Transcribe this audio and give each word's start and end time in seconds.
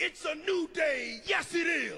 It's 0.00 0.24
a 0.24 0.34
new 0.46 0.68
day. 0.72 1.18
Yes, 1.26 1.52
it 1.56 1.66
is. 1.66 1.92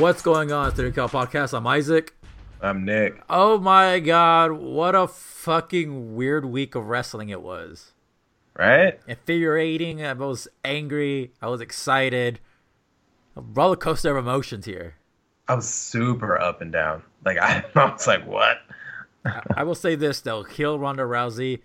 What's 0.00 0.20
going 0.22 0.50
on, 0.50 0.72
Theory 0.72 0.90
Cal 0.90 1.08
Podcast? 1.08 1.56
I'm 1.56 1.64
Isaac. 1.68 2.12
I'm 2.60 2.84
Nick. 2.84 3.22
Oh 3.30 3.60
my 3.60 4.00
god, 4.00 4.50
what 4.50 4.96
a 4.96 5.06
fucking 5.06 6.16
weird 6.16 6.44
week 6.44 6.74
of 6.74 6.88
wrestling 6.88 7.28
it 7.28 7.40
was. 7.40 7.92
Right? 8.60 9.00
Infuriating, 9.08 10.04
I 10.04 10.12
was 10.12 10.46
angry, 10.62 11.32
I 11.40 11.48
was 11.48 11.62
excited. 11.62 12.40
A 13.34 13.40
roller 13.40 13.74
coaster 13.74 14.14
of 14.14 14.18
emotions 14.18 14.66
here. 14.66 14.96
I 15.48 15.54
was 15.54 15.66
super 15.66 16.38
up 16.38 16.60
and 16.60 16.70
down. 16.70 17.02
Like 17.24 17.38
I, 17.38 17.64
I 17.74 17.90
was 17.90 18.06
like, 18.06 18.26
what? 18.26 18.58
I, 19.24 19.40
I 19.56 19.62
will 19.62 19.74
say 19.74 19.94
this 19.94 20.20
though, 20.20 20.42
heel 20.42 20.78
Ronda 20.78 21.04
Rousey 21.04 21.60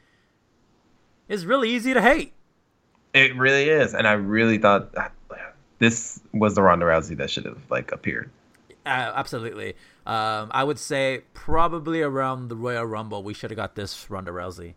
is 1.27 1.45
really 1.45 1.69
easy 1.69 1.93
to 1.93 2.01
hate. 2.01 2.31
It 3.13 3.35
really 3.35 3.67
is, 3.67 3.93
and 3.93 4.07
I 4.07 4.13
really 4.13 4.57
thought 4.57 4.93
this 5.79 6.21
was 6.31 6.55
the 6.55 6.61
Ronda 6.61 6.85
Rousey 6.85 7.17
that 7.17 7.29
should 7.29 7.43
have 7.43 7.59
like 7.69 7.91
appeared. 7.91 8.29
Uh, 8.85 9.11
absolutely. 9.13 9.73
Um, 10.05 10.49
I 10.51 10.63
would 10.63 10.79
say 10.79 11.23
probably 11.33 12.01
around 12.01 12.47
the 12.47 12.55
Royal 12.55 12.85
Rumble, 12.85 13.21
we 13.21 13.33
should 13.33 13.49
have 13.51 13.57
got 13.57 13.75
this 13.75 14.09
Ronda 14.09 14.31
Rousey. 14.31 14.75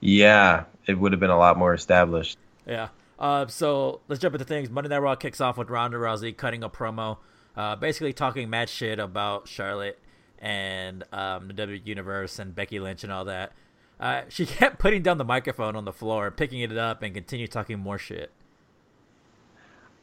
Yeah, 0.00 0.64
it 0.86 0.98
would 0.98 1.12
have 1.12 1.20
been 1.20 1.30
a 1.30 1.38
lot 1.38 1.58
more 1.58 1.74
established. 1.74 2.38
Yeah. 2.66 2.88
Uh, 3.18 3.46
so 3.46 4.00
let's 4.08 4.20
jump 4.20 4.34
into 4.34 4.44
things. 4.44 4.70
Monday 4.70 4.88
Night 4.88 4.98
Raw 4.98 5.16
kicks 5.16 5.40
off 5.40 5.58
with 5.58 5.70
Ronda 5.70 5.96
Rousey 5.96 6.36
cutting 6.36 6.62
a 6.62 6.70
promo, 6.70 7.18
uh, 7.56 7.74
basically 7.76 8.12
talking 8.12 8.48
mad 8.48 8.68
shit 8.68 8.98
about 8.98 9.48
Charlotte 9.48 9.98
and 10.38 11.04
um, 11.12 11.48
the 11.48 11.54
W 11.54 11.80
Universe 11.84 12.38
and 12.38 12.54
Becky 12.54 12.78
Lynch 12.78 13.02
and 13.02 13.12
all 13.12 13.24
that. 13.24 13.52
Uh, 13.98 14.22
she 14.28 14.46
kept 14.46 14.78
putting 14.78 15.02
down 15.02 15.18
the 15.18 15.24
microphone 15.24 15.74
on 15.74 15.84
the 15.84 15.92
floor, 15.92 16.30
picking 16.30 16.60
it 16.60 16.76
up, 16.76 17.02
and 17.02 17.14
continued 17.14 17.50
talking 17.50 17.78
more 17.78 17.98
shit. 17.98 18.30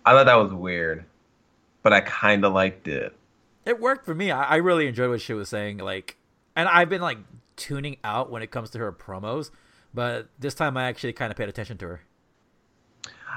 I 0.06 0.12
thought 0.12 0.26
that 0.26 0.36
was 0.36 0.54
weird, 0.54 1.06
but 1.82 1.94
I 1.94 2.02
kind 2.02 2.46
of 2.46 2.54
liked 2.54 2.88
it. 2.88 3.16
It 3.66 3.80
worked 3.80 4.06
for 4.06 4.14
me. 4.14 4.30
I, 4.30 4.44
I 4.44 4.56
really 4.58 4.88
enjoyed 4.88 5.10
what 5.10 5.22
she 5.22 5.34
was 5.34 5.50
saying. 5.50 5.80
Like, 5.80 6.18
and 6.56 6.70
I've 6.70 6.90
been 6.90 7.02
like 7.02 7.18
tuning 7.56 7.98
out 8.04 8.30
when 8.30 8.44
it 8.44 8.52
comes 8.52 8.70
to 8.72 8.80
her 8.80 8.92
promos, 8.92 9.50
but 9.96 10.30
this 10.40 10.54
time 10.56 10.78
I 10.78 10.86
actually 10.86 11.14
kind 11.14 11.32
of 11.32 11.38
paid 11.38 11.50
attention 11.50 11.78
to 11.80 11.88
her. 11.88 12.02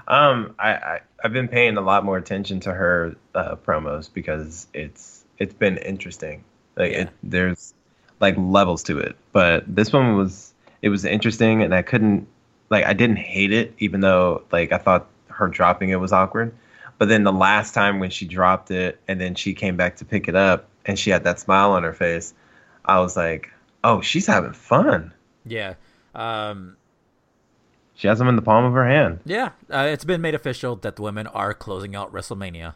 Um, 0.06 0.54
I, 0.58 0.70
I 0.74 1.00
I've 1.24 1.32
been 1.32 1.48
paying 1.48 1.76
a 1.76 1.80
lot 1.80 2.04
more 2.04 2.16
attention 2.16 2.60
to 2.60 2.72
her 2.72 3.16
uh, 3.34 3.56
promos 3.56 4.12
because 4.12 4.66
it's 4.72 5.24
it's 5.38 5.54
been 5.54 5.76
interesting. 5.78 6.44
Like 6.76 6.92
Yeah. 6.92 7.02
it, 7.02 7.10
there's 7.22 7.74
like 8.20 8.34
levels 8.38 8.82
to 8.84 8.98
it, 8.98 9.16
but 9.32 9.64
this 9.66 9.92
one 9.92 10.16
was 10.16 10.54
it 10.82 10.88
was 10.90 11.04
interesting, 11.04 11.62
and 11.62 11.74
I 11.74 11.82
couldn't 11.82 12.28
like 12.70 12.84
I 12.86 12.92
didn't 12.92 13.16
hate 13.16 13.52
it, 13.52 13.74
even 13.78 14.00
though 14.00 14.44
like 14.52 14.72
I 14.72 14.78
thought 14.78 15.08
her 15.28 15.48
dropping 15.48 15.90
it 15.90 16.00
was 16.00 16.12
awkward. 16.12 16.54
But 16.98 17.08
then 17.08 17.24
the 17.24 17.32
last 17.32 17.74
time 17.74 18.00
when 18.00 18.10
she 18.10 18.26
dropped 18.26 18.70
it, 18.70 19.00
and 19.08 19.20
then 19.20 19.34
she 19.36 19.54
came 19.54 19.76
back 19.76 19.96
to 19.96 20.04
pick 20.04 20.28
it 20.28 20.34
up, 20.36 20.68
and 20.86 20.98
she 20.98 21.10
had 21.10 21.24
that 21.24 21.38
smile 21.40 21.72
on 21.72 21.84
her 21.84 21.94
face, 21.94 22.34
I 22.84 23.00
was 23.00 23.16
like, 23.16 23.50
oh, 23.84 24.00
she's 24.00 24.26
having 24.26 24.52
fun. 24.52 25.12
Yeah. 25.44 25.74
Um, 26.14 26.76
She 27.94 28.08
has 28.08 28.18
them 28.18 28.28
in 28.28 28.36
the 28.36 28.42
palm 28.42 28.64
of 28.64 28.72
her 28.72 28.86
hand. 28.88 29.20
yeah. 29.24 29.50
Uh, 29.70 29.88
it's 29.90 30.04
been 30.04 30.20
made 30.20 30.34
official 30.34 30.76
that 30.76 30.96
the 30.96 31.02
women 31.02 31.26
are 31.28 31.52
closing 31.54 31.94
out 31.96 32.12
WrestleMania. 32.12 32.74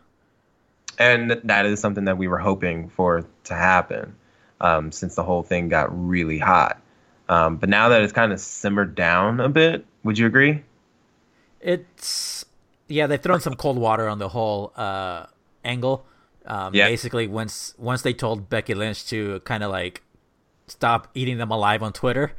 and 0.99 1.31
that 1.45 1.65
is 1.67 1.81
something 1.81 2.05
that 2.05 2.19
we 2.19 2.29
were 2.29 2.39
hoping 2.39 2.89
for 2.91 3.25
to 3.45 3.55
happen 3.55 4.15
um, 4.61 4.93
since 4.93 5.15
the 5.15 5.23
whole 5.23 5.43
thing 5.43 5.69
got 5.69 5.89
really 6.09 6.39
hot. 6.39 6.81
Um, 7.29 7.57
but 7.57 7.69
now 7.69 7.89
that 7.89 8.03
it's 8.03 8.13
kind 8.13 8.33
of 8.33 8.41
simmered 8.41 8.95
down 8.95 9.41
a 9.41 9.49
bit, 9.49 9.87
would 10.05 10.19
you 10.19 10.27
agree? 10.27 10.63
It's 11.61 12.45
yeah, 12.89 13.07
they've 13.07 13.21
thrown 13.21 13.41
some 13.41 13.55
cold 13.55 13.79
water 13.79 14.09
on 14.09 14.19
the 14.19 14.29
whole 14.29 14.73
uh, 14.77 15.27
angle. 15.65 16.05
Um, 16.45 16.75
Yeah. 16.75 16.89
Basically, 16.89 17.27
once 17.27 17.75
once 17.79 18.03
they 18.03 18.13
told 18.13 18.51
Becky 18.51 18.75
Lynch 18.75 19.07
to 19.09 19.41
kind 19.41 19.63
of 19.63 19.71
like 19.71 20.03
stop 20.67 21.09
eating 21.15 21.39
them 21.39 21.51
alive 21.51 21.83
on 21.83 21.93
Twitter. 21.93 22.33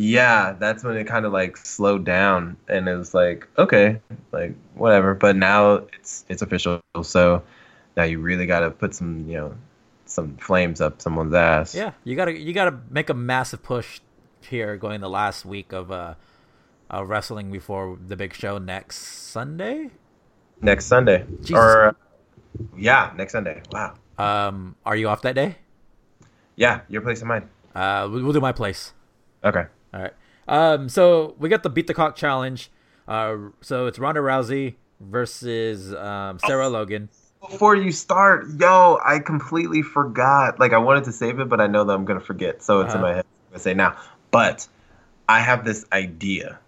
Yeah, 0.00 0.52
that's 0.52 0.84
when 0.84 0.96
it 0.96 1.08
kind 1.08 1.26
of 1.26 1.32
like 1.32 1.56
slowed 1.56 2.04
down, 2.04 2.56
and 2.68 2.88
it 2.88 2.94
was 2.94 3.14
like, 3.14 3.48
okay, 3.58 4.00
like 4.30 4.54
whatever. 4.74 5.12
But 5.14 5.34
now 5.34 5.88
it's 5.92 6.24
it's 6.28 6.40
official, 6.40 6.80
so 7.02 7.42
now 7.96 8.04
you 8.04 8.20
really 8.20 8.46
got 8.46 8.60
to 8.60 8.70
put 8.70 8.94
some, 8.94 9.28
you 9.28 9.36
know, 9.36 9.54
some 10.06 10.36
flames 10.36 10.80
up 10.80 11.02
someone's 11.02 11.34
ass. 11.34 11.74
Yeah, 11.74 11.94
you 12.04 12.14
gotta 12.14 12.38
you 12.38 12.52
gotta 12.52 12.78
make 12.88 13.10
a 13.10 13.14
massive 13.14 13.64
push 13.64 13.98
here 14.42 14.76
going 14.76 15.00
the 15.00 15.10
last 15.10 15.44
week 15.44 15.72
of 15.72 15.90
uh, 15.90 16.14
uh 16.94 17.04
wrestling 17.04 17.50
before 17.50 17.98
the 18.00 18.14
big 18.14 18.34
show 18.34 18.58
next 18.58 18.98
Sunday. 18.98 19.90
Next 20.62 20.84
Sunday, 20.84 21.24
Jesus. 21.40 21.56
or 21.56 21.96
yeah, 22.76 23.12
next 23.16 23.32
Sunday. 23.32 23.62
Wow. 23.72 23.94
Um, 24.16 24.76
are 24.86 24.94
you 24.94 25.08
off 25.08 25.22
that 25.22 25.34
day? 25.34 25.56
Yeah, 26.54 26.82
your 26.88 27.02
place 27.02 27.18
and 27.18 27.28
mine. 27.28 27.48
Uh, 27.74 28.08
we'll, 28.08 28.22
we'll 28.22 28.32
do 28.32 28.40
my 28.40 28.52
place. 28.52 28.92
Okay. 29.42 29.66
All 29.94 30.02
right. 30.02 30.12
Um, 30.46 30.88
so 30.88 31.34
we 31.38 31.48
got 31.48 31.62
the 31.62 31.70
beat 31.70 31.86
the 31.86 31.94
clock 31.94 32.16
challenge. 32.16 32.70
Uh, 33.06 33.36
so 33.60 33.86
it's 33.86 33.98
Ronda 33.98 34.20
Rousey 34.20 34.74
versus 35.00 35.94
um, 35.94 36.38
Sarah 36.38 36.68
Logan. 36.68 37.08
Before 37.40 37.76
you 37.76 37.92
start, 37.92 38.46
yo, 38.58 38.98
I 39.04 39.20
completely 39.20 39.82
forgot. 39.82 40.58
Like 40.58 40.72
I 40.72 40.78
wanted 40.78 41.04
to 41.04 41.12
save 41.12 41.38
it, 41.38 41.48
but 41.48 41.60
I 41.60 41.66
know 41.66 41.84
that 41.84 41.92
I'm 41.92 42.04
gonna 42.04 42.18
forget, 42.20 42.62
so 42.62 42.80
it's 42.80 42.92
in 42.94 43.00
Uh-huh. 43.00 43.08
my 43.10 43.14
head. 43.16 43.24
I'm 43.46 43.52
gonna 43.52 43.60
say 43.62 43.74
now. 43.74 43.96
But 44.30 44.66
I 45.28 45.40
have 45.40 45.64
this 45.64 45.86
idea 45.92 46.58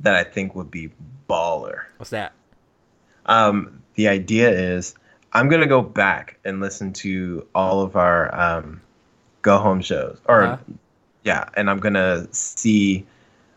that 0.00 0.14
I 0.14 0.22
think 0.24 0.54
would 0.54 0.70
be 0.70 0.90
baller. 1.28 1.82
What's 1.96 2.10
that? 2.10 2.32
Um, 3.26 3.82
the 3.94 4.08
idea 4.08 4.50
is 4.50 4.94
I'm 5.32 5.48
gonna 5.48 5.66
go 5.66 5.82
back 5.82 6.38
and 6.44 6.60
listen 6.60 6.92
to 6.94 7.46
all 7.54 7.80
of 7.82 7.96
our 7.96 8.32
um, 8.34 8.80
go 9.42 9.58
home 9.58 9.80
shows, 9.82 10.20
or 10.26 10.42
Uh-huh. 10.42 10.56
Yeah, 11.26 11.48
and 11.54 11.68
I'm 11.68 11.80
gonna 11.80 12.26
see 12.32 13.04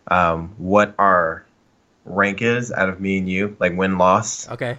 um, 0.08 0.50
what 0.58 0.94
our 1.00 1.46
rank 2.04 2.42
is 2.42 2.72
out 2.72 2.90
of 2.90 3.00
me 3.00 3.20
and 3.20 3.30
you, 3.30 3.56
like 3.60 3.78
win 3.78 3.98
loss 4.00 4.50
Okay. 4.50 4.78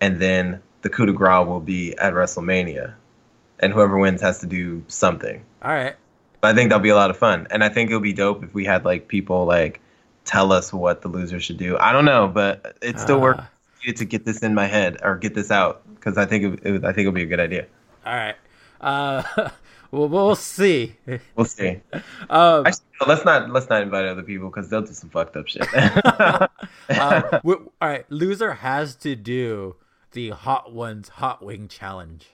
and 0.00 0.18
then 0.20 0.60
the 0.82 0.88
coup 0.90 1.06
de 1.06 1.12
grace 1.12 1.46
will 1.46 1.60
be 1.60 1.94
at 1.98 2.12
WrestleMania, 2.14 2.94
and 3.60 3.72
whoever 3.72 3.96
wins 3.98 4.20
has 4.22 4.40
to 4.40 4.46
do 4.46 4.82
something. 4.88 5.44
All 5.62 5.70
right. 5.72 5.94
But 6.40 6.48
I 6.52 6.54
think 6.54 6.70
that'll 6.70 6.82
be 6.82 6.88
a 6.90 6.96
lot 6.96 7.10
of 7.10 7.16
fun, 7.16 7.46
and 7.50 7.62
I 7.62 7.68
think 7.68 7.90
it'll 7.90 8.00
be 8.00 8.12
dope 8.12 8.42
if 8.42 8.52
we 8.54 8.64
had 8.64 8.84
like 8.84 9.08
people 9.08 9.44
like 9.46 9.80
tell 10.24 10.52
us 10.52 10.72
what 10.72 11.02
the 11.02 11.08
loser 11.08 11.38
should 11.40 11.58
do. 11.58 11.76
I 11.78 11.92
don't 11.92 12.04
know, 12.06 12.28
but 12.28 12.76
it 12.82 12.98
still 12.98 13.20
worked 13.20 13.40
Ah. 13.40 13.92
to 13.96 14.04
get 14.06 14.24
this 14.24 14.42
in 14.42 14.54
my 14.54 14.66
head 14.66 14.96
or 15.02 15.16
get 15.16 15.34
this 15.34 15.50
out 15.50 15.82
because 15.94 16.16
I 16.16 16.24
think 16.24 16.60
it, 16.64 16.66
it, 16.66 16.84
I 16.84 16.92
think 16.92 17.00
it'll 17.00 17.12
be 17.12 17.22
a 17.22 17.26
good 17.26 17.40
idea. 17.40 17.66
All 18.06 18.14
right. 18.14 18.36
Uh, 18.80 19.22
we'll, 19.94 20.08
we'll 20.08 20.36
see. 20.36 20.96
We'll 21.36 21.46
see. 21.46 21.80
Um, 22.30 22.66
Actually, 22.66 22.84
no, 23.00 23.06
let's 23.06 23.24
not 23.24 23.50
let's 23.50 23.68
not 23.68 23.82
invite 23.82 24.06
other 24.06 24.22
people 24.22 24.48
because 24.48 24.68
they'll 24.70 24.82
do 24.82 24.92
some 24.92 25.10
fucked 25.10 25.36
up 25.36 25.46
shit. 25.46 25.66
uh, 25.74 26.48
we, 27.44 27.54
all 27.54 27.70
right. 27.80 28.10
Loser 28.10 28.54
has 28.54 28.96
to 28.96 29.14
do 29.14 29.76
the 30.12 30.30
Hot 30.30 30.72
Ones 30.72 31.10
Hot 31.10 31.44
Wing 31.44 31.68
Challenge. 31.68 32.26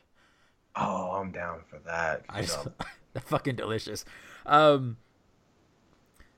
oh, 0.76 1.12
I'm 1.12 1.32
down 1.32 1.60
for 1.68 1.80
that. 1.86 2.24
I 2.28 2.42
just, 2.42 2.68
fucking 3.24 3.56
delicious. 3.56 4.04
Um, 4.46 4.96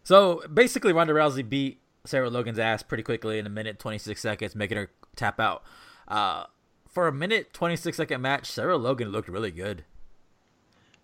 so 0.03 0.43
basically, 0.53 0.93
Ronda 0.93 1.13
Rousey 1.13 1.47
beat 1.49 1.81
Sarah 2.05 2.31
Logan's 2.31 2.59
ass 2.59 2.83
pretty 2.83 3.03
quickly 3.03 3.39
in 3.39 3.47
a 3.47 3.51
minute 3.51 3.79
twenty 3.79 3.99
six 3.99 4.21
seconds, 4.23 4.57
making 4.57 4.79
her 4.79 4.91
tap 5.15 5.39
out. 5.39 5.63
Uh, 6.09 6.45
for 6.89 7.07
a 7.07 7.13
minute 7.13 7.53
twenty 7.53 7.77
six 7.77 7.99
second 7.99 8.23
match, 8.23 8.47
Sarah 8.51 8.77
Logan 8.77 9.11
looked 9.11 9.29
really 9.29 9.51
good. 9.51 9.85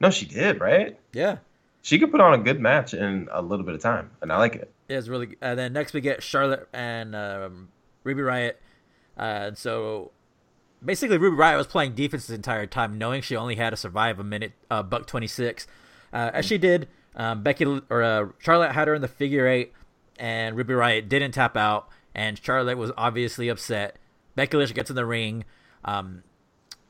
No, 0.00 0.10
she 0.10 0.26
did 0.26 0.60
right. 0.60 0.98
Yeah, 1.12 1.38
She 1.82 1.98
could 1.98 2.10
put 2.10 2.20
on 2.20 2.34
a 2.34 2.38
good 2.38 2.60
match 2.60 2.94
in 2.94 3.28
a 3.32 3.42
little 3.42 3.64
bit 3.64 3.74
of 3.74 3.80
time, 3.80 4.10
and 4.22 4.32
I 4.32 4.38
like 4.38 4.54
it. 4.56 4.70
it 4.88 4.96
was 4.96 5.08
really. 5.10 5.26
Good. 5.26 5.38
And 5.40 5.58
then 5.58 5.72
next 5.72 5.92
we 5.92 6.00
get 6.00 6.22
Charlotte 6.22 6.68
and 6.72 7.14
um, 7.16 7.68
Ruby 8.04 8.22
Riott. 8.22 8.54
Uh, 9.18 9.22
and 9.48 9.58
so 9.58 10.12
basically, 10.84 11.18
Ruby 11.18 11.36
Riott 11.36 11.56
was 11.56 11.66
playing 11.66 11.94
defense 11.94 12.26
the 12.28 12.34
entire 12.34 12.66
time, 12.66 12.98
knowing 12.98 13.22
she 13.22 13.34
only 13.36 13.56
had 13.56 13.70
to 13.70 13.76
survive 13.76 14.20
a 14.20 14.24
minute, 14.24 14.52
uh, 14.70 14.82
buck 14.82 15.06
twenty 15.06 15.26
six, 15.26 15.66
uh, 16.12 16.30
as 16.32 16.44
she 16.46 16.58
did. 16.58 16.88
Um, 17.16 17.42
Becky 17.42 17.64
or 17.90 18.02
uh, 18.02 18.26
Charlotte 18.38 18.72
had 18.72 18.86
her 18.86 18.94
in 18.94 19.02
the 19.02 19.08
figure 19.08 19.48
eight, 19.48 19.72
and 20.18 20.56
Ruby 20.56 20.74
Riott 20.74 21.08
didn't 21.08 21.32
tap 21.32 21.56
out, 21.56 21.88
and 22.14 22.38
Charlotte 22.40 22.78
was 22.78 22.92
obviously 22.96 23.48
upset. 23.48 23.96
Becky 24.36 24.56
Lynch 24.56 24.72
gets 24.72 24.90
in 24.90 24.94
the 24.94 25.04
ring, 25.06 25.44
um, 25.84 26.22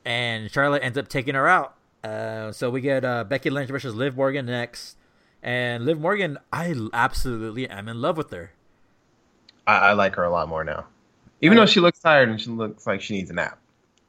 and 0.04 0.50
Charlotte 0.50 0.82
ends 0.82 0.98
up 0.98 1.08
taking 1.08 1.34
her 1.34 1.48
out. 1.48 1.76
Uh, 2.08 2.52
so 2.52 2.70
we 2.70 2.80
get 2.80 3.04
uh, 3.04 3.24
Becky 3.24 3.50
Lynch 3.50 3.70
versus 3.70 3.94
Liv 3.94 4.16
Morgan 4.16 4.46
next, 4.46 4.96
and 5.42 5.84
Liv 5.84 6.00
Morgan, 6.00 6.38
I 6.52 6.74
absolutely 6.92 7.68
am 7.68 7.88
in 7.88 8.00
love 8.00 8.16
with 8.16 8.30
her. 8.30 8.52
I, 9.66 9.90
I 9.90 9.92
like 9.92 10.14
her 10.16 10.24
a 10.24 10.30
lot 10.30 10.48
more 10.48 10.64
now. 10.64 10.86
Even 11.40 11.58
Uh, 11.58 11.62
though 11.62 11.66
she 11.66 11.80
looks 11.80 11.98
tired 11.98 12.28
and 12.30 12.40
she 12.40 12.50
looks 12.50 12.86
like 12.86 13.00
she 13.02 13.14
needs 13.14 13.30
a 13.30 13.34
nap. 13.34 13.58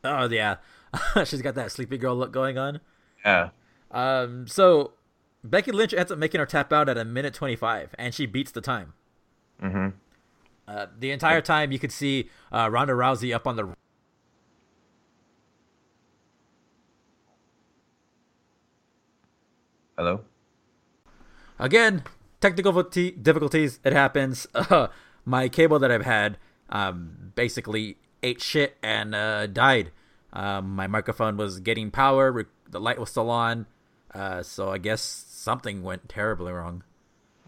Oh 0.04 0.30
yeah, 0.30 0.56
she's 1.26 1.42
got 1.42 1.56
that 1.56 1.72
sleepy 1.72 1.98
girl 1.98 2.16
look 2.16 2.32
going 2.32 2.58
on. 2.58 2.80
Yeah. 3.26 3.50
Um, 3.92 4.48
so 4.48 4.94
Becky 5.44 5.72
Lynch 5.72 5.94
ends 5.94 6.12
up 6.12 6.18
making 6.18 6.40
her 6.40 6.46
tap 6.46 6.72
out 6.72 6.88
at 6.90 6.98
a 6.98 7.04
minute 7.06 7.34
twenty 7.34 7.56
five, 7.58 7.94
and 8.00 8.14
she 8.14 8.26
beats 8.26 8.52
the 8.52 8.62
time. 8.62 8.94
Mm-hmm. 9.62 9.90
Uh, 10.68 10.86
the 10.98 11.12
entire 11.12 11.42
time, 11.42 11.72
you 11.72 11.80
could 11.80 11.92
see 11.92 12.30
uh, 12.52 12.70
Ronda 12.72 12.94
Rousey 12.94 13.36
up 13.36 13.46
on 13.46 13.56
the. 13.58 13.76
Hello. 20.00 20.22
Again, 21.60 22.04
technical 22.40 22.72
difficulties. 22.72 23.82
It 23.84 23.92
happens. 23.92 24.48
Uh, 24.56 24.88
my 25.26 25.50
cable 25.50 25.78
that 25.80 25.92
I've 25.92 26.06
had 26.06 26.38
um, 26.70 27.34
basically 27.36 27.98
ate 28.24 28.42
shit 28.42 28.78
and 28.82 29.14
uh, 29.14 29.46
died. 29.46 29.92
Um, 30.32 30.74
my 30.74 30.88
microphone 30.88 31.36
was 31.36 31.60
getting 31.60 31.92
power. 31.92 32.32
Re- 32.32 32.46
the 32.70 32.80
light 32.80 32.98
was 32.98 33.10
still 33.10 33.30
on. 33.30 33.66
Uh, 34.16 34.42
so 34.42 34.70
I 34.70 34.78
guess 34.78 35.02
something 35.02 35.84
went 35.84 36.08
terribly 36.08 36.54
wrong. 36.54 36.84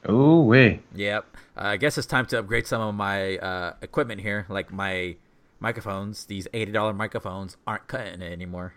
Oh 0.06 0.42
wee. 0.42 0.82
Yep. 0.94 1.26
Uh, 1.56 1.62
I 1.64 1.78
guess 1.78 1.98
it's 1.98 2.06
time 2.06 2.26
to 2.28 2.40
upgrade 2.40 2.68
some 2.68 2.82
of 2.82 2.94
my 2.94 3.38
uh, 3.38 3.74
equipment 3.82 4.20
here, 4.20 4.46
like 4.50 4.74
my 4.74 5.16
microphones. 5.62 6.26
These 6.26 6.50
eighty 6.54 6.74
dollar 6.74 6.92
microphones 6.92 7.56
aren't 7.66 7.88
cutting 7.88 8.22
it 8.22 8.32
anymore. 8.34 8.74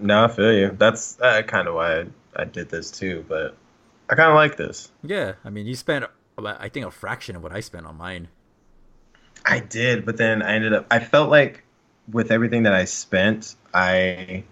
No, 0.00 0.24
I 0.24 0.28
feel 0.28 0.52
you. 0.52 0.76
That's 0.78 1.20
uh, 1.20 1.42
kind 1.42 1.68
of 1.68 1.74
why 1.74 2.00
I, 2.00 2.06
I 2.36 2.44
did 2.44 2.68
this 2.70 2.90
too. 2.90 3.24
But 3.28 3.56
I 4.08 4.14
kind 4.14 4.30
of 4.30 4.34
like 4.34 4.56
this. 4.56 4.90
Yeah, 5.02 5.34
I 5.44 5.50
mean, 5.50 5.66
you 5.66 5.74
spent 5.74 6.04
I 6.38 6.68
think 6.68 6.86
a 6.86 6.90
fraction 6.90 7.36
of 7.36 7.42
what 7.42 7.52
I 7.52 7.60
spent 7.60 7.86
on 7.86 7.96
mine. 7.96 8.28
I 9.44 9.60
did, 9.60 10.04
but 10.06 10.16
then 10.16 10.42
I 10.42 10.54
ended 10.54 10.72
up. 10.72 10.86
I 10.90 10.98
felt 11.00 11.30
like 11.30 11.64
with 12.10 12.30
everything 12.30 12.62
that 12.64 12.74
I 12.74 12.84
spent, 12.84 13.54
I 13.74 14.44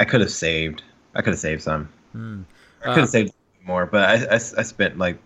I 0.00 0.04
could 0.04 0.20
have 0.20 0.30
saved. 0.30 0.82
I 1.14 1.22
could 1.22 1.32
have 1.32 1.40
saved 1.40 1.62
some. 1.62 1.88
Hmm. 2.12 2.42
I 2.82 2.84
could 2.86 2.90
Uh, 2.92 3.00
have 3.00 3.08
saved 3.08 3.32
more, 3.64 3.86
but 3.86 4.08
I, 4.08 4.34
I 4.34 4.34
I 4.34 4.62
spent 4.62 4.98
like 4.98 5.18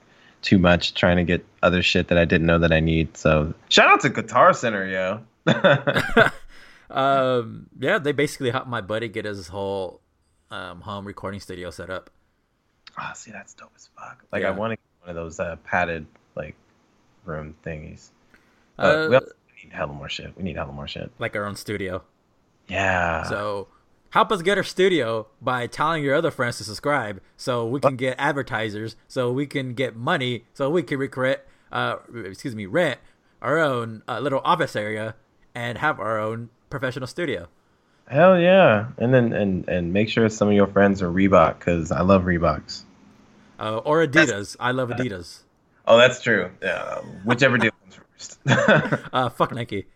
too 0.42 0.58
much 0.58 0.94
trying 0.94 1.16
to 1.18 1.24
get 1.24 1.44
other 1.62 1.82
shit 1.82 2.08
that 2.08 2.16
I 2.18 2.24
didn't 2.24 2.46
know 2.46 2.58
that 2.58 2.72
I 2.72 2.80
need. 2.80 3.16
So 3.16 3.52
shout 3.68 3.88
out 3.90 4.00
to 4.00 4.08
Guitar 4.08 4.54
Center, 4.54 4.86
yo. 4.86 5.20
um, 6.90 7.66
yeah, 7.78 7.98
they 7.98 8.12
basically 8.12 8.50
helped 8.50 8.68
my 8.68 8.80
buddy 8.80 9.08
get 9.08 9.24
his 9.24 9.48
whole 9.48 10.00
um, 10.50 10.80
home 10.82 11.06
recording 11.06 11.40
studio 11.40 11.70
set 11.70 11.90
up. 11.90 12.10
oh, 12.98 13.12
see, 13.14 13.30
that's 13.30 13.54
dope 13.54 13.70
as 13.76 13.88
fuck. 13.96 14.24
Like 14.32 14.42
Yeah. 14.42 14.48
I 14.48 14.50
want 14.52 14.72
to 14.72 14.76
get 14.76 15.06
one 15.06 15.10
of 15.10 15.16
those 15.16 15.40
uh, 15.40 15.56
padded 15.64 16.06
like 16.34 16.54
room 17.24 17.54
thingies. 17.64 18.10
Uh, 18.78 19.06
we 19.08 19.16
also 19.16 19.32
need 19.62 19.72
hella 19.72 19.92
more 19.92 20.08
shit. 20.08 20.36
We 20.36 20.42
need 20.42 20.56
hella 20.56 20.72
more 20.72 20.88
shit. 20.88 21.10
like 21.18 21.36
our 21.36 21.44
own 21.44 21.56
studio. 21.56 22.02
Yeah. 22.68 23.24
So 23.24 23.68
help 24.10 24.32
us 24.32 24.42
get 24.42 24.56
our 24.58 24.64
studio 24.64 25.26
by 25.40 25.66
telling 25.66 26.02
your 26.02 26.14
other 26.14 26.30
friends 26.30 26.58
to 26.58 26.64
subscribe, 26.64 27.20
so 27.36 27.66
we 27.66 27.80
can 27.80 27.96
get 27.96 28.16
advertisers, 28.18 28.96
so 29.06 29.30
we 29.32 29.46
can 29.46 29.74
get 29.74 29.96
money, 29.96 30.44
so 30.54 30.70
we 30.70 30.82
can 30.82 30.98
recreate, 30.98 31.40
uh, 31.72 31.96
excuse 32.24 32.54
me, 32.54 32.66
rent 32.66 33.00
our 33.42 33.58
own 33.58 34.02
uh, 34.08 34.18
little 34.20 34.40
office 34.44 34.76
area 34.76 35.14
and 35.54 35.78
have 35.78 35.98
our 35.98 36.18
own 36.18 36.50
professional 36.70 37.06
studio. 37.06 37.48
Hell 38.08 38.38
yeah. 38.40 38.88
And 38.98 39.12
then 39.14 39.32
and 39.32 39.68
and 39.68 39.92
make 39.92 40.08
sure 40.08 40.28
some 40.28 40.48
of 40.48 40.54
your 40.54 40.66
friends 40.66 41.02
are 41.02 41.10
Reebok 41.10 41.58
because 41.58 41.92
I 41.92 42.00
love 42.00 42.22
Reeboks. 42.24 42.84
Uh, 43.58 43.76
or 43.78 44.06
Adidas. 44.06 44.56
I 44.58 44.70
love 44.70 44.88
Adidas. 44.88 45.40
Oh, 45.86 45.98
that's 45.98 46.22
true. 46.22 46.50
Yeah, 46.62 46.98
whichever 47.24 47.58
deal 47.62 47.72
comes 47.82 47.94
first. 47.94 48.38
Uh, 49.12 49.28
fuck 49.28 49.52
Nike. 49.52 49.86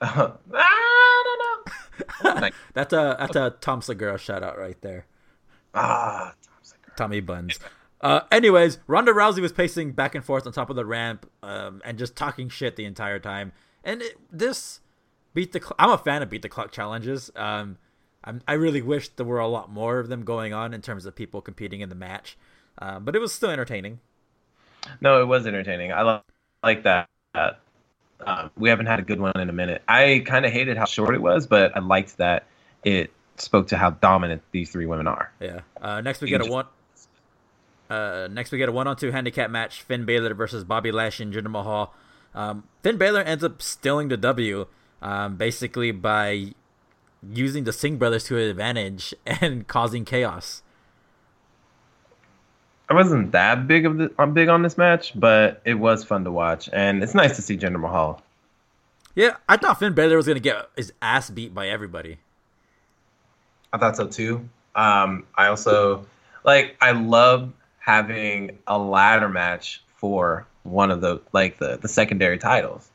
Uh, 0.00 0.30
I 0.54 1.22
don't 1.24 2.34
know. 2.34 2.40
Like, 2.40 2.54
That's 2.74 2.92
a 2.92 3.16
that's 3.18 3.36
a 3.36 3.50
Tom 3.60 3.82
Segura 3.82 4.18
shout 4.18 4.42
out 4.42 4.58
right 4.58 4.80
there. 4.80 5.06
ah, 5.74 6.32
Tom 6.42 6.54
Segura. 6.62 6.96
Tommy 6.96 7.20
Buns. 7.20 7.58
Uh, 8.00 8.20
anyways, 8.30 8.78
Ronda 8.86 9.12
Rousey 9.12 9.40
was 9.40 9.50
pacing 9.52 9.92
back 9.92 10.14
and 10.14 10.24
forth 10.24 10.46
on 10.46 10.52
top 10.52 10.70
of 10.70 10.76
the 10.76 10.84
ramp 10.86 11.28
um, 11.42 11.82
and 11.84 11.98
just 11.98 12.14
talking 12.14 12.48
shit 12.48 12.76
the 12.76 12.84
entire 12.84 13.18
time. 13.18 13.50
And 13.82 14.02
it, 14.02 14.16
this 14.30 14.80
beat 15.34 15.52
the. 15.52 15.60
Cl- 15.60 15.76
I'm 15.78 15.90
a 15.90 15.98
fan 15.98 16.22
of 16.22 16.30
beat 16.30 16.42
the 16.42 16.48
clock 16.48 16.72
challenges. 16.72 17.30
Um, 17.36 17.76
I'm, 18.24 18.42
I 18.46 18.54
really 18.54 18.82
wish 18.82 19.08
there 19.10 19.26
were 19.26 19.38
a 19.38 19.48
lot 19.48 19.70
more 19.70 19.98
of 19.98 20.08
them 20.08 20.24
going 20.24 20.52
on 20.52 20.74
in 20.74 20.82
terms 20.82 21.06
of 21.06 21.14
people 21.14 21.40
competing 21.40 21.80
in 21.80 21.88
the 21.88 21.94
match, 21.94 22.36
uh, 22.78 22.98
but 22.98 23.14
it 23.14 23.20
was 23.20 23.32
still 23.32 23.50
entertaining. 23.50 24.00
No, 25.00 25.20
it 25.20 25.26
was 25.26 25.46
entertaining. 25.46 25.92
I 25.92 26.02
li- 26.02 26.20
like 26.62 26.82
that. 26.84 27.08
Um, 27.34 28.50
we 28.56 28.68
haven't 28.68 28.86
had 28.86 28.98
a 28.98 29.02
good 29.02 29.20
one 29.20 29.38
in 29.38 29.48
a 29.48 29.52
minute. 29.52 29.82
I 29.86 30.22
kind 30.26 30.44
of 30.44 30.52
hated 30.52 30.76
how 30.76 30.86
short 30.86 31.14
it 31.14 31.22
was, 31.22 31.46
but 31.46 31.76
I 31.76 31.80
liked 31.80 32.16
that 32.16 32.46
it 32.84 33.12
spoke 33.36 33.68
to 33.68 33.76
how 33.76 33.90
dominant 33.90 34.42
these 34.50 34.70
three 34.70 34.86
women 34.86 35.06
are. 35.06 35.32
Yeah. 35.40 35.60
Uh, 35.80 36.00
next 36.00 36.20
we 36.20 36.28
get 36.28 36.40
a 36.40 36.50
one. 36.50 36.66
Uh, 37.88 38.28
next 38.30 38.52
we 38.52 38.58
get 38.58 38.68
a 38.68 38.72
one-on-two 38.72 39.10
handicap 39.12 39.50
match: 39.50 39.82
Finn 39.82 40.04
Balor 40.04 40.34
versus 40.34 40.64
Bobby 40.64 40.92
Lashley 40.92 41.26
and 41.26 41.34
Jinder 41.34 41.50
Mahal. 41.50 41.94
Um, 42.34 42.64
Finn 42.82 42.98
Balor 42.98 43.22
ends 43.22 43.42
up 43.42 43.62
stealing 43.62 44.08
the 44.08 44.16
W, 44.16 44.66
um, 45.02 45.36
basically 45.36 45.90
by 45.90 46.54
using 47.32 47.64
the 47.64 47.72
Singh 47.72 47.96
brothers 47.96 48.24
to 48.24 48.34
his 48.34 48.50
advantage 48.50 49.14
and 49.26 49.66
causing 49.66 50.04
chaos. 50.04 50.62
I 52.90 52.94
wasn't 52.94 53.32
that 53.32 53.66
big 53.66 53.84
of 53.84 53.98
the 53.98 54.10
I'm 54.18 54.32
big 54.32 54.48
on 54.48 54.62
this 54.62 54.78
match, 54.78 55.12
but 55.14 55.60
it 55.64 55.74
was 55.74 56.04
fun 56.04 56.24
to 56.24 56.32
watch, 56.32 56.70
and 56.72 57.02
it's 57.02 57.14
nice 57.14 57.36
to 57.36 57.42
see 57.42 57.56
Jinder 57.56 57.78
Mahal. 57.78 58.22
Yeah, 59.14 59.36
I 59.48 59.56
thought 59.58 59.78
Finn 59.78 59.94
Balor 59.94 60.16
was 60.16 60.26
gonna 60.26 60.40
get 60.40 60.70
his 60.74 60.92
ass 61.02 61.28
beat 61.28 61.52
by 61.52 61.68
everybody. 61.68 62.18
I 63.72 63.78
thought 63.78 63.96
so 63.96 64.06
too. 64.06 64.48
Um, 64.74 65.26
I 65.34 65.48
also 65.48 66.06
like 66.44 66.76
I 66.80 66.92
love 66.92 67.52
having 67.78 68.58
a 68.66 68.78
ladder 68.78 69.28
match 69.28 69.82
for 69.96 70.46
one 70.62 70.90
of 70.90 71.02
the 71.02 71.20
like 71.32 71.58
the 71.58 71.76
the 71.76 71.88
secondary 71.88 72.38
titles, 72.38 72.88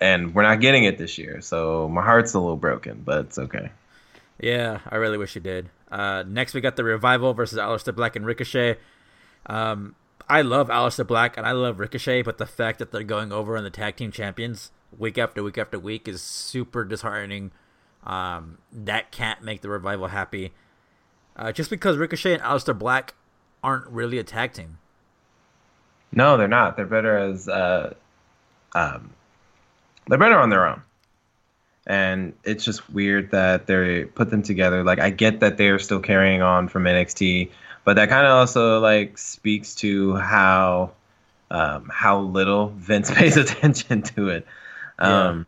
and 0.00 0.34
we're 0.34 0.42
not 0.42 0.60
getting 0.60 0.84
it 0.84 0.98
this 0.98 1.18
year, 1.18 1.40
so 1.40 1.88
my 1.88 2.02
heart's 2.02 2.34
a 2.34 2.40
little 2.40 2.56
broken, 2.56 3.02
but 3.04 3.26
it's 3.26 3.38
okay. 3.38 3.70
Yeah, 4.40 4.80
I 4.88 4.96
really 4.96 5.18
wish 5.18 5.34
he 5.34 5.40
did. 5.40 5.70
Uh, 5.90 6.24
next, 6.26 6.54
we 6.54 6.60
got 6.60 6.76
the 6.76 6.84
Revival 6.84 7.34
versus 7.34 7.58
Aleister 7.58 7.94
Black 7.94 8.14
and 8.14 8.24
Ricochet. 8.24 8.76
Um, 9.46 9.96
I 10.28 10.42
love 10.42 10.68
Aleister 10.68 11.06
Black 11.06 11.36
and 11.36 11.46
I 11.46 11.52
love 11.52 11.80
Ricochet, 11.80 12.22
but 12.22 12.38
the 12.38 12.46
fact 12.46 12.78
that 12.78 12.92
they're 12.92 13.02
going 13.02 13.32
over 13.32 13.56
in 13.56 13.64
the 13.64 13.70
tag 13.70 13.96
team 13.96 14.12
champions 14.12 14.70
week 14.96 15.18
after 15.18 15.42
week 15.42 15.58
after 15.58 15.78
week 15.78 16.06
is 16.06 16.22
super 16.22 16.84
disheartening. 16.84 17.50
Um, 18.04 18.58
that 18.72 19.10
can't 19.10 19.42
make 19.42 19.62
the 19.62 19.68
Revival 19.68 20.08
happy. 20.08 20.52
Uh, 21.36 21.52
just 21.52 21.70
because 21.70 21.96
Ricochet 21.96 22.34
and 22.34 22.42
Aleister 22.42 22.78
Black 22.78 23.14
aren't 23.62 23.86
really 23.88 24.18
a 24.18 24.24
tag 24.24 24.52
team. 24.52 24.78
No, 26.12 26.36
they're 26.36 26.48
not. 26.48 26.76
They're 26.76 26.86
better 26.86 27.16
as 27.16 27.48
uh, 27.48 27.94
um, 28.74 29.10
they're 30.08 30.18
better 30.18 30.38
on 30.38 30.50
their 30.50 30.66
own. 30.66 30.82
And 31.86 32.34
it's 32.44 32.64
just 32.64 32.88
weird 32.90 33.30
that 33.30 33.66
they 33.66 34.04
put 34.04 34.30
them 34.30 34.42
together. 34.42 34.84
Like 34.84 34.98
I 34.98 35.10
get 35.10 35.40
that 35.40 35.56
they're 35.56 35.78
still 35.78 36.00
carrying 36.00 36.42
on 36.42 36.68
from 36.68 36.84
NXT, 36.84 37.50
but 37.84 37.96
that 37.96 38.08
kind 38.10 38.26
of 38.26 38.32
also 38.32 38.80
like 38.80 39.16
speaks 39.16 39.74
to 39.76 40.16
how 40.16 40.90
um, 41.50 41.90
how 41.92 42.20
little 42.20 42.68
Vince 42.76 43.10
pays 43.14 43.36
attention 43.38 44.02
to 44.02 44.28
it. 44.28 44.46
Um, 44.98 45.46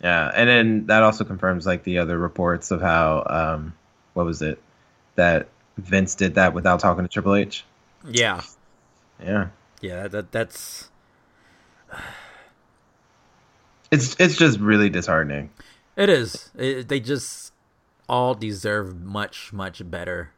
yeah. 0.00 0.30
and 0.32 0.48
then 0.48 0.86
that 0.86 1.02
also 1.02 1.24
confirms 1.24 1.66
like 1.66 1.82
the 1.82 1.98
other 1.98 2.16
reports 2.18 2.70
of 2.70 2.80
how 2.80 3.24
um, 3.28 3.74
what 4.12 4.26
was 4.26 4.42
it 4.42 4.62
that 5.16 5.48
Vince 5.76 6.14
did 6.14 6.34
that 6.36 6.54
without 6.54 6.78
talking 6.80 7.02
to 7.04 7.08
Triple 7.08 7.34
H. 7.34 7.64
Yeah, 8.08 8.42
Yeah. 9.20 9.48
yeah, 9.80 10.02
that, 10.02 10.10
that 10.12 10.32
that's 10.32 10.90
It's 13.94 14.16
it's 14.18 14.36
just 14.36 14.58
really 14.58 14.90
disheartening. 14.90 15.50
it 15.96 16.08
is. 16.08 16.50
It, 16.58 16.88
they 16.88 16.98
just 16.98 17.52
all 18.08 18.34
deserve 18.34 19.00
much 19.00 19.52
much 19.52 19.88
better. 19.88 20.30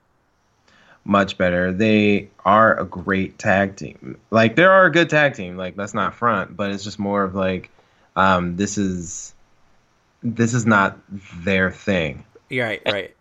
Much 1.05 1.39
better. 1.39 1.73
They 1.73 2.29
are 2.45 2.79
a 2.79 2.85
great 2.85 3.39
tag 3.39 3.77
team. 3.77 4.19
Like 4.31 4.57
they 4.57 4.65
are 4.65 4.85
a 4.85 4.93
good 4.93 5.09
tag 5.09 5.35
team. 5.35 5.57
Like 5.57 5.75
let's 5.79 5.95
not 5.95 6.15
front, 6.15 6.55
but 6.55 6.71
it's 6.71 6.85
just 6.85 6.99
more 6.99 7.23
of 7.23 7.35
like 7.35 7.71
um 8.15 8.57
this 8.57 8.77
is 8.77 9.33
this 10.23 10.53
is 10.53 10.67
not 10.67 10.99
their 11.43 11.71
thing. 11.71 12.25
Right, 12.51 12.83
right. 12.85 13.17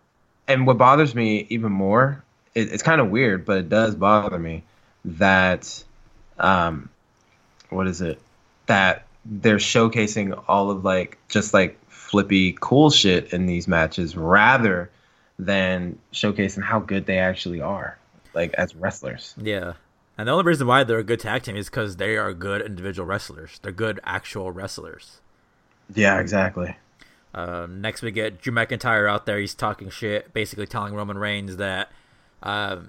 And 0.48 0.66
what 0.66 0.76
bothers 0.76 1.14
me 1.14 1.46
even 1.48 1.72
more, 1.72 2.22
it, 2.54 2.72
it's 2.72 2.82
kind 2.82 3.00
of 3.00 3.08
weird, 3.08 3.46
but 3.46 3.58
it 3.58 3.68
does 3.70 3.94
bother 3.94 4.38
me 4.38 4.64
that 5.06 5.82
um 6.38 6.90
what 7.70 7.86
is 7.86 8.02
it? 8.02 8.20
That 8.66 9.06
they're 9.28 9.56
showcasing 9.56 10.42
all 10.48 10.70
of 10.70 10.84
like 10.84 11.18
just 11.28 11.52
like 11.54 11.78
flippy 11.88 12.56
cool 12.60 12.90
shit 12.90 13.32
in 13.32 13.46
these 13.46 13.66
matches 13.66 14.16
rather 14.16 14.90
than 15.38 15.98
showcasing 16.12 16.62
how 16.62 16.78
good 16.78 17.06
they 17.06 17.18
actually 17.18 17.60
are 17.60 17.98
like 18.34 18.52
as 18.54 18.74
wrestlers 18.74 19.34
Yeah. 19.40 19.74
And 20.18 20.28
the 20.28 20.32
only 20.32 20.44
reason 20.44 20.66
why 20.66 20.82
they're 20.84 20.98
a 20.98 21.04
good 21.04 21.20
tag 21.20 21.42
team 21.42 21.56
is 21.56 21.68
because 21.68 21.96
they 21.96 22.16
are 22.16 22.32
good 22.32 22.62
individual 22.62 23.06
wrestlers. 23.06 23.58
They're 23.60 23.72
good 23.72 24.00
actual 24.02 24.50
wrestlers. 24.50 25.20
Yeah, 25.94 26.18
exactly. 26.20 26.76
Uh, 27.34 27.66
next, 27.68 28.00
we 28.00 28.10
get 28.10 28.40
Drew 28.40 28.52
McIntyre 28.52 29.10
out 29.10 29.26
there. 29.26 29.38
He's 29.38 29.54
talking 29.54 29.90
shit, 29.90 30.32
basically 30.32 30.66
telling 30.66 30.94
Roman 30.94 31.18
Reigns 31.18 31.58
that 31.58 31.92
um, 32.42 32.88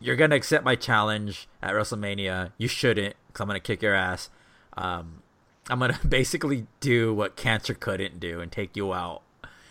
you're 0.00 0.14
gonna 0.14 0.36
accept 0.36 0.64
my 0.64 0.76
challenge 0.76 1.48
at 1.60 1.72
WrestleMania. 1.72 2.52
You 2.56 2.68
shouldn't, 2.68 3.16
because 3.26 3.40
I'm 3.40 3.48
gonna 3.48 3.58
kick 3.58 3.82
your 3.82 3.94
ass. 3.94 4.30
Um, 4.76 5.22
I'm 5.70 5.78
gonna 5.80 5.98
basically 6.08 6.66
do 6.80 7.12
what 7.14 7.36
cancer 7.36 7.74
couldn't 7.74 8.20
do 8.20 8.40
and 8.40 8.50
take 8.50 8.76
you 8.76 8.92
out. 8.92 9.22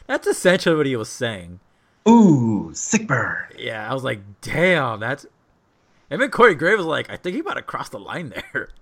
That's 0.07 0.27
essentially 0.27 0.75
what 0.75 0.85
he 0.85 0.95
was 0.95 1.09
saying. 1.09 1.59
Ooh, 2.07 2.71
sick 2.73 3.07
burn. 3.07 3.47
Yeah, 3.57 3.89
I 3.89 3.93
was 3.93 4.03
like, 4.03 4.19
damn, 4.41 4.99
that's. 5.01 5.25
And 6.09 6.21
then 6.21 6.31
Corey 6.31 6.55
Graves 6.55 6.77
was 6.77 6.85
like, 6.85 7.09
I 7.09 7.17
think 7.17 7.33
he 7.33 7.41
about 7.41 7.55
to 7.55 7.61
cross 7.61 7.89
the 7.89 7.99
line 7.99 8.29
there. 8.29 8.69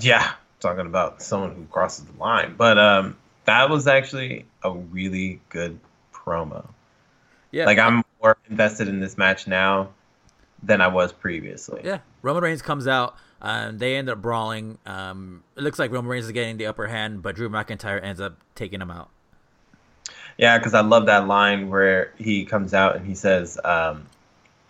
Yeah, 0.00 0.32
talking 0.58 0.86
about 0.86 1.22
someone 1.22 1.54
who 1.54 1.64
crosses 1.66 2.04
the 2.04 2.18
line. 2.18 2.56
But 2.56 2.78
um, 2.78 3.16
that 3.44 3.70
was 3.70 3.86
actually 3.86 4.44
a 4.64 4.72
really 4.72 5.40
good 5.50 5.78
promo. 6.12 6.66
Yeah, 7.52 7.66
Like 7.66 7.78
I'm 7.78 8.02
more 8.20 8.36
invested 8.50 8.88
in 8.88 8.98
this 8.98 9.16
match 9.16 9.46
now 9.46 9.90
than 10.64 10.80
I 10.80 10.88
was 10.88 11.12
previously. 11.12 11.82
Yeah, 11.84 11.98
Roman 12.22 12.42
Reigns 12.42 12.60
comes 12.62 12.88
out. 12.88 13.16
Um, 13.44 13.76
they 13.76 13.96
end 13.96 14.08
up 14.08 14.22
brawling. 14.22 14.78
Um, 14.86 15.44
it 15.54 15.62
looks 15.62 15.78
like 15.78 15.92
Roman 15.92 16.10
Reigns 16.10 16.24
is 16.24 16.32
getting 16.32 16.56
the 16.56 16.64
upper 16.64 16.86
hand, 16.86 17.22
but 17.22 17.36
Drew 17.36 17.50
McIntyre 17.50 18.02
ends 18.02 18.18
up 18.18 18.38
taking 18.54 18.80
him 18.80 18.90
out. 18.90 19.10
Yeah, 20.38 20.56
because 20.56 20.72
I 20.72 20.80
love 20.80 21.06
that 21.06 21.28
line 21.28 21.68
where 21.68 22.14
he 22.16 22.46
comes 22.46 22.72
out 22.72 22.96
and 22.96 23.06
he 23.06 23.14
says, 23.14 23.60
um, 23.62 24.06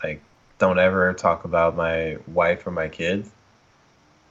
like, 0.02 0.20
don't 0.58 0.80
ever 0.80 1.12
talk 1.12 1.44
about 1.44 1.76
my 1.76 2.18
wife 2.26 2.66
or 2.66 2.72
my 2.72 2.88
kids. 2.88 3.30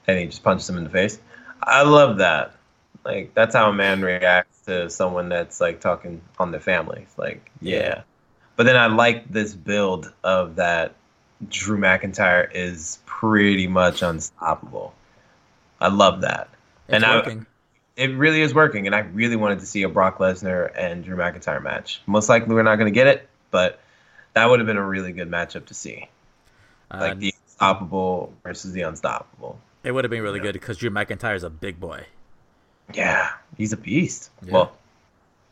And 0.06 0.18
he 0.18 0.26
just 0.26 0.42
punches 0.42 0.68
him 0.68 0.76
in 0.76 0.84
the 0.84 0.90
face. 0.90 1.18
I 1.62 1.82
love 1.82 2.18
that. 2.18 2.54
Like, 3.02 3.32
that's 3.32 3.54
how 3.54 3.70
a 3.70 3.72
man 3.72 4.02
reacts 4.02 4.60
to 4.66 4.90
someone 4.90 5.30
that's, 5.30 5.58
like, 5.58 5.80
talking 5.80 6.20
on 6.38 6.50
their 6.50 6.60
family. 6.60 7.06
Like, 7.16 7.50
yeah. 7.62 8.02
But 8.56 8.64
then 8.64 8.76
I 8.76 8.88
like 8.88 9.32
this 9.32 9.54
build 9.54 10.12
of 10.22 10.56
that 10.56 10.94
Drew 11.48 11.78
McIntyre 11.78 12.48
is 12.54 12.98
pretty 13.06 13.66
much 13.66 14.02
unstoppable. 14.02 14.94
I 15.80 15.88
love 15.88 16.20
that. 16.22 16.48
It's 16.88 16.94
And 16.96 17.04
I- 17.04 17.16
working. 17.16 17.46
it 17.96 18.10
really 18.16 18.40
is 18.42 18.54
working, 18.54 18.86
and 18.86 18.94
I 18.94 19.00
really 19.00 19.36
wanted 19.36 19.60
to 19.60 19.66
see 19.66 19.82
a 19.82 19.88
Brock 19.88 20.18
Lesnar 20.18 20.70
and 20.76 21.04
Drew 21.04 21.16
McIntyre 21.16 21.62
match. 21.62 22.00
Most 22.06 22.28
likely, 22.28 22.54
we're 22.54 22.62
not 22.62 22.76
going 22.76 22.92
to 22.92 22.94
get 22.94 23.06
it, 23.06 23.28
but 23.50 23.80
that 24.34 24.48
would 24.48 24.60
have 24.60 24.66
been 24.66 24.76
a 24.76 24.86
really 24.86 25.12
good 25.12 25.30
matchup 25.30 25.66
to 25.66 25.74
see, 25.74 26.08
Uh, 26.90 26.98
like 27.00 27.18
the 27.18 27.34
unstoppable 27.46 28.32
versus 28.42 28.72
the 28.72 28.82
unstoppable. 28.82 29.58
it 29.84 29.92
would 29.92 30.04
have 30.04 30.10
been 30.10 30.22
really 30.22 30.40
good 30.40 30.54
because 30.54 30.78
Drew 30.78 30.90
McIntyre 30.90 31.36
is 31.36 31.42
a 31.42 31.50
big 31.50 31.78
boy. 31.80 32.06
Yeah, 32.92 33.30
he's 33.56 33.72
a 33.72 33.76
beast. 33.76 34.30
Yeah. 34.44 34.52
Well, 34.52 34.76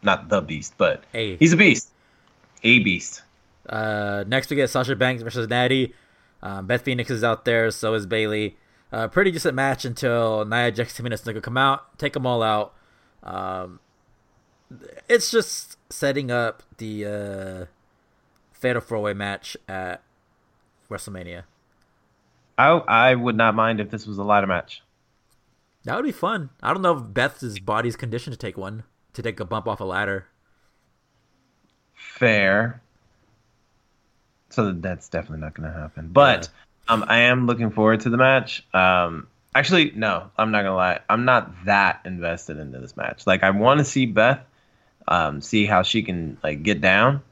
not 0.02 0.28
the 0.28 0.40
beast, 0.42 0.74
but 0.78 1.04
Hey, 1.12 1.36
he's 1.36 1.52
a 1.52 1.56
beast. 1.56 1.88
A 2.62 2.78
beast. 2.80 3.22
Uh, 3.68 4.24
next 4.26 4.50
we 4.50 4.56
get 4.56 4.70
Sasha 4.70 4.96
Banks 4.96 5.22
versus 5.22 5.48
Natty. 5.48 5.94
Um, 6.42 6.66
Beth 6.66 6.82
Phoenix 6.82 7.10
is 7.10 7.22
out 7.22 7.44
there, 7.44 7.70
so 7.70 7.94
is 7.94 8.06
Bayley. 8.06 8.56
Uh, 8.92 9.08
pretty 9.08 9.30
decent 9.30 9.54
match 9.54 9.84
until 9.84 10.44
Nia 10.44 10.70
Jax, 10.70 10.98
Tamina 10.98 11.14
Snuka 11.14 11.42
come 11.42 11.56
out, 11.56 11.98
take 11.98 12.12
them 12.12 12.26
all 12.26 12.42
out. 12.42 12.74
Um, 13.22 13.80
it's 15.08 15.30
just 15.30 15.78
setting 15.90 16.30
up 16.30 16.62
the 16.78 17.06
uh, 17.06 17.64
Fatal 18.52 18.80
Four 18.80 19.00
Way 19.00 19.14
match 19.14 19.56
at 19.68 20.02
WrestleMania. 20.90 21.44
I 22.58 22.68
I 22.68 23.14
would 23.14 23.36
not 23.36 23.54
mind 23.54 23.80
if 23.80 23.90
this 23.90 24.06
was 24.06 24.18
a 24.18 24.24
ladder 24.24 24.46
match. 24.46 24.82
That 25.84 25.96
would 25.96 26.04
be 26.04 26.12
fun. 26.12 26.50
I 26.62 26.72
don't 26.72 26.82
know 26.82 26.96
if 26.96 27.14
Beth's 27.14 27.58
body's 27.58 27.96
conditioned 27.96 28.34
to 28.34 28.38
take 28.38 28.56
one, 28.56 28.84
to 29.14 29.22
take 29.22 29.40
a 29.40 29.44
bump 29.44 29.66
off 29.66 29.80
a 29.80 29.84
ladder. 29.84 30.26
Fair. 31.94 32.81
So 34.52 34.72
that's 34.72 35.08
definitely 35.08 35.40
not 35.40 35.54
going 35.54 35.72
to 35.72 35.78
happen. 35.78 36.10
But 36.12 36.48
um, 36.88 37.04
I 37.08 37.20
am 37.20 37.46
looking 37.46 37.70
forward 37.70 38.00
to 38.00 38.10
the 38.10 38.16
match. 38.16 38.64
Um, 38.74 39.28
actually, 39.54 39.92
no, 39.94 40.30
I'm 40.36 40.50
not 40.50 40.62
gonna 40.62 40.76
lie. 40.76 41.00
I'm 41.08 41.24
not 41.24 41.64
that 41.64 42.00
invested 42.04 42.58
into 42.58 42.78
this 42.78 42.96
match. 42.96 43.26
Like, 43.26 43.42
I 43.42 43.50
want 43.50 43.78
to 43.78 43.84
see 43.84 44.06
Beth, 44.06 44.40
um, 45.06 45.40
see 45.40 45.66
how 45.66 45.82
she 45.82 46.02
can 46.02 46.38
like 46.42 46.62
get 46.62 46.80
down. 46.80 47.22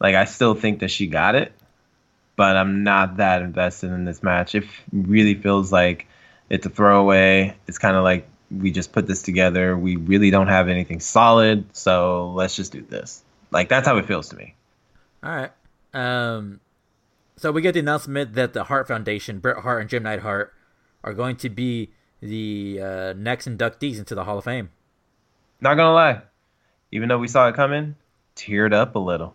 Like, 0.00 0.14
I 0.14 0.24
still 0.24 0.54
think 0.54 0.80
that 0.80 0.90
she 0.90 1.06
got 1.06 1.34
it, 1.34 1.52
but 2.36 2.56
I'm 2.56 2.84
not 2.84 3.18
that 3.18 3.42
invested 3.42 3.90
in 3.92 4.04
this 4.04 4.22
match. 4.22 4.54
It 4.54 4.64
really 4.92 5.34
feels 5.34 5.72
like 5.72 6.06
it's 6.50 6.66
a 6.66 6.70
throwaway. 6.70 7.56
It's 7.66 7.78
kind 7.78 7.96
of 7.96 8.04
like 8.04 8.28
we 8.50 8.70
just 8.70 8.92
put 8.92 9.06
this 9.06 9.22
together. 9.22 9.76
We 9.76 9.96
really 9.96 10.30
don't 10.30 10.48
have 10.48 10.68
anything 10.68 11.00
solid, 11.00 11.64
so 11.74 12.32
let's 12.32 12.56
just 12.56 12.72
do 12.72 12.82
this. 12.82 13.22
Like, 13.50 13.68
that's 13.68 13.86
how 13.86 13.96
it 13.98 14.06
feels 14.06 14.28
to 14.30 14.36
me. 14.36 14.54
All 15.22 15.30
right. 15.30 15.50
Um, 15.94 16.60
so 17.36 17.52
we 17.52 17.62
get 17.62 17.72
the 17.74 17.80
announcement 17.80 18.34
that 18.34 18.52
the 18.52 18.64
Hart 18.64 18.88
Foundation, 18.88 19.38
Bret 19.38 19.58
Hart 19.58 19.80
and 19.80 19.90
Jim 19.90 20.02
Neidhart, 20.02 20.52
are 21.04 21.14
going 21.14 21.36
to 21.36 21.48
be 21.48 21.90
the 22.20 22.80
uh, 22.80 23.12
next 23.16 23.48
inductees 23.48 23.98
into 23.98 24.14
the 24.14 24.24
Hall 24.24 24.38
of 24.38 24.44
Fame. 24.44 24.70
Not 25.60 25.74
gonna 25.74 25.92
lie, 25.92 26.22
even 26.90 27.08
though 27.08 27.18
we 27.18 27.28
saw 27.28 27.48
it 27.48 27.54
coming, 27.54 27.96
teared 28.36 28.72
up 28.72 28.94
a 28.94 28.98
little. 28.98 29.34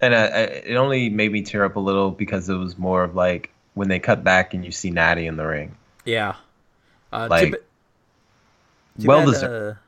And 0.00 0.14
I, 0.14 0.26
I, 0.26 0.40
it 0.42 0.76
only 0.76 1.10
made 1.10 1.32
me 1.32 1.42
tear 1.42 1.64
up 1.64 1.76
a 1.76 1.80
little 1.80 2.10
because 2.10 2.48
it 2.48 2.54
was 2.54 2.78
more 2.78 3.02
of 3.04 3.14
like 3.14 3.50
when 3.74 3.88
they 3.88 3.98
cut 3.98 4.22
back 4.22 4.54
and 4.54 4.64
you 4.64 4.70
see 4.70 4.90
Natty 4.90 5.26
in 5.26 5.36
the 5.36 5.46
ring. 5.46 5.76
Yeah. 6.04 6.36
Uh, 7.12 7.24
too 7.24 7.30
Like, 7.30 7.50
ba- 7.52 7.58
too 9.00 9.08
well 9.08 9.20
bad, 9.20 9.26
deserved. 9.26 9.78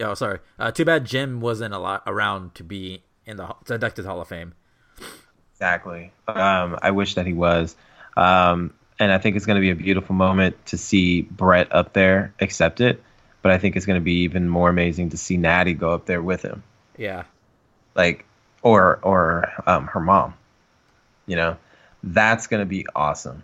Uh, 0.00 0.04
oh, 0.04 0.14
sorry. 0.14 0.38
Uh, 0.58 0.70
too 0.72 0.84
bad 0.84 1.04
Jim 1.04 1.40
wasn't 1.40 1.74
a 1.74 1.78
lot 1.78 2.02
around 2.06 2.54
to 2.56 2.64
be 2.64 3.02
in 3.26 3.36
the 3.36 3.54
to 3.66 3.74
induct 3.74 3.98
Hall 4.00 4.20
of 4.20 4.28
Fame. 4.28 4.54
Exactly. 5.54 6.12
Um, 6.26 6.78
I 6.82 6.90
wish 6.90 7.14
that 7.14 7.26
he 7.26 7.32
was. 7.32 7.76
Um, 8.16 8.72
and 8.98 9.12
I 9.12 9.18
think 9.18 9.36
it's 9.36 9.46
going 9.46 9.56
to 9.56 9.60
be 9.60 9.70
a 9.70 9.76
beautiful 9.76 10.14
moment 10.14 10.66
to 10.66 10.78
see 10.78 11.22
Bret 11.22 11.72
up 11.72 11.92
there 11.92 12.34
accept 12.40 12.80
it. 12.80 13.02
But 13.42 13.52
I 13.52 13.58
think 13.58 13.76
it's 13.76 13.86
going 13.86 13.98
to 13.98 14.04
be 14.04 14.22
even 14.22 14.48
more 14.48 14.68
amazing 14.68 15.10
to 15.10 15.16
see 15.16 15.36
Natty 15.36 15.74
go 15.74 15.92
up 15.92 16.06
there 16.06 16.22
with 16.22 16.42
him. 16.42 16.62
Yeah. 16.96 17.24
like 17.94 18.24
or 18.62 18.98
or 19.02 19.52
um, 19.66 19.86
her 19.88 20.00
mom 20.00 20.34
you 21.26 21.36
know 21.36 21.56
that's 22.02 22.46
going 22.46 22.60
to 22.60 22.66
be 22.66 22.86
awesome 22.94 23.42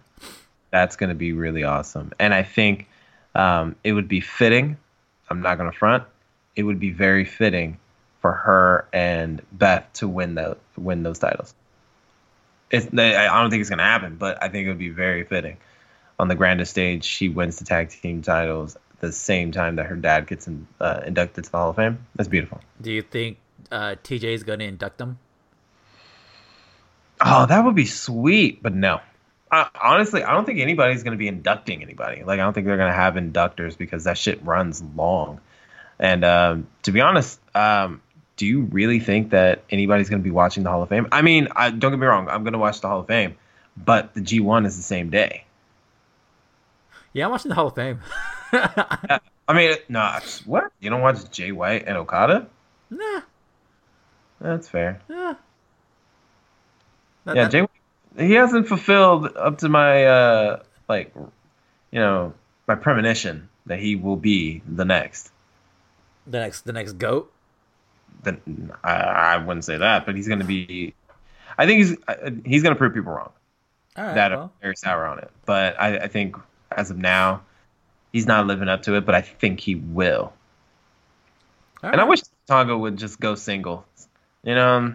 that's 0.70 0.96
going 0.96 1.08
to 1.08 1.14
be 1.14 1.32
really 1.32 1.64
awesome 1.64 2.12
and 2.18 2.32
i 2.32 2.42
think 2.42 2.88
um, 3.34 3.76
it 3.84 3.92
would 3.92 4.08
be 4.08 4.20
fitting 4.20 4.76
i'm 5.28 5.40
not 5.40 5.58
going 5.58 5.70
to 5.70 5.76
front 5.76 6.04
it 6.56 6.62
would 6.62 6.80
be 6.80 6.90
very 6.90 7.24
fitting 7.24 7.78
for 8.20 8.32
her 8.32 8.86
and 8.92 9.42
beth 9.52 9.88
to 9.94 10.08
win 10.08 10.34
the 10.34 10.56
win 10.76 11.02
those 11.02 11.18
titles 11.18 11.54
it's, 12.70 12.86
i 12.86 13.40
don't 13.40 13.50
think 13.50 13.60
it's 13.60 13.70
going 13.70 13.78
to 13.78 13.84
happen 13.84 14.16
but 14.16 14.42
i 14.42 14.48
think 14.48 14.66
it 14.66 14.68
would 14.68 14.78
be 14.78 14.90
very 14.90 15.24
fitting 15.24 15.56
on 16.18 16.28
the 16.28 16.34
grandest 16.34 16.70
stage 16.70 17.04
she 17.04 17.28
wins 17.28 17.58
the 17.58 17.64
tag 17.64 17.90
team 17.90 18.22
titles 18.22 18.76
at 18.76 19.00
the 19.00 19.12
same 19.12 19.52
time 19.52 19.76
that 19.76 19.86
her 19.86 19.96
dad 19.96 20.26
gets 20.26 20.48
in, 20.48 20.66
uh, 20.80 21.00
inducted 21.06 21.44
to 21.44 21.50
the 21.50 21.56
hall 21.56 21.70
of 21.70 21.76
fame 21.76 21.98
that's 22.16 22.28
beautiful 22.28 22.60
Do 22.80 22.92
you 22.92 23.02
think 23.02 23.38
uh, 23.70 23.96
TJ 24.02 24.24
is 24.24 24.42
going 24.42 24.60
to 24.60 24.64
induct 24.64 24.98
them? 24.98 25.18
Oh, 27.20 27.46
that 27.46 27.64
would 27.64 27.74
be 27.74 27.86
sweet, 27.86 28.62
but 28.62 28.74
no. 28.74 29.00
I, 29.50 29.68
honestly, 29.80 30.22
I 30.22 30.32
don't 30.32 30.44
think 30.44 30.60
anybody's 30.60 31.02
going 31.02 31.12
to 31.12 31.18
be 31.18 31.28
inducting 31.28 31.82
anybody. 31.82 32.22
Like, 32.22 32.38
I 32.38 32.42
don't 32.42 32.52
think 32.52 32.66
they're 32.66 32.76
going 32.76 32.92
to 32.92 32.96
have 32.96 33.14
inductors 33.14 33.76
because 33.76 34.04
that 34.04 34.18
shit 34.18 34.44
runs 34.44 34.82
long. 34.94 35.40
And 35.98 36.24
um, 36.24 36.68
to 36.82 36.92
be 36.92 37.00
honest, 37.00 37.40
um, 37.56 38.02
do 38.38 38.46
you 38.46 38.62
really 38.62 39.00
think 39.00 39.30
that 39.30 39.64
anybody's 39.68 40.08
going 40.08 40.22
to 40.22 40.24
be 40.24 40.30
watching 40.30 40.62
the 40.62 40.70
Hall 40.70 40.82
of 40.82 40.88
Fame? 40.88 41.08
I 41.12 41.20
mean, 41.20 41.48
I, 41.54 41.68
don't 41.70 41.90
get 41.90 41.98
me 41.98 42.06
wrong, 42.06 42.28
I'm 42.28 42.44
going 42.44 42.54
to 42.54 42.58
watch 42.58 42.80
the 42.80 42.88
Hall 42.88 43.00
of 43.00 43.06
Fame, 43.06 43.36
but 43.76 44.14
the 44.14 44.20
G1 44.20 44.64
is 44.64 44.76
the 44.76 44.82
same 44.82 45.10
day. 45.10 45.44
Yeah, 47.12 47.26
I'm 47.26 47.32
watching 47.32 47.50
the 47.50 47.54
Hall 47.56 47.66
of 47.66 47.74
Fame. 47.74 48.00
I 48.52 49.20
mean, 49.52 49.76
no, 49.88 50.18
what? 50.46 50.72
You 50.80 50.88
don't 50.88 51.00
watch 51.02 51.30
Jay 51.30 51.52
White 51.52 51.84
and 51.86 51.98
Okada? 51.98 52.46
nah. 52.90 53.20
That's 54.40 54.68
fair. 54.68 55.00
Yeah. 55.10 55.34
That- 57.24 57.36
yeah, 57.36 57.48
that- 57.48 57.68
Jay, 58.16 58.26
he 58.26 58.34
hasn't 58.34 58.68
fulfilled 58.68 59.36
up 59.36 59.58
to 59.58 59.68
my 59.68 60.04
uh 60.04 60.62
like, 60.88 61.12
you 61.90 62.00
know, 62.00 62.34
my 62.66 62.74
premonition 62.76 63.48
that 63.66 63.80
he 63.80 63.96
will 63.96 64.16
be 64.16 64.62
the 64.66 64.84
next. 64.84 65.30
the 66.26 66.38
next 66.38 66.62
the 66.62 66.72
next 66.72 66.92
goat. 66.92 67.32
Then 68.22 68.72
I, 68.82 68.94
I 68.94 69.36
wouldn't 69.36 69.64
say 69.64 69.76
that, 69.76 70.06
but 70.06 70.16
he's 70.16 70.28
going 70.28 70.40
to 70.40 70.44
be. 70.44 70.94
I 71.56 71.66
think 71.66 71.78
he's 71.78 71.96
uh, 72.06 72.30
he's 72.44 72.62
going 72.62 72.74
to 72.74 72.78
prove 72.78 72.94
people 72.94 73.12
wrong 73.12 73.30
right. 73.96 74.14
that 74.14 74.30
well, 74.30 74.40
are 74.40 74.50
very 74.60 74.76
sour 74.76 75.06
on 75.06 75.18
it. 75.18 75.30
But 75.46 75.80
I, 75.80 75.98
I 75.98 76.08
think 76.08 76.36
as 76.70 76.90
of 76.90 76.98
now, 76.98 77.42
he's 78.12 78.26
not 78.26 78.46
living 78.46 78.68
up 78.68 78.82
to 78.82 78.94
it. 78.94 79.04
But 79.04 79.14
I 79.14 79.20
think 79.20 79.60
he 79.60 79.74
will. 79.74 80.32
all 81.82 81.90
And 81.90 82.00
I 82.00 82.04
wish 82.04 82.22
Tonga 82.46 82.76
would 82.76 82.96
just 82.96 83.20
go 83.20 83.34
single. 83.34 83.84
You 84.42 84.54
know, 84.54 84.94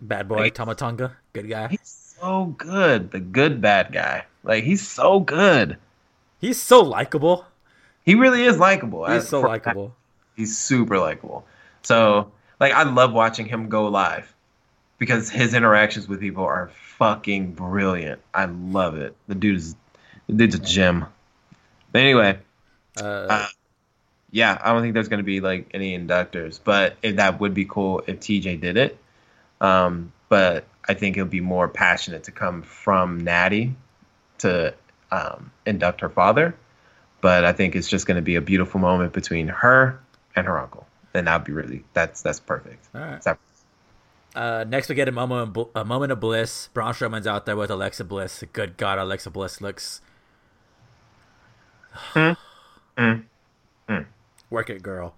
bad 0.00 0.28
boy 0.28 0.36
Like- 0.36 0.54
Tama 0.54 0.74
Tonga, 0.74 1.16
good 1.32 1.48
guy. 1.48 1.68
he's 1.68 2.14
so 2.20 2.46
good, 2.58 3.10
the 3.10 3.20
good 3.20 3.60
bad 3.60 3.92
guy. 3.92 4.24
Like 4.44 4.64
he's 4.64 4.86
so 4.86 5.20
good. 5.20 5.78
He's 6.40 6.60
so 6.60 6.80
likable. 6.80 7.46
He 8.04 8.16
really 8.16 8.44
is 8.44 8.58
likable. 8.58 9.06
He's 9.06 9.28
so 9.28 9.40
likable. 9.40 9.94
He's 10.36 10.58
super 10.58 10.98
likable. 10.98 11.46
So, 11.82 12.32
like, 12.62 12.72
I 12.72 12.84
love 12.84 13.12
watching 13.12 13.46
him 13.46 13.68
go 13.68 13.88
live 13.88 14.32
because 14.98 15.28
his 15.28 15.52
interactions 15.52 16.08
with 16.08 16.20
people 16.20 16.44
are 16.44 16.70
fucking 16.96 17.52
brilliant. 17.52 18.20
I 18.32 18.46
love 18.46 18.96
it. 18.96 19.16
The 19.26 19.34
dude 19.34 19.56
is, 19.56 19.74
the 20.28 20.34
dude's 20.34 20.54
a 20.54 20.58
gem. 20.58 21.06
But 21.90 22.00
anyway, 22.00 22.38
Uh, 22.96 23.02
uh, 23.02 23.46
yeah, 24.30 24.58
I 24.62 24.72
don't 24.72 24.82
think 24.82 24.94
there's 24.94 25.08
gonna 25.08 25.22
be 25.22 25.40
like 25.40 25.70
any 25.74 25.98
inductors, 25.98 26.60
but 26.62 26.96
if, 27.02 27.16
that 27.16 27.40
would 27.40 27.52
be 27.52 27.64
cool 27.64 28.02
if 28.06 28.20
TJ 28.20 28.60
did 28.60 28.76
it. 28.76 28.98
Um, 29.60 30.12
but 30.28 30.64
I 30.88 30.94
think 30.94 31.16
it 31.16 31.22
would 31.22 31.30
be 31.30 31.40
more 31.40 31.68
passionate 31.68 32.24
to 32.24 32.30
come 32.32 32.62
from 32.62 33.24
Natty 33.24 33.74
to 34.38 34.74
um, 35.10 35.50
induct 35.66 36.00
her 36.00 36.08
father. 36.08 36.54
But 37.20 37.44
I 37.44 37.52
think 37.52 37.76
it's 37.76 37.88
just 37.88 38.06
going 38.06 38.16
to 38.16 38.22
be 38.22 38.34
a 38.36 38.40
beautiful 38.40 38.80
moment 38.80 39.12
between 39.12 39.48
her 39.48 40.00
and 40.34 40.46
her 40.46 40.58
uncle, 40.58 40.86
and 41.14 41.26
that'd 41.26 41.44
be 41.44 41.52
really 41.52 41.84
that's 41.92 42.22
that's 42.22 42.40
perfect. 42.40 42.88
all 42.94 43.00
right. 43.00 43.36
Uh, 44.34 44.64
next, 44.66 44.88
we 44.88 44.94
get 44.94 45.08
a 45.08 45.12
moment, 45.12 45.54
of 45.56 45.68
a 45.74 45.84
moment 45.84 46.10
of 46.10 46.18
bliss. 46.18 46.68
Braun 46.72 46.94
Strowman's 46.94 47.26
out 47.26 47.44
there 47.44 47.54
with 47.56 47.70
Alexa 47.70 48.04
Bliss. 48.04 48.42
Good 48.54 48.78
God, 48.78 48.98
Alexa 48.98 49.28
Bliss 49.30 49.60
looks. 49.60 50.00
Mm, 52.14 52.36
mm. 52.96 53.24
Work 54.50 54.70
it, 54.70 54.82
girl. 54.82 55.14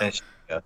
and 0.00 0.14
she- 0.14 0.20
yeah. 0.50 0.60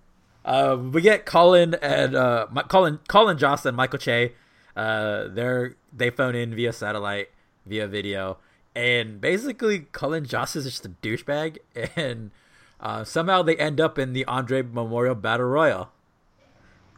Um, 0.45 0.91
we 0.91 1.01
get 1.01 1.25
Colin 1.25 1.75
and 1.81 2.15
uh, 2.15 2.47
Mi- 2.53 2.63
Colin, 2.67 2.99
Colin 3.07 3.37
Jost, 3.37 3.65
Michael 3.71 3.99
Che. 3.99 4.33
Uh, 4.75 5.27
they're 5.29 5.75
they 5.91 6.09
phone 6.09 6.35
in 6.35 6.53
via 6.55 6.71
satellite, 6.73 7.29
via 7.65 7.87
video, 7.87 8.37
and 8.75 9.19
basically 9.19 9.79
Colin 9.91 10.25
Jost 10.25 10.55
is 10.55 10.65
just 10.65 10.85
a 10.85 10.89
douchebag, 10.89 11.57
and 11.95 12.31
uh, 12.79 13.03
somehow 13.03 13.41
they 13.41 13.55
end 13.57 13.79
up 13.79 13.97
in 13.97 14.13
the 14.13 14.25
Andre 14.25 14.61
Memorial 14.61 15.15
Battle 15.15 15.47
Royal. 15.47 15.89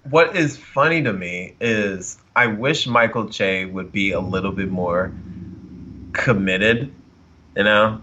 What 0.09 0.35
is 0.35 0.57
funny 0.57 1.03
to 1.03 1.13
me 1.13 1.55
is 1.59 2.17
I 2.35 2.47
wish 2.47 2.87
Michael 2.87 3.29
Che 3.29 3.65
would 3.65 3.91
be 3.91 4.11
a 4.11 4.19
little 4.19 4.51
bit 4.51 4.69
more 4.69 5.11
committed, 6.13 6.91
you 7.55 7.63
know? 7.63 8.01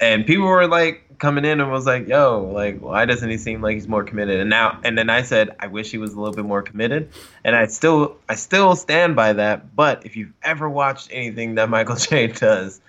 And 0.00 0.26
people 0.26 0.46
were 0.46 0.66
like 0.66 1.18
coming 1.18 1.44
in 1.44 1.60
and 1.60 1.70
was 1.70 1.86
like, 1.86 2.08
yo, 2.08 2.50
like, 2.52 2.80
why 2.80 3.04
doesn't 3.04 3.30
he 3.30 3.38
seem 3.38 3.62
like 3.62 3.74
he's 3.74 3.88
more 3.88 4.04
committed? 4.04 4.40
And 4.40 4.50
now, 4.50 4.78
and 4.84 4.98
then 4.98 5.08
I 5.08 5.22
said, 5.22 5.56
I 5.60 5.68
wish 5.68 5.90
he 5.90 5.98
was 5.98 6.12
a 6.12 6.20
little 6.20 6.34
bit 6.34 6.44
more 6.44 6.62
committed. 6.62 7.10
And 7.44 7.56
I 7.56 7.66
still, 7.66 8.16
I 8.28 8.34
still 8.34 8.76
stand 8.76 9.16
by 9.16 9.32
that. 9.34 9.74
But 9.74 10.04
if 10.04 10.16
you've 10.16 10.32
ever 10.42 10.68
watched 10.68 11.08
anything 11.10 11.54
that 11.54 11.70
Michael 11.70 11.96
Che 11.96 12.28
does, 12.28 12.80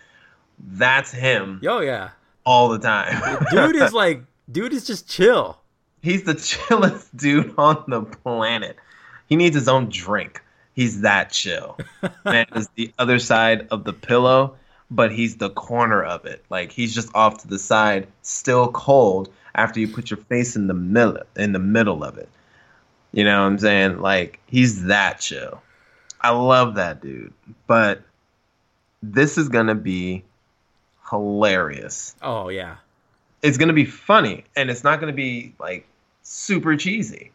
that's 0.57 1.11
him 1.11 1.59
Yo, 1.61 1.79
yeah, 1.81 2.11
all 2.45 2.69
the 2.69 2.79
time. 2.79 3.45
dude 3.51 3.75
is 3.75 3.93
like, 3.93 4.23
dude 4.51 4.73
is 4.73 4.85
just 4.85 5.09
chill. 5.09 5.59
He's 6.01 6.23
the 6.23 6.35
chillest 6.67 7.15
dude 7.17 7.53
on 7.57 7.83
the 7.87 8.01
planet. 8.01 8.77
He 9.27 9.35
needs 9.35 9.55
his 9.55 9.67
own 9.67 9.89
drink. 9.89 10.41
He's 10.73 11.01
that 11.01 11.31
chill. 11.31 11.77
Man 12.25 12.45
is 12.55 12.69
the 12.75 12.93
other 12.99 13.17
side 13.17 13.67
of 13.71 13.85
the 13.85 13.93
pillow, 13.93 14.55
but 14.91 15.11
he's 15.11 15.37
the 15.37 15.49
corner 15.49 16.03
of 16.03 16.25
it. 16.25 16.43
Like 16.49 16.71
he's 16.71 16.93
just 16.93 17.09
off 17.15 17.39
to 17.39 17.47
the 17.47 17.57
side, 17.57 18.07
still 18.21 18.71
cold 18.71 19.29
after 19.55 19.79
you 19.79 19.87
put 19.87 20.11
your 20.11 20.17
face 20.17 20.55
in 20.55 20.67
the 20.67 20.73
middle 20.73 21.17
in 21.35 21.53
the 21.53 21.59
middle 21.59 22.03
of 22.03 22.17
it. 22.17 22.29
You 23.13 23.23
know 23.23 23.39
what 23.41 23.47
I'm 23.47 23.57
saying? 23.57 23.99
Like 23.99 24.39
he's 24.47 24.83
that 24.85 25.21
chill. 25.21 25.61
I 26.21 26.31
love 26.31 26.75
that 26.75 27.01
dude. 27.01 27.33
But 27.67 28.01
this 29.01 29.37
is 29.37 29.47
gonna 29.47 29.75
be 29.75 30.23
hilarious 31.09 32.15
Oh 32.21 32.49
yeah, 32.49 32.77
it's 33.41 33.57
gonna 33.57 33.73
be 33.73 33.85
funny 33.85 34.45
and 34.55 34.69
it's 34.69 34.83
not 34.83 34.99
gonna 34.99 35.13
be 35.13 35.53
like 35.59 35.87
super 36.23 36.75
cheesy. 36.75 37.31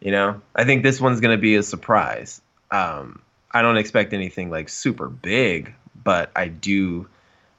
You 0.00 0.10
know, 0.10 0.40
I 0.54 0.64
think 0.64 0.82
this 0.82 1.00
one's 1.00 1.20
gonna 1.20 1.38
be 1.38 1.54
a 1.56 1.62
surprise. 1.62 2.40
Um, 2.70 3.22
I 3.50 3.62
don't 3.62 3.76
expect 3.76 4.12
anything 4.12 4.50
like 4.50 4.68
super 4.68 5.08
big, 5.08 5.74
but 6.02 6.30
I 6.34 6.48
do. 6.48 7.06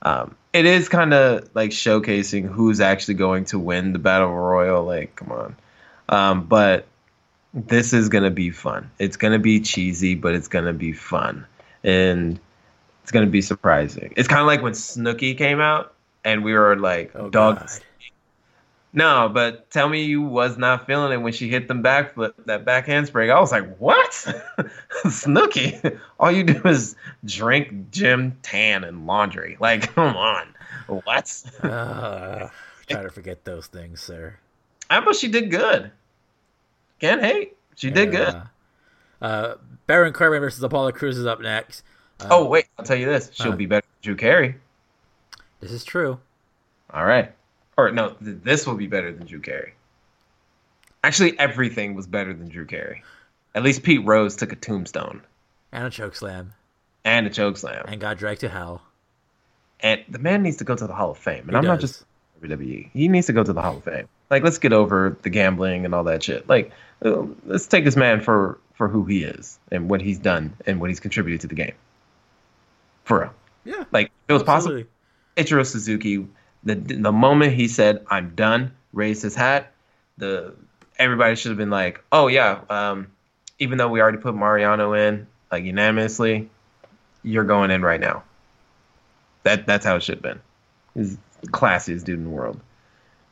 Um, 0.01 0.35
it 0.51 0.65
is 0.65 0.89
kind 0.89 1.13
of 1.13 1.49
like 1.55 1.71
showcasing 1.71 2.51
who's 2.51 2.81
actually 2.81 3.13
going 3.13 3.45
to 3.45 3.59
win 3.59 3.93
the 3.93 3.99
battle 3.99 4.33
royal. 4.33 4.83
Like, 4.83 5.15
come 5.15 5.31
on. 5.31 5.55
Um, 6.09 6.45
but 6.45 6.87
this 7.53 7.93
is 7.93 8.09
gonna 8.09 8.31
be 8.31 8.49
fun. 8.49 8.89
It's 8.99 9.17
gonna 9.17 9.39
be 9.39 9.61
cheesy, 9.61 10.15
but 10.15 10.33
it's 10.35 10.47
gonna 10.47 10.73
be 10.73 10.91
fun, 10.91 11.45
and 11.83 12.39
it's 13.03 13.11
gonna 13.11 13.27
be 13.27 13.41
surprising. 13.41 14.13
It's 14.17 14.27
kind 14.27 14.41
of 14.41 14.47
like 14.47 14.61
when 14.61 14.73
Snooki 14.73 15.37
came 15.37 15.59
out, 15.59 15.93
and 16.23 16.43
we 16.43 16.53
were 16.53 16.75
like, 16.75 17.11
Oh, 17.15 17.29
"Dog, 17.29 17.69
no, 18.95 19.27
but 19.27 19.71
tell 19.71 19.89
me 19.89 20.03
you 20.03 20.21
was 20.21 20.57
not 20.57 20.85
feeling 20.85 21.11
it 21.11 21.17
when 21.17 21.33
she 21.33 21.49
hit 21.49 21.67
them 21.67 21.81
backflip, 21.81 22.33
that 22.45 22.63
back 22.63 22.85
handspring. 22.85 23.31
I 23.31 23.39
was 23.39 23.51
like, 23.51 23.77
what? 23.77 24.11
Snooki. 25.05 25.99
All 26.19 26.31
you 26.31 26.43
do 26.43 26.61
is 26.65 26.95
drink, 27.25 27.89
gym, 27.89 28.37
tan, 28.43 28.83
and 28.83 29.07
laundry. 29.07 29.57
Like, 29.59 29.93
come 29.95 30.15
on. 30.15 30.47
What? 30.85 31.43
uh, 31.63 32.49
try 32.87 33.01
to 33.01 33.09
forget 33.09 33.43
those 33.45 33.65
things, 33.65 33.99
sir. 33.99 34.37
I 34.91 34.99
but 34.99 35.15
she 35.15 35.27
did 35.27 35.49
good. 35.49 35.91
Can't 36.99 37.21
hate. 37.21 37.57
She 37.75 37.89
did 37.89 38.11
good. 38.11 38.35
Uh, 38.35 38.43
uh, 39.21 39.55
Baron 39.87 40.13
Corbin 40.13 40.39
versus 40.39 40.61
Apollo 40.61 40.91
Crews 40.91 41.17
is 41.17 41.25
up 41.25 41.41
next. 41.41 41.83
Uh, 42.25 42.29
Oh, 42.31 42.45
wait. 42.45 42.65
I'll 42.77 42.85
tell 42.85 42.97
you 42.97 43.05
this. 43.05 43.29
She'll 43.33 43.51
Huh. 43.51 43.57
be 43.57 43.65
better 43.65 43.85
than 43.85 44.01
Drew 44.01 44.15
Carey. 44.15 44.55
this 45.59 45.71
is 45.71 45.83
true. 45.83 46.19
All 46.91 47.05
right. 47.05 47.31
Or 47.77 47.91
no, 47.91 48.09
th- 48.23 48.37
this 48.43 48.67
will 48.67 48.75
be 48.75 48.87
better 48.87 49.11
than 49.11 49.25
Drew 49.25 49.39
Carey. 49.39 49.73
Actually, 51.03 51.37
everything 51.39 51.95
was 51.95 52.07
better 52.07 52.33
than 52.33 52.49
Drew 52.49 52.65
Carey. 52.65 53.03
At 53.55 53.63
least 53.63 53.83
Pete 53.83 54.03
Rose 54.05 54.35
took 54.35 54.51
a 54.51 54.55
tombstone 54.55 55.21
And 55.71 55.85
a 55.85 55.89
choke 55.89 56.15
slam, 56.15 56.53
and 57.03 57.27
a 57.27 57.29
choke 57.29 57.57
slam. 57.57 57.85
and 57.87 57.99
got 57.99 58.17
dragged 58.17 58.41
to 58.41 58.49
hell. 58.49 58.81
And 59.79 60.01
the 60.07 60.19
man 60.19 60.43
needs 60.43 60.57
to 60.57 60.63
go 60.63 60.75
to 60.75 60.87
the 60.87 60.93
Hall 60.93 61.11
of 61.11 61.17
Fame. 61.17 61.41
And 61.41 61.51
He 61.51 61.55
I'm 61.57 61.65
not 61.65 61.79
just 61.79 62.05
WWE. 62.41 62.89
He 62.93 63.07
needs 63.07 63.27
to 63.27 63.33
go 63.33 63.43
to 63.43 63.51
the 63.53 63.61
Hall 63.61 63.77
of 63.77 63.83
Fame. 63.83 64.07
Like, 64.29 64.43
let's 64.43 64.57
get 64.57 64.71
over 64.73 65.17
the 65.21 65.29
gambling 65.29 65.85
and 65.85 65.93
all 65.93 66.03
that 66.05 66.23
shit. 66.23 66.47
Like, 66.47 66.71
uh, 67.03 67.23
let's 67.45 67.67
take 67.67 67.85
this 67.85 67.95
man 67.95 68.21
for 68.21 68.59
for 68.75 68.87
who 68.87 69.05
he 69.05 69.23
is 69.23 69.59
and 69.71 69.87
what 69.89 70.01
he's 70.01 70.17
done 70.17 70.55
and 70.65 70.79
what 70.81 70.89
he's 70.89 70.99
contributed 70.99 71.41
to 71.41 71.47
the 71.47 71.53
game. 71.55 71.73
For 73.03 73.19
real. 73.21 73.33
Yeah, 73.65 73.83
Like, 73.91 74.11
it 74.27 74.33
was 74.33 74.43
possible. 74.43 74.83
Ichiro 75.37 75.65
Suzuki, 75.65 76.27
the 76.63 76.75
the 76.75 77.11
moment 77.11 77.53
he 77.53 77.67
said 77.67 78.05
"I'm 78.09 78.35
done," 78.35 78.71
raised 78.91 79.23
his 79.23 79.35
hat. 79.35 79.71
The 80.17 80.53
everybody 80.99 81.35
should 81.35 81.49
have 81.49 81.57
been 81.57 81.69
like, 81.69 82.03
"Oh 82.11 82.27
yeah," 82.27 82.59
um, 82.69 83.07
even 83.59 83.77
though 83.77 83.89
we 83.89 84.01
already 84.01 84.19
put 84.19 84.35
Mariano 84.35 84.93
in 84.93 85.27
like 85.51 85.63
unanimously, 85.63 86.49
you're 87.23 87.43
going 87.43 87.71
in 87.71 87.81
right 87.81 87.99
now. 87.99 88.23
That 89.43 89.65
that's 89.65 89.85
how 89.85 89.95
it 89.95 90.03
should 90.03 90.15
have 90.15 90.21
been. 90.21 90.41
He's 90.93 91.17
the 91.41 91.47
classiest 91.47 92.03
dude 92.03 92.19
in 92.19 92.25
the 92.25 92.29
world. 92.29 92.59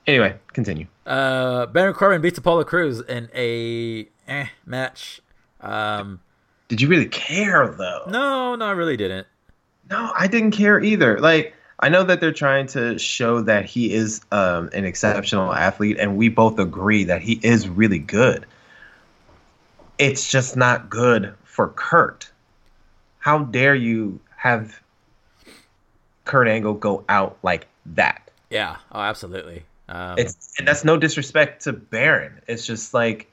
Anyway, 0.07 0.35
continue. 0.53 0.87
Uh, 1.05 1.67
Baron 1.67 1.93
Corbin 1.93 2.21
beats 2.21 2.37
Apollo 2.37 2.63
Crews 2.65 3.01
in 3.01 3.29
a 3.35 4.07
eh, 4.27 4.47
match. 4.65 5.21
Um, 5.61 6.19
Did 6.67 6.81
you 6.81 6.87
really 6.87 7.07
care 7.07 7.67
though? 7.67 8.05
no, 8.07 8.55
no, 8.55 8.65
I 8.65 8.71
really 8.71 8.97
didn't. 8.97 9.27
No, 9.91 10.11
I 10.17 10.27
didn't 10.27 10.51
care 10.51 10.81
either. 10.81 11.19
Like, 11.19 11.53
I 11.81 11.89
know 11.89 12.03
that 12.03 12.21
they're 12.21 12.31
trying 12.31 12.67
to 12.67 12.97
show 12.97 13.41
that 13.41 13.65
he 13.65 13.93
is 13.93 14.21
um, 14.31 14.69
an 14.73 14.85
exceptional 14.85 15.53
athlete, 15.53 15.97
and 15.99 16.15
we 16.15 16.29
both 16.29 16.59
agree 16.59 17.03
that 17.03 17.21
he 17.21 17.39
is 17.43 17.67
really 17.67 17.99
good. 17.99 18.45
It's 19.97 20.31
just 20.31 20.55
not 20.55 20.89
good 20.89 21.33
for 21.43 21.67
Kurt. 21.69 22.31
How 23.19 23.39
dare 23.39 23.75
you 23.75 24.19
have 24.37 24.79
Kurt 26.23 26.47
Angle 26.47 26.75
go 26.75 27.03
out 27.09 27.37
like 27.43 27.67
that? 27.87 28.31
Yeah, 28.49 28.77
oh, 28.93 29.01
absolutely. 29.01 29.63
Um, 29.89 30.17
It's 30.17 30.53
and 30.57 30.67
that's 30.67 30.85
no 30.85 30.97
disrespect 30.97 31.63
to 31.63 31.73
Baron. 31.73 32.41
It's 32.47 32.65
just 32.65 32.93
like 32.93 33.29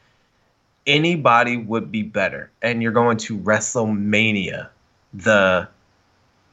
anybody 0.87 1.57
would 1.57 1.92
be 1.92 2.03
better. 2.03 2.51
And 2.62 2.83
you're 2.83 2.92
going 2.92 3.18
to 3.18 3.38
WrestleMania. 3.38 4.68
The 5.14 5.68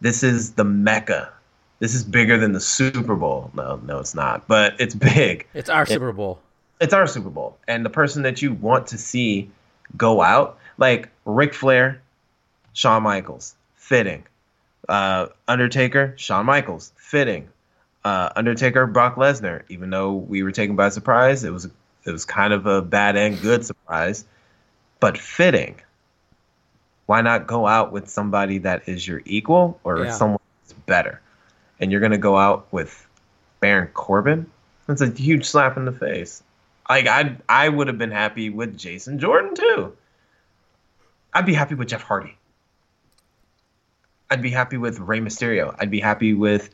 this 0.01 0.23
is 0.23 0.53
the 0.53 0.63
mecca. 0.63 1.31
This 1.79 1.93
is 1.93 2.03
bigger 2.03 2.37
than 2.37 2.53
the 2.53 2.59
Super 2.59 3.15
Bowl. 3.15 3.51
No, 3.53 3.79
no, 3.85 3.99
it's 3.99 4.15
not. 4.15 4.47
But 4.47 4.79
it's 4.79 4.95
big. 4.95 5.47
it's 5.53 5.69
our 5.69 5.85
Super 5.85 6.11
Bowl. 6.13 6.39
It's 6.79 6.93
our 6.93 7.07
Super 7.07 7.29
Bowl. 7.29 7.57
And 7.67 7.85
the 7.85 7.89
person 7.89 8.23
that 8.23 8.41
you 8.41 8.53
want 8.53 8.87
to 8.87 8.97
see 8.97 9.49
go 9.97 10.21
out, 10.21 10.57
like 10.77 11.09
Ric 11.25 11.53
Flair, 11.53 12.01
Shawn 12.73 13.03
Michaels, 13.03 13.55
fitting. 13.75 14.23
Uh, 14.87 15.27
Undertaker, 15.47 16.13
Shawn 16.17 16.45
Michaels, 16.45 16.91
fitting. 16.97 17.49
Uh, 18.03 18.29
Undertaker, 18.35 18.85
Brock 18.85 19.15
Lesnar. 19.15 19.63
Even 19.69 19.89
though 19.89 20.13
we 20.13 20.43
were 20.43 20.51
taken 20.51 20.75
by 20.75 20.89
surprise, 20.89 21.43
it 21.43 21.51
was 21.51 21.65
it 22.05 22.11
was 22.11 22.23
kind 22.23 22.53
of 22.53 22.67
a 22.67 22.81
bad 22.81 23.15
and 23.15 23.41
good 23.41 23.65
surprise, 23.65 24.25
but 24.99 25.17
fitting. 25.17 25.75
Why 27.05 27.21
not 27.21 27.47
go 27.47 27.67
out 27.67 27.91
with 27.91 28.09
somebody 28.09 28.57
that 28.59 28.87
is 28.87 29.07
your 29.07 29.21
equal 29.25 29.79
or 29.83 30.05
Yeah. 30.05 30.11
someone 30.11 30.39
that's 30.63 30.73
better? 30.73 31.21
And 31.79 31.91
you're 31.91 32.01
gonna 32.01 32.17
go 32.17 32.37
out 32.37 32.67
with 32.71 33.05
Baron 33.59 33.89
Corbin, 33.93 34.45
that's 34.87 35.01
a 35.01 35.09
huge 35.09 35.45
slap 35.45 35.77
in 35.77 35.85
the 35.85 35.91
face. 35.91 36.43
Like 36.89 37.07
I 37.07 37.35
I 37.49 37.69
would 37.69 37.87
have 37.87 37.97
been 37.97 38.11
happy 38.11 38.49
with 38.49 38.77
Jason 38.77 39.19
Jordan 39.19 39.55
too. 39.55 39.95
I'd 41.33 41.45
be 41.45 41.53
happy 41.53 41.75
with 41.75 41.89
Jeff 41.89 42.03
Hardy. 42.03 42.37
I'd 44.29 44.41
be 44.41 44.51
happy 44.51 44.77
with 44.77 44.99
Rey 44.99 45.19
Mysterio. 45.19 45.75
I'd 45.79 45.91
be 45.91 45.99
happy 45.99 46.33
with 46.33 46.69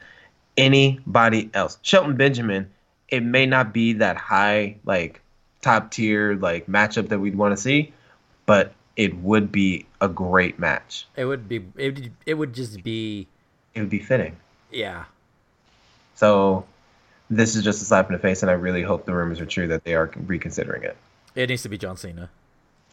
anybody 0.57 1.49
else. 1.53 1.77
Shelton 1.81 2.15
Benjamin, 2.15 2.69
it 3.09 3.23
may 3.23 3.45
not 3.45 3.73
be 3.73 3.93
that 3.93 4.17
high, 4.17 4.77
like 4.85 5.21
top 5.61 5.91
tier, 5.91 6.35
like 6.35 6.67
matchup 6.67 7.09
that 7.09 7.19
we'd 7.19 7.35
want 7.35 7.55
to 7.55 7.61
see, 7.61 7.93
but 8.45 8.73
it 8.95 9.15
would 9.17 9.51
be 9.51 9.85
a 9.99 10.07
great 10.07 10.59
match. 10.59 11.07
It 11.15 11.25
would 11.25 11.47
be. 11.47 11.65
It 11.77 11.95
would, 11.95 12.11
it 12.25 12.33
would 12.35 12.53
just 12.53 12.83
be. 12.83 13.27
It 13.73 13.79
would 13.79 13.89
be 13.89 13.99
fitting. 13.99 14.35
Yeah. 14.71 15.05
So, 16.15 16.65
this 17.29 17.55
is 17.55 17.63
just 17.63 17.81
a 17.81 17.85
slap 17.85 18.07
in 18.07 18.13
the 18.13 18.19
face, 18.19 18.41
and 18.41 18.51
I 18.51 18.53
really 18.53 18.83
hope 18.83 19.05
the 19.05 19.13
rumors 19.13 19.39
are 19.39 19.45
true 19.45 19.67
that 19.67 19.83
they 19.83 19.95
are 19.95 20.11
reconsidering 20.25 20.83
it. 20.83 20.97
It 21.35 21.49
needs 21.49 21.63
to 21.63 21.69
be 21.69 21.77
John 21.77 21.97
Cena. 21.97 22.29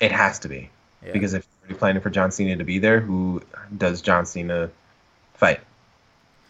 It 0.00 0.12
has 0.12 0.38
to 0.40 0.48
be. 0.48 0.70
Yeah. 1.04 1.12
Because 1.12 1.34
if 1.34 1.46
you're 1.68 1.78
planning 1.78 2.02
for 2.02 2.11
John 2.11 2.30
Cena 2.30 2.56
to 2.56 2.64
be 2.64 2.78
there, 2.78 3.00
who 3.00 3.42
does 3.76 4.00
John 4.00 4.26
Cena 4.26 4.70
fight? 5.34 5.61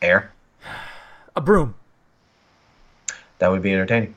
Air? 0.03 0.33
A 1.37 1.41
broom. 1.41 1.75
That 3.39 3.51
would 3.51 3.63
be 3.63 3.73
entertaining. 3.73 4.15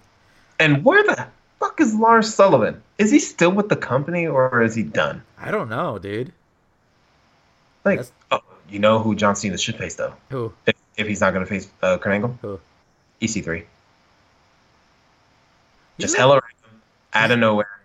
And 0.59 0.83
where 0.83 1.03
the 1.03 1.27
fuck 1.71 1.79
is 1.81 1.93
Lars 1.95 2.33
Sullivan? 2.33 2.81
Is 2.97 3.11
he 3.11 3.19
still 3.19 3.51
with 3.51 3.69
the 3.69 3.75
company 3.75 4.27
or 4.27 4.61
is 4.61 4.75
he 4.75 4.83
done? 4.83 5.23
I 5.37 5.51
don't 5.51 5.69
know, 5.69 5.97
dude. 5.99 6.33
Like, 7.85 7.99
That's- 7.99 8.11
oh, 8.31 8.41
you 8.69 8.79
know 8.79 8.99
who 8.99 9.15
John 9.15 9.35
Cena 9.35 9.57
should 9.57 9.75
face 9.77 9.95
though? 9.95 10.13
Who? 10.29 10.53
If, 10.67 10.75
if 10.97 11.07
he's 11.07 11.21
not 11.21 11.33
going 11.33 11.45
to 11.45 11.49
face 11.49 11.69
uh, 11.81 11.97
Kurt 11.97 12.13
Angle, 12.13 12.37
Who? 12.41 12.59
EC3. 13.21 13.57
He's 15.97 16.05
Just 16.05 16.17
hella 16.17 16.33
random, 16.41 16.81
out 17.13 17.31
of 17.31 17.39
nowhere. 17.39 17.79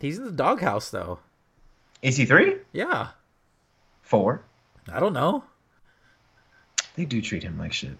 He's 0.00 0.18
in 0.18 0.24
the 0.24 0.30
doghouse, 0.32 0.90
though. 0.90 1.18
EC3, 2.02 2.58
Yeah. 2.72 3.08
four. 4.02 4.42
I 4.92 5.00
don't 5.00 5.12
know. 5.12 5.44
They 6.94 7.04
do 7.04 7.20
treat 7.20 7.42
him 7.42 7.58
like 7.58 7.72
shit. 7.72 7.96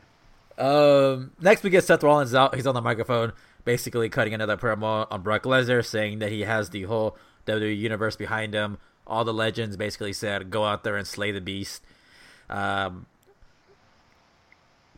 Um, 0.59 1.31
next 1.41 1.63
we 1.63 1.71
get 1.71 1.85
Seth 1.85 2.03
Rollins 2.03 2.35
out. 2.35 2.55
He's 2.55 2.67
on 2.67 2.75
the 2.75 2.81
microphone, 2.83 3.33
basically 3.65 4.09
cutting 4.09 4.35
another 4.35 4.57
promo 4.57 5.07
on 5.11 5.23
Brock 5.23 5.45
Lesnar, 5.45 5.87
saying 5.87 6.19
that 6.19 6.33
he 6.33 6.43
has 6.43 6.71
the 6.71 6.83
whole 6.83 7.17
WWE 7.47 7.79
universe 7.79 8.17
behind 8.17 8.55
him. 8.55 8.79
All 9.07 9.25
the 9.25 9.33
legends 9.33 9.77
basically 9.77 10.13
said, 10.13 10.51
"Go 10.51 10.65
out 10.65 10.85
there 10.85 10.97
and 10.97 11.07
slay 11.07 11.31
the 11.31 11.41
beast." 11.41 11.83
Um, 12.51 13.07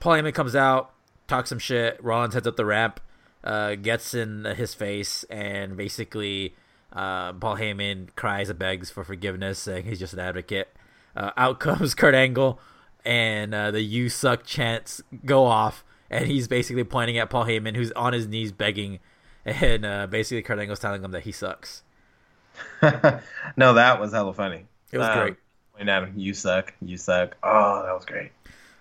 Paul 0.01 0.15
Heyman 0.15 0.35
comes 0.35 0.57
out, 0.57 0.93
talks 1.29 1.51
some 1.51 1.59
shit. 1.59 2.03
Rollins 2.03 2.35
heads 2.35 2.47
up 2.47 2.57
the 2.57 2.65
ramp, 2.65 3.01
uh, 3.45 3.75
gets 3.75 4.15
in 4.15 4.47
his 4.47 4.75
face, 4.75 5.25
and 5.25 5.77
basically, 5.77 6.55
uh, 6.93 7.35
Paul 7.35 7.57
Heyman 7.57 8.09
cries 8.17 8.49
and 8.49 8.59
begs 8.59 8.91
for 8.91 9.05
forgiveness, 9.05 9.59
saying 9.59 9.85
he's 9.85 9.99
just 9.99 10.15
an 10.15 10.21
advocate. 10.21 10.75
Uh, 11.15 11.33
out 11.37 11.61
comes 11.61 11.95
Kurt 11.95 12.15
Angle, 12.15 12.59
and 13.05 13.55
uh, 13.55 13.71
the 13.71 13.83
"You 13.83 14.09
suck" 14.09 14.45
chants 14.45 15.03
go 15.25 15.45
off, 15.45 15.85
and 16.11 16.27
he's 16.27 16.49
basically 16.49 16.85
pointing 16.85 17.19
at 17.19 17.31
Paul 17.31 17.45
Heyman, 17.47 17.77
who's 17.77 17.93
on 17.93 18.13
his 18.13 18.27
knees 18.27 18.53
begging, 18.53 18.99
and 19.45 19.85
uh, 19.85 20.07
basically 20.07 20.43
Kurt 20.43 20.59
Angle's 20.59 20.79
telling 20.81 21.03
him 21.05 21.11
that 21.13 21.23
he 21.23 21.33
sucks. 21.33 21.83
no, 22.83 23.75
that 23.75 24.01
was 24.01 24.13
hella 24.13 24.35
funny. 24.35 24.67
It 24.93 24.99
was 24.99 25.07
Um, 25.09 25.19
great. 25.19 25.37
Pointing 25.73 25.89
at 25.89 26.03
him, 26.03 26.15
you 26.17 26.35
suck, 26.35 26.75
you 26.83 26.97
suck. 26.97 27.37
Oh, 27.43 27.83
that 27.85 27.93
was 27.95 28.05
great. 28.05 28.33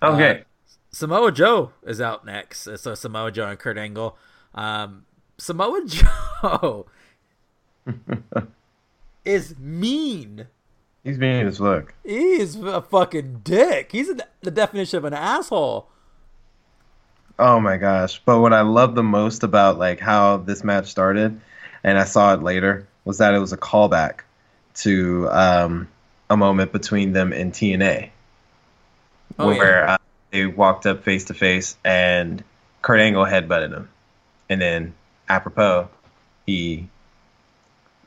Uh, 0.02 0.12
Okay. 0.14 0.44
Samoa 0.92 1.30
Joe 1.30 1.72
is 1.84 2.00
out 2.00 2.26
next. 2.26 2.66
Uh, 2.66 2.76
So 2.76 2.94
Samoa 2.94 3.30
Joe 3.30 3.46
and 3.46 3.58
Kurt 3.58 3.78
Angle. 3.78 4.16
Um, 4.54 5.06
Samoa 5.38 5.82
Joe 5.86 6.86
is 9.24 9.56
mean. 9.58 10.48
He's 11.04 11.18
being 11.18 11.46
as 11.46 11.60
look. 11.60 11.94
He's 12.04 12.56
a 12.56 12.82
fucking 12.82 13.40
dick. 13.42 13.90
He's 13.92 14.08
the- 14.08 14.26
the 14.42 14.50
definition 14.50 14.98
of 14.98 15.04
an 15.04 15.14
asshole. 15.14 15.88
Oh 17.38 17.58
my 17.58 17.78
gosh. 17.78 18.20
But 18.24 18.40
what 18.40 18.52
I 18.52 18.60
love 18.60 18.94
the 18.94 19.02
most 19.02 19.42
about 19.42 19.78
like 19.78 19.98
how 19.98 20.38
this 20.38 20.62
match 20.62 20.86
started, 20.88 21.40
and 21.82 21.98
I 21.98 22.04
saw 22.04 22.34
it 22.34 22.42
later, 22.42 22.86
was 23.04 23.18
that 23.18 23.34
it 23.34 23.38
was 23.38 23.52
a 23.52 23.56
callback 23.56 24.20
to 24.74 25.28
um, 25.30 25.88
a 26.28 26.36
moment 26.36 26.70
between 26.72 27.12
them 27.12 27.32
in 27.32 27.50
TNA. 27.50 28.10
Oh, 29.38 29.46
where 29.46 29.88
uh, 29.88 29.96
they 30.32 30.44
walked 30.46 30.84
up 30.84 31.02
face 31.02 31.24
to 31.26 31.34
face 31.34 31.76
and 31.82 32.44
Kurt 32.82 33.00
Angle 33.00 33.24
headbutted 33.24 33.72
him. 33.72 33.88
And 34.50 34.60
then 34.60 34.94
apropos, 35.30 35.88
he 36.46 36.88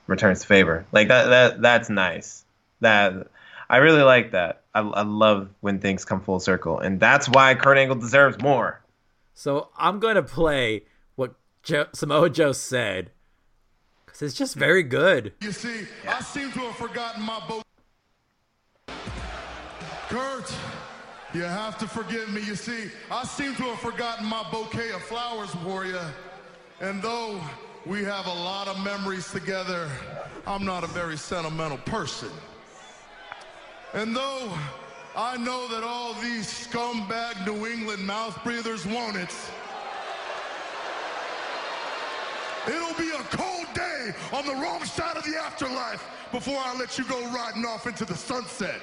returns 0.06 0.42
the 0.42 0.46
favor. 0.46 0.86
Like 0.92 1.08
that 1.08 1.26
that 1.30 1.62
that's 1.62 1.90
nice. 1.90 2.43
That 2.84 3.28
I 3.70 3.78
really 3.78 4.04
like 4.04 4.32
that. 4.32 4.64
I, 4.74 4.82
I 4.82 5.02
love 5.02 5.50
when 5.62 5.80
things 5.80 6.06
come 6.06 6.22
full 6.22 6.40
circle, 6.40 6.80
and 6.80 7.00
that's 7.00 7.28
why 7.28 7.56
Kurt 7.56 7.78
Angle 7.78 7.98
deserves 7.98 8.42
more. 8.42 8.82
So 9.34 9.70
I'm 9.78 10.00
going 10.00 10.16
to 10.16 10.24
play 10.24 10.84
what 11.16 11.34
Joe, 11.64 11.88
Samoa 11.94 12.30
Joe 12.30 12.52
said 12.52 13.12
because 14.14 14.22
it's 14.22 14.38
just 14.38 14.56
very 14.56 14.84
good. 14.84 15.34
You 15.42 15.52
see, 15.52 15.88
I 16.08 16.22
seem 16.22 16.52
to 16.52 16.60
have 16.60 16.76
forgotten 16.76 17.24
my 17.24 17.42
boat. 17.48 17.64
Kurt, 20.08 20.56
you 21.34 21.42
have 21.42 21.80
to 21.80 21.88
forgive 21.88 22.32
me. 22.32 22.42
You 22.42 22.54
see, 22.54 22.92
I 23.10 23.24
seem 23.24 23.56
to 23.56 23.64
have 23.64 23.80
forgotten 23.80 24.28
my 24.28 24.46
bouquet 24.52 24.92
of 24.92 25.02
flowers 25.02 25.50
for 25.64 25.86
you. 25.86 26.00
And 26.80 27.02
though 27.02 27.42
we 27.88 28.04
have 28.04 28.28
a 28.28 28.34
lot 28.34 28.68
of 28.68 28.84
memories 28.84 29.32
together, 29.32 29.90
I'm 30.46 30.64
not 30.64 30.84
a 30.84 30.88
very 30.88 31.18
sentimental 31.18 31.80
person. 31.80 32.30
And 33.94 34.16
though 34.16 34.52
I 35.16 35.38
know 35.38 35.68
that 35.68 35.84
all 35.84 36.14
these 36.16 36.48
scumbag 36.48 37.46
New 37.46 37.68
England 37.68 38.06
mouth 38.06 38.38
breathers 38.44 38.86
want 38.86 39.18
it, 39.18 39.34
It'll 42.66 42.94
be 42.94 43.10
a 43.10 43.24
cold 43.24 43.68
day 43.74 44.14
on 44.32 44.46
the 44.46 44.54
wrong 44.54 44.86
side 44.86 45.18
of 45.18 45.24
the 45.26 45.38
afterlife 45.38 46.02
before 46.32 46.58
I 46.58 46.74
let 46.78 46.98
you 46.98 47.04
go 47.06 47.20
riding 47.34 47.66
off 47.66 47.88
into 47.88 48.06
the 48.06 48.16
sunset. 48.16 48.80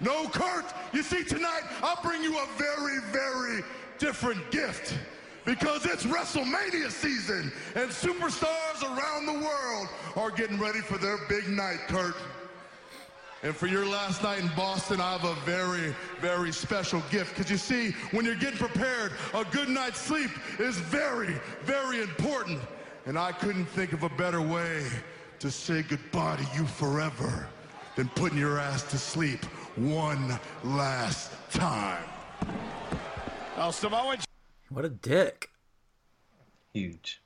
No, 0.00 0.28
Kurt, 0.28 0.66
you 0.92 1.02
see, 1.02 1.24
tonight 1.24 1.62
I'll 1.82 2.02
bring 2.02 2.22
you 2.22 2.36
a 2.36 2.46
very, 2.58 3.00
very 3.10 3.64
different 3.98 4.50
gift 4.50 4.94
because 5.46 5.86
it's 5.86 6.04
WrestleMania 6.04 6.90
season 6.90 7.50
and 7.74 7.90
superstars 7.90 8.82
around 8.82 9.24
the 9.24 9.32
world 9.32 9.88
are 10.14 10.30
getting 10.30 10.58
ready 10.58 10.80
for 10.80 10.98
their 10.98 11.16
big 11.28 11.48
night, 11.48 11.78
Kurt. 11.88 12.14
And 13.42 13.54
for 13.54 13.68
your 13.68 13.86
last 13.86 14.22
night 14.22 14.40
in 14.40 14.48
Boston, 14.56 15.00
I 15.00 15.12
have 15.12 15.24
a 15.24 15.34
very, 15.42 15.94
very 16.20 16.50
special 16.50 17.00
gift. 17.10 17.36
Because 17.36 17.50
you 17.50 17.56
see, 17.56 17.92
when 18.10 18.24
you're 18.24 18.34
getting 18.34 18.58
prepared, 18.58 19.12
a 19.32 19.44
good 19.44 19.68
night's 19.68 20.00
sleep 20.00 20.30
is 20.58 20.76
very, 20.76 21.36
very 21.62 22.02
important. 22.02 22.60
And 23.06 23.16
I 23.16 23.30
couldn't 23.30 23.66
think 23.66 23.92
of 23.92 24.02
a 24.02 24.08
better 24.10 24.42
way 24.42 24.84
to 25.38 25.50
say 25.52 25.82
goodbye 25.82 26.36
to 26.36 26.58
you 26.58 26.66
forever 26.66 27.48
than 27.94 28.08
putting 28.10 28.38
your 28.38 28.58
ass 28.58 28.82
to 28.90 28.98
sleep 28.98 29.44
one 29.76 30.38
last 30.64 31.30
time. 31.50 32.04
Now 33.56 33.70
Samoa 33.70 34.18
What 34.68 34.84
a 34.84 34.88
dick. 34.88 35.50
Huge. 36.72 37.20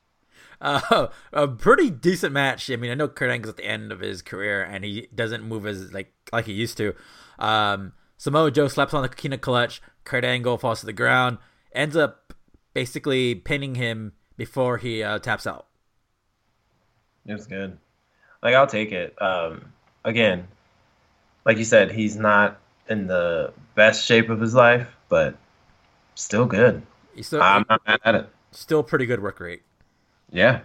Uh, 0.62 1.08
a 1.32 1.48
pretty 1.48 1.90
decent 1.90 2.32
match. 2.32 2.70
I 2.70 2.76
mean, 2.76 2.90
I 2.90 2.94
know 2.94 3.08
Kurt 3.08 3.30
Angle's 3.30 3.50
at 3.50 3.56
the 3.58 3.66
end 3.66 3.92
of 3.92 4.00
his 4.00 4.22
career, 4.22 4.62
and 4.62 4.84
he 4.84 5.08
doesn't 5.14 5.42
move 5.42 5.66
as 5.66 5.92
like 5.92 6.12
like 6.32 6.46
he 6.46 6.52
used 6.52 6.78
to. 6.78 6.94
Um, 7.38 7.92
Samoa 8.16 8.50
Joe 8.52 8.68
slaps 8.68 8.94
on 8.94 9.02
the 9.02 9.08
Kina 9.08 9.36
clutch. 9.36 9.82
Kurt 10.04 10.24
Angle 10.24 10.56
falls 10.58 10.80
to 10.80 10.86
the 10.86 10.92
ground, 10.92 11.38
ends 11.74 11.96
up 11.96 12.32
basically 12.72 13.34
pinning 13.34 13.74
him 13.74 14.12
before 14.36 14.78
he 14.78 15.02
uh, 15.02 15.18
taps 15.18 15.46
out. 15.46 15.66
It 17.26 17.32
was 17.34 17.46
good. 17.46 17.76
Like 18.42 18.54
I'll 18.54 18.66
take 18.66 18.92
it. 18.92 19.20
Um, 19.20 19.72
again, 20.04 20.48
like 21.44 21.58
you 21.58 21.64
said, 21.64 21.90
he's 21.90 22.16
not 22.16 22.60
in 22.88 23.06
the 23.06 23.52
best 23.74 24.04
shape 24.06 24.28
of 24.28 24.40
his 24.40 24.54
life, 24.54 24.88
but 25.08 25.36
still 26.14 26.46
good. 26.46 26.82
He's 27.14 27.26
still, 27.26 27.42
I'm 27.42 27.64
not 27.68 27.86
mad 27.86 28.00
at 28.04 28.14
it. 28.14 28.28
still 28.52 28.82
pretty 28.82 29.06
good 29.06 29.22
work 29.22 29.40
rate. 29.40 29.62
Yeah. 30.32 30.60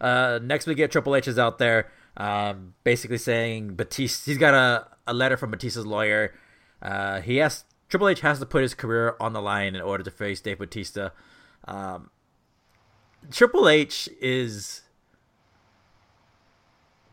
Uh, 0.00 0.38
next 0.42 0.66
we 0.66 0.74
get 0.74 0.90
Triple 0.90 1.14
H 1.14 1.28
is 1.28 1.38
out 1.38 1.58
there, 1.58 1.90
um, 2.16 2.74
basically 2.82 3.18
saying 3.18 3.74
Batista. 3.74 4.30
He's 4.30 4.38
got 4.38 4.54
a, 4.54 4.88
a 5.06 5.14
letter 5.14 5.36
from 5.36 5.50
Batista's 5.50 5.86
lawyer. 5.86 6.34
Uh, 6.82 7.20
he 7.20 7.36
has 7.36 7.64
Triple 7.88 8.08
H 8.08 8.20
has 8.20 8.38
to 8.40 8.46
put 8.46 8.62
his 8.62 8.74
career 8.74 9.14
on 9.20 9.32
the 9.32 9.40
line 9.40 9.74
in 9.74 9.80
order 9.82 10.02
to 10.02 10.10
face 10.10 10.40
Dave 10.40 10.58
Batista. 10.58 11.10
Um, 11.66 12.10
Triple 13.30 13.68
H 13.68 14.08
is 14.20 14.82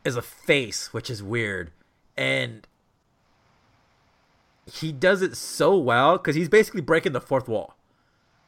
is 0.04 0.16
a 0.16 0.22
face, 0.22 0.92
which 0.92 1.08
is 1.08 1.22
weird, 1.22 1.70
and 2.16 2.66
he 4.66 4.92
does 4.92 5.22
it 5.22 5.36
so 5.36 5.76
well 5.76 6.18
because 6.18 6.34
he's 6.34 6.48
basically 6.48 6.80
breaking 6.80 7.12
the 7.12 7.20
fourth 7.20 7.48
wall. 7.48 7.76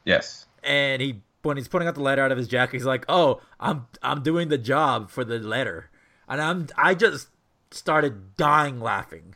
Yes. 0.03 0.45
and 0.63 1.01
he 1.01 1.21
when 1.45 1.57
he's 1.57 1.67
putting 1.67 1.87
out 1.87 1.95
the 1.95 2.01
letter 2.01 2.23
out 2.23 2.31
of 2.31 2.37
his 2.37 2.47
jacket, 2.47 2.73
he's 2.73 2.85
like, 2.85 3.05
"Oh, 3.07 3.41
I'm 3.59 3.87
I'm 4.01 4.23
doing 4.23 4.49
the 4.49 4.57
job 4.57 5.09
for 5.09 5.23
the 5.23 5.39
letter," 5.39 5.89
and 6.27 6.41
I'm 6.41 6.67
I 6.77 6.95
just 6.95 7.29
started 7.71 8.35
dying 8.35 8.79
laughing. 8.79 9.35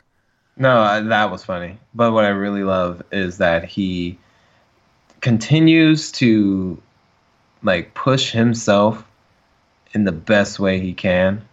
No, 0.56 1.02
that 1.08 1.30
was 1.30 1.44
funny. 1.44 1.78
But 1.94 2.12
what 2.12 2.24
I 2.24 2.28
really 2.28 2.64
love 2.64 3.02
is 3.12 3.38
that 3.38 3.64
he 3.64 4.18
continues 5.20 6.12
to 6.12 6.80
like 7.62 7.94
push 7.94 8.30
himself 8.30 9.04
in 9.92 10.04
the 10.04 10.12
best 10.12 10.58
way 10.58 10.80
he 10.80 10.92
can. 10.92 11.46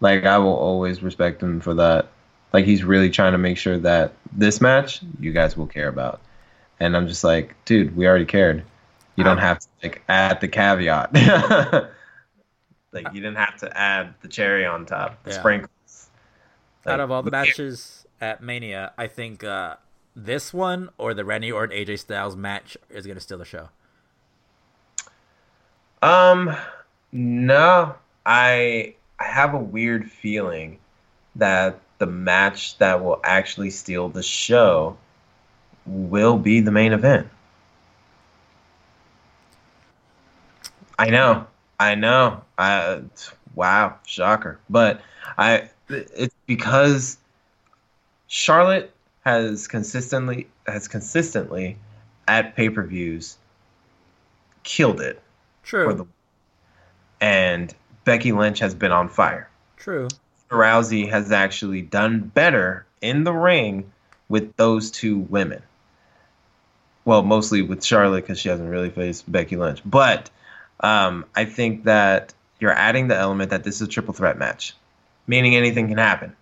Like 0.00 0.24
I 0.24 0.38
will 0.38 0.54
always 0.54 1.02
respect 1.02 1.42
him 1.42 1.60
for 1.60 1.74
that. 1.74 2.08
Like 2.52 2.64
he's 2.64 2.84
really 2.84 3.10
trying 3.10 3.32
to 3.32 3.38
make 3.38 3.58
sure 3.58 3.78
that 3.78 4.12
this 4.32 4.60
match 4.60 5.00
you 5.20 5.32
guys 5.32 5.56
will 5.56 5.66
care 5.66 5.88
about. 5.88 6.20
And 6.80 6.96
I'm 6.96 7.08
just 7.08 7.24
like, 7.24 7.54
dude, 7.64 7.96
we 7.96 8.06
already 8.06 8.24
cared. 8.24 8.64
You 9.16 9.24
don't 9.24 9.38
have 9.38 9.60
to 9.60 9.68
like 9.82 10.02
add 10.08 10.40
the 10.40 10.48
caveat. 10.48 11.12
like 12.92 13.06
you 13.12 13.20
didn't 13.20 13.36
have 13.36 13.56
to 13.58 13.78
add 13.78 14.14
the 14.22 14.28
cherry 14.28 14.66
on 14.66 14.86
top, 14.86 15.22
the 15.24 15.30
Yeah. 15.30 15.38
sprinkles. 15.38 15.70
out 16.86 17.00
of 17.00 17.10
all 17.10 17.22
the 17.22 17.30
matches 17.30 18.06
at 18.20 18.42
Mania, 18.42 18.92
I 18.98 19.06
think 19.06 19.42
uh, 19.44 19.76
this 20.14 20.52
one 20.52 20.90
or 20.98 21.14
the 21.14 21.24
Randy 21.24 21.50
Orton 21.50 21.76
AJ 21.76 21.98
Styles 22.00 22.36
match 22.36 22.76
is 22.90 23.06
gonna 23.06 23.20
steal 23.20 23.38
the 23.38 23.44
show. 23.44 23.70
Um, 26.02 26.54
no, 27.12 27.94
I 28.26 28.94
I 29.18 29.24
have 29.24 29.54
a 29.54 29.58
weird 29.58 30.10
feeling 30.10 30.78
that 31.36 31.80
the 31.98 32.06
match 32.06 32.78
that 32.78 33.02
will 33.02 33.20
actually 33.24 33.70
steal 33.70 34.08
the 34.08 34.22
show 34.22 34.96
will 35.86 36.38
be 36.38 36.60
the 36.60 36.70
main 36.72 36.92
event. 36.92 37.28
I 40.98 41.10
know, 41.10 41.46
I 41.80 41.94
know. 41.94 42.42
I 42.58 43.02
wow, 43.54 43.96
shocker. 44.06 44.58
But 44.70 45.00
I 45.38 45.68
it's 45.88 46.34
because 46.46 47.18
Charlotte 48.28 48.92
has 49.24 49.66
consistently 49.66 50.46
has 50.66 50.88
consistently 50.88 51.76
at 52.26 52.56
pay-per-views 52.56 53.36
killed 54.62 55.00
it 55.00 55.20
True, 55.62 55.94
the 55.94 56.06
and 57.20 57.74
Becky 58.04 58.32
Lynch 58.32 58.58
has 58.58 58.74
been 58.74 58.92
on 58.92 59.08
fire. 59.08 59.48
true. 59.76 60.08
Rousey 60.50 61.08
has 61.08 61.32
actually 61.32 61.82
done 61.82 62.20
better 62.20 62.86
in 63.00 63.24
the 63.24 63.32
ring 63.32 63.90
with 64.28 64.54
those 64.56 64.90
two 64.90 65.18
women. 65.18 65.62
Well, 67.04 67.22
mostly 67.22 67.60
with 67.62 67.84
Charlotte 67.84 68.22
because 68.22 68.38
she 68.38 68.48
hasn't 68.48 68.70
really 68.70 68.90
faced 68.90 69.30
Becky 69.30 69.56
Lynch. 69.56 69.80
But 69.84 70.30
um, 70.80 71.24
I 71.34 71.44
think 71.44 71.84
that 71.84 72.34
you're 72.60 72.72
adding 72.72 73.08
the 73.08 73.16
element 73.16 73.50
that 73.50 73.64
this 73.64 73.76
is 73.76 73.82
a 73.82 73.86
triple 73.86 74.14
threat 74.14 74.38
match, 74.38 74.74
meaning 75.26 75.54
anything 75.54 75.88
can 75.88 75.98
happen. 75.98 76.36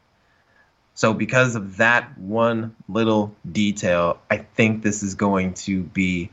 So, 0.95 1.15
because 1.15 1.55
of 1.55 1.79
that 1.79 2.19
one 2.19 2.77
little 2.89 3.35
detail, 3.51 4.19
I 4.31 4.39
think 4.39 4.83
this 4.83 5.03
is 5.03 5.15
going 5.15 5.55
to 5.55 5.83
be 5.83 6.31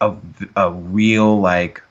a, 0.00 0.14
a 0.54 0.70
real, 0.70 1.40
like, 1.40 1.82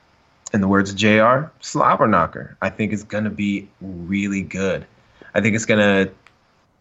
in 0.54 0.62
the 0.62 0.68
words 0.68 0.90
of 0.90 0.96
JR, 0.96 1.50
slobber 1.60 2.06
knocker. 2.06 2.56
I 2.62 2.70
think 2.70 2.92
it's 2.92 3.04
going 3.04 3.24
to 3.24 3.30
be 3.30 3.68
really 3.82 4.42
good. 4.42 4.86
I 5.34 5.42
think 5.42 5.54
it's 5.54 5.66
going 5.66 6.06
to, 6.06 6.12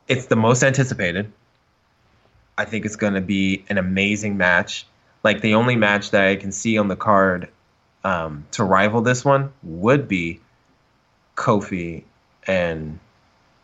it's 0.08 0.28
the 0.28 0.38
most 0.38 0.64
anticipated. 0.64 1.32
I 2.58 2.64
think 2.64 2.86
it's 2.86 2.96
going 2.96 3.14
to 3.14 3.22
be 3.22 3.66
an 3.70 3.78
amazing 3.78 4.38
match. 4.38 4.88
Like 5.24 5.42
the 5.42 5.56
only 5.56 5.76
match 5.76 6.12
that 6.12 6.26
I 6.26 6.38
can 6.38 6.54
see 6.54 6.78
on 6.78 6.88
the 6.88 6.96
card 6.96 7.50
um, 8.08 8.48
to 8.52 8.64
rival 8.64 9.02
this 9.02 9.26
one 9.26 9.52
would 9.64 10.08
be 10.08 10.40
Kofi 11.36 12.04
and 12.46 13.00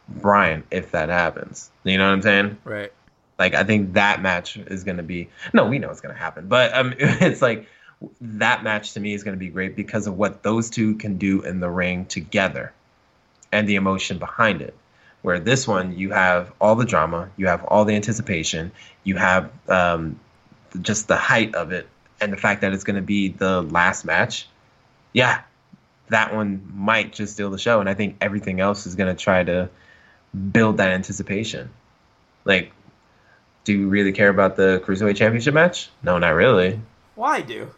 Brian 0.09 0.63
if 0.69 0.91
that 0.91 1.07
happens. 1.07 1.71
You 1.85 1.97
know 1.97 2.07
what 2.07 2.13
I'm 2.13 2.21
saying? 2.21 2.57
Right. 2.65 2.91
Like 3.39 3.53
I 3.55 3.63
think 3.63 3.93
that 3.93 4.21
match 4.21 4.57
is 4.57 4.83
going 4.83 4.97
to 4.97 5.03
be 5.03 5.29
no, 5.53 5.65
we 5.67 5.79
know 5.79 5.89
it's 5.89 6.01
going 6.01 6.13
to 6.13 6.19
happen, 6.19 6.47
but 6.47 6.75
um, 6.75 6.93
it's 6.99 7.41
like 7.41 7.67
that 8.19 8.63
match 8.63 8.93
to 8.93 8.99
me 8.99 9.13
is 9.13 9.23
going 9.23 9.33
to 9.35 9.39
be 9.39 9.47
great 9.47 9.77
because 9.77 10.07
of 10.07 10.17
what 10.17 10.43
those 10.43 10.69
two 10.69 10.95
can 10.95 11.17
do 11.17 11.41
in 11.41 11.61
the 11.61 11.69
ring 11.69 12.05
together, 12.05 12.73
and 13.53 13.67
the 13.67 13.75
emotion 13.75 14.17
behind 14.17 14.61
it. 14.61 14.75
Where 15.21 15.39
this 15.39 15.65
one, 15.65 15.97
you 15.97 16.11
have 16.11 16.51
all 16.59 16.75
the 16.75 16.83
drama, 16.83 17.29
you 17.37 17.47
have 17.47 17.63
all 17.63 17.85
the 17.85 17.95
anticipation, 17.95 18.73
you 19.05 19.15
have 19.15 19.49
um, 19.69 20.19
just 20.81 21.07
the 21.07 21.15
height 21.15 21.55
of 21.55 21.71
it, 21.71 21.87
and 22.23 22.33
the 22.33 22.37
fact 22.37 22.61
that 22.61 22.73
it's 22.73 22.83
going 22.83 22.95
to 22.95 23.01
be 23.01 23.29
the 23.29 23.61
last 23.61 24.05
match. 24.05 24.47
Yeah, 25.13 25.41
that 26.09 26.33
one 26.33 26.71
might 26.73 27.13
just 27.13 27.33
steal 27.33 27.49
the 27.49 27.57
show, 27.57 27.79
and 27.79 27.89
I 27.89 27.93
think 27.93 28.17
everything 28.21 28.59
else 28.59 28.85
is 28.85 28.95
going 28.95 29.15
to 29.15 29.21
try 29.21 29.43
to 29.43 29.69
build 30.51 30.77
that 30.77 30.91
anticipation. 30.91 31.69
Like, 32.45 32.71
do 33.63 33.73
you 33.73 33.87
really 33.87 34.11
care 34.11 34.29
about 34.29 34.55
the 34.55 34.81
cruiserweight 34.85 35.15
championship 35.15 35.53
match? 35.53 35.89
No, 36.01 36.17
not 36.17 36.31
really. 36.31 36.79
Why 37.15 37.41
do? 37.41 37.69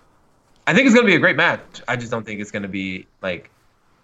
I 0.67 0.73
think 0.73 0.88
it's 0.88 0.95
gonna 0.95 1.05
be 1.05 1.15
a 1.15 1.19
great 1.19 1.36
match. 1.36 1.81
I 1.88 1.95
just 1.95 2.12
don't 2.12 2.25
think 2.25 2.41
it's 2.41 2.51
gonna 2.51 2.67
be 2.67 3.05
like 3.21 3.51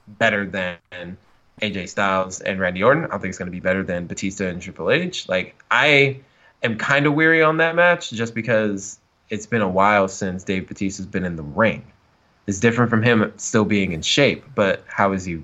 better 0.08 0.46
than 0.46 1.18
AJ 1.62 1.90
Styles 1.90 2.40
and 2.40 2.60
Randy 2.60 2.84
Orton. 2.84 3.06
I 3.06 3.08
don't 3.08 3.22
think 3.22 3.30
it's 3.30 3.40
gonna 3.40 3.52
be 3.52 3.60
better 3.60 3.84
than 3.84 4.06
Batista 4.06 4.48
and 4.48 4.62
Triple 4.62 4.92
H. 4.92 5.28
Like 5.28 5.56
I 5.72 6.20
am 6.62 6.78
kind 6.78 7.08
of 7.08 7.14
weary 7.14 7.42
on 7.42 7.58
that 7.58 7.76
match 7.76 8.12
just 8.12 8.36
because 8.36 9.00
it's 9.32 9.48
been 9.48 9.62
a 9.62 9.70
while 9.70 10.08
since 10.08 10.44
Dave 10.44 10.68
Batista's 10.68 11.08
been 11.08 11.26
in 11.26 11.36
the 11.38 11.44
ring. 11.44 11.84
It's 12.46 12.60
different 12.60 12.90
from 12.90 13.02
him 13.02 13.34
still 13.38 13.66
being 13.66 13.94
in 13.94 14.02
shape, 14.04 14.44
but 14.54 14.84
how 14.88 15.14
is 15.14 15.26
he 15.26 15.42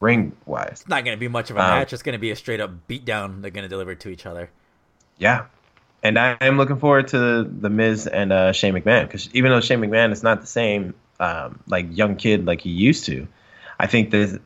ring 0.00 0.32
wise? 0.46 0.80
It's 0.80 0.88
not 0.88 1.04
gonna 1.04 1.16
be 1.16 1.28
much 1.28 1.50
of 1.50 1.56
a 1.56 1.60
Um, 1.60 1.70
match. 1.70 1.92
It's 1.92 2.02
gonna 2.02 2.18
be 2.18 2.30
a 2.30 2.36
straight 2.36 2.60
up 2.60 2.72
beatdown. 2.88 3.42
They're 3.42 3.50
gonna 3.52 3.68
deliver 3.68 3.94
to 3.94 4.08
each 4.08 4.26
other. 4.26 4.50
Yeah. 5.18 5.44
And 6.02 6.18
I 6.18 6.36
am 6.40 6.56
looking 6.56 6.78
forward 6.78 7.08
to 7.08 7.44
the 7.44 7.70
Miz 7.70 8.08
and 8.08 8.32
uh, 8.32 8.52
Shane 8.52 8.74
McMahon 8.74 9.02
because 9.02 9.28
even 9.34 9.52
though 9.52 9.60
Shane 9.60 9.78
McMahon 9.80 10.10
is 10.10 10.24
not 10.24 10.40
the 10.40 10.48
same 10.48 10.94
um, 11.20 11.60
like 11.68 11.86
young 11.96 12.16
kid 12.16 12.44
like 12.44 12.60
he 12.62 12.70
used 12.70 13.04
to, 13.04 13.28
I 13.78 13.86
think 13.86 14.10
there's 14.10 14.36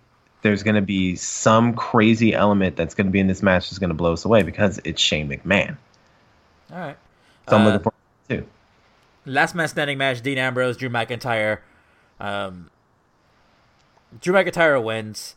there's 0.43 0.63
going 0.63 0.75
to 0.77 0.83
be 0.83 1.17
some 1.17 1.75
crazy 1.75 2.35
element 2.35 2.77
that's 2.77 2.95
going 2.95 3.07
to 3.07 3.11
be 3.11 3.19
in 3.21 3.27
this 3.27 3.43
match 3.43 3.71
that's 3.71 3.79
going 3.79 3.89
to 3.89 3.95
blow 3.95 4.13
us 4.13 4.25
away 4.27 4.43
because 4.43 4.79
it's 4.85 5.01
Shane 5.01 5.29
McMahon. 5.29 5.77
All 6.73 6.79
right. 6.79 6.97
So 7.49 7.57
I'm 7.57 7.63
Uh, 7.63 7.65
looking 7.65 7.81
forward 7.81 7.95
to 7.96 7.96
too. 8.27 8.47
Last 9.25 9.55
man 9.55 9.69
standing 9.69 9.99
match: 9.99 10.21
Dean 10.23 10.39
Ambrose, 10.39 10.77
Drew 10.77 10.89
McIntyre. 10.89 11.61
Um, 12.21 12.71
Drew 14.21 14.35
McIntyre 14.35 14.83
wins. 14.83 15.37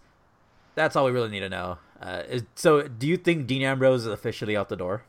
That's 0.76 0.96
all 0.96 1.06
we 1.06 1.12
really 1.12 1.30
need 1.30 1.42
to 1.42 1.50
know. 1.50 1.78
Uh, 2.02 2.24
is, 2.30 2.44
so, 2.56 2.88
do 2.88 3.08
you 3.08 3.18
think 3.18 3.48
Dean 3.48 3.64
Ambrose 3.64 4.02
is 4.02 4.08
officially 4.08 4.56
out 4.56 4.70
the 4.70 4.78
door? 4.78 5.04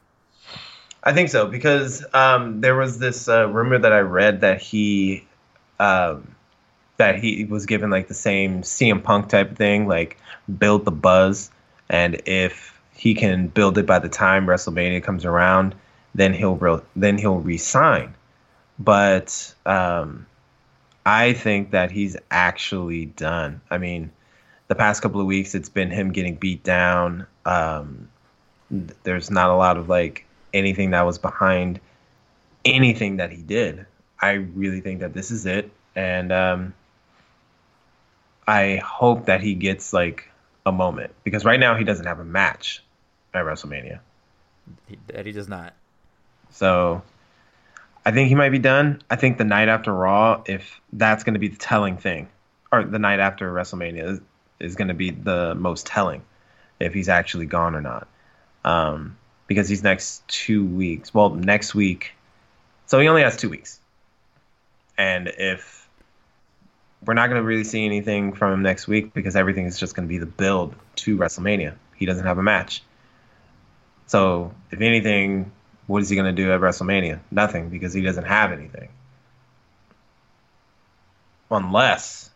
I 1.02 1.12
think 1.12 1.30
so 1.30 1.46
because 1.46 2.04
um, 2.12 2.60
there 2.60 2.76
was 2.76 2.98
this 2.98 3.28
uh, 3.28 3.48
rumor 3.48 3.78
that 3.78 3.92
I 3.92 4.00
read 4.00 4.42
that 4.42 4.60
he 4.60 5.26
um, 5.78 6.34
that 6.98 7.16
he 7.18 7.44
was 7.44 7.64
given 7.64 7.88
like 7.88 8.08
the 8.08 8.14
same 8.14 8.62
CM 8.62 9.02
Punk 9.02 9.28
type 9.28 9.56
thing, 9.56 9.88
like 9.88 10.18
build 10.58 10.84
the 10.84 10.90
buzz, 10.90 11.50
and 11.88 12.20
if 12.26 12.78
he 12.94 13.14
can 13.14 13.46
build 13.48 13.78
it 13.78 13.86
by 13.86 13.98
the 13.98 14.10
time 14.10 14.46
WrestleMania 14.46 15.02
comes 15.02 15.24
around, 15.24 15.74
then 16.20 16.34
he'll 16.34 16.56
re- 16.56 16.82
then 16.94 17.16
he'll 17.16 17.38
resign. 17.38 18.14
But 18.78 19.54
um, 19.64 20.26
I 21.06 21.32
think 21.32 21.70
that 21.70 21.90
he's 21.90 22.14
actually 22.30 23.06
done. 23.06 23.62
I 23.70 23.78
mean, 23.78 24.10
the 24.68 24.74
past 24.74 25.00
couple 25.00 25.22
of 25.22 25.26
weeks, 25.26 25.54
it's 25.54 25.70
been 25.70 25.90
him 25.90 26.12
getting 26.12 26.34
beat 26.34 26.62
down. 26.62 27.26
Um, 27.46 28.10
there's 28.70 29.30
not 29.30 29.48
a 29.48 29.54
lot 29.54 29.78
of 29.78 29.88
like 29.88 30.26
anything 30.52 30.90
that 30.90 31.02
was 31.06 31.16
behind 31.16 31.80
anything 32.66 33.16
that 33.16 33.32
he 33.32 33.40
did. 33.40 33.86
I 34.20 34.32
really 34.32 34.82
think 34.82 35.00
that 35.00 35.14
this 35.14 35.30
is 35.30 35.46
it, 35.46 35.70
and 35.96 36.30
um, 36.32 36.74
I 38.46 38.76
hope 38.84 39.24
that 39.24 39.40
he 39.40 39.54
gets 39.54 39.94
like 39.94 40.28
a 40.66 40.72
moment 40.72 41.14
because 41.24 41.46
right 41.46 41.58
now 41.58 41.76
he 41.76 41.84
doesn't 41.84 42.06
have 42.06 42.20
a 42.20 42.26
match 42.26 42.82
at 43.32 43.42
WrestleMania. 43.46 44.00
That 45.08 45.24
he 45.24 45.32
does 45.32 45.48
not. 45.48 45.72
So 46.50 47.02
I 48.04 48.12
think 48.12 48.28
he 48.28 48.34
might 48.34 48.50
be 48.50 48.58
done. 48.58 49.02
I 49.10 49.16
think 49.16 49.38
the 49.38 49.44
night 49.44 49.68
after 49.68 49.92
Raw, 49.92 50.42
if 50.46 50.80
that's 50.92 51.24
going 51.24 51.34
to 51.34 51.40
be 51.40 51.48
the 51.48 51.56
telling 51.56 51.96
thing, 51.96 52.28
or 52.72 52.84
the 52.84 52.98
night 52.98 53.20
after 53.20 53.52
WrestleMania 53.52 54.12
is, 54.12 54.20
is 54.58 54.76
going 54.76 54.88
to 54.88 54.94
be 54.94 55.10
the 55.10 55.54
most 55.54 55.86
telling 55.86 56.22
if 56.78 56.94
he's 56.94 57.08
actually 57.08 57.46
gone 57.46 57.74
or 57.74 57.80
not. 57.80 58.08
Um, 58.64 59.16
because 59.46 59.68
these 59.68 59.82
next 59.82 60.26
two 60.28 60.64
weeks, 60.64 61.12
well, 61.12 61.30
next 61.30 61.74
week, 61.74 62.12
so 62.86 62.98
he 63.00 63.08
only 63.08 63.22
has 63.22 63.36
two 63.36 63.50
weeks. 63.50 63.80
And 64.96 65.28
if 65.28 65.88
we're 67.04 67.14
not 67.14 67.28
going 67.28 67.40
to 67.40 67.46
really 67.46 67.64
see 67.64 67.84
anything 67.84 68.32
from 68.32 68.52
him 68.52 68.62
next 68.62 68.86
week 68.86 69.12
because 69.14 69.36
everything 69.36 69.66
is 69.66 69.78
just 69.78 69.94
going 69.94 70.06
to 70.06 70.12
be 70.12 70.18
the 70.18 70.26
build 70.26 70.74
to 70.96 71.16
WrestleMania, 71.16 71.74
he 71.96 72.06
doesn't 72.06 72.26
have 72.26 72.38
a 72.38 72.42
match. 72.42 72.82
So, 74.06 74.52
if 74.70 74.80
anything, 74.80 75.52
what 75.90 76.02
is 76.02 76.08
he 76.08 76.14
going 76.14 76.34
to 76.34 76.42
do 76.42 76.52
at 76.52 76.60
WrestleMania? 76.60 77.18
Nothing 77.32 77.68
because 77.68 77.92
he 77.92 78.00
doesn't 78.00 78.24
have 78.24 78.52
anything. 78.52 78.90
unless. 81.50 82.30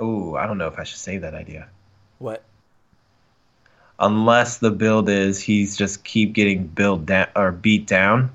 Oh, 0.00 0.34
I 0.34 0.48
don't 0.48 0.58
know 0.58 0.66
if 0.66 0.76
I 0.78 0.82
should 0.82 0.98
say 0.98 1.18
that 1.18 1.34
idea. 1.34 1.68
What? 2.18 2.42
Unless 4.00 4.58
the 4.58 4.72
build 4.72 5.08
is 5.08 5.40
he's 5.40 5.76
just 5.76 6.02
keep 6.02 6.32
getting 6.32 6.66
built 6.66 7.06
down 7.06 7.28
or 7.36 7.52
beat 7.52 7.86
down, 7.86 8.30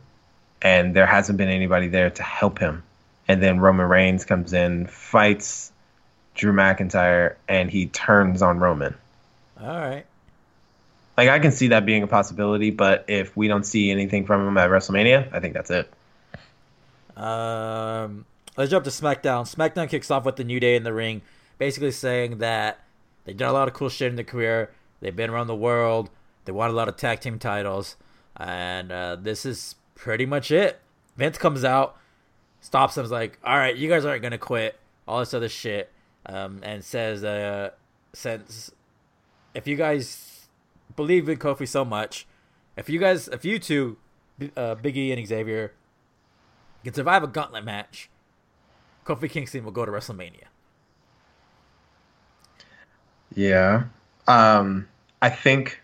and 0.62 0.96
there 0.96 1.08
hasn't 1.08 1.38
been 1.38 1.50
anybody 1.50 1.90
there 1.90 2.12
to 2.12 2.24
help 2.24 2.60
him, 2.60 2.82
and 3.28 3.44
then 3.44 3.60
Roman 3.60 3.90
Reigns 3.90 4.24
comes 4.24 4.54
in, 4.54 4.88
fights 4.88 5.74
Drew 6.34 6.54
McIntyre, 6.54 7.36
and 7.50 7.70
he 7.70 7.88
turns 7.88 8.42
on 8.42 8.60
Roman. 8.60 8.96
All 9.60 9.68
right. 9.68 10.06
Like 11.18 11.30
I 11.30 11.40
can 11.40 11.52
see 11.52 11.70
that 11.70 11.86
being 11.86 12.04
a 12.04 12.08
possibility, 12.08 12.72
but 12.72 13.06
if 13.08 13.36
we 13.38 13.48
don't 13.48 13.66
see 13.66 13.90
anything 13.90 14.26
from 14.26 14.48
him 14.48 14.58
at 14.58 14.70
WrestleMania, 14.70 15.34
I 15.34 15.40
think 15.40 15.54
that's 15.54 15.72
it. 15.72 15.90
Um, 17.16 18.26
let's 18.58 18.70
jump 18.70 18.84
to 18.84 18.90
SmackDown. 18.90 19.44
SmackDown 19.44 19.90
kicks 19.90 20.12
off 20.12 20.26
with 20.26 20.36
the 20.36 20.44
New 20.44 20.60
Day 20.60 20.76
in 20.76 20.84
the 20.84 20.94
ring, 20.94 21.22
basically 21.58 21.92
saying 21.92 22.40
that 22.40 22.80
they've 23.24 23.38
done 23.38 23.50
a 23.50 23.54
lot 23.54 23.70
of 23.70 23.74
cool 23.74 23.88
shit 23.88 24.10
in 24.10 24.16
their 24.16 24.26
career. 24.26 24.72
They've 25.00 25.16
been 25.16 25.30
around 25.30 25.48
the 25.48 25.56
world. 25.56 26.10
They 26.44 26.52
won 26.52 26.70
a 26.70 26.74
lot 26.74 26.90
of 26.90 26.98
tag 26.98 27.22
team 27.22 27.40
titles, 27.40 27.96
and 28.36 28.92
uh, 28.92 29.16
this 29.16 29.46
is 29.46 29.76
pretty 29.96 30.26
much 30.26 30.52
it. 30.52 30.80
Vince 31.16 31.38
comes 31.38 31.64
out, 31.64 31.98
stops 32.60 32.96
them, 32.96 33.06
is 33.06 33.12
like, 33.12 33.40
"All 33.44 33.58
right, 33.58 33.76
you 33.76 33.88
guys 33.90 34.04
aren't 34.04 34.22
gonna 34.22 34.38
quit." 34.38 34.78
All 35.08 35.20
this 35.20 35.34
other 35.34 35.50
shit, 35.50 35.92
um, 36.26 36.60
and 36.62 36.84
says, 36.84 37.24
uh, 37.24 37.72
"Since 38.14 38.72
if 39.54 39.66
you 39.66 39.76
guys 39.76 40.35
believe 40.96 41.30
in 41.30 41.38
Kofi 41.38 41.68
so 41.68 41.86
much, 41.86 42.26
if 42.78 42.90
you 42.90 43.00
guys, 43.00 43.28
if 43.28 43.46
you 43.46 43.60
two, 43.60 43.98
uh, 44.56 44.76
Big 44.76 44.98
E 44.98 45.12
and 45.12 45.26
Xavier, 45.26 45.74
can 46.84 46.94
survive 46.94 47.24
a 47.24 47.28
gauntlet 47.28 47.64
match, 47.64 48.10
Kofi 49.06 49.30
Kingston 49.30 49.64
will 49.64 49.72
go 49.72 49.86
to 49.86 49.92
WrestleMania." 49.92 50.46
Yeah. 53.34 53.84
Um, 54.28 54.88
I 55.22 55.30
think 55.30 55.82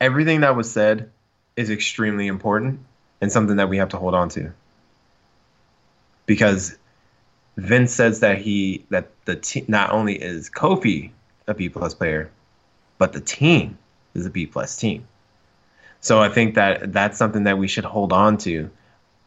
everything 0.00 0.40
that 0.40 0.56
was 0.56 0.70
said 0.70 1.10
is 1.56 1.70
extremely 1.70 2.26
important 2.26 2.80
and 3.20 3.30
something 3.30 3.56
that 3.56 3.68
we 3.68 3.76
have 3.76 3.90
to 3.90 3.96
hold 3.96 4.14
on 4.14 4.28
to. 4.30 4.52
Because 6.26 6.76
Vince 7.56 7.92
says 7.92 8.20
that 8.20 8.38
he 8.38 8.84
that 8.90 9.10
the 9.26 9.36
te- 9.36 9.64
not 9.68 9.90
only 9.90 10.20
is 10.20 10.50
Kofi 10.50 11.10
a 11.46 11.54
B 11.54 11.68
plus 11.68 11.94
player, 11.94 12.30
but 12.98 13.12
the 13.12 13.20
team 13.20 13.78
is 14.14 14.26
a 14.26 14.30
B 14.30 14.46
plus 14.46 14.76
team. 14.76 15.06
So 16.00 16.20
I 16.20 16.28
think 16.28 16.56
that 16.56 16.92
that's 16.92 17.16
something 17.16 17.44
that 17.44 17.58
we 17.58 17.68
should 17.68 17.84
hold 17.84 18.12
on 18.12 18.36
to. 18.38 18.70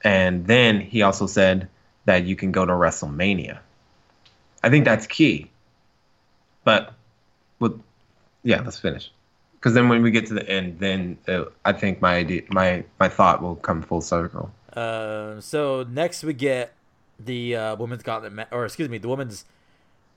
And 0.04 0.46
then 0.46 0.82
he 0.82 1.02
also 1.02 1.26
said 1.26 1.70
that 2.06 2.26
you 2.26 2.36
can 2.36 2.52
go 2.52 2.66
to 2.66 2.74
WrestleMania. 2.74 3.60
I 4.62 4.70
think 4.70 4.86
that's 4.86 5.08
key. 5.08 5.50
But 6.64 6.94
with 7.60 7.82
yeah, 8.44 8.62
let's 8.62 8.80
finish. 8.80 9.12
Because 9.54 9.74
then 9.74 9.90
when 9.90 10.04
we 10.04 10.12
get 10.12 10.28
to 10.28 10.34
the 10.34 10.48
end, 10.48 10.80
then 10.80 11.18
uh, 11.28 11.46
I 11.64 11.74
think 11.74 12.02
my 12.02 12.16
idea, 12.18 12.44
my 12.50 12.84
my 13.00 13.10
thought 13.10 13.42
will 13.42 13.56
come 13.56 13.82
full 13.82 14.02
circle. 14.02 14.52
Uh, 14.74 15.40
so 15.40 15.86
next 15.90 16.24
we 16.24 16.34
get 16.34 16.74
the 17.18 17.56
uh, 17.56 17.76
women's 17.76 18.04
gauntlet, 18.04 18.34
ma- 18.34 18.46
or 18.52 18.66
excuse 18.66 18.90
me, 18.90 18.98
the 18.98 19.08
women's 19.08 19.46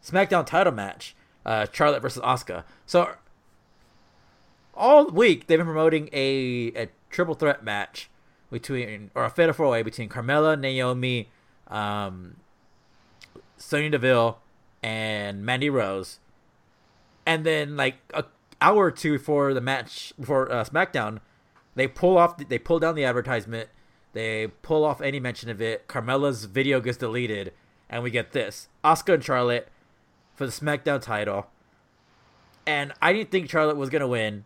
SmackDown 0.05 0.45
title 0.45 0.73
match, 0.73 1.15
uh, 1.47 1.67
Charlotte 1.73 2.03
versus 2.03 2.23
Asuka. 2.23 2.65
So 2.85 3.11
all 4.79 5.07
week 5.07 5.47
they've 5.47 5.59
been 5.59 5.67
promoting 5.67 6.09
a, 6.13 6.73
a 6.75 6.89
triple 7.11 7.35
threat 7.35 7.63
match 7.63 8.09
between, 8.51 9.11
or 9.15 9.25
a 9.25 9.31
fatal 9.31 9.53
four 9.53 9.69
way 9.69 9.83
between 9.83 10.09
Carmella, 10.09 10.59
Naomi, 10.59 11.29
um, 11.67 12.37
Sonya 13.57 13.91
Deville, 13.91 14.39
and 14.83 15.45
Mandy 15.45 15.69
Rose. 15.69 16.21
And 17.27 17.45
then 17.45 17.77
like 17.77 17.97
a 18.15 18.25
hour 18.63 18.87
or 18.87 18.91
two 18.91 19.13
before 19.19 19.53
the 19.53 19.61
match, 19.61 20.13
before 20.19 20.51
uh, 20.51 20.65
SmackDown, 20.65 21.21
they 21.75 21.87
pull 21.87 22.17
off, 22.17 22.37
they 22.39 22.59
pull 22.59 22.79
down 22.79 22.95
the 22.95 23.05
advertisement. 23.05 23.69
They 24.15 24.49
pull 24.63 24.85
off 24.85 25.01
any 25.01 25.21
mention 25.21 25.51
of 25.51 25.61
it. 25.61 25.87
Carmella's 25.87 26.47
video 26.47 26.81
gets 26.81 26.97
deleted, 26.97 27.53
and 27.91 28.03
we 28.03 28.11
get 28.11 28.33
this: 28.33 28.69
Asuka 28.83 29.15
and 29.15 29.25
Charlotte 29.25 29.69
for 30.35 30.47
the 30.47 30.53
SmackDown 30.53 31.01
title. 31.01 31.49
And 32.67 32.93
I 33.01 33.13
didn't 33.13 33.31
think 33.31 33.49
Charlotte 33.51 33.77
was 33.77 33.91
gonna 33.91 34.09
win. 34.09 34.45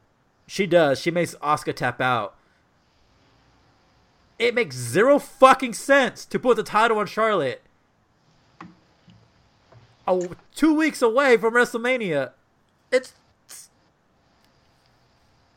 She 0.53 0.67
does. 0.67 1.01
She 1.01 1.11
makes 1.11 1.35
Asuka 1.37 1.75
tap 1.75 1.99
out. 1.99 2.35
It 4.39 4.55
makes 4.55 4.77
zero 4.77 5.19
fucking 5.19 5.73
sense 5.73 6.27
to 6.27 6.39
put 6.39 6.59
the 6.59 6.63
title 6.63 6.99
on 6.99 7.07
Charlotte. 7.07 7.63
Oh, 10.07 10.33
two 10.55 10.75
weeks 10.75 11.01
away 11.01 11.39
from 11.39 11.55
WrestleMania. 11.55 12.33
It's 12.91 13.15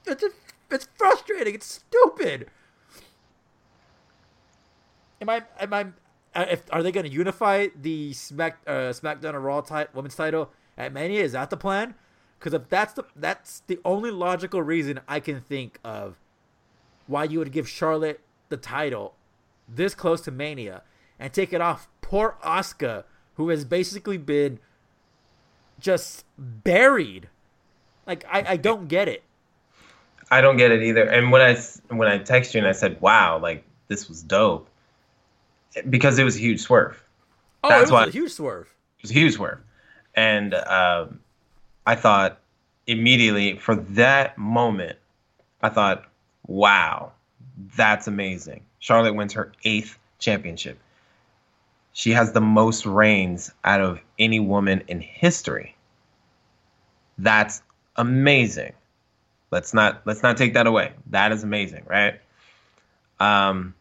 it's 0.05 0.23
it's 0.71 0.87
frustrating. 0.95 1.55
It's 1.55 1.65
stupid. 1.65 2.49
Am 5.19 5.29
I 5.29 5.43
am 5.59 5.73
I 5.73 5.87
uh, 6.33 6.45
if 6.49 6.63
are 6.71 6.81
they 6.81 6.93
going 6.93 7.05
to 7.05 7.11
unify 7.11 7.67
the 7.75 8.13
Smack 8.13 8.59
uh, 8.65 8.93
SmackDown 8.93 9.35
and 9.35 9.43
Raw 9.43 9.59
ti- 9.59 9.91
women's 9.93 10.15
title 10.15 10.53
at 10.77 10.93
Mania? 10.93 11.21
Is 11.21 11.33
that 11.33 11.49
the 11.49 11.57
plan? 11.57 11.95
Because 12.39 12.53
if 12.53 12.69
that's 12.69 12.93
the 12.93 13.03
that's 13.15 13.61
the 13.67 13.79
only 13.85 14.11
logical 14.11 14.61
reason 14.61 14.99
I 15.07 15.19
can 15.19 15.41
think 15.41 15.79
of 15.83 16.17
why 17.07 17.23
you 17.23 17.39
would 17.39 17.51
give 17.51 17.67
Charlotte 17.67 18.19
the 18.49 18.57
title 18.57 19.15
this 19.67 19.95
close 19.95 20.21
to 20.21 20.31
Mania 20.31 20.83
and 21.19 21.31
take 21.33 21.53
it 21.53 21.61
off 21.61 21.87
poor 22.01 22.37
Asuka, 22.43 23.03
who 23.35 23.49
has 23.49 23.65
basically 23.65 24.17
been 24.17 24.59
just 25.79 26.25
buried. 26.37 27.29
Like 28.05 28.25
I, 28.31 28.43
I 28.49 28.57
don't 28.57 28.87
get 28.87 29.07
it. 29.07 29.23
I 30.29 30.41
don't 30.41 30.57
get 30.57 30.71
it 30.71 30.83
either. 30.83 31.03
And 31.03 31.31
when 31.31 31.41
I 31.41 31.55
when 31.89 32.07
I 32.07 32.17
text 32.19 32.53
you 32.53 32.59
and 32.59 32.67
I 32.67 32.71
said, 32.73 32.99
"Wow, 33.01 33.39
like 33.39 33.63
this 33.87 34.09
was 34.09 34.21
dope," 34.21 34.69
because 35.89 36.19
it 36.19 36.23
was 36.23 36.35
a 36.35 36.39
huge 36.39 36.61
swerve. 36.61 37.01
Oh, 37.63 37.69
That's 37.69 37.79
it 37.79 37.83
was 37.83 37.91
why- 37.91 38.05
a 38.05 38.11
huge 38.11 38.31
swerve. 38.31 38.67
It 38.99 39.03
was 39.03 39.11
a 39.11 39.13
huge 39.15 39.33
swerve, 39.35 39.59
and 40.15 40.53
um, 40.53 41.19
I 41.85 41.95
thought 41.95 42.39
immediately 42.87 43.57
for 43.57 43.75
that 43.75 44.37
moment, 44.37 44.97
I 45.61 45.69
thought, 45.69 46.05
"Wow, 46.47 47.11
that's 47.75 48.07
amazing." 48.07 48.65
Charlotte 48.79 49.15
wins 49.15 49.33
her 49.33 49.51
eighth 49.63 49.97
championship. 50.19 50.79
She 51.93 52.11
has 52.11 52.33
the 52.33 52.41
most 52.41 52.85
reigns 52.85 53.51
out 53.63 53.81
of 53.81 54.01
any 54.19 54.39
woman 54.39 54.83
in 54.87 54.99
history. 54.99 55.75
That's 57.17 57.61
amazing. 57.95 58.73
Let's 59.51 59.73
not 59.73 60.01
let's 60.05 60.23
not 60.23 60.37
take 60.37 60.55
that 60.55 60.67
away. 60.67 60.93
That 61.11 61.31
is 61.31 61.43
amazing, 61.43 61.85
right? 61.87 62.19
Um, 63.19 63.75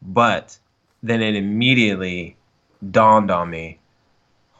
but 0.00 0.56
then 1.02 1.20
it 1.20 1.34
immediately 1.34 2.36
dawned 2.90 3.30
on 3.30 3.50
me 3.50 3.79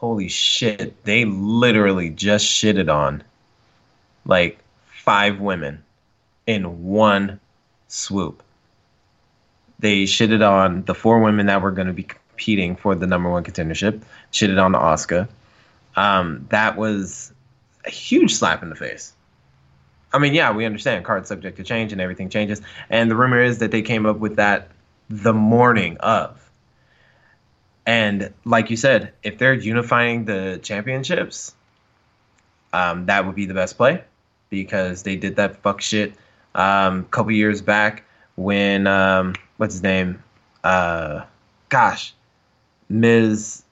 holy 0.01 0.29
shit, 0.29 1.05
they 1.05 1.27
literally 1.27 2.09
just 2.09 2.47
shitted 2.47 2.91
on 2.91 3.23
like 4.25 4.59
five 5.05 5.41
women 5.41 5.85
in 6.47 6.85
one 6.85 7.39
swoop. 7.89 8.43
They 9.79 10.05
shitted 10.05 10.47
on 10.47 10.85
the 10.85 10.95
four 10.95 11.21
women 11.21 11.47
that 11.47 11.61
were 11.61 11.71
going 11.71 11.89
to 11.89 11.93
be 11.93 12.05
competing 12.05 12.77
for 12.77 12.95
the 12.95 13.07
number 13.07 13.29
one 13.29 13.45
contendership, 13.45 14.01
shitted 14.33 14.63
on 14.63 14.73
Asuka. 14.73 15.29
Um, 15.97 16.47
that 16.49 16.79
was 16.79 17.31
a 17.85 17.91
huge 17.91 18.35
slap 18.35 18.63
in 18.63 18.71
the 18.71 18.77
face. 18.77 19.13
I 20.15 20.19
mean, 20.19 20.33
yeah, 20.33 20.51
we 20.51 20.65
understand 20.65 21.05
cards 21.05 21.29
subject 21.29 21.59
to 21.59 21.63
change 21.63 21.93
and 21.93 22.01
everything 22.01 22.31
changes. 22.31 22.63
And 22.89 23.11
the 23.11 23.17
rumor 23.17 23.43
is 23.43 23.59
that 23.59 23.71
they 23.71 23.83
came 23.83 24.07
up 24.07 24.17
with 24.17 24.37
that 24.37 24.69
the 25.11 25.35
morning 25.35 25.99
of. 25.99 26.50
And 27.87 28.33
like 28.45 28.71
you 28.71 28.77
said, 28.77 29.13
if 29.23 29.39
they're 29.39 29.55
unifying 29.55 30.25
the 30.25 30.61
championships, 30.63 31.55
um, 32.73 33.07
that 33.07 33.27
would 33.27 33.35
be 33.35 33.47
the 33.47 33.55
best 33.55 33.77
play 33.77 34.05
because 34.49 35.03
they 35.03 35.17
did 35.17 35.37
that 35.37 35.63
fuck 35.63 35.81
shit 35.81 36.15
um, 36.55 37.01
a 37.01 37.05
couple 37.05 37.33
years 37.33 37.63
back 37.63 38.05
when 38.37 38.87
um, 38.87 39.35
what's 39.57 39.75
his 39.75 39.83
name? 39.83 40.23
Uh, 40.63 41.25
gosh, 41.69 42.15
Ms. 42.89 43.63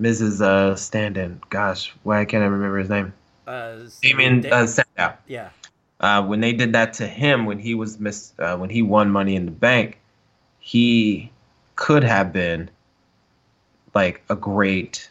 Mrs. 0.00 0.40
Uh, 0.40 0.74
stand-in. 0.74 1.40
Gosh, 1.50 1.94
why 2.02 2.24
can't 2.24 2.42
I 2.42 2.46
remember 2.46 2.78
his 2.78 2.88
name? 2.88 3.12
Uh, 3.46 3.78
Damien 4.00 4.40
Da- 4.40 4.50
uh, 4.50 4.66
Sandow 4.66 5.16
yeah. 5.26 5.50
uh, 6.00 6.22
when 6.22 6.40
they 6.40 6.52
did 6.52 6.72
that 6.72 6.92
to 6.94 7.06
him 7.06 7.44
when 7.44 7.58
he 7.58 7.74
was 7.74 7.98
miss 7.98 8.32
uh, 8.38 8.56
when 8.56 8.70
he 8.70 8.82
won 8.82 9.10
Money 9.10 9.34
in 9.34 9.46
the 9.46 9.52
Bank, 9.52 9.98
he 10.60 11.30
could 11.74 12.04
have 12.04 12.32
been 12.32 12.70
like 13.94 14.22
a 14.28 14.36
great 14.36 15.10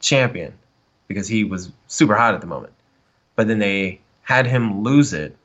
champion 0.00 0.52
because 1.08 1.28
he 1.28 1.44
was 1.44 1.70
super 1.86 2.14
hot 2.14 2.34
at 2.34 2.40
the 2.40 2.46
moment. 2.46 2.72
But 3.34 3.48
then 3.48 3.58
they 3.58 4.00
had 4.22 4.46
him 4.46 4.82
lose 4.82 5.12
it, 5.12 5.36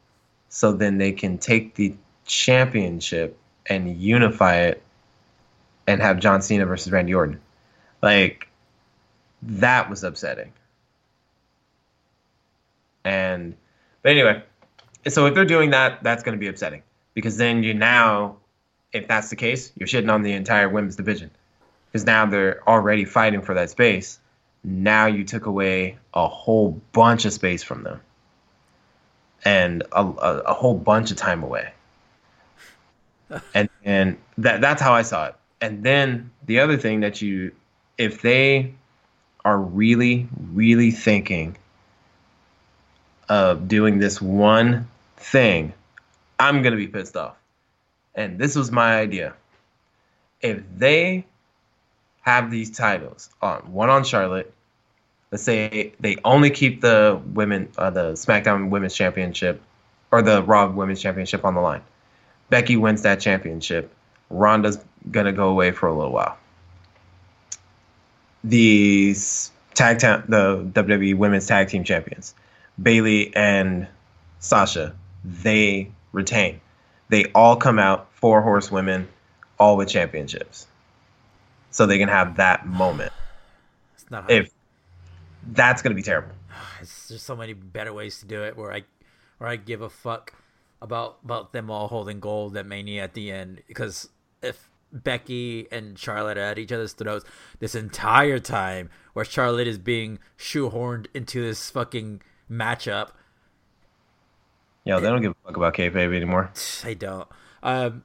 so 0.50 0.72
then 0.72 0.98
they 0.98 1.12
can 1.12 1.38
take 1.38 1.76
the 1.76 1.94
championship 2.26 3.38
and 3.68 3.98
unify 3.98 4.56
it 4.58 4.82
and 5.88 6.02
have 6.02 6.20
John 6.20 6.42
Cena 6.42 6.66
versus 6.66 6.92
Randy 6.92 7.14
Orton. 7.14 7.40
Like 8.02 8.48
that 9.44 9.90
was 9.90 10.04
upsetting. 10.04 10.54
And 13.04 13.56
but 14.02 14.12
anyway, 14.12 14.44
so 15.08 15.26
if 15.26 15.36
they're 15.36 15.46
doing 15.46 15.72
that, 15.72 16.04
that's 16.04 16.24
going 16.24 16.38
to 16.38 16.40
be 16.40 16.48
upsetting 16.48 16.84
because 17.14 17.38
then 17.38 17.64
you 17.64 17.74
now, 17.74 18.38
if 18.94 19.08
that's 19.08 19.30
the 19.30 19.36
case, 19.36 19.72
you're 19.76 19.88
shitting 19.88 20.12
on 20.12 20.22
the 20.22 20.34
entire 20.34 20.70
women's 20.70 20.96
division 20.96 21.32
because 21.92 22.06
now 22.06 22.26
they're 22.26 22.68
already 22.68 23.06
fighting 23.06 23.42
for 23.42 23.54
that 23.56 23.70
space. 23.70 24.20
Now 24.64 25.08
you 25.08 25.24
took 25.24 25.46
away 25.46 25.98
a 26.14 26.28
whole 26.28 26.82
bunch 26.94 27.26
of 27.26 27.34
space 27.34 27.64
from 27.64 27.84
them 27.84 28.02
and 29.44 29.84
a, 29.92 30.02
a, 30.02 30.38
a 30.40 30.54
whole 30.54 30.76
bunch 30.76 31.12
of 31.12 31.18
time 31.18 31.44
away. 31.44 31.74
and 33.54 33.70
and 33.84 34.18
that 34.38 34.62
that's 34.62 34.82
how 34.82 34.94
I 34.94 35.02
saw 35.02 35.28
it. 35.28 35.36
And 35.60 35.84
then 35.84 36.32
the 36.46 36.60
other 36.60 36.78
thing 36.78 37.02
that 37.02 37.22
you, 37.22 37.54
if 37.98 38.22
they 38.22 38.74
are 39.44 39.58
really 39.58 40.28
really 40.54 40.92
thinking 40.92 41.58
of 43.28 43.68
doing 43.68 44.00
this 44.00 44.22
one 44.22 44.88
thing, 45.18 45.74
I'm 46.40 46.62
gonna 46.62 46.76
be 46.76 46.88
pissed 46.88 47.18
off. 47.18 47.36
And 48.14 48.38
this 48.38 48.56
was 48.56 48.72
my 48.72 49.00
idea. 49.00 49.34
If 50.42 50.64
they 50.78 51.26
have 52.22 52.52
these 52.52 52.70
titles 52.70 53.30
on 53.42 53.72
one 53.72 53.90
on 53.90 54.04
Charlotte, 54.04 54.54
let's 55.32 55.44
say 55.44 55.94
they 56.00 56.18
only 56.24 56.50
keep 56.50 56.82
the 56.82 57.20
women, 57.34 57.70
uh, 57.78 57.90
the 57.90 58.14
SmackDown 58.14 58.70
Women's 58.70 58.94
Championship, 58.94 59.62
or 60.12 60.22
the 60.22 60.44
Raw 60.44 60.70
Women's 60.70 61.02
Championship 61.02 61.46
on 61.46 61.56
the 61.56 61.62
line. 61.62 61.82
Becky 62.50 62.76
wins 62.76 63.02
that 63.04 63.20
championship. 63.20 63.94
Ronda's 64.30 64.78
gonna 65.10 65.32
go 65.32 65.50
away 65.50 65.72
for 65.72 65.88
a 65.88 65.94
little 65.94 66.12
while. 66.12 66.38
These 68.44 69.52
tag 69.74 70.00
ta- 70.00 70.24
the 70.28 70.70
WWE 70.74 71.16
Women's 71.16 71.48
Tag 71.48 71.70
Team 71.70 71.84
Champions, 71.84 72.34
Bayley 72.82 73.36
and 73.36 73.88
Sasha, 74.40 74.94
they 75.24 75.92
retain. 76.12 76.60
They 77.10 77.26
all 77.34 77.56
come 77.56 77.80
out 77.80 78.08
four 78.14 78.42
horsewomen, 78.42 79.08
all 79.60 79.78
with 79.78 79.90
championships, 79.90 80.68
so 81.72 81.86
they 81.86 81.98
can 81.98 82.10
have 82.10 82.38
that 82.38 82.68
moment. 82.68 83.12
It's 83.96 84.10
not 84.10 84.30
If 84.30 84.52
that's 85.48 85.82
gonna 85.82 85.96
be 85.96 86.02
terrible. 86.02 86.36
There's 86.80 87.22
so 87.22 87.36
many 87.36 87.54
better 87.54 87.94
ways 87.94 88.20
to 88.20 88.26
do 88.26 88.44
it 88.44 88.56
where 88.56 88.72
I 88.72 88.84
where 89.38 89.50
I 89.50 89.56
give 89.56 89.82
a 89.82 89.90
fuck 89.90 90.34
about 90.82 91.18
about 91.24 91.54
them 91.54 91.72
all 91.72 91.88
holding 91.88 92.20
gold 92.20 92.56
at 92.58 92.66
Mania 92.66 93.04
at 93.04 93.14
the 93.14 93.32
end 93.32 93.62
because 93.68 94.10
if 94.42 94.70
Becky 94.92 95.68
and 95.72 95.98
Charlotte 95.98 96.38
are 96.38 96.42
at 96.42 96.60
each 96.60 96.72
other's 96.72 96.94
throats 96.94 97.26
this 97.60 97.76
entire 97.76 98.40
time 98.40 98.90
where 99.14 99.26
Charlotte 99.26 99.68
is 99.68 99.78
being 99.78 100.20
shoehorned 100.38 101.08
into 101.14 101.42
this 101.42 101.70
fucking 101.70 102.22
matchup 102.50 103.12
Yo, 104.84 105.00
they 105.00 105.10
don't 105.10 105.22
give 105.22 105.32
a 105.32 105.48
fuck 105.48 105.58
about 105.58 105.76
kayfabe 105.76 106.16
anymore. 106.16 106.52
They 106.84 106.96
don't. 106.96 107.28
Um, 107.62 108.04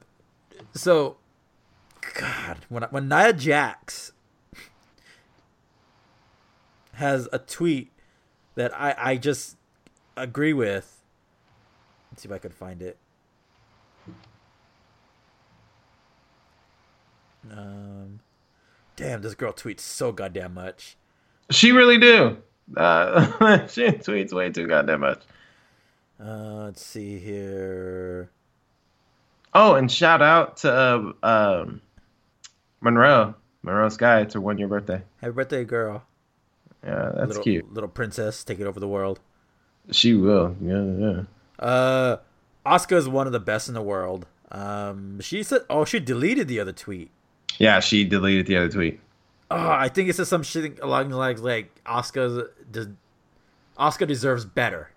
so, 0.73 1.17
God, 2.13 2.57
when 2.69 2.83
when 2.83 3.07
Nia 3.07 3.33
Jax 3.33 4.11
has 6.93 7.27
a 7.31 7.39
tweet 7.39 7.91
that 8.55 8.73
I 8.79 8.95
I 8.97 9.17
just 9.17 9.57
agree 10.15 10.53
with. 10.53 11.01
Let's 12.11 12.23
see 12.23 12.29
if 12.29 12.33
I 12.33 12.39
can 12.39 12.51
find 12.51 12.81
it. 12.81 12.97
Um, 17.51 18.19
damn, 18.95 19.21
this 19.21 19.35
girl 19.35 19.53
tweets 19.53 19.81
so 19.81 20.11
goddamn 20.11 20.53
much. 20.53 20.97
She 21.51 21.71
really 21.71 21.97
do. 21.97 22.37
Uh, 22.75 23.67
she 23.67 23.87
tweets 23.87 24.33
way 24.33 24.51
too 24.51 24.67
goddamn 24.67 25.01
much. 25.01 25.21
Uh, 26.19 26.65
let's 26.65 26.83
see 26.83 27.19
here. 27.19 28.31
Oh, 29.53 29.75
and 29.75 29.91
shout 29.91 30.21
out 30.21 30.57
to 30.57 31.13
uh, 31.23 31.61
um, 31.61 31.81
Monroe, 32.81 33.35
Monroe 33.63 33.89
Sky. 33.89 34.21
It's 34.21 34.33
her 34.33 34.41
one 34.41 34.57
year 34.57 34.67
birthday. 34.67 35.01
Happy 35.21 35.33
birthday, 35.33 35.63
girl! 35.63 36.03
Yeah, 36.83 37.11
that's 37.15 37.29
little, 37.29 37.43
cute. 37.43 37.73
Little 37.73 37.89
princess 37.89 38.43
taking 38.43 38.67
over 38.67 38.79
the 38.79 38.87
world. 38.87 39.19
She 39.91 40.13
will. 40.13 40.55
Yeah, 40.61 40.83
yeah. 40.83 41.21
Uh, 41.59 42.17
Asuka 42.65 42.97
is 42.97 43.09
one 43.09 43.27
of 43.27 43.33
the 43.33 43.39
best 43.39 43.67
in 43.67 43.73
the 43.73 43.81
world. 43.81 44.25
Um, 44.51 45.19
she 45.21 45.43
said, 45.43 45.61
"Oh, 45.69 45.85
she 45.85 45.99
deleted 45.99 46.47
the 46.47 46.59
other 46.59 46.73
tweet." 46.73 47.11
Yeah, 47.57 47.79
she 47.79 48.03
deleted 48.03 48.45
the 48.45 48.57
other 48.57 48.69
tweet. 48.69 48.99
Oh, 49.49 49.69
I 49.69 49.87
think 49.89 50.09
it 50.09 50.15
says 50.15 50.27
some 50.27 50.43
shit 50.43 50.79
along 50.81 51.09
the 51.09 51.17
lines 51.17 51.41
like 51.41 51.81
Asuka 51.85 52.49
does. 52.69 52.87
Asuka 53.79 54.07
deserves 54.07 54.45
better. 54.45 54.91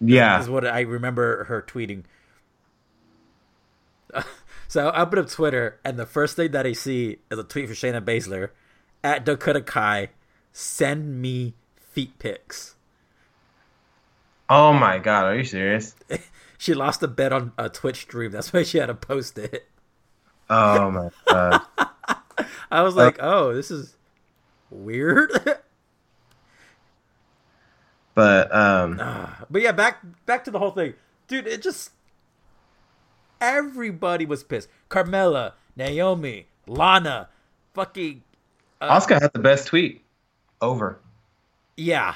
Yeah, 0.00 0.40
Is 0.40 0.48
what 0.48 0.66
I 0.66 0.80
remember 0.80 1.44
her 1.44 1.62
tweeting. 1.62 2.04
so 4.68 4.88
I 4.88 5.02
open 5.02 5.18
up 5.18 5.28
Twitter, 5.28 5.78
and 5.84 5.98
the 5.98 6.06
first 6.06 6.36
thing 6.36 6.50
that 6.52 6.66
I 6.66 6.72
see 6.72 7.18
is 7.30 7.38
a 7.38 7.44
tweet 7.44 7.66
from 7.66 7.74
Shayna 7.76 8.00
Baszler 8.00 8.50
at 9.04 9.24
Dakota 9.24 9.60
Kai. 9.60 10.10
Send 10.52 11.20
me 11.20 11.54
feet 11.78 12.18
pics. 12.18 12.76
Oh 14.48 14.72
my 14.72 14.98
god, 14.98 15.24
are 15.24 15.36
you 15.36 15.44
serious? 15.44 15.94
She 16.62 16.74
lost 16.74 17.02
a 17.02 17.08
bet 17.08 17.32
on 17.32 17.50
a 17.58 17.68
Twitch 17.68 18.02
stream. 18.02 18.30
That's 18.30 18.52
why 18.52 18.62
she 18.62 18.78
had 18.78 18.86
to 18.86 18.94
post 18.94 19.36
it. 19.36 19.68
Oh 20.48 20.92
my 20.92 21.10
god. 21.26 21.62
I 22.70 22.82
was 22.82 22.94
like, 22.94 23.16
oh, 23.18 23.52
this 23.52 23.68
is 23.72 23.96
weird. 24.70 25.32
but 28.14 28.54
um, 28.54 28.96
but 29.50 29.60
yeah, 29.60 29.72
back 29.72 30.02
back 30.24 30.44
to 30.44 30.52
the 30.52 30.60
whole 30.60 30.70
thing, 30.70 30.94
dude. 31.26 31.48
It 31.48 31.62
just 31.62 31.90
everybody 33.42 34.24
was 34.24 34.42
pissed. 34.44 34.68
Carmella, 34.88 35.52
Naomi, 35.76 36.46
Lana, 36.66 37.28
fucking 37.74 38.22
uh, 38.80 38.98
Asuka 38.98 39.20
had 39.20 39.32
the 39.34 39.38
best 39.40 39.66
tweet. 39.66 40.02
Over. 40.62 40.98
yeah, 41.76 42.14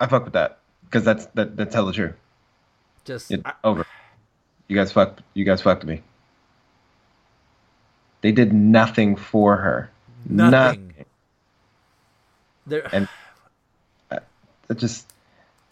I 0.00 0.06
fuck 0.08 0.24
with 0.24 0.32
that 0.32 0.58
because 0.84 1.04
that's 1.04 1.26
that 1.34 1.56
that 1.56 1.70
tell 1.70 1.86
the 1.86 1.92
truth. 1.92 2.14
just 3.04 3.30
It, 3.30 3.40
I- 3.44 3.54
over. 3.62 3.86
You 4.68 4.76
guys 4.76 4.90
fucked. 4.90 5.22
You 5.34 5.44
guys 5.44 5.60
fucked 5.62 5.84
me. 5.84 6.02
They 8.22 8.32
did 8.32 8.52
nothing 8.52 9.16
for 9.16 9.56
her. 9.58 9.90
nothing. 10.28 10.88
There, 12.66 12.88
And 12.94 13.08
uh, 14.10 14.20
that 14.68 14.78
just 14.78 15.12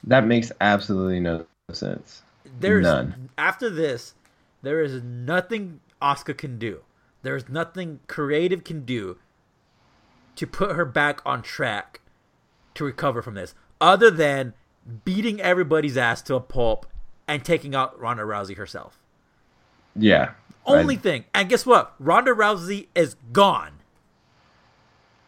that 0.05 0.27
makes 0.27 0.51
absolutely 0.61 1.21
no 1.21 1.47
sense. 1.73 2.23
There's 2.59 2.85
none. 2.85 3.31
after 3.39 3.71
this, 3.71 4.15
there 4.63 4.83
is 4.83 5.03
nothing 5.03 5.81
Asuka 6.03 6.37
can 6.37 6.59
do. 6.59 6.81
There's 7.23 7.49
nothing 7.49 8.01
creative 8.07 8.65
can 8.65 8.85
do 8.85 9.19
to 10.37 10.47
put 10.47 10.75
her 10.75 10.85
back 10.85 11.21
on 11.27 11.43
track 11.43 12.01
to 12.75 12.85
recover 12.85 13.21
from 13.21 13.35
this, 13.35 13.55
other 13.81 14.11
than 14.11 14.55
beating 15.05 15.41
everybody's 15.41 15.97
ass 15.97 16.23
to 16.23 16.35
a 16.35 16.41
pulp 16.41 16.87
and 17.29 17.45
taking 17.45 17.75
out 17.75 17.99
Ronda 18.01 18.23
Rousey 18.23 18.57
herself. 18.57 18.99
Yeah. 19.95 20.33
Only 20.65 20.97
I- 20.97 20.99
thing. 20.99 21.25
And 21.35 21.49
guess 21.49 21.67
what? 21.67 21.95
Ronda 21.99 22.33
Rousey 22.33 22.87
is 22.95 23.17
gone. 23.33 23.73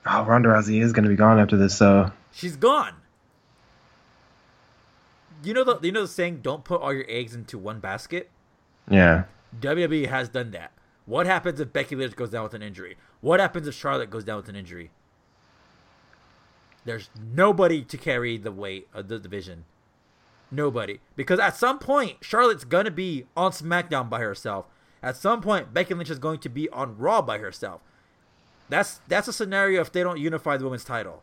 oh, 0.06 0.24
Ronda 0.24 0.48
Rousey 0.48 0.82
is 0.82 0.92
gonna 0.92 1.08
be 1.08 1.16
gone 1.16 1.38
after 1.38 1.56
this. 1.56 1.76
So 1.76 2.10
She's 2.32 2.56
gone. 2.56 2.94
You 5.42 5.54
know 5.54 5.64
the 5.64 5.78
you 5.82 5.92
know 5.92 6.02
the 6.02 6.08
saying, 6.08 6.40
"Don't 6.42 6.64
put 6.64 6.80
all 6.80 6.92
your 6.92 7.06
eggs 7.08 7.34
into 7.34 7.58
one 7.58 7.80
basket." 7.80 8.30
yeah. 8.88 9.24
WWE 9.60 10.08
has 10.08 10.30
done 10.30 10.50
that. 10.52 10.72
What 11.04 11.26
happens 11.26 11.60
if 11.60 11.72
Becky 11.72 11.94
Lynch 11.94 12.16
goes 12.16 12.30
down 12.30 12.44
with 12.44 12.54
an 12.54 12.62
injury? 12.62 12.96
What 13.20 13.38
happens 13.38 13.68
if 13.68 13.74
Charlotte 13.74 14.08
goes 14.08 14.24
down 14.24 14.36
with 14.36 14.48
an 14.48 14.56
injury? 14.56 14.90
There's 16.84 17.10
nobody 17.34 17.82
to 17.84 17.96
carry 17.96 18.38
the 18.38 18.50
weight 18.50 18.88
of 18.94 19.08
the 19.08 19.18
division. 19.18 19.64
Nobody. 20.50 21.00
Because 21.16 21.38
at 21.38 21.56
some 21.56 21.78
point, 21.78 22.18
Charlotte's 22.22 22.64
going 22.64 22.84
to 22.84 22.90
be 22.90 23.26
on 23.36 23.52
SmackDown 23.52 24.08
by 24.08 24.20
herself. 24.20 24.66
At 25.02 25.16
some 25.16 25.40
point, 25.40 25.74
Becky 25.74 25.94
Lynch 25.94 26.10
is 26.10 26.18
going 26.18 26.38
to 26.40 26.48
be 26.48 26.68
on 26.70 26.96
Raw 26.96 27.22
by 27.22 27.38
herself. 27.38 27.80
That's 28.68 29.00
that's 29.08 29.28
a 29.28 29.32
scenario 29.32 29.80
if 29.80 29.92
they 29.92 30.02
don't 30.02 30.18
unify 30.18 30.56
the 30.56 30.64
women's 30.64 30.84
title. 30.84 31.22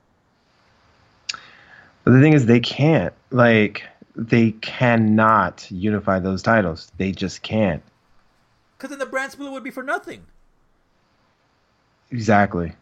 But 2.03 2.11
the 2.11 2.22
thing 2.22 2.34
is, 2.34 2.45
they 2.45 2.59
can't. 2.59 3.13
Like, 3.32 3.84
they 4.16 4.51
cannot 4.51 5.70
unify 5.70 6.20
those 6.20 6.41
titles. 6.41 6.91
They 6.97 7.12
just 7.12 7.41
can't. 7.41 7.84
Because 8.78 8.89
then 8.91 8.99
the 8.99 9.05
brand 9.05 9.32
split 9.32 9.51
would 9.51 9.64
be 9.64 9.72
for 9.72 9.84
nothing. 9.84 10.26
Exactly. 12.12 12.74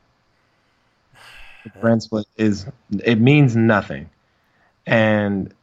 The 1.63 1.80
brand 1.80 2.03
split 2.03 2.28
is 2.38 2.65
it 3.03 3.19
means 3.19 3.55
nothing, 3.55 4.09
and 4.86 5.53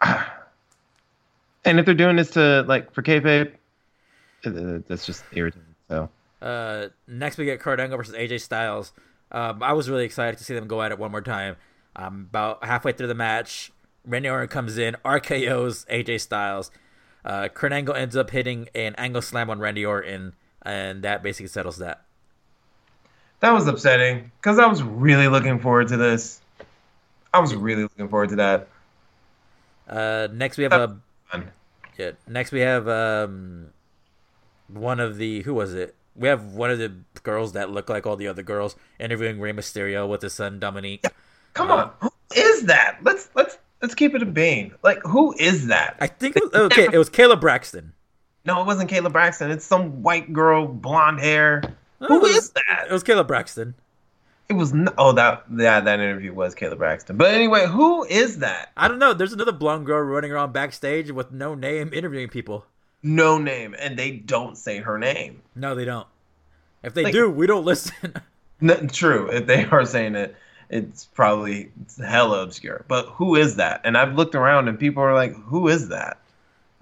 and 0.02 1.78
if 1.78 1.84
they're 1.84 1.94
doing 1.94 2.16
this 2.16 2.30
to 2.30 2.64
like 2.66 2.92
for 2.92 3.02
kayfabe, 3.02 3.52
uh, 4.46 4.80
that's 4.88 5.04
just 5.04 5.24
irritating. 5.32 5.74
So 5.88 6.08
Uh, 6.40 6.88
next 7.06 7.36
we 7.36 7.44
get 7.44 7.66
Angle 7.66 7.98
versus 7.98 8.14
AJ 8.14 8.40
Styles. 8.40 8.92
Um, 9.30 9.62
I 9.62 9.72
was 9.72 9.90
really 9.90 10.04
excited 10.04 10.38
to 10.38 10.44
see 10.44 10.54
them 10.54 10.68
go 10.68 10.80
at 10.80 10.92
it 10.92 10.98
one 10.98 11.10
more 11.10 11.20
time. 11.20 11.56
Um, 11.96 12.28
about 12.30 12.64
halfway 12.64 12.92
through 12.92 13.08
the 13.08 13.14
match, 13.14 13.72
Randy 14.06 14.28
Orton 14.28 14.48
comes 14.48 14.78
in, 14.78 14.96
RKO's 15.04 15.84
AJ 15.90 16.20
Styles. 16.20 16.70
Uh, 17.24 17.48
Kurt 17.48 17.72
Angle 17.72 17.94
ends 17.94 18.16
up 18.16 18.30
hitting 18.30 18.68
an 18.74 18.94
angle 18.96 19.20
slam 19.20 19.50
on 19.50 19.58
Randy 19.58 19.84
Orton, 19.84 20.34
and 20.62 21.02
that 21.02 21.22
basically 21.22 21.48
settles 21.48 21.78
that. 21.78 22.02
That 23.40 23.50
was 23.50 23.66
upsetting 23.66 24.30
because 24.40 24.58
I 24.58 24.66
was 24.66 24.82
really 24.82 25.28
looking 25.28 25.58
forward 25.58 25.88
to 25.88 25.96
this. 25.96 26.40
I 27.34 27.40
was 27.40 27.54
really 27.54 27.82
looking 27.82 28.08
forward 28.08 28.30
to 28.30 28.36
that. 28.36 28.68
Uh, 29.88 30.28
next 30.32 30.56
we 30.56 30.64
have 30.64 30.72
a 30.72 30.96
yeah. 31.98 32.12
Next 32.26 32.52
we 32.52 32.60
have 32.60 32.88
um, 32.88 33.68
one 34.68 35.00
of 35.00 35.16
the 35.16 35.42
who 35.42 35.54
was 35.54 35.74
it? 35.74 35.94
We 36.14 36.28
have 36.28 36.54
one 36.54 36.70
of 36.70 36.78
the 36.78 36.92
girls 37.22 37.52
that 37.52 37.70
look 37.70 37.90
like 37.90 38.06
all 38.06 38.16
the 38.16 38.28
other 38.28 38.42
girls 38.42 38.76
interviewing 38.98 39.38
Rey 39.38 39.52
Mysterio 39.52 40.08
with 40.08 40.22
his 40.22 40.32
son 40.32 40.58
Dominik. 40.60 41.00
Yeah. 41.04 41.10
Come 41.52 41.70
on, 41.70 41.90
who 42.00 42.10
is 42.34 42.64
that? 42.64 42.98
Let's 43.02 43.28
let's 43.34 43.58
let's 43.86 43.94
keep 43.94 44.16
it 44.16 44.22
a 44.22 44.26
bean. 44.26 44.74
Like, 44.82 45.00
who 45.04 45.32
is 45.38 45.68
that? 45.68 45.96
I 46.00 46.08
think 46.08 46.34
it 46.34 46.42
was, 46.42 46.50
oh, 46.54 46.64
okay. 46.64 46.88
It 46.92 46.98
was 46.98 47.08
Kayla 47.08 47.40
Braxton. 47.40 47.92
No, 48.44 48.60
it 48.60 48.66
wasn't 48.66 48.90
Kayla 48.90 49.12
Braxton. 49.12 49.52
It's 49.52 49.64
some 49.64 50.02
white 50.02 50.32
girl, 50.32 50.66
blonde 50.66 51.20
hair. 51.20 51.62
Oh, 52.00 52.06
who 52.08 52.18
was, 52.20 52.36
is 52.36 52.50
that? 52.50 52.86
It 52.90 52.92
was 52.92 53.04
Kayla 53.04 53.24
Braxton. 53.24 53.76
It 54.48 54.54
was 54.54 54.74
no, 54.74 54.92
oh 54.98 55.12
that 55.12 55.44
yeah 55.56 55.80
that 55.80 56.00
interview 56.00 56.32
was 56.34 56.56
Kayla 56.56 56.76
Braxton. 56.76 57.16
But 57.16 57.32
anyway, 57.32 57.66
who 57.66 58.04
is 58.04 58.38
that? 58.38 58.72
I 58.76 58.88
don't 58.88 58.98
know. 58.98 59.14
There's 59.14 59.32
another 59.32 59.52
blonde 59.52 59.86
girl 59.86 60.00
running 60.02 60.32
around 60.32 60.52
backstage 60.52 61.10
with 61.12 61.30
no 61.30 61.54
name 61.54 61.92
interviewing 61.92 62.28
people. 62.28 62.66
No 63.04 63.38
name, 63.38 63.76
and 63.78 63.96
they 63.96 64.10
don't 64.10 64.56
say 64.56 64.78
her 64.78 64.98
name. 64.98 65.42
No, 65.54 65.76
they 65.76 65.84
don't. 65.84 66.08
If 66.82 66.94
they 66.94 67.04
like, 67.04 67.12
do, 67.12 67.30
we 67.30 67.46
don't 67.46 67.64
listen. 67.64 68.14
no, 68.60 68.74
true. 68.88 69.30
If 69.30 69.46
they 69.46 69.64
are 69.64 69.84
saying 69.84 70.16
it, 70.16 70.34
it's 70.70 71.06
probably 71.06 71.70
hella 72.04 72.42
obscure. 72.42 72.84
But 72.88 73.06
who 73.06 73.36
is 73.36 73.56
that? 73.56 73.80
And 73.84 73.96
I've 73.96 74.14
looked 74.14 74.34
around, 74.34 74.68
and 74.68 74.78
people 74.78 75.02
are 75.02 75.14
like, 75.14 75.34
"Who 75.34 75.68
is 75.68 75.88
that?" 75.88 76.18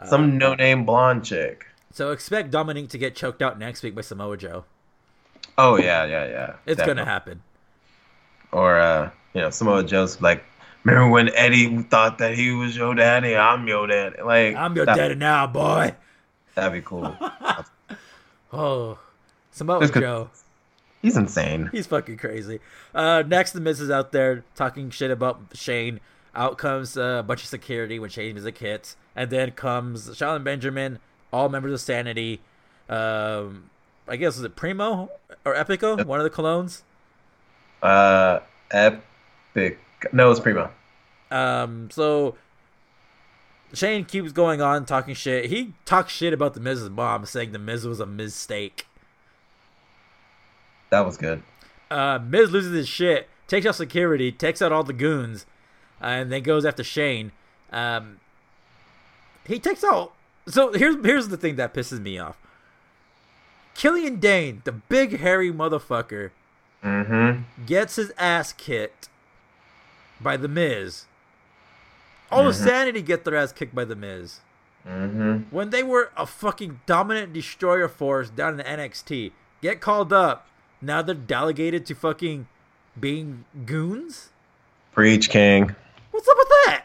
Some 0.06 0.22
uh, 0.22 0.26
no-name 0.34 0.84
blonde 0.84 1.24
chick. 1.24 1.66
So 1.92 2.10
expect 2.10 2.50
Dominik 2.50 2.88
to 2.90 2.98
get 2.98 3.14
choked 3.14 3.42
out 3.42 3.58
next 3.58 3.82
week 3.82 3.94
by 3.94 4.00
Samoa 4.02 4.36
Joe. 4.36 4.64
Oh 5.56 5.76
yeah, 5.76 6.04
yeah, 6.04 6.26
yeah. 6.26 6.54
It's 6.66 6.78
definitely. 6.78 7.02
gonna 7.02 7.10
happen 7.10 7.42
or 8.54 8.78
uh, 8.78 9.10
you 9.34 9.40
know, 9.40 9.50
Samoa 9.50 9.84
Joe's 9.84 10.22
like, 10.22 10.44
remember 10.84 11.10
when 11.10 11.34
Eddie 11.34 11.82
thought 11.82 12.18
that 12.18 12.34
he 12.34 12.52
was 12.52 12.74
your 12.74 12.94
daddy? 12.94 13.36
I'm 13.36 13.66
your 13.68 13.86
daddy. 13.86 14.22
Like 14.22 14.56
I'm 14.56 14.74
your 14.74 14.86
daddy 14.86 15.16
now, 15.16 15.46
boy. 15.46 15.94
That'd 16.54 16.72
be 16.72 16.80
cool. 16.80 17.14
oh, 18.52 18.98
Samoa 19.50 19.86
Joe. 19.88 20.30
He's 21.04 21.18
insane. 21.18 21.68
He's 21.70 21.86
fucking 21.86 22.16
crazy. 22.16 22.60
Uh, 22.94 23.22
next, 23.26 23.52
the 23.52 23.60
Miz 23.60 23.78
is 23.78 23.90
out 23.90 24.10
there 24.10 24.42
talking 24.54 24.88
shit 24.88 25.10
about 25.10 25.38
Shane. 25.52 26.00
Out 26.34 26.56
comes 26.56 26.96
uh, 26.96 27.16
a 27.20 27.22
bunch 27.22 27.42
of 27.42 27.48
security 27.48 27.98
when 27.98 28.08
Shane 28.08 28.32
music 28.32 28.56
hits, 28.56 28.96
and 29.14 29.28
then 29.28 29.50
comes 29.50 30.16
Shelton 30.16 30.42
Benjamin, 30.42 31.00
all 31.30 31.50
members 31.50 31.74
of 31.74 31.80
Sanity. 31.82 32.40
Um, 32.88 33.68
I 34.08 34.16
guess 34.16 34.38
is 34.38 34.44
it 34.44 34.56
Primo 34.56 35.10
or 35.44 35.54
Epico, 35.54 36.02
one 36.06 36.20
of 36.20 36.24
the 36.24 36.30
clones. 36.30 36.84
Uh, 37.82 38.40
Epic. 38.70 39.78
No, 40.10 40.30
it's 40.30 40.40
Primo. 40.40 40.70
Um, 41.30 41.90
so 41.90 42.34
Shane 43.74 44.06
keeps 44.06 44.32
going 44.32 44.62
on 44.62 44.86
talking 44.86 45.14
shit. 45.14 45.50
He 45.50 45.74
talks 45.84 46.14
shit 46.14 46.32
about 46.32 46.54
the 46.54 46.60
Miz's 46.60 46.88
mom, 46.88 47.26
saying 47.26 47.52
the 47.52 47.58
Miz 47.58 47.86
was 47.86 48.00
a 48.00 48.06
mistake. 48.06 48.86
That 50.94 51.04
was 51.04 51.16
good. 51.16 51.42
Uh, 51.90 52.20
Miz 52.24 52.52
loses 52.52 52.72
his 52.72 52.88
shit, 52.88 53.28
takes 53.48 53.66
out 53.66 53.74
security, 53.74 54.30
takes 54.30 54.62
out 54.62 54.70
all 54.70 54.84
the 54.84 54.92
goons, 54.92 55.44
uh, 56.00 56.06
and 56.06 56.30
then 56.30 56.44
goes 56.44 56.64
after 56.64 56.84
Shane. 56.84 57.32
Um, 57.72 58.20
he 59.44 59.58
takes 59.58 59.82
out. 59.82 60.12
So 60.46 60.72
here's 60.72 61.04
here's 61.04 61.28
the 61.28 61.36
thing 61.36 61.56
that 61.56 61.74
pisses 61.74 62.00
me 62.00 62.16
off. 62.16 62.38
Killian 63.74 64.20
Dain, 64.20 64.62
the 64.62 64.70
big 64.70 65.18
hairy 65.18 65.52
motherfucker, 65.52 66.30
mm-hmm. 66.84 67.42
gets 67.66 67.96
his 67.96 68.12
ass 68.16 68.52
kicked 68.52 69.08
by 70.20 70.36
the 70.36 70.46
Miz. 70.46 71.06
All 72.30 72.42
mm-hmm. 72.42 72.50
of 72.50 72.54
Sanity 72.54 73.02
get 73.02 73.24
their 73.24 73.34
ass 73.34 73.50
kicked 73.50 73.74
by 73.74 73.84
the 73.84 73.96
Miz. 73.96 74.38
Mm-hmm. 74.86 75.50
When 75.50 75.70
they 75.70 75.82
were 75.82 76.12
a 76.16 76.24
fucking 76.24 76.82
dominant 76.86 77.32
destroyer 77.32 77.88
force 77.88 78.30
down 78.30 78.60
in 78.60 78.64
NXT, 78.64 79.32
get 79.60 79.80
called 79.80 80.12
up. 80.12 80.46
Now 80.80 81.02
they're 81.02 81.14
delegated 81.14 81.86
to 81.86 81.94
fucking 81.94 82.46
being 82.98 83.44
goons. 83.64 84.30
Preach, 84.92 85.28
King. 85.28 85.74
What's 86.10 86.28
up 86.28 86.36
with 86.36 86.48
that? 86.66 86.84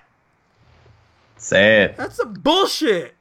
Say 1.37 1.83
it. 1.83 1.97
That's 1.97 2.15
some 2.15 2.33
bullshit. 2.33 3.15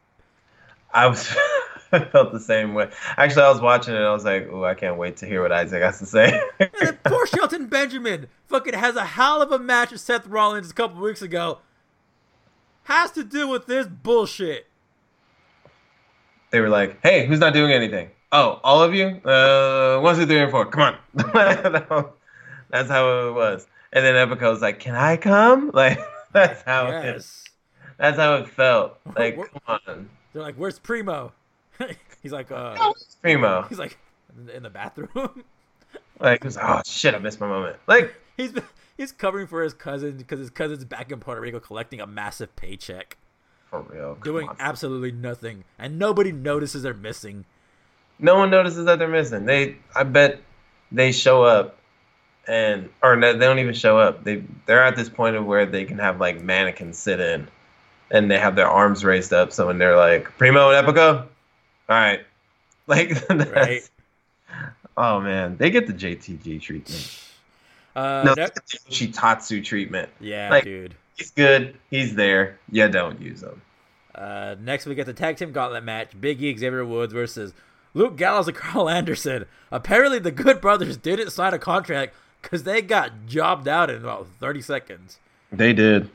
I 0.93 1.07
was. 1.07 1.37
I 1.93 2.01
felt 2.01 2.33
the 2.33 2.41
same 2.41 2.75
way. 2.75 2.91
Actually, 3.16 3.45
I 3.45 3.51
was 3.51 3.61
watching 3.62 3.95
it. 3.95 3.99
I 3.99 4.12
was 4.12 4.25
like, 4.25 4.49
"Oh, 4.51 4.62
I 4.64 4.75
can't 4.75 4.99
wait 4.99 5.16
to 5.19 5.27
hear 5.27 5.41
what 5.41 5.53
Isaac 5.53 5.83
has 5.83 5.99
to 6.01 6.07
say." 6.07 6.39
and 6.61 6.71
then 6.81 6.99
poor 7.05 7.27
Shelton 7.35 7.66
Benjamin 7.66 8.27
fucking 8.47 8.75
has 8.75 8.97
a 8.97 9.05
hell 9.05 9.41
of 9.41 9.53
a 9.53 9.59
match 9.59 9.93
with 9.93 10.01
Seth 10.01 10.27
Rollins 10.27 10.71
a 10.71 10.75
couple 10.75 11.01
weeks 11.01 11.23
ago. 11.23 11.61
Has 12.85 13.11
to 13.12 13.25
do 13.25 13.49
with 13.49 13.66
this 13.66 13.87
bullshit. 13.87 14.66
They 16.51 16.61
were 16.61 16.69
like, 16.69 17.01
"Hey, 17.03 17.27
who's 17.27 17.41
not 17.41 17.55
doing 17.55 17.73
anything? 17.73 18.11
Oh, 18.31 18.61
all 18.62 18.83
of 18.83 18.95
you? 18.95 19.07
Uh, 19.24 20.01
one, 20.01 20.16
two, 20.16 20.26
three, 20.26 20.41
and 20.41 20.51
four. 20.51 20.66
Come 20.66 20.83
on." 20.83 20.99
that's 22.70 22.91
how 22.91 23.29
it 23.29 23.33
was. 23.33 23.66
And 23.93 24.05
then 24.05 24.14
Epico 24.14 24.51
was 24.51 24.61
like, 24.61 24.81
"Can 24.81 24.95
I 24.95 25.16
come?" 25.16 25.70
Like 25.74 25.99
that's 26.33 26.62
how 26.62 26.89
yes. 26.89 27.45
it. 27.45 27.51
That's 27.97 28.18
how 28.18 28.35
it 28.37 28.49
felt. 28.49 28.99
Like, 29.16 29.37
come 29.37 29.81
on. 29.87 30.11
They're 30.33 30.43
like, 30.43 30.57
"Where's 30.57 30.79
Primo?" 30.79 31.33
he's 32.22 32.33
like, 32.33 32.51
uh, 32.51 32.93
Primo. 33.22 33.62
He's 33.68 33.79
like 33.79 33.99
in 34.55 34.62
the 34.62 34.70
bathroom. 34.70 35.45
like, 36.20 36.45
oh 36.45 36.83
shit, 36.85 37.14
I 37.14 37.18
missed 37.18 37.41
my 37.41 37.49
moment. 37.49 37.76
Like, 37.87 38.14
he's 38.37 38.53
he's 38.99 39.12
covering 39.12 39.47
for 39.47 39.62
his 39.62 39.72
cousin 39.72 40.18
because 40.18 40.39
his 40.39 40.51
cousin's 40.51 40.85
back 40.85 41.11
in 41.11 41.20
Puerto 41.20 41.41
Rico 41.41 41.61
collecting 41.61 42.01
a 42.01 42.07
massive 42.07 42.55
paycheck. 42.57 43.16
For 43.70 43.83
real, 43.83 44.16
doing 44.22 44.49
on. 44.49 44.57
absolutely 44.59 45.12
nothing, 45.12 45.64
and 45.79 45.99
nobody 45.99 46.33
notices 46.33 46.83
they're 46.83 46.95
missing. 46.95 47.47
No 48.19 48.37
one 48.37 48.51
notices 48.51 48.87
that 48.87 48.99
they're 48.99 49.09
missing. 49.09 49.45
They, 49.45 49.77
I 49.95 50.03
bet, 50.03 50.41
they 50.91 51.12
show 51.12 51.45
up, 51.45 51.79
and 52.47 52.89
or 53.03 53.16
no, 53.16 53.33
they 53.33 53.47
don't 53.47 53.59
even 53.59 53.75
show 53.75 53.99
up. 53.99 54.25
They 54.25 54.43
they're 54.66 54.83
at 54.83 54.97
this 54.97 55.09
point 55.09 55.37
of 55.37 55.47
where 55.47 55.66
they 55.66 55.85
can 55.85 55.99
have 55.99 56.19
like 56.21 56.43
mannequins 56.43 56.99
sit 56.99 57.21
in, 57.21 57.47
and 58.11 58.31
they 58.31 58.39
have 58.39 58.57
their 58.57 58.69
arms 58.69 59.05
raised 59.05 59.33
up. 59.33 59.53
So 59.53 59.66
when 59.66 59.79
they're 59.79 59.97
like 59.97 60.37
Primo 60.39 60.71
and 60.71 60.87
Epico, 60.87 61.21
all 61.21 61.29
right. 61.89 62.21
Like 62.89 63.12
right. 63.31 63.83
Oh 64.97 65.21
man, 65.21 65.59
they 65.59 65.69
get 65.71 65.87
the 65.87 65.93
JTG 65.93 66.59
treatment. 66.59 67.23
Uh, 67.95 68.23
no, 68.25 68.35
that, 68.35 68.55
the 68.55 68.61
Shitatsu 68.91 69.62
treatment. 69.62 70.09
Yeah, 70.21 70.49
like, 70.49 70.64
dude. 70.64 70.95
He's 71.19 71.31
good. 71.33 71.77
He's 71.91 72.14
there. 72.14 72.59
Yeah, 72.71 72.89
don't 72.89 73.21
use 73.21 73.43
him. 73.43 73.61
Uh, 74.14 74.57
next 74.61 74.87
we 74.87 74.95
get 74.95 75.05
the 75.05 75.12
tag 75.12 75.37
team 75.37 75.53
gauntlet 75.53 75.85
match: 75.85 76.19
Big 76.19 76.43
E, 76.43 76.57
Xavier 76.57 76.85
Woods 76.87 77.12
versus 77.12 77.53
Luke 77.95 78.16
Gallows 78.16 78.49
and 78.49 78.57
Karl 78.57 78.89
Anderson. 78.89 79.47
Apparently, 79.70 80.18
the 80.18 80.30
Good 80.30 80.61
Brothers 80.61 80.97
didn't 80.97 81.30
sign 81.30 81.55
a 81.55 81.59
contract 81.59 82.14
because 82.43 82.62
they 82.62 82.82
got 82.82 83.26
jobbed 83.26 83.68
out 83.68 83.91
in 83.91 83.97
about 83.97 84.26
thirty 84.41 84.61
seconds. 84.62 85.18
They 85.51 85.72
did. 85.72 86.11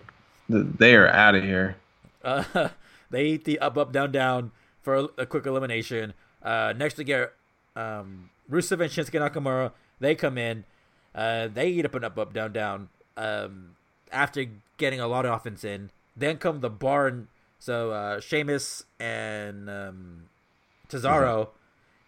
They 0.50 0.96
are 0.96 1.08
out 1.08 1.36
of 1.36 1.44
here. 1.44 1.78
Uh, 2.24 2.70
they 3.10 3.26
eat 3.26 3.46
the 3.46 3.60
up, 3.60 3.78
up, 3.78 3.92
down, 3.92 4.12
down 4.12 4.52
for 4.82 4.96
a, 4.96 5.04
a 5.20 5.26
quick 5.26 5.46
elimination. 5.46 6.14
Uh, 6.42 6.74
next 6.76 6.98
we 6.98 7.04
get 7.04 7.34
um, 7.76 8.30
Rusev 8.50 8.82
and 8.82 8.92
Shinsuke 8.92 9.20
Nakamura. 9.20 9.72
They 10.00 10.16
come 10.16 10.38
in. 10.38 10.66
Uh, 11.16 11.48
they 11.48 11.70
eat 11.70 11.86
up 11.86 11.96
and 11.96 12.06
up, 12.06 12.18
up, 12.18 12.34
down, 12.34 12.52
down. 12.52 12.90
Um, 13.16 13.76
after 14.12 14.46
getting 14.78 15.00
a 15.00 15.08
lot 15.08 15.26
of 15.26 15.34
offense 15.34 15.64
in, 15.64 15.92
then 16.16 16.38
come 16.38 16.60
the 16.60 16.70
barn. 16.70 17.28
So 17.60 17.92
uh, 17.92 18.20
Sheamus 18.20 18.86
and 19.00 19.70
um, 19.70 20.24
Cesaro, 20.90 21.48
mm-hmm. 21.48 21.58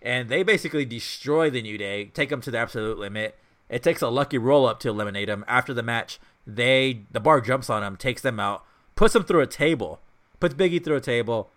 And 0.01 0.29
they 0.29 0.43
basically 0.43 0.85
destroy 0.85 1.49
the 1.49 1.61
New 1.61 1.77
Day, 1.77 2.05
take 2.05 2.29
them 2.29 2.41
to 2.41 2.51
the 2.51 2.57
absolute 2.57 2.97
limit. 2.97 3.37
It 3.69 3.81
takes 3.81 4.01
a 4.01 4.09
lucky 4.09 4.37
roll 4.37 4.67
up 4.67 4.79
to 4.81 4.89
eliminate 4.89 5.27
them. 5.27 5.43
After 5.47 5.73
the 5.73 5.83
match, 5.83 6.19
they 6.45 7.01
the 7.11 7.19
bar 7.19 7.41
jumps 7.41 7.69
on 7.69 7.81
them, 7.81 7.97
takes 7.97 8.21
them 8.21 8.39
out, 8.39 8.63
puts 8.95 9.13
them 9.13 9.23
through 9.23 9.41
a 9.41 9.47
table, 9.47 9.99
puts 10.39 10.53
Biggie 10.53 10.83
through 10.83 10.97
a 10.97 11.01
table, 11.01 11.49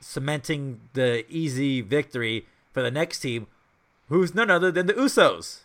cementing 0.00 0.80
the 0.94 1.24
easy 1.28 1.80
victory 1.80 2.46
for 2.72 2.82
the 2.82 2.90
next 2.90 3.20
team, 3.20 3.46
who's 4.08 4.34
none 4.34 4.50
other 4.50 4.70
than 4.70 4.86
the 4.86 4.94
Usos. 4.94 5.60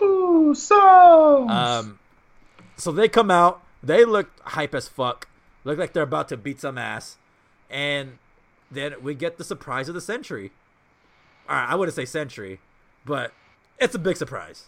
Usos. 0.00 1.50
Um, 1.50 1.98
so 2.76 2.92
they 2.92 3.08
come 3.08 3.30
out. 3.30 3.62
They 3.82 4.04
look 4.04 4.30
hype 4.44 4.74
as 4.74 4.88
fuck. 4.88 5.28
Look 5.64 5.78
like 5.78 5.92
they're 5.92 6.02
about 6.02 6.28
to 6.28 6.36
beat 6.36 6.60
some 6.60 6.78
ass, 6.78 7.16
and 7.70 8.18
then 8.70 8.94
we 9.02 9.14
get 9.14 9.38
the 9.38 9.44
surprise 9.44 9.88
of 9.88 9.94
the 9.94 10.00
century. 10.00 10.52
All 11.48 11.56
right, 11.56 11.68
I 11.68 11.74
wouldn't 11.74 11.94
say 11.94 12.04
century, 12.04 12.60
but 13.06 13.32
it's 13.78 13.94
a 13.94 13.98
big 13.98 14.16
surprise. 14.16 14.66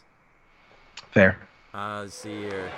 Fair. 1.10 1.38
Uh, 1.74 2.00
let's 2.02 2.14
see 2.14 2.42
here. 2.42 2.70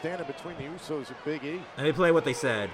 Standing 0.00 0.26
between 0.26 0.56
the 0.56 0.64
Usos 0.64 1.08
and 1.08 1.16
Big 1.24 1.44
E. 1.44 1.60
Let 1.76 1.86
me 1.86 1.92
play 1.92 2.12
what 2.12 2.24
they 2.24 2.32
said. 2.32 2.70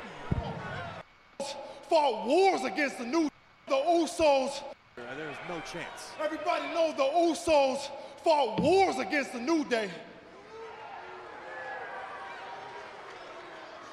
Fought 1.89 2.27
wars 2.27 2.65
against 2.65 2.99
the 2.99 3.05
new 3.05 3.29
the 3.69 3.75
Usos. 3.75 4.63
There's 4.97 5.37
no 5.49 5.61
chance. 5.61 6.13
Everybody 6.23 6.67
knows 6.75 6.97
the 6.97 7.03
Usos 7.03 7.91
fought 8.23 8.61
wars 8.61 8.99
against 8.99 9.33
the 9.33 9.41
New 9.41 9.65
Day. 9.65 9.91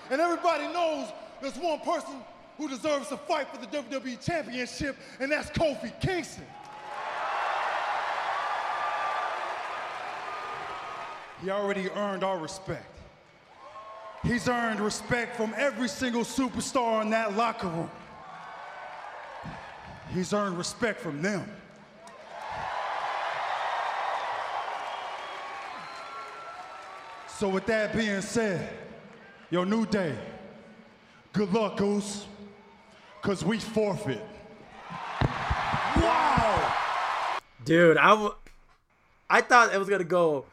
And 0.09 0.19
everybody 0.19 0.67
knows 0.67 1.09
there's 1.41 1.57
one 1.57 1.79
person 1.81 2.15
who 2.61 2.69
deserves 2.69 3.07
to 3.07 3.17
fight 3.17 3.47
for 3.47 3.57
the 3.57 3.65
WWE 3.65 4.23
Championship, 4.23 4.95
and 5.19 5.31
that's 5.31 5.49
Kofi 5.49 5.91
Kingston. 5.99 6.45
He 11.41 11.49
already 11.49 11.89
earned 11.89 12.23
our 12.23 12.37
respect. 12.37 12.85
He's 14.21 14.47
earned 14.47 14.79
respect 14.79 15.35
from 15.35 15.55
every 15.57 15.87
single 15.87 16.21
superstar 16.21 17.01
in 17.01 17.09
that 17.09 17.35
locker 17.35 17.67
room. 17.67 17.89
He's 20.13 20.31
earned 20.31 20.55
respect 20.55 20.99
from 20.99 21.23
them. 21.23 21.51
So 27.39 27.49
with 27.49 27.65
that 27.65 27.95
being 27.95 28.21
said, 28.21 28.69
your 29.49 29.65
new 29.65 29.87
day, 29.87 30.15
good 31.33 31.51
luck, 31.51 31.77
Goose, 31.77 32.27
because 33.21 33.45
we 33.45 33.59
forfeit. 33.59 34.23
Wow! 35.21 36.73
Dude, 37.63 37.97
I, 37.97 38.09
w- 38.09 38.35
I 39.29 39.41
thought 39.41 39.73
it 39.73 39.77
was 39.77 39.89
gonna 39.89 40.03
go 40.03 40.45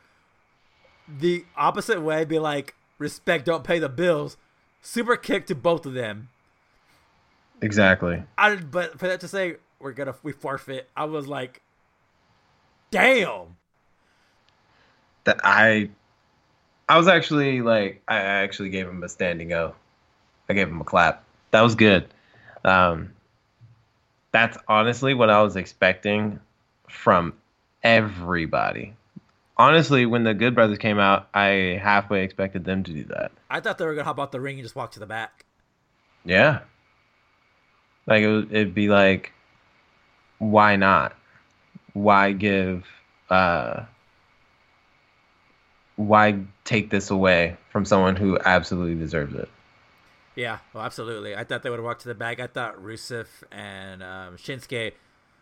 the 1.08 1.44
opposite 1.56 2.02
way, 2.02 2.24
be 2.24 2.38
like 2.38 2.74
respect, 2.98 3.46
don't 3.46 3.64
pay 3.64 3.78
the 3.78 3.88
bills. 3.88 4.36
Super 4.82 5.16
kick 5.16 5.46
to 5.46 5.54
both 5.54 5.86
of 5.86 5.94
them. 5.94 6.28
Exactly. 7.60 8.22
I 8.36 8.56
but 8.56 8.98
for 8.98 9.08
that 9.08 9.20
to 9.20 9.28
say 9.28 9.56
we're 9.80 9.92
gonna 9.92 10.14
we 10.22 10.32
forfeit, 10.32 10.88
I 10.96 11.06
was 11.06 11.26
like, 11.26 11.62
damn. 12.90 13.56
That 15.24 15.40
I 15.42 15.90
I 16.88 16.98
was 16.98 17.08
actually 17.08 17.62
like 17.62 18.02
I 18.06 18.16
actually 18.18 18.68
gave 18.68 18.86
him 18.86 19.02
a 19.02 19.08
standing 19.08 19.52
O. 19.52 19.74
I 20.48 20.54
gave 20.54 20.68
him 20.68 20.80
a 20.80 20.84
clap. 20.84 21.24
That 21.50 21.62
was 21.62 21.74
good. 21.74 22.08
Um 22.64 23.12
that's 24.30 24.58
honestly 24.68 25.14
what 25.14 25.30
I 25.30 25.42
was 25.42 25.56
expecting 25.56 26.40
from 26.88 27.34
everybody. 27.82 28.94
Honestly, 29.56 30.06
when 30.06 30.22
the 30.22 30.34
Good 30.34 30.54
Brothers 30.54 30.78
came 30.78 30.98
out, 30.98 31.28
I 31.34 31.80
halfway 31.82 32.22
expected 32.22 32.64
them 32.64 32.84
to 32.84 32.92
do 32.92 33.04
that. 33.04 33.32
I 33.50 33.60
thought 33.60 33.78
they 33.78 33.86
were 33.86 33.94
gonna 33.94 34.04
hop 34.04 34.20
out 34.20 34.32
the 34.32 34.40
ring 34.40 34.56
and 34.56 34.64
just 34.64 34.76
walk 34.76 34.92
to 34.92 35.00
the 35.00 35.06
back. 35.06 35.44
Yeah. 36.24 36.60
Like 38.06 38.22
it 38.22 38.28
would, 38.28 38.52
it'd 38.52 38.74
be 38.74 38.88
like, 38.88 39.32
why 40.38 40.76
not? 40.76 41.16
Why 41.92 42.32
give? 42.32 42.86
uh 43.30 43.84
Why 45.96 46.40
take 46.64 46.90
this 46.90 47.10
away 47.10 47.56
from 47.70 47.84
someone 47.84 48.16
who 48.16 48.38
absolutely 48.38 48.94
deserves 48.94 49.34
it? 49.34 49.48
Yeah, 50.38 50.58
well, 50.72 50.84
absolutely. 50.84 51.34
I 51.34 51.42
thought 51.42 51.64
they 51.64 51.70
would 51.70 51.80
have 51.80 51.84
walked 51.84 52.02
to 52.02 52.08
the 52.08 52.14
back. 52.14 52.38
I 52.38 52.46
thought 52.46 52.80
Rusev 52.80 53.26
and 53.50 54.04
um, 54.04 54.36
Shinsuke 54.36 54.92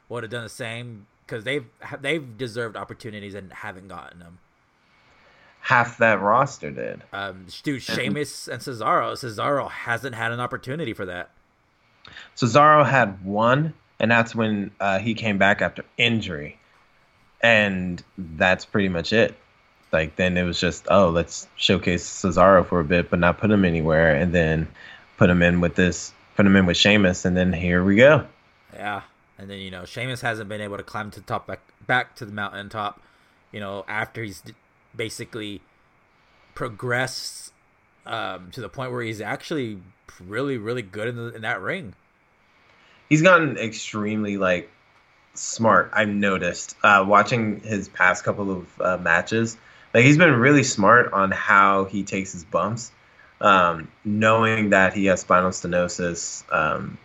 would 0.09 0.22
have 0.22 0.30
done 0.30 0.44
the 0.44 0.49
same 0.49 1.07
because 1.26 1.44
they've 1.44 1.66
they've 2.01 2.38
deserved 2.38 2.78
opportunities 2.78 3.34
and 3.34 3.53
haven't 3.53 3.88
gotten 3.88 4.20
them. 4.20 4.38
Half 5.61 5.99
that 5.99 6.22
roster 6.22 6.70
did. 6.70 7.03
Um, 7.12 7.44
dude, 7.62 7.82
Sheamus 7.82 8.49
and 8.49 8.62
Cesaro. 8.62 9.12
Cesaro 9.12 9.70
hasn't 9.70 10.14
had 10.14 10.32
an 10.32 10.40
opportunity 10.40 10.94
for 10.94 11.05
that. 11.05 11.28
Cesaro 12.34 12.88
had 12.88 13.22
one, 13.22 13.74
and 14.01 14.11
that's 14.11 14.34
when 14.34 14.70
uh, 14.80 14.99
he 14.99 15.12
came 15.12 15.36
back 15.36 15.61
after 15.61 15.84
injury, 15.99 16.59
and 17.42 18.03
that's 18.16 18.64
pretty 18.64 18.88
much 18.88 19.12
it. 19.12 19.36
Like 19.93 20.16
then 20.16 20.37
it 20.37 20.43
was 20.43 20.59
just 20.61 20.87
oh 20.91 21.11
let's 21.11 21.47
showcase 21.57 22.05
Cesaro 22.09 22.66
for 22.66 22.80
a 22.80 22.84
bit, 22.84 23.11
but 23.11 23.18
not 23.18 23.39
put 23.39 23.51
him 23.51 23.64
anywhere, 23.64 24.14
and 24.14 24.34
then 24.34 24.68
put 25.16 25.30
him 25.30 25.43
in 25.43 25.61
with 25.61 25.74
this, 25.74 26.12
put 26.37 26.45
him 26.47 26.57
in 26.57 26.66
with 26.66 26.76
Sheamus, 26.76 27.24
and 27.24 27.37
then 27.37 27.53
here 27.53 27.82
we 27.84 27.97
go. 27.97 28.26
Yeah, 28.74 29.03
and 29.39 29.49
then 29.49 29.59
you 29.59 29.70
know 29.70 29.84
Sheamus 29.84 30.20
hasn't 30.20 30.49
been 30.49 30.61
able 30.61 30.76
to 30.76 30.82
climb 30.82 31.11
to 31.12 31.20
the 31.20 31.26
top 31.26 31.47
back 31.47 31.61
back 31.87 32.16
to 32.16 32.24
the 32.24 32.32
mountaintop. 32.32 33.01
You 33.53 33.61
know 33.61 33.84
after 33.89 34.22
he's 34.22 34.43
basically 34.95 35.62
progressed 36.55 37.53
um, 38.07 38.51
to 38.53 38.61
the 38.61 38.68
point 38.68 38.91
where 38.93 39.03
he's 39.03 39.20
actually 39.20 39.78
really 40.26 40.57
really 40.57 40.82
good 40.82 41.09
in, 41.09 41.16
the, 41.16 41.34
in 41.34 41.43
that 41.43 41.61
ring. 41.61 41.95
he's 43.09 43.20
gotten 43.22 43.59
extremely 43.59 44.39
like 44.39 44.70
smart 45.34 45.91
i've 45.93 46.09
noticed 46.09 46.74
uh 46.82 47.05
watching 47.07 47.61
his 47.61 47.89
past 47.89 48.24
couple 48.24 48.51
of 48.51 48.80
uh, 48.80 48.97
matches 48.97 49.59
like 49.97 50.05
he's 50.07 50.18
been 50.18 50.34
really 50.34 50.64
smart 50.64 51.12
on 51.14 51.32
how 51.32 51.86
he 51.86 52.05
takes 52.05 52.32
his 52.32 52.44
bumps 52.44 52.92
um 53.42 53.92
knowing 54.05 54.70
that 54.70 54.94
he 54.94 55.07
has 55.07 55.22
spinal 55.22 55.51
stenosis 55.51 56.44
um 56.55 56.99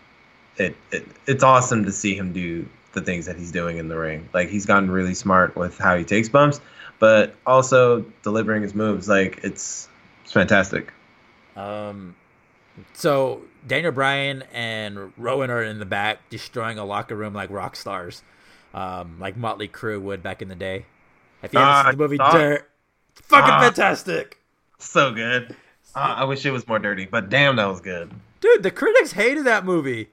it, 0.57 0.75
it 0.91 1.07
it's 1.27 1.43
awesome 1.43 1.85
to 1.85 1.91
see 1.91 2.15
him 2.15 2.33
do 2.33 2.67
the 2.93 3.01
things 3.01 3.27
that 3.27 3.37
he's 3.37 3.51
doing 3.51 3.77
in 3.77 3.89
the 3.89 3.97
ring 3.97 4.29
like 4.33 4.49
he's 4.49 4.67
gotten 4.67 4.91
really 4.91 5.15
smart 5.15 5.55
with 5.57 5.77
how 5.79 5.97
he 5.97 6.05
takes 6.05 6.29
bumps 6.29 6.61
but 6.99 7.35
also 7.47 8.01
delivering 8.23 8.63
his 8.63 8.75
moves 8.75 9.09
like 9.09 9.39
it's 9.43 9.89
it's 10.23 10.33
fantastic 10.33 10.93
Um, 11.55 12.15
so 12.93 13.43
Daniel 13.67 13.93
Bryan 13.93 14.43
and 14.53 15.13
Rowan 15.17 15.51
are 15.51 15.63
in 15.63 15.79
the 15.79 15.85
back 15.85 16.29
destroying 16.29 16.79
a 16.79 16.85
locker 16.85 17.15
room 17.17 17.33
like 17.35 17.51
rock 17.51 17.75
stars, 17.77 18.23
um, 18.73 19.19
like 19.19 19.37
Motley 19.37 19.69
Crue 19.69 20.01
would 20.01 20.23
back 20.23 20.41
in 20.43 20.49
the 20.49 20.55
day. 20.55 20.87
If 21.43 21.53
you 21.53 21.61
haven't 21.61 21.75
Ah, 21.75 21.91
seen 21.91 21.91
the 21.91 21.97
movie. 21.97 22.19
Dirt, 22.19 22.70
it's 23.17 23.27
fucking 23.27 23.49
Ah. 23.51 23.61
fantastic, 23.61 24.37
so 24.79 25.11
good 25.11 25.55
uh, 25.95 26.15
i 26.17 26.23
wish 26.23 26.45
it 26.45 26.51
was 26.51 26.67
more 26.67 26.79
dirty 26.79 27.05
but 27.05 27.29
damn 27.29 27.55
that 27.57 27.65
was 27.65 27.81
good 27.81 28.09
dude. 28.39 28.63
The 28.63 28.71
critics 28.71 29.11
hated 29.11 29.45
that 29.45 29.65
movie. 29.65 30.07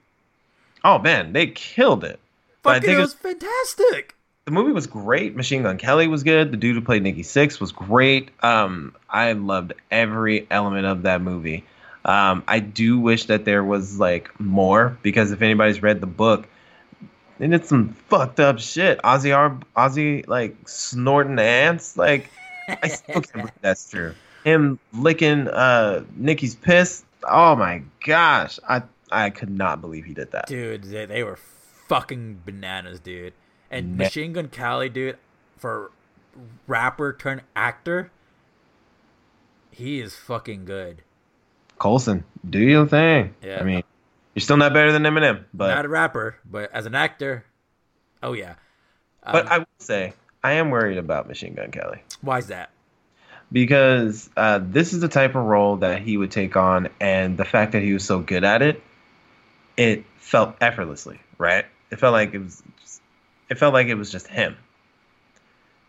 oh 0.83 0.99
man 0.99 1.33
they 1.33 1.47
killed 1.47 2.03
it 2.03 2.19
But 2.63 2.75
Fucking, 2.75 2.89
it 2.91 2.97
it 2.97 3.01
was 3.01 3.13
fantastic. 3.13 4.15
the 4.45 4.51
movie 4.51 4.71
was 4.73 4.87
great. 4.87 5.35
Machine 5.35 5.63
Gun 5.63 5.77
Kelly 5.77 6.07
was 6.07 6.23
good. 6.23 6.51
The 6.51 6.57
dude 6.57 6.75
who 6.75 6.81
played 6.81 7.03
Nikki 7.03 7.21
Sixx 7.23 7.59
was 7.59 7.71
great. 7.71 8.29
Um, 8.43 8.95
I 9.09 9.33
loved 9.33 9.73
every 9.91 10.45
element 10.51 10.85
of 10.87 11.03
that 11.03 11.21
movie. 11.21 11.63
Um, 12.03 12.43
I 12.47 12.59
do 12.59 12.99
wish 12.99 13.25
that 13.25 13.45
there 13.45 13.63
was 13.63 13.99
like 13.99 14.37
more 14.39 14.97
because 15.03 15.31
if 15.31 15.41
anybody's 15.41 15.81
read 15.83 16.01
the 16.01 16.07
book, 16.07 16.47
and 17.39 17.53
it's 17.53 17.69
some 17.69 17.89
fucked 18.09 18.39
up 18.39 18.59
shit. 18.59 18.99
Ozzy, 19.03 19.35
Ar- 19.35 19.57
Ozzy 19.77 20.27
like 20.27 20.55
snorting 20.67 21.37
ants. 21.39 21.95
Like 21.95 22.29
I 22.83 22.87
still 22.87 23.21
can't 23.21 23.33
believe 23.33 23.51
that's 23.61 23.89
true. 23.89 24.13
Him 24.43 24.79
licking 24.93 25.47
uh, 25.47 26.03
Nikki's 26.15 26.55
piss. 26.55 27.03
Oh 27.23 27.55
my 27.55 27.83
gosh, 28.05 28.59
I 28.67 28.83
I 29.11 29.29
could 29.29 29.49
not 29.49 29.81
believe 29.81 30.05
he 30.05 30.13
did 30.13 30.31
that. 30.31 30.47
Dude, 30.47 30.83
they, 30.83 31.05
they 31.05 31.23
were 31.23 31.37
fucking 31.87 32.41
bananas, 32.45 32.99
dude. 32.99 33.33
And 33.71 33.97
Ne- 33.97 34.05
Machine 34.05 34.33
Gun 34.33 34.47
Kelly, 34.47 34.89
dude, 34.89 35.17
for 35.57 35.91
rapper 36.67 37.13
turned 37.13 37.41
actor, 37.55 38.11
he 39.71 39.99
is 39.99 40.15
fucking 40.15 40.65
good. 40.65 41.01
Colson, 41.77 42.23
do 42.49 42.59
your 42.59 42.85
thing. 42.87 43.35
Yeah. 43.41 43.59
I 43.59 43.63
mean, 43.63 43.83
you're 44.35 44.41
still 44.41 44.57
not 44.57 44.73
better 44.73 44.91
than 44.91 45.03
Eminem, 45.03 45.45
but 45.53 45.73
Not 45.73 45.85
a 45.85 45.89
rapper, 45.89 46.37
but 46.49 46.71
as 46.73 46.85
an 46.85 46.95
actor, 46.95 47.45
oh 48.21 48.33
yeah. 48.33 48.55
Um, 49.23 49.33
But 49.33 49.47
I 49.47 49.57
would 49.59 49.67
say 49.79 50.13
I 50.43 50.53
am 50.53 50.69
worried 50.69 50.97
about 50.97 51.27
Machine 51.27 51.53
Gun 51.53 51.71
Kelly 51.71 52.01
why's 52.21 52.47
that? 52.47 52.71
because 53.51 54.29
uh, 54.37 54.59
this 54.61 54.93
is 54.93 54.99
the 55.01 55.07
type 55.07 55.31
of 55.31 55.43
role 55.43 55.77
that 55.77 56.01
he 56.03 56.17
would 56.17 56.29
take 56.29 56.55
on, 56.55 56.87
and 56.99 57.35
the 57.37 57.45
fact 57.45 57.71
that 57.71 57.81
he 57.81 57.93
was 57.93 58.03
so 58.03 58.19
good 58.19 58.43
at 58.43 58.61
it, 58.61 58.81
it 59.75 60.05
felt 60.17 60.55
effortlessly, 60.61 61.19
right? 61.39 61.65
It 61.89 61.99
felt 61.99 62.13
like 62.13 62.35
it 62.35 62.39
was, 62.39 62.61
just, 62.79 63.01
it 63.49 63.57
felt 63.57 63.73
like 63.73 63.87
it 63.87 63.95
was 63.95 64.11
just 64.11 64.27
him, 64.27 64.55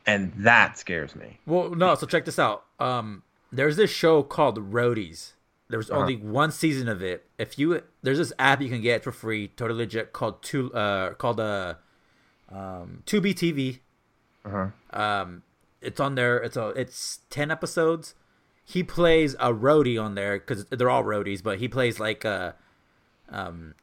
and 0.07 0.33
that 0.39 0.78
scares 0.78 1.14
me. 1.14 1.39
Well, 1.47 1.70
no. 1.74 1.95
So 1.97 2.07
check 2.07 2.24
this 2.24 2.39
out. 2.39 2.64
Um, 2.78 3.22
there's 3.53 3.76
this 3.76 3.91
show 3.91 4.22
called 4.22 4.72
Roadies. 4.72 5.33
There 5.68 5.78
was 5.78 5.91
Uh-huh. 5.91 6.01
only 6.01 6.16
one 6.16 6.51
season 6.51 6.89
of 6.89 7.03
it. 7.03 7.26
If 7.39 7.59
you 7.59 7.83
there's 8.03 8.18
this 8.18 8.33
app 8.39 8.61
you 8.62 8.68
can 8.70 8.81
get 8.81 9.05
for 9.05 9.12
free, 9.12 9.49
totally 9.49 9.81
legit, 9.85 10.12
called 10.12 10.43
two 10.43 10.72
uh 10.72 11.12
called 11.14 11.39
uh 11.41 11.74
um 12.51 13.03
Tubi 13.07 13.35
TV. 13.35 13.78
Uh-huh. 14.45 14.68
Um, 14.99 15.43
it's 15.83 16.01
on 16.01 16.14
there. 16.14 16.39
It's 16.39 16.57
a 16.57 16.68
it's 16.68 17.20
ten 17.31 17.51
episodes. 17.51 18.14
He 18.64 18.83
plays 18.83 19.35
a 19.35 19.53
roadie 19.53 20.03
on 20.03 20.14
there 20.14 20.39
because 20.39 20.64
they're 20.66 20.91
all 20.91 21.03
roadies, 21.03 21.43
but 21.43 21.59
he 21.59 21.68
plays 21.68 21.99
like 21.99 22.24
a 22.24 22.55
um 23.28 23.74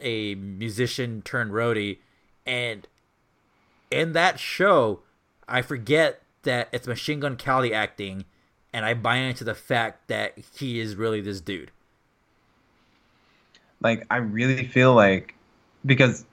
a 0.00 0.34
musician 0.34 1.22
turned 1.22 1.52
roadie, 1.52 1.98
and 2.44 2.86
in 3.90 4.12
that 4.12 4.38
show, 4.38 5.00
I 5.48 5.62
forget 5.62 6.22
that 6.42 6.68
it's 6.72 6.86
Machine 6.86 7.20
Gun 7.20 7.36
Kelly 7.36 7.72
acting, 7.74 8.24
and 8.72 8.84
I 8.84 8.94
buy 8.94 9.16
into 9.16 9.44
the 9.44 9.54
fact 9.54 10.08
that 10.08 10.34
he 10.56 10.80
is 10.80 10.96
really 10.96 11.20
this 11.20 11.40
dude. 11.40 11.70
Like 13.80 14.06
I 14.10 14.18
really 14.18 14.66
feel 14.66 14.94
like 14.94 15.34
because 15.84 16.24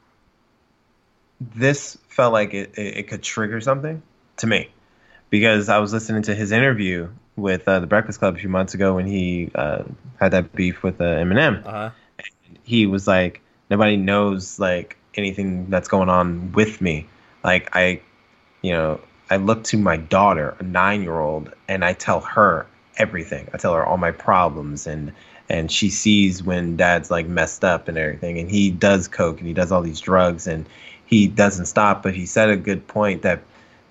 this 1.42 1.98
felt 2.08 2.32
like 2.32 2.54
it, 2.54 2.74
it, 2.78 2.98
it 2.98 3.08
could 3.08 3.22
trigger 3.22 3.60
something 3.60 4.02
to 4.38 4.48
me 4.48 4.70
because 5.34 5.68
I 5.68 5.80
was 5.80 5.92
listening 5.92 6.22
to 6.24 6.36
his 6.36 6.52
interview 6.52 7.10
with 7.36 7.68
uh, 7.68 7.80
the 7.80 7.88
Breakfast 7.88 8.20
Club 8.20 8.36
a 8.36 8.38
few 8.38 8.50
months 8.50 8.76
ago 8.76 8.94
when 8.94 9.08
he 9.08 9.50
uh, 9.56 9.82
had 10.20 10.34
that 10.34 10.54
beef 10.54 10.84
with 10.84 11.02
uh, 11.02 11.06
Eminem. 11.06 11.66
Uh-huh. 11.66 11.90
He 12.62 12.86
was 12.86 13.08
like, 13.08 13.42
nobody 13.68 13.98
knows 13.98 14.60
like 14.60 14.96
anything 15.16 15.72
that's 15.72 15.88
going 15.88 16.08
on 16.08 16.52
with 16.52 16.82
me. 16.82 17.08
Like 17.44 17.76
I, 17.76 18.02
you 18.62 18.74
know, 18.74 19.02
I 19.28 19.38
look 19.38 19.64
to 19.64 19.78
my 19.80 19.98
daughter, 19.98 20.56
a 20.60 20.64
nine-year-old, 20.64 21.52
and 21.68 21.84
I 21.84 21.94
tell 21.94 22.20
her 22.20 22.68
everything. 22.98 23.50
I 23.56 23.58
tell 23.58 23.74
her 23.74 23.84
all 23.84 23.98
my 23.98 24.12
problems, 24.12 24.86
and 24.86 25.14
and 25.50 25.72
she 25.72 25.90
sees 25.90 26.44
when 26.44 26.78
dad's 26.78 27.10
like 27.10 27.26
messed 27.26 27.64
up 27.64 27.88
and 27.88 27.98
everything, 27.98 28.38
and 28.38 28.52
he 28.52 28.70
does 28.70 29.08
coke 29.08 29.40
and 29.40 29.48
he 29.48 29.54
does 29.56 29.72
all 29.72 29.82
these 29.82 30.00
drugs, 30.00 30.46
and 30.46 30.68
he 31.08 31.26
doesn't 31.26 31.66
stop. 31.66 32.04
But 32.04 32.14
he 32.14 32.28
said 32.28 32.50
a 32.50 32.56
good 32.56 32.88
point 32.88 33.24
that 33.24 33.42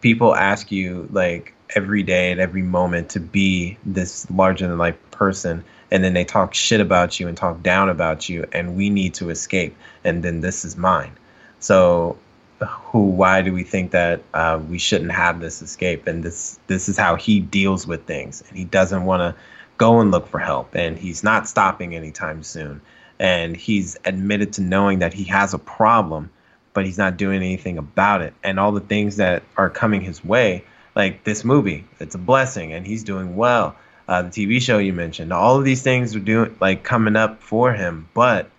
people 0.03 0.35
ask 0.35 0.71
you 0.71 1.09
like 1.13 1.55
every 1.75 2.03
day 2.03 2.33
at 2.33 2.39
every 2.39 2.63
moment 2.63 3.09
to 3.11 3.21
be 3.21 3.79
this 3.87 4.31
larger 4.31 4.69
than 4.69 4.77
life 4.77 4.99
person 5.11 5.65
and 5.91 6.03
then 6.03 6.13
they 6.13 6.25
talk 6.25 6.53
shit 6.53 6.81
about 6.81 7.19
you 7.19 7.29
and 7.29 7.37
talk 7.37 7.63
down 7.63 7.89
about 7.89 8.29
you 8.29 8.47
and 8.53 8.77
we 8.77 8.91
need 8.91 9.15
to 9.15 9.31
escape 9.31 9.75
and 10.05 10.23
then 10.23 10.41
this 10.41 10.65
is 10.65 10.77
mine. 10.77 11.13
So 11.61 12.19
who 12.61 13.05
why 13.05 13.43
do 13.43 13.53
we 13.53 13.65
think 13.65 13.93
that 13.93 14.23
uh, 14.35 14.61
we 14.69 14.79
shouldn't 14.79 15.13
have 15.13 15.41
this 15.41 15.63
escape? 15.63 16.07
And 16.07 16.23
this 16.23 16.59
this 16.67 16.89
is 16.89 16.99
how 16.99 17.17
he 17.17 17.41
deals 17.41 17.87
with 17.87 18.05
things 18.05 18.43
and 18.49 18.59
he 18.59 18.65
doesn't 18.65 19.05
want 19.05 19.21
to 19.21 19.41
go 19.79 20.01
and 20.01 20.11
look 20.11 20.29
for 20.29 20.39
help 20.39 20.75
and 20.75 20.99
he's 20.99 21.23
not 21.23 21.49
stopping 21.49 21.95
anytime 21.95 22.43
soon. 22.43 22.81
And 23.19 23.57
he's 23.57 23.97
admitted 24.05 24.55
to 24.55 24.63
knowing 24.63 24.99
that 24.99 25.15
he 25.15 25.25
has 25.25 25.55
a 25.55 25.59
problem 25.59 26.31
but 26.75 26.87
he's 26.87 26.99
not 26.99 27.17
doing 27.17 27.37
anything 27.37 27.79
about 27.79 28.23
it. 28.23 28.35
And 28.43 28.59
all 28.59 28.73
the 28.73 28.81
things 28.81 29.17
that 29.17 29.43
are 29.57 29.71
coming 29.71 30.01
his 30.01 30.25
way, 30.25 30.65
like 30.95 31.25
this 31.25 31.45
movie, 31.45 31.85
it's 32.01 32.15
a 32.15 32.19
blessing, 32.19 32.73
and 32.73 32.87
he's 32.87 33.05
doing 33.05 33.37
well. 33.37 33.77
Uh, 34.09 34.23
the 34.23 34.29
TV 34.29 34.61
show 34.61 34.79
you 34.79 34.93
mentioned, 34.93 35.33
all 35.33 35.59
of 35.59 35.65
these 35.65 35.83
things 35.83 36.15
are 36.17 36.21
doing 36.21 36.57
like 36.61 36.83
coming 36.83 37.17
up 37.17 37.43
for 37.43 37.73
him, 37.73 38.09
but 38.15 38.51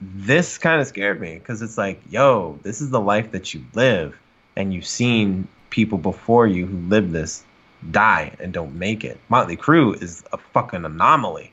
this 0.00 0.58
kind 0.58 0.80
of 0.80 0.86
scared 0.86 1.20
me 1.20 1.34
because 1.34 1.60
it's 1.62 1.76
like, 1.76 2.00
yo, 2.08 2.58
this 2.62 2.80
is 2.80 2.90
the 2.90 3.00
life 3.00 3.32
that 3.32 3.52
you 3.52 3.64
live, 3.74 4.18
and 4.56 4.72
you've 4.72 4.86
seen 4.86 5.48
people 5.70 5.98
before 5.98 6.46
you 6.46 6.66
who 6.66 6.78
live 6.88 7.10
this 7.12 7.44
die 7.90 8.34
and 8.40 8.52
don't 8.52 8.74
make 8.74 9.04
it. 9.04 9.18
Motley 9.28 9.56
Crue 9.56 10.00
is 10.00 10.24
a 10.32 10.38
fucking 10.38 10.84
anomaly. 10.84 11.52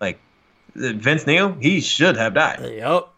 Like 0.00 0.18
Vince 0.74 1.26
Neil, 1.26 1.52
he 1.52 1.80
should 1.80 2.16
have 2.16 2.34
died. 2.34 2.60
Yep. 2.62 3.08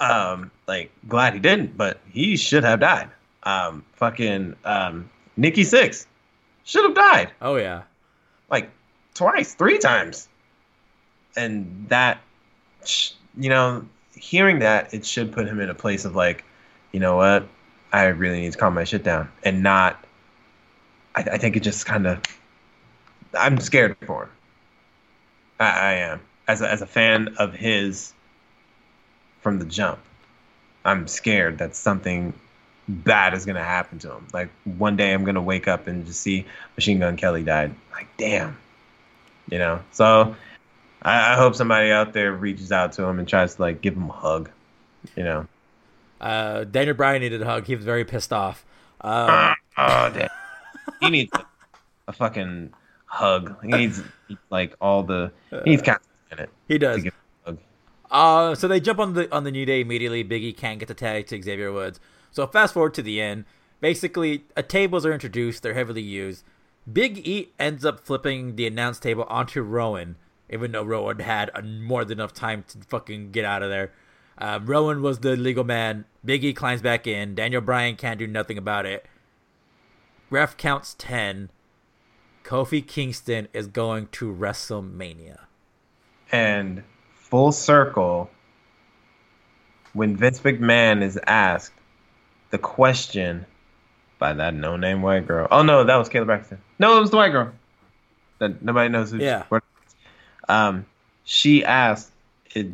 Um, 0.00 0.50
like 0.68 0.92
glad 1.08 1.32
he 1.32 1.40
didn't, 1.40 1.76
but 1.76 1.98
he 2.10 2.36
should 2.36 2.62
have 2.62 2.78
died. 2.78 3.08
Um, 3.42 3.84
fucking 3.94 4.54
um, 4.64 5.10
Nikki 5.36 5.62
Sixx 5.62 6.06
should 6.64 6.84
have 6.84 6.94
died. 6.94 7.32
Oh 7.40 7.56
yeah, 7.56 7.82
like 8.50 8.70
twice, 9.14 9.54
three 9.54 9.78
times, 9.78 10.28
and 11.36 11.86
that, 11.88 12.20
you 13.36 13.48
know, 13.48 13.86
hearing 14.14 14.58
that 14.60 14.92
it 14.92 15.06
should 15.06 15.32
put 15.32 15.46
him 15.46 15.58
in 15.58 15.70
a 15.70 15.74
place 15.74 16.04
of 16.04 16.14
like, 16.14 16.44
you 16.92 17.00
know 17.00 17.16
what, 17.16 17.48
I 17.92 18.04
really 18.06 18.40
need 18.40 18.52
to 18.52 18.58
calm 18.58 18.74
my 18.74 18.84
shit 18.84 19.02
down 19.02 19.30
and 19.42 19.62
not. 19.62 20.04
I, 21.14 21.22
I 21.22 21.38
think 21.38 21.56
it 21.56 21.60
just 21.60 21.86
kind 21.86 22.06
of. 22.06 22.20
I'm 23.34 23.58
scared 23.60 23.96
for 24.06 24.24
him. 24.24 24.30
I, 25.60 25.70
I 25.70 25.92
am 25.94 26.20
as 26.46 26.62
a, 26.62 26.70
as 26.70 26.82
a 26.82 26.86
fan 26.86 27.34
of 27.38 27.54
his 27.54 28.12
from 29.40 29.58
the 29.58 29.64
jump. 29.64 30.00
I'm 30.88 31.06
scared 31.06 31.58
that 31.58 31.76
something 31.76 32.32
bad 32.88 33.34
is 33.34 33.44
gonna 33.44 33.62
happen 33.62 33.98
to 34.00 34.12
him. 34.12 34.26
Like 34.32 34.48
one 34.64 34.96
day 34.96 35.12
I'm 35.12 35.24
gonna 35.24 35.42
wake 35.42 35.68
up 35.68 35.86
and 35.86 36.06
just 36.06 36.20
see 36.20 36.46
Machine 36.76 36.98
Gun 36.98 37.16
Kelly 37.16 37.42
died. 37.42 37.74
Like 37.92 38.08
damn, 38.16 38.56
you 39.50 39.58
know. 39.58 39.80
So 39.92 40.34
I, 41.02 41.34
I 41.34 41.36
hope 41.36 41.54
somebody 41.54 41.90
out 41.90 42.14
there 42.14 42.32
reaches 42.32 42.72
out 42.72 42.92
to 42.92 43.04
him 43.04 43.18
and 43.18 43.28
tries 43.28 43.56
to 43.56 43.62
like 43.62 43.82
give 43.82 43.94
him 43.94 44.08
a 44.08 44.12
hug. 44.14 44.50
You 45.14 45.24
know. 45.24 45.46
Uh, 46.20 46.64
Daniel 46.64 46.96
Bryan 46.96 47.20
needed 47.20 47.42
a 47.42 47.44
hug. 47.44 47.66
He 47.66 47.76
was 47.76 47.84
very 47.84 48.04
pissed 48.04 48.32
off. 48.32 48.64
Uh, 49.00 49.54
oh 49.76 50.10
damn. 50.12 50.28
he 51.00 51.10
needs 51.10 51.30
a, 51.34 51.44
a, 52.08 52.12
fucking 52.12 52.72
hug. 53.04 53.54
He 53.62 53.68
needs 53.68 54.02
like 54.50 54.74
all 54.80 55.02
the. 55.02 55.30
He 55.50 55.70
needs 55.70 55.82
kind 55.82 56.00
in 56.32 56.40
it. 56.40 56.50
He 56.66 56.78
does. 56.78 57.04
Uh, 58.10 58.54
so 58.54 58.66
they 58.66 58.80
jump 58.80 58.98
on 58.98 59.14
the 59.14 59.32
on 59.34 59.44
the 59.44 59.50
new 59.50 59.66
day 59.66 59.80
immediately. 59.80 60.24
Biggie 60.24 60.56
can't 60.56 60.78
get 60.78 60.88
the 60.88 60.94
tag 60.94 61.26
to 61.26 61.42
Xavier 61.42 61.72
Woods. 61.72 62.00
So 62.30 62.46
fast 62.46 62.74
forward 62.74 62.94
to 62.94 63.02
the 63.02 63.20
end. 63.20 63.44
Basically, 63.80 64.44
a 64.56 64.62
tables 64.62 65.06
are 65.06 65.12
introduced. 65.12 65.62
They're 65.62 65.74
heavily 65.74 66.02
used. 66.02 66.44
Big 66.90 67.18
E 67.26 67.50
ends 67.58 67.84
up 67.84 68.00
flipping 68.00 68.56
the 68.56 68.66
announce 68.66 68.98
table 68.98 69.24
onto 69.28 69.60
Rowan, 69.60 70.16
even 70.48 70.72
though 70.72 70.82
Rowan 70.82 71.18
had 71.20 71.50
a, 71.54 71.62
more 71.62 72.04
than 72.04 72.18
enough 72.18 72.32
time 72.32 72.64
to 72.68 72.78
fucking 72.78 73.30
get 73.30 73.44
out 73.44 73.62
of 73.62 73.70
there. 73.70 73.92
Um, 74.38 74.66
Rowan 74.66 75.02
was 75.02 75.18
the 75.18 75.36
legal 75.36 75.64
man. 75.64 76.06
Big 76.24 76.44
E 76.44 76.52
climbs 76.52 76.80
back 76.80 77.06
in. 77.06 77.34
Daniel 77.34 77.60
Bryan 77.60 77.96
can't 77.96 78.18
do 78.18 78.26
nothing 78.26 78.56
about 78.56 78.86
it. 78.86 79.06
Ref 80.30 80.56
counts 80.56 80.94
10. 80.98 81.50
Kofi 82.44 82.86
Kingston 82.86 83.48
is 83.52 83.66
going 83.66 84.08
to 84.12 84.34
WrestleMania. 84.34 85.40
And 86.30 86.84
full 87.30 87.52
circle 87.52 88.30
when 89.92 90.16
Vince 90.16 90.40
McMahon 90.40 91.02
is 91.02 91.18
asked 91.26 91.72
the 92.50 92.58
question 92.58 93.44
by 94.18 94.32
that 94.32 94.54
no 94.54 94.76
name 94.76 95.02
white 95.02 95.26
girl. 95.26 95.46
Oh 95.50 95.62
no, 95.62 95.84
that 95.84 95.96
was 95.96 96.08
Kayla 96.08 96.26
Braxton. 96.26 96.58
No, 96.78 96.96
it 96.96 97.00
was 97.00 97.10
the 97.10 97.16
white 97.16 97.30
girl. 97.32 97.52
That 98.38 98.62
nobody 98.62 98.88
knows 98.88 99.10
who. 99.10 99.18
Yeah. 99.18 99.44
She, 99.50 99.58
um, 100.48 100.86
she 101.24 101.64
asked, 101.64 102.10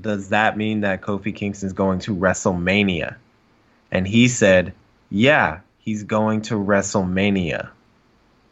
"Does 0.00 0.28
that 0.30 0.56
mean 0.56 0.82
that 0.82 1.00
Kofi 1.00 1.34
Kingston 1.34 1.66
is 1.66 1.72
going 1.72 1.98
to 2.00 2.14
WrestleMania?" 2.14 3.16
And 3.90 4.06
he 4.06 4.28
said, 4.28 4.72
"Yeah, 5.10 5.60
he's 5.78 6.02
going 6.04 6.42
to 6.42 6.54
WrestleMania." 6.54 7.70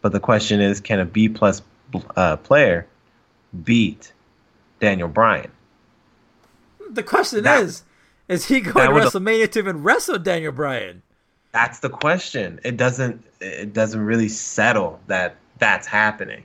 But 0.00 0.12
the 0.12 0.20
question 0.20 0.60
is, 0.60 0.80
can 0.80 0.98
a 0.98 1.04
B 1.04 1.28
plus 1.28 1.62
uh, 2.16 2.36
player 2.36 2.86
beat 3.62 4.12
Daniel 4.80 5.08
Bryan? 5.08 5.50
The 6.94 7.02
question 7.02 7.42
that, 7.44 7.62
is, 7.62 7.82
is 8.28 8.46
he 8.46 8.60
going 8.60 8.88
to 8.88 8.94
WrestleMania 8.94 9.50
to 9.52 9.58
even 9.58 9.82
wrestle 9.82 10.18
Daniel 10.18 10.52
Bryan? 10.52 11.02
That's 11.52 11.80
the 11.80 11.90
question. 11.90 12.60
It 12.64 12.76
doesn't 12.76 13.24
it 13.40 13.72
doesn't 13.72 14.00
really 14.00 14.28
settle 14.28 15.00
that 15.06 15.36
that's 15.58 15.86
happening. 15.86 16.44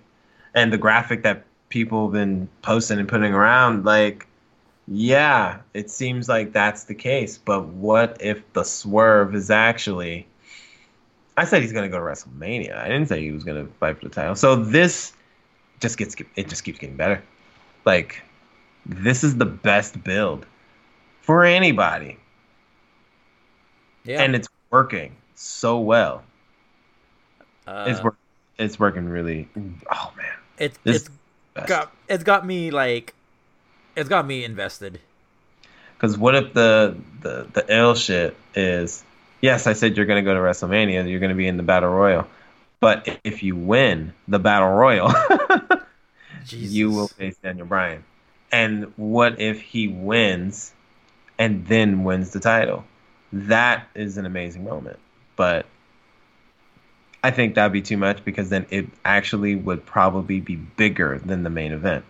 And 0.54 0.74
the 0.74 0.78
graphic 0.78 1.24
that 1.24 1.43
people 1.70 2.08
have 2.08 2.14
been 2.14 2.50
posting 2.62 3.00
and 3.00 3.08
putting 3.08 3.34
around, 3.34 3.86
like, 3.86 4.28
yeah, 4.88 5.60
it 5.74 5.89
seems 5.89 6.28
like 6.28 6.52
that's 6.52 6.86
the 6.86 6.95
case. 6.95 7.38
But 7.38 7.68
what 7.68 8.18
if 8.20 8.41
the 8.54 8.64
swerve 8.64 9.36
is 9.36 9.50
actually 9.50 10.28
I 11.38 11.45
said 11.45 11.62
he's 11.62 11.72
gonna 11.72 11.88
go 11.88 12.00
to 12.00 12.04
WrestleMania. 12.04 12.76
I 12.76 12.88
didn't 12.88 13.08
say 13.08 13.22
he 13.22 13.32
was 13.32 13.43
gonna 13.43 13.68
fight 13.80 14.00
for 14.00 14.10
the 14.10 14.14
title. 14.14 14.36
So 14.36 14.56
this 14.56 15.14
just 15.80 15.98
gets 15.98 16.16
it 16.36 16.50
just 16.50 16.64
keeps 16.64 16.80
getting 16.80 16.98
better. 16.98 17.22
Like 17.86 18.24
this 18.88 19.24
is 19.24 19.38
the 19.38 19.46
best 19.46 20.04
build 20.04 20.46
for 21.22 21.44
anybody. 21.44 22.18
Yeah. 24.04 24.22
And 24.22 24.36
it's 24.36 24.48
working 24.70 25.16
so 25.36 25.80
well. 25.80 26.24
Uh, 27.66 27.86
it's 27.90 28.02
work, 28.02 28.16
it's 28.58 28.80
working 28.80 29.10
really 29.10 29.50
oh 29.92 30.14
man. 30.16 30.26
It's 30.58 30.80
it's 30.86 31.10
got 31.68 31.92
it's 32.08 32.24
got 32.24 32.46
me 32.46 32.72
like 32.72 33.14
it's 33.96 34.08
got 34.08 34.26
me 34.26 34.46
invested. 34.46 35.00
Cuz 36.00 36.18
what 36.18 36.36
if 36.36 36.54
the 36.54 36.96
the 37.22 37.48
the 37.52 37.70
L 37.70 37.94
shit 37.94 38.38
is 38.56 39.04
yes, 39.42 39.68
I 39.68 39.74
said 39.74 39.98
you're 39.98 40.06
going 40.06 40.24
to 40.24 40.28
go 40.28 40.34
to 40.34 40.40
WrestleMania, 40.40 41.10
you're 41.10 41.20
going 41.20 41.30
to 41.30 41.36
be 41.36 41.48
in 41.48 41.58
the 41.58 41.64
Battle 41.64 41.90
Royal. 41.90 42.28
But 42.80 43.20
if 43.24 43.44
you 43.44 43.56
win 43.56 44.14
the 44.28 44.40
Battle 44.40 44.70
Royal, 44.70 45.12
you 46.48 46.92
will 46.92 47.08
face 47.08 47.36
Daniel 47.38 47.66
Bryan. 47.66 48.04
And 48.52 48.93
what 48.95 49.39
if 49.39 49.62
he 49.62 49.88
wins 49.88 50.74
and 51.38 51.68
then 51.68 52.04
wins 52.04 52.32
the 52.32 52.39
title? 52.39 52.86
That 53.34 53.88
is 53.93 54.18
an 54.18 54.26
amazing 54.26 54.64
moment. 54.64 55.00
But 55.36 55.66
I 57.24 57.32
think 57.32 57.56
that'd 57.56 57.74
be 57.74 57.82
too 57.82 57.98
much 57.98 58.24
because 58.24 58.50
then 58.50 58.66
it 58.70 58.88
actually 59.04 59.56
would 59.56 59.86
probably 59.86 60.39
be 60.39 60.56
bigger 60.56 61.20
than 61.20 61.43
the 61.43 61.50
main 61.50 61.74
event. 61.74 62.06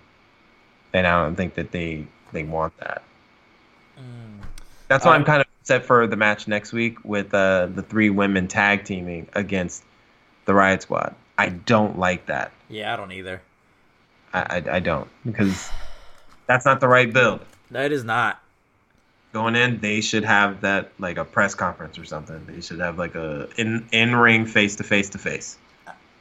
And 0.94 1.08
I 1.08 1.24
don't 1.24 1.36
think 1.36 1.56
that 1.56 1.72
they 1.72 2.06
they 2.34 2.44
want 2.44 2.78
that. 2.78 3.04
That's 4.90 5.06
why 5.06 5.16
I'm 5.16 5.22
Um, 5.22 5.26
kind 5.26 5.42
of 5.42 5.48
set 5.64 5.86
for 5.86 6.08
the 6.08 6.16
match 6.16 6.48
next 6.48 6.72
week 6.72 7.04
with 7.04 7.34
uh, 7.34 7.68
the 7.74 7.82
three 7.82 8.10
women 8.10 8.48
tag 8.48 8.86
teaming 8.86 9.28
against 9.34 9.84
the 10.46 10.54
Riot 10.54 10.82
Squad. 10.82 11.14
I 11.38 11.50
don't 11.50 12.00
like 12.00 12.28
that. 12.28 12.52
Yeah, 12.70 12.94
I 12.94 12.96
don't 12.96 13.12
either. 13.12 13.42
I, 14.34 14.40
I, 14.40 14.76
I 14.76 14.80
don't 14.80 15.08
because 15.26 15.70
that's 16.48 16.66
not 16.66 16.80
the 16.80 16.88
right 16.88 17.12
build. 17.12 17.41
No, 17.70 17.84
it 17.84 17.91
is 17.91 18.04
not. 18.04 18.41
Going 19.34 19.56
in, 19.56 19.80
they 19.80 20.02
should 20.02 20.24
have 20.24 20.62
that 20.62 20.91
like 21.00 21.18
a 21.18 21.26
press 21.26 21.54
conference 21.54 22.00
or 22.00 22.06
something. 22.06 22.45
They 22.48 22.62
should 22.62 22.80
have 22.80 22.98
like 22.98 23.16
a 23.16 23.48
in 23.58 23.88
in 23.91 24.16
ring 24.16 24.45
face 24.45 24.76
to 24.78 24.84
face 24.84 25.10
to 25.12 25.18
face. 25.18 25.58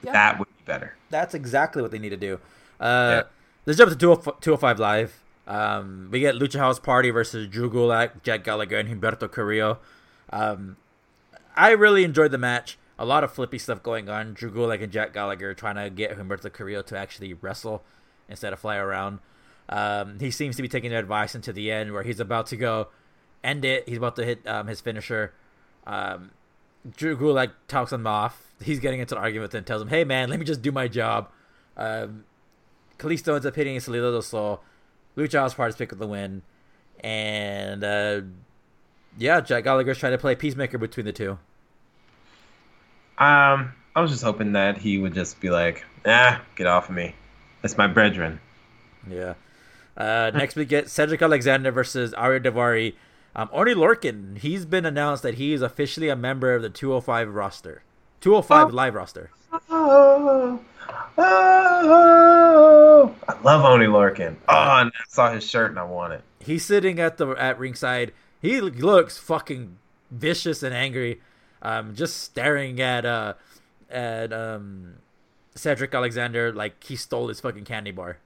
That 0.03 0.39
would 0.39 0.49
be 0.49 0.63
better. 0.67 0.95
That's 1.11 1.35
exactly 1.35 1.83
what 1.83 1.91
they 1.91 1.99
need 1.99 2.11
to 2.11 2.17
do. 2.17 2.35
Uh, 2.79 3.09
Yeah. 3.11 3.23
Let's 3.65 3.79
jump 3.79 3.91
to 3.91 3.97
205 3.97 4.41
205 4.41 4.79
Live. 4.79 5.23
Um, 5.47 6.09
we 6.11 6.21
get 6.21 6.35
Lucha 6.37 6.59
House 6.59 6.79
Party 6.79 7.11
versus 7.11 7.49
Drew 7.49 7.71
Gulak, 7.71 8.23
Jack 8.23 8.45
Gallagher, 8.45 8.77
and 8.77 8.89
Humberto 8.89 9.31
Carrillo. 9.31 9.79
Um, 10.31 10.77
I 11.57 11.71
really 11.71 12.05
enjoyed 12.05 12.31
the 12.33 12.39
match. 12.39 12.79
A 12.99 13.05
lot 13.05 13.25
of 13.25 13.33
flippy 13.33 13.59
stuff 13.59 13.83
going 13.83 14.09
on. 14.09 14.35
Drew 14.35 14.51
Gulak 14.51 14.83
and 14.83 14.93
Jack 14.93 15.13
Gallagher 15.13 15.55
trying 15.55 15.77
to 15.77 15.91
get 15.91 16.17
Humberto 16.19 16.53
Carrillo 16.53 16.83
to 16.83 16.97
actually 16.97 17.35
wrestle 17.35 17.83
instead 18.29 18.53
of 18.53 18.59
fly 18.59 18.77
around. 18.77 19.19
Um, 19.69 20.19
he 20.21 20.31
seems 20.31 20.57
to 20.57 20.63
be 20.63 20.69
taking 20.69 20.91
their 20.91 21.01
advice 21.01 21.35
into 21.35 21.53
the 21.53 21.71
end 21.73 21.93
where 21.93 22.03
he's 22.03 22.21
about 22.21 22.47
to 22.49 22.57
go 22.57 22.89
end 23.43 23.65
it. 23.65 23.89
He's 23.89 23.99
about 23.99 24.17
to 24.17 24.25
hit 24.25 24.47
um, 24.47 24.67
his 24.67 24.81
finisher. 24.81 25.33
Um, 25.87 26.31
Drew 26.97 27.17
Gulak 27.17 27.53
talks 27.69 27.93
him 27.93 28.07
off. 28.07 28.41
He's 28.63 28.81
getting 28.81 29.01
into 29.01 29.17
an 29.17 29.23
argument 29.23 29.55
and 29.55 29.67
tells 29.67 29.83
him, 29.83 29.89
"Hey 29.89 30.05
man, 30.05 30.29
let 30.29 30.39
me 30.39 30.45
just 30.45 30.63
do 30.63 30.73
my 30.73 30.89
job." 30.89 31.29
Um, 31.77 32.25
Kalisto 32.99 33.35
ends 33.35 33.47
up 33.47 33.55
hitting 33.55 33.79
Salida 33.81 34.11
del 34.11 34.23
Sol. 34.23 34.63
Lucha 35.17 35.39
House 35.39 35.55
Party's 35.55 35.77
pick 35.77 35.93
up 35.93 35.99
the 35.99 36.07
win, 36.07 36.43
and 37.01 37.83
uh, 37.83 38.21
yeah, 39.19 39.41
Jack 39.41 39.65
Gallagher's 39.65 39.99
trying 39.99 40.13
to 40.13 40.19
play 40.19 40.35
peacemaker 40.35 40.79
between 40.79 41.07
the 41.07 41.13
two. 41.13 41.39
Um, 43.19 43.73
I 43.95 44.01
was 44.01 44.11
just 44.11 44.23
hoping 44.23 44.53
that 44.53 44.77
he 44.79 44.99
would 44.99 45.15
just 45.15 45.41
be 45.41 45.51
like, 45.51 45.85
"Ah, 46.05 46.43
get 46.55 46.67
off 46.67 46.89
of 46.89 46.95
me. 46.95 47.15
That's 47.63 47.77
my 47.77 47.87
brethren." 47.87 48.41
Yeah. 49.11 49.35
Uh, 49.97 50.31
next 50.35 50.57
we 50.57 50.65
get 50.65 50.91
Cedric 50.91 51.23
Alexander 51.23 51.71
versus 51.71 52.13
Ariya 52.15 52.45
Daivari. 52.45 52.95
Um, 53.35 53.49
Oney 53.53 53.75
Lorcan, 53.75 54.39
he's 54.39 54.65
been 54.65 54.87
announced 54.87 55.23
that 55.23 55.35
he 55.35 55.53
is 55.53 55.61
officially 55.63 56.09
a 56.09 56.17
member 56.17 56.55
of 56.55 56.63
the 56.63 56.71
205 56.71 57.35
roster, 57.35 57.83
205 58.21 58.69
Oh. 58.69 58.71
live 58.75 58.95
roster. 58.95 59.31
Oh, 59.71 60.61
oh, 61.19 63.15
I 63.29 63.41
love 63.43 63.65
Oney 63.65 63.87
Lorcan. 63.87 64.37
Oh, 64.49 64.55
I 64.55 64.91
saw 65.09 65.33
his 65.33 65.49
shirt 65.49 65.71
and 65.71 65.79
I 65.79 65.85
want 65.85 66.13
it. 66.15 66.23
He's 66.41 66.65
sitting 66.65 66.99
at 67.01 67.17
the 67.19 67.29
at 67.31 67.59
ringside. 67.59 68.13
He 68.41 68.61
looks 68.61 69.19
fucking 69.19 69.77
vicious 70.11 70.63
and 70.63 70.75
angry, 70.75 71.21
um, 71.63 71.95
just 71.95 72.19
staring 72.23 72.81
at 72.81 73.05
uh 73.05 73.35
at 73.91 74.33
um 74.33 74.95
Cedric 75.55 75.95
Alexander 75.95 76.53
like 76.53 76.83
he 76.85 76.97
stole 76.97 77.29
his 77.29 77.41
fucking 77.41 77.65
candy 77.65 77.91
bar. 77.91 78.19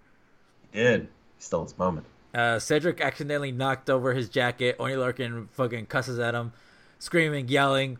He 0.73 0.79
did. 0.81 1.09
Stole 1.41 1.65
his 1.65 1.77
moment. 1.77 2.07
Uh, 2.33 2.61
Cedric 2.61 3.01
accidentally 3.01 3.51
knocked 3.51 3.91
over 3.91 4.15
his 4.15 4.29
jacket. 4.29 4.77
Oney 4.79 4.95
Lorcan 4.95 5.49
fucking 5.51 5.87
cusses 5.87 6.21
at 6.21 6.35
him, 6.35 6.53
screaming, 7.01 7.49
yelling. 7.49 7.99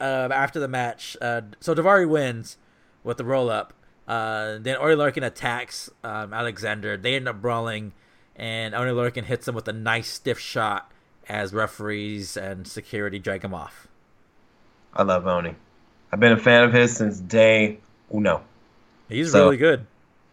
Uh, 0.00 0.28
after 0.32 0.58
the 0.58 0.66
match, 0.66 1.16
uh, 1.20 1.42
so 1.60 1.74
Daivari 1.74 2.08
wins 2.08 2.56
with 3.04 3.18
the 3.18 3.24
roll 3.24 3.48
up. 3.50 3.74
Uh, 4.08 4.56
then 4.58 4.76
Oney 4.78 4.94
Lorcan 4.96 5.24
attacks 5.24 5.88
um, 6.02 6.32
Alexander. 6.32 6.96
They 6.96 7.14
end 7.14 7.28
up 7.28 7.40
brawling, 7.40 7.92
and 8.34 8.74
Oney 8.74 8.90
Lorcan 8.92 9.24
hits 9.24 9.46
him 9.46 9.54
with 9.54 9.68
a 9.68 9.72
nice 9.74 10.08
stiff 10.08 10.38
shot 10.40 10.90
as 11.28 11.52
referees 11.52 12.36
and 12.36 12.66
security 12.66 13.18
drag 13.20 13.44
him 13.44 13.54
off. 13.54 13.86
I 14.94 15.02
love 15.04 15.26
Oney. 15.26 15.54
I've 16.10 16.18
been 16.18 16.32
a 16.32 16.36
fan 16.38 16.64
of 16.64 16.72
his 16.72 16.96
since 16.96 17.20
day 17.20 17.78
uno. 18.12 18.42
He's 19.08 19.30
So- 19.30 19.44
really 19.44 19.58
good. 19.58 19.86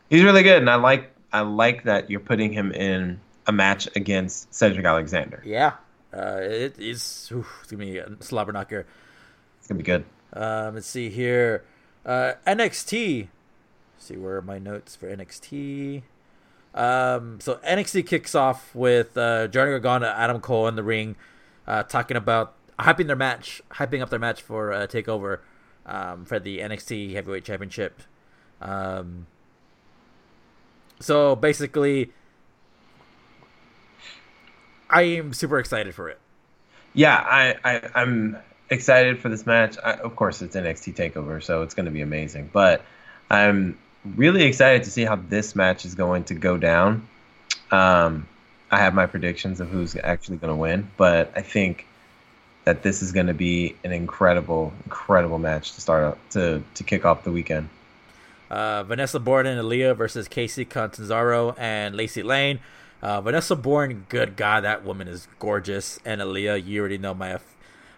He's 0.09 0.23
really 0.23 0.41
good, 0.43 0.59
and 0.61 0.69
I 0.69 0.75
like 0.75 1.11
I 1.31 1.41
like 1.41 1.83
that 1.83 2.09
you're 2.09 2.19
putting 2.19 2.53
him 2.53 2.71
in 2.71 3.19
a 3.45 3.51
match 3.51 3.87
against 3.95 4.53
Cedric 4.53 4.85
Alexander. 4.85 5.41
Yeah, 5.45 5.73
uh, 6.13 6.39
it 6.41 6.79
is. 6.79 7.29
Oof, 7.31 7.59
it's 7.61 7.71
gonna 7.71 7.85
be 7.85 7.97
a 7.97 8.09
slobber 8.19 8.51
knocker. 8.51 8.85
It's 9.59 9.67
gonna 9.67 9.77
be 9.77 9.83
good. 9.83 10.05
Um, 10.33 10.75
let's 10.75 10.87
see 10.87 11.09
here. 11.09 11.63
Uh, 12.05 12.33
NXT. 12.45 13.27
see 13.97 14.17
where 14.17 14.37
are 14.37 14.41
my 14.41 14.59
notes 14.59 14.95
for 14.95 15.13
NXT. 15.13 16.03
Um, 16.73 17.39
so 17.39 17.55
NXT 17.65 18.05
kicks 18.05 18.35
off 18.35 18.73
with 18.75 19.17
uh, 19.17 19.47
Johnny 19.47 19.71
Gargano, 19.71 20.07
Adam 20.07 20.39
Cole 20.39 20.67
in 20.67 20.75
the 20.75 20.83
ring, 20.83 21.15
uh, 21.65 21.83
talking 21.83 22.15
about 22.15 22.53
hyping 22.79 23.07
their 23.07 23.15
match, 23.15 23.61
hyping 23.71 24.01
up 24.01 24.09
their 24.09 24.19
match 24.19 24.41
for 24.41 24.71
uh, 24.71 24.87
Takeover, 24.87 25.39
um, 25.85 26.25
for 26.25 26.39
the 26.39 26.59
NXT 26.59 27.13
Heavyweight 27.13 27.43
Championship. 27.43 28.01
Um, 28.61 29.27
so 30.99 31.35
basically, 31.35 32.11
I 34.89 35.03
am 35.03 35.33
super 35.33 35.59
excited 35.59 35.93
for 35.93 36.09
it. 36.09 36.19
Yeah, 36.93 37.15
I, 37.15 37.55
I 37.63 37.89
I'm 37.95 38.37
excited 38.69 39.19
for 39.19 39.29
this 39.29 39.45
match. 39.45 39.77
I, 39.83 39.93
of 39.93 40.15
course, 40.15 40.41
it's 40.41 40.55
NXT 40.55 40.95
Takeover, 40.95 41.43
so 41.43 41.61
it's 41.61 41.73
going 41.73 41.85
to 41.85 41.91
be 41.91 42.01
amazing. 42.01 42.49
But 42.51 42.83
I'm 43.29 43.77
really 44.15 44.43
excited 44.43 44.83
to 44.83 44.91
see 44.91 45.05
how 45.05 45.15
this 45.15 45.55
match 45.55 45.85
is 45.85 45.95
going 45.95 46.25
to 46.25 46.33
go 46.33 46.57
down. 46.57 47.07
Um, 47.71 48.27
I 48.71 48.79
have 48.79 48.93
my 48.93 49.05
predictions 49.05 49.59
of 49.59 49.69
who's 49.69 49.95
actually 49.95 50.37
going 50.37 50.51
to 50.51 50.57
win, 50.57 50.89
but 50.97 51.31
I 51.35 51.41
think 51.41 51.85
that 52.65 52.83
this 52.83 53.01
is 53.01 53.13
going 53.13 53.27
to 53.27 53.33
be 53.33 53.75
an 53.83 53.91
incredible, 53.91 54.73
incredible 54.83 55.39
match 55.39 55.73
to 55.73 55.81
start 55.81 56.03
up, 56.03 56.29
to 56.31 56.63
to 56.75 56.83
kick 56.83 57.05
off 57.05 57.23
the 57.23 57.31
weekend. 57.31 57.69
Uh, 58.49 58.83
Vanessa 58.83 59.19
Borne 59.19 59.45
and 59.45 59.61
Aaliyah 59.61 59.95
versus 59.95 60.27
Kacy 60.27 60.67
Catanzaro 60.67 61.53
and 61.57 61.95
Lacey 61.95 62.23
Lane. 62.23 62.59
Uh, 63.01 63.21
Vanessa 63.21 63.55
Borne, 63.55 64.05
good 64.09 64.35
God, 64.35 64.63
that 64.63 64.83
woman 64.83 65.07
is 65.07 65.27
gorgeous. 65.39 65.99
And 66.05 66.21
Aaliyah, 66.21 66.65
you 66.65 66.79
already 66.79 66.97
know 66.97 67.13
my 67.13 67.39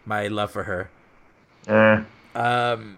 my 0.06 0.28
love 0.28 0.52
for 0.52 0.64
her. 0.64 0.90
Eh. 1.68 2.04
Um, 2.36 2.98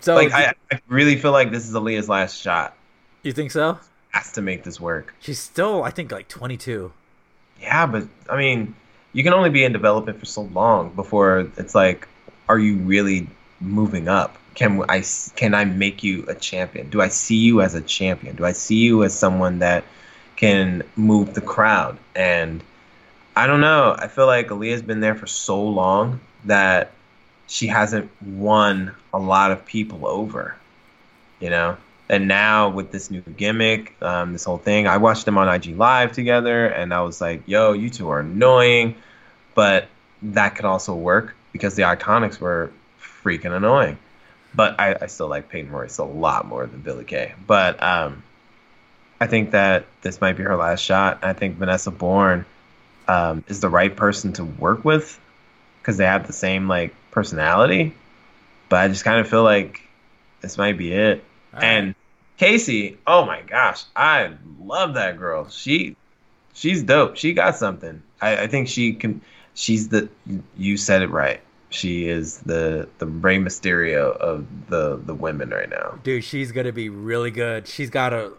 so 0.00 0.14
Like 0.14 0.32
I, 0.32 0.54
I 0.72 0.80
really 0.88 1.16
feel 1.16 1.32
like 1.32 1.50
this 1.50 1.68
is 1.68 1.74
Aaliyah's 1.74 2.08
last 2.08 2.40
shot. 2.40 2.76
you 3.22 3.32
think 3.32 3.50
so? 3.50 3.78
Has 4.10 4.32
to 4.32 4.42
make 4.42 4.64
this 4.64 4.80
work. 4.80 5.14
She's 5.20 5.38
still, 5.38 5.82
I 5.82 5.90
think, 5.90 6.10
like 6.10 6.28
22. 6.28 6.92
Yeah, 7.60 7.86
but 7.86 8.04
I 8.30 8.36
mean, 8.36 8.74
you 9.12 9.22
can 9.22 9.34
only 9.34 9.50
be 9.50 9.64
in 9.64 9.72
development 9.72 10.18
for 10.18 10.26
so 10.26 10.42
long 10.42 10.94
before 10.94 11.50
it's 11.56 11.74
like, 11.74 12.08
are 12.48 12.58
you 12.58 12.76
really 12.76 13.28
moving 13.60 14.08
up? 14.08 14.38
Can 14.58 14.84
I 14.88 15.04
can 15.36 15.54
I 15.54 15.64
make 15.64 16.02
you 16.02 16.24
a 16.26 16.34
champion? 16.34 16.90
Do 16.90 17.00
I 17.00 17.06
see 17.06 17.36
you 17.36 17.62
as 17.62 17.76
a 17.76 17.80
champion? 17.80 18.34
Do 18.34 18.44
I 18.44 18.50
see 18.50 18.74
you 18.74 19.04
as 19.04 19.16
someone 19.16 19.60
that 19.60 19.84
can 20.34 20.82
move 20.96 21.34
the 21.34 21.40
crowd? 21.40 21.96
And 22.16 22.60
I 23.36 23.46
don't 23.46 23.60
know. 23.60 23.94
I 23.96 24.08
feel 24.08 24.26
like 24.26 24.48
Aaliyah's 24.48 24.82
been 24.82 24.98
there 24.98 25.14
for 25.14 25.28
so 25.28 25.62
long 25.62 26.18
that 26.46 26.90
she 27.46 27.68
hasn't 27.68 28.10
won 28.20 28.96
a 29.14 29.20
lot 29.20 29.52
of 29.52 29.64
people 29.64 30.04
over. 30.08 30.56
You 31.38 31.50
know, 31.50 31.76
and 32.08 32.26
now 32.26 32.68
with 32.68 32.90
this 32.90 33.12
new 33.12 33.20
gimmick, 33.20 33.94
um, 34.02 34.32
this 34.32 34.42
whole 34.42 34.58
thing, 34.58 34.88
I 34.88 34.96
watched 34.96 35.24
them 35.24 35.38
on 35.38 35.48
IG 35.48 35.76
Live 35.76 36.10
together, 36.10 36.66
and 36.66 36.92
I 36.92 37.02
was 37.02 37.20
like, 37.20 37.42
"Yo, 37.46 37.74
you 37.74 37.90
two 37.90 38.08
are 38.08 38.18
annoying," 38.18 38.96
but 39.54 39.86
that 40.20 40.56
could 40.56 40.64
also 40.64 40.96
work 40.96 41.36
because 41.52 41.76
the 41.76 41.82
Iconics 41.82 42.40
were 42.40 42.72
freaking 43.00 43.56
annoying. 43.56 43.98
But 44.58 44.80
I, 44.80 44.96
I 45.02 45.06
still 45.06 45.28
like 45.28 45.48
Peyton 45.48 45.70
Royce 45.70 45.98
a 45.98 46.04
lot 46.04 46.44
more 46.44 46.66
than 46.66 46.80
Billie 46.80 47.04
Kay. 47.04 47.32
But 47.46 47.80
um, 47.80 48.24
I 49.20 49.28
think 49.28 49.52
that 49.52 49.86
this 50.02 50.20
might 50.20 50.36
be 50.36 50.42
her 50.42 50.56
last 50.56 50.80
shot. 50.80 51.20
I 51.22 51.32
think 51.32 51.58
Vanessa 51.58 51.92
Borne 51.92 52.44
um, 53.06 53.44
is 53.46 53.60
the 53.60 53.68
right 53.68 53.94
person 53.94 54.32
to 54.32 54.44
work 54.44 54.84
with 54.84 55.16
because 55.80 55.96
they 55.96 56.06
have 56.06 56.26
the 56.26 56.32
same 56.32 56.66
like 56.66 56.92
personality. 57.12 57.94
But 58.68 58.80
I 58.80 58.88
just 58.88 59.04
kind 59.04 59.20
of 59.20 59.28
feel 59.28 59.44
like 59.44 59.80
this 60.40 60.58
might 60.58 60.76
be 60.76 60.92
it. 60.92 61.22
Right. 61.52 61.62
And 61.62 61.94
Kacy, 62.40 62.96
oh 63.06 63.24
my 63.24 63.42
gosh, 63.42 63.84
I 63.94 64.32
love 64.60 64.94
that 64.94 65.18
girl. 65.18 65.48
She, 65.50 65.94
she's 66.52 66.82
dope. 66.82 67.16
She 67.16 67.32
got 67.32 67.54
something. 67.54 68.02
I, 68.20 68.38
I 68.38 68.46
think 68.48 68.66
she 68.66 68.94
can. 68.94 69.20
She's 69.54 69.88
the. 69.88 70.08
You 70.56 70.76
said 70.76 71.02
it 71.02 71.10
right. 71.10 71.42
She 71.70 72.08
is 72.08 72.38
the 72.38 72.88
the 72.98 73.06
Rey 73.06 73.38
Mysterio 73.38 74.16
of 74.16 74.46
the 74.68 74.96
the 74.96 75.14
women 75.14 75.50
right 75.50 75.68
now. 75.68 75.98
Dude, 76.02 76.24
she's 76.24 76.52
going 76.52 76.66
to 76.66 76.72
be 76.72 76.88
really 76.88 77.30
good. 77.30 77.68
She's 77.68 77.90
got 77.90 78.10
to 78.10 78.32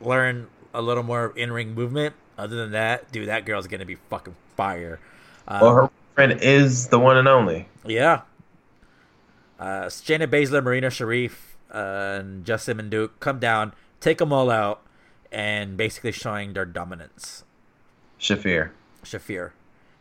learn 0.00 0.48
a 0.74 0.82
little 0.82 1.02
more 1.04 1.32
in 1.36 1.52
ring 1.52 1.74
movement. 1.74 2.14
Other 2.36 2.56
than 2.56 2.72
that, 2.72 3.12
dude, 3.12 3.28
that 3.28 3.44
girl's 3.44 3.66
going 3.66 3.80
to 3.80 3.86
be 3.86 3.96
fucking 4.10 4.34
fire. 4.56 4.98
Um, 5.46 5.60
Well, 5.60 5.74
her 5.74 5.90
friend 6.14 6.40
is 6.42 6.88
the 6.88 6.98
one 6.98 7.16
and 7.16 7.28
only. 7.28 7.68
Yeah. 7.86 8.22
Uh, 9.60 9.84
Shayna 9.84 10.26
Baszler, 10.26 10.62
Marina 10.64 10.88
Shafir, 10.88 11.30
uh, 11.72 12.18
and 12.20 12.44
Jessamyn 12.44 12.90
Duke 12.90 13.20
come 13.20 13.38
down, 13.38 13.74
take 14.00 14.18
them 14.18 14.32
all 14.32 14.50
out, 14.50 14.82
and 15.30 15.76
basically 15.76 16.10
showing 16.10 16.52
their 16.54 16.64
dominance. 16.64 17.44
Shafir. 18.18 18.70
Shafir. 19.04 19.52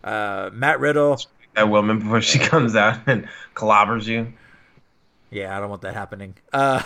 Uh, 0.03 0.49
Matt 0.51 0.79
Riddle. 0.79 1.19
That 1.55 1.69
woman 1.69 1.99
before 1.99 2.21
she 2.21 2.39
comes 2.51 2.75
out 2.75 2.99
and 3.07 3.27
clobbers 3.55 4.05
you. 4.07 4.33
Yeah, 5.29 5.55
I 5.55 5.59
don't 5.59 5.69
want 5.69 5.81
that 5.83 5.93
happening. 5.93 6.35
Uh, 6.51 6.83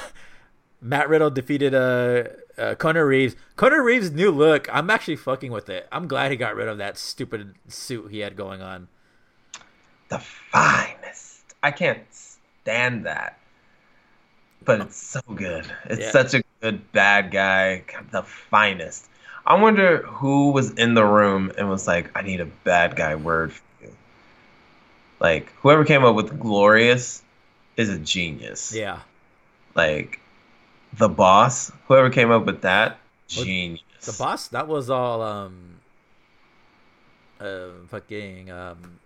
Matt 0.82 1.10
Riddle 1.10 1.30
defeated 1.32 1.74
uh, 1.74 2.24
uh 2.58 2.76
Kona 2.76 3.04
Reeves. 3.06 3.36
Kona 3.56 3.82
Reeves' 3.82 4.12
new 4.12 4.32
look, 4.32 4.68
I'm 4.74 4.90
actually 4.90 5.16
fucking 5.16 5.52
with 5.52 5.70
it. 5.70 5.88
I'm 5.92 6.08
glad 6.08 6.32
he 6.32 6.38
got 6.38 6.56
rid 6.56 6.68
of 6.68 6.78
that 6.78 6.98
stupid 6.98 7.56
suit 7.68 8.12
he 8.12 8.20
had 8.20 8.36
going 8.36 8.62
on. 8.62 8.88
The 10.10 10.20
finest. 10.20 11.44
I 11.64 11.72
can't 11.72 12.02
stand 12.12 13.06
that. 13.06 13.40
But 14.64 14.82
it's 14.82 14.98
so 14.98 15.22
good. 15.34 15.66
It's 15.86 16.02
Yeah. 16.02 16.12
such 16.12 16.34
a 16.36 16.44
good 16.62 16.92
bad 16.92 17.32
guy. 17.32 17.84
The 18.12 18.24
finest. 18.24 19.08
I 19.46 19.56
wonder 19.60 19.98
who 20.04 20.52
was 20.52 20.72
in 20.72 20.96
the 20.96 21.06
room 21.06 21.52
and 21.58 21.70
was 21.70 21.88
like, 21.88 22.10
I 22.18 22.22
need 22.24 22.42
a 22.42 22.46
bad 22.46 22.96
guy 22.96 23.16
word. 23.16 23.52
Like, 25.20 25.52
whoever 25.62 25.86
came 25.86 26.04
up 26.04 26.16
with 26.16 26.40
glorious 26.40 27.24
is 27.78 27.90
a 27.90 27.98
genius. 27.98 28.74
Yeah. 28.74 29.00
Like, 29.74 30.20
the 30.94 31.10
boss, 31.10 31.72
whoever 31.88 32.10
came 32.10 32.32
up 32.32 32.46
with 32.46 32.62
that, 32.62 33.00
genius. 33.28 33.82
The 34.02 34.14
boss, 34.14 34.48
that 34.50 34.68
was 34.68 34.90
all 34.90 35.22
um 35.22 35.76
uh 37.40 37.70
fucking 37.88 38.52
um 38.52 39.00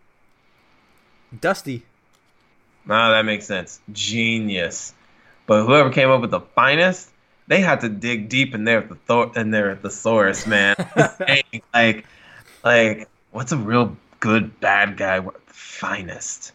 Dusty. 1.40 1.84
No, 2.86 3.12
that 3.12 3.24
makes 3.24 3.46
sense. 3.46 3.80
Genius. 3.92 4.94
But 5.46 5.66
whoever 5.66 5.92
came 5.92 6.10
up 6.10 6.22
with 6.22 6.32
the 6.32 6.42
finest, 6.42 7.10
they 7.48 7.62
had 7.62 7.82
to 7.82 7.90
dig 7.90 8.30
deep 8.30 8.56
in 8.56 8.64
there 8.64 8.82
with 8.82 8.90
the 8.90 8.96
thor- 8.96 9.32
in 9.36 9.52
there 9.52 9.76
the 9.76 9.90
thesaurus, 9.90 10.48
man. 10.48 10.76
Like, 11.74 12.06
like, 12.64 13.10
what's 13.32 13.52
a 13.52 13.58
real 13.58 13.96
good 14.20 14.60
bad 14.60 14.98
guy? 14.98 15.26
Finest. 15.48 16.54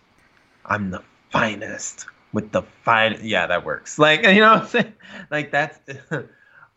I'm 0.66 0.90
the 0.90 1.02
finest 1.30 2.06
with 2.32 2.52
the 2.52 2.62
fine. 2.82 3.18
Yeah, 3.22 3.46
that 3.46 3.64
works. 3.64 3.98
Like, 3.98 4.22
you 4.26 4.40
know 4.40 4.54
what 4.54 4.62
I'm 4.62 4.68
saying? 4.68 4.92
Like 5.30 5.50
that's. 5.50 5.78
uh, 6.10 6.22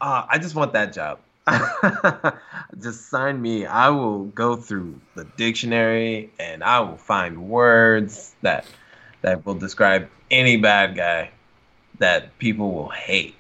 I 0.01 0.37
just 0.37 0.55
want 0.55 0.73
that 0.73 0.93
job. 0.93 1.19
just 2.81 3.09
sign 3.09 3.41
me. 3.41 3.65
I 3.65 3.89
will 3.89 4.25
go 4.25 4.55
through 4.57 4.99
the 5.15 5.23
dictionary 5.37 6.29
and 6.39 6.63
I 6.63 6.81
will 6.81 6.97
find 6.97 7.49
words 7.49 8.35
that 8.41 8.65
that 9.21 9.45
will 9.45 9.55
describe 9.55 10.09
any 10.29 10.57
bad 10.57 10.95
guy 10.95 11.31
that 11.99 12.37
people 12.37 12.71
will 12.71 12.89
hate. 12.89 13.35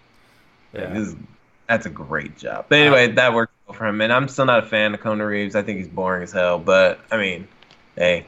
Yeah. 0.73 0.97
is- 0.97 1.15
that's 1.67 1.85
a 1.85 1.89
great 1.89 2.37
job. 2.37 2.67
But 2.69 2.79
anyway, 2.79 3.11
that 3.11 3.33
worked 3.33 3.46
well 3.46 3.46
for 3.77 3.85
him. 3.85 4.01
And 4.01 4.11
I'm 4.11 4.27
still 4.27 4.45
not 4.45 4.63
a 4.63 4.67
fan 4.67 4.93
of 4.93 4.99
Kona 4.99 5.25
Reeves. 5.25 5.55
I 5.55 5.61
think 5.63 5.77
he's 5.77 5.87
boring 5.87 6.23
as 6.23 6.31
hell. 6.31 6.59
But 6.59 6.99
I 7.11 7.17
mean, 7.17 7.47
hey, 7.95 8.25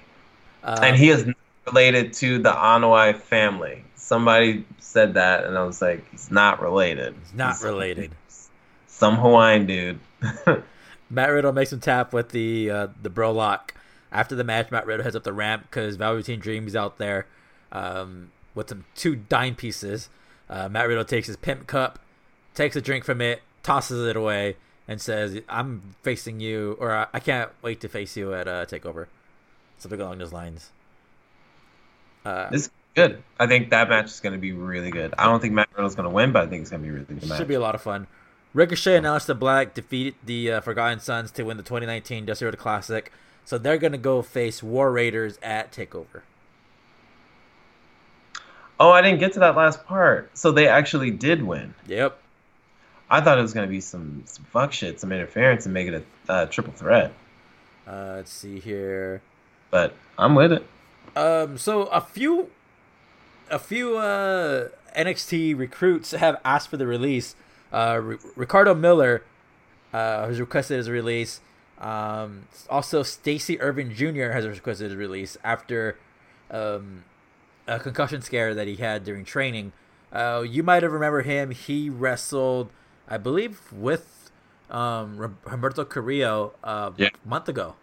Um, 0.63 0.83
and 0.83 0.95
he 0.95 1.09
is 1.09 1.25
related 1.67 2.13
to 2.13 2.39
the 2.39 2.51
Anoa'i 2.51 3.15
family. 3.15 3.83
Somebody 3.95 4.65
said 4.79 5.13
that, 5.15 5.43
and 5.45 5.57
I 5.57 5.63
was 5.63 5.81
like, 5.81 6.09
he's 6.11 6.31
not 6.31 6.61
related. 6.61 7.15
He's 7.23 7.33
not 7.33 7.55
He's 7.55 7.63
related. 7.63 8.11
Some 8.87 9.15
Hawaiian 9.15 9.65
dude. 9.65 9.99
Matt 11.09 11.29
Riddle 11.29 11.53
makes 11.53 11.71
him 11.73 11.79
tap 11.79 12.13
with 12.13 12.29
the 12.29 12.69
uh, 12.69 12.87
the 13.01 13.09
bro 13.09 13.31
lock. 13.31 13.73
After 14.11 14.35
the 14.35 14.43
match, 14.43 14.71
Matt 14.71 14.85
Riddle 14.87 15.03
heads 15.03 15.15
up 15.15 15.23
the 15.23 15.33
ramp 15.33 15.67
because 15.69 15.95
Velveteen 15.95 16.39
Dream's 16.39 16.75
out 16.75 16.97
there 16.97 17.27
um, 17.71 18.31
with 18.55 18.69
some 18.69 18.85
two 18.95 19.15
dime 19.15 19.55
pieces. 19.55 20.09
Uh, 20.49 20.67
Matt 20.67 20.87
Riddle 20.87 21.05
takes 21.05 21.27
his 21.27 21.37
pimp 21.37 21.67
cup, 21.67 21.99
takes 22.55 22.75
a 22.75 22.81
drink 22.81 23.05
from 23.05 23.21
it, 23.21 23.41
tosses 23.61 24.07
it 24.07 24.15
away, 24.15 24.55
and 24.89 24.99
says, 24.99 25.39
"I'm 25.47 25.95
facing 26.01 26.39
you, 26.39 26.75
or 26.79 27.07
I 27.13 27.19
can't 27.19 27.51
wait 27.61 27.79
to 27.81 27.87
face 27.87 28.17
you 28.17 28.33
at 28.33 28.47
uh, 28.47 28.65
Takeover." 28.65 29.05
Something 29.77 30.01
along 30.01 30.17
those 30.17 30.33
lines. 30.33 30.71
Uh, 32.25 32.49
This 32.49 32.63
is 32.63 32.71
good. 32.95 33.21
I 33.39 33.45
think 33.45 33.69
that 33.69 33.87
match 33.87 34.07
is 34.07 34.19
going 34.19 34.33
to 34.33 34.39
be 34.39 34.51
really 34.51 34.89
good. 34.89 35.13
I 35.17 35.25
don't 35.25 35.39
think 35.39 35.53
Matt 35.53 35.69
Riddle's 35.75 35.95
going 35.95 36.09
to 36.09 36.13
win, 36.13 36.31
but 36.31 36.43
I 36.43 36.47
think 36.47 36.61
it's 36.61 36.71
going 36.71 36.81
to 36.81 36.85
be 36.85 36.89
a 36.89 36.93
really 36.93 37.05
good 37.05 37.29
match. 37.29 37.37
Should 37.37 37.47
be 37.47 37.53
a 37.53 37.59
lot 37.61 37.75
of 37.75 37.81
fun. 37.81 38.07
Ricochet 38.53 38.97
and 38.97 39.05
Aleister 39.05 39.37
Black 39.37 39.75
defeated 39.75 40.15
the 40.25 40.53
uh, 40.53 40.61
Forgotten 40.61 40.99
Sons 40.99 41.29
to 41.33 41.43
win 41.43 41.57
the 41.57 41.63
2019 41.63 42.25
Dusty 42.25 42.45
Rhodes 42.45 42.57
Classic. 42.57 43.11
So 43.45 43.59
they're 43.59 43.77
going 43.77 43.91
to 43.91 43.97
go 43.99 44.23
face 44.23 44.63
War 44.63 44.91
Raiders 44.91 45.37
at 45.43 45.71
TakeOver. 45.71 46.21
Oh, 48.79 48.91
I 48.91 49.01
didn't 49.01 49.19
get 49.19 49.33
to 49.33 49.39
that 49.39 49.55
last 49.55 49.85
part. 49.85 50.35
So 50.37 50.51
they 50.51 50.67
actually 50.67 51.11
did 51.11 51.43
win. 51.43 51.73
Yep. 51.87 52.17
I 53.09 53.21
thought 53.21 53.39
it 53.39 53.41
was 53.41 53.53
going 53.53 53.67
to 53.67 53.71
be 53.71 53.81
some, 53.81 54.23
some 54.25 54.45
fuck 54.45 54.71
shit, 54.71 54.99
some 54.99 55.11
interference, 55.11 55.65
and 55.65 55.73
make 55.73 55.87
it 55.87 56.05
a 56.27 56.31
uh, 56.31 56.45
triple 56.45 56.73
threat. 56.73 57.11
Uh, 57.87 58.13
let's 58.17 58.31
see 58.31 58.59
here. 58.59 59.21
But 59.71 59.95
I'm 60.17 60.35
with 60.35 60.51
it. 60.51 60.65
Um, 61.15 61.57
so 61.57 61.83
a 61.87 62.01
few, 62.01 62.49
a 63.49 63.57
few 63.57 63.97
uh, 63.97 64.69
NXT 64.95 65.57
recruits 65.57 66.11
have 66.11 66.39
asked 66.45 66.69
for 66.69 66.77
the 66.77 66.85
release. 66.85 67.35
Uh, 67.73 67.75
R- 67.75 68.19
Ricardo 68.35 68.75
Miller 68.75 69.23
uh, 69.91 70.27
has 70.27 70.39
requested 70.39 70.77
his 70.77 70.89
release. 70.89 71.41
Um, 71.79 72.47
also, 72.69 73.03
Stacey 73.03 73.59
Ervin 73.59 73.93
Jr. 73.93 74.31
has 74.31 74.45
requested 74.45 74.91
his 74.91 74.95
release 74.95 75.37
after 75.43 75.97
um, 76.51 77.05
a 77.67 77.79
concussion 77.79 78.21
scare 78.21 78.53
that 78.53 78.67
he 78.67 78.75
had 78.75 79.03
during 79.03 79.23
training. 79.23 79.71
Uh, 80.11 80.43
you 80.47 80.61
might 80.63 80.83
have 80.83 80.91
remember 80.91 81.21
him. 81.21 81.51
He 81.51 81.89
wrestled, 81.89 82.71
I 83.09 83.17
believe, 83.17 83.59
with 83.73 84.31
um, 84.69 85.17
Ro- 85.17 85.35
Humberto 85.45 85.87
Carrillo 85.87 86.53
uh, 86.63 86.91
Yeah. 86.97 87.09
a 87.25 87.27
month 87.27 87.49
ago, 87.49 87.75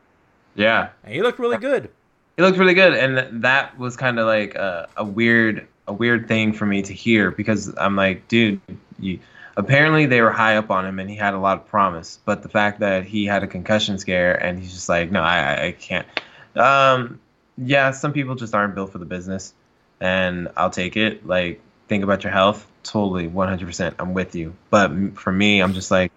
Yeah. 0.55 0.91
and 1.05 1.12
he 1.14 1.20
looked 1.22 1.39
really 1.39 1.59
good. 1.59 1.91
He 2.37 2.43
looked 2.43 2.59
really 2.59 2.74
good, 2.74 2.95
and 2.95 3.43
that 3.43 3.77
was 3.79 3.97
kind 3.97 4.18
of 4.18 4.27
like 4.27 4.55
a, 4.55 4.89
a 4.97 5.05
weird, 5.05 5.66
a 5.89 5.93
weird 5.93 6.29
thing 6.29 6.53
for 6.53 6.66
me 6.66 6.83
to 6.83 6.93
hear 6.93 7.31
because 7.31 7.74
I'm 7.79 7.97
like, 7.97 8.29
dude, 8.29 8.61
you, 8.99 9.18
apparently 9.57 10.05
they 10.07 10.20
were 10.20 10.31
high 10.33 10.57
up 10.57 10.70
on 10.70 10.85
him, 10.87 10.99
and 10.99 11.09
he 11.11 11.16
had 11.16 11.35
a 11.35 11.39
lot 11.39 11.57
of 11.59 11.66
promise. 11.66 12.18
But 12.24 12.43
the 12.43 12.49
fact 12.49 12.79
that 12.81 13.05
he 13.05 13.24
had 13.24 13.43
a 13.43 13.47
concussion 13.47 13.99
scare, 13.99 14.35
and 14.35 14.59
he's 14.61 14.72
just 14.74 14.89
like, 14.89 15.11
no, 15.11 15.22
I, 15.22 15.39
I- 15.39 15.64
I 15.66 15.72
can't. 15.72 16.07
Um, 16.55 17.20
yeah, 17.59 17.91
some 17.91 18.12
people 18.12 18.35
just 18.35 18.55
aren't 18.55 18.74
built 18.74 18.93
for 18.93 18.99
the 18.99 19.07
business, 19.07 19.55
and 20.01 20.49
I'll 20.57 20.70
take 20.70 20.97
it. 20.97 21.27
Like, 21.27 21.61
think 21.89 22.05
about 22.05 22.24
your 22.24 22.32
health. 22.32 22.66
Totally, 22.82 23.28
100%. 23.28 23.95
I'm 23.99 24.14
with 24.14 24.34
you. 24.34 24.55
But 24.70 24.91
for 25.14 25.32
me, 25.32 25.61
I'm 25.61 25.74
just 25.74 25.91
like, 25.91 26.12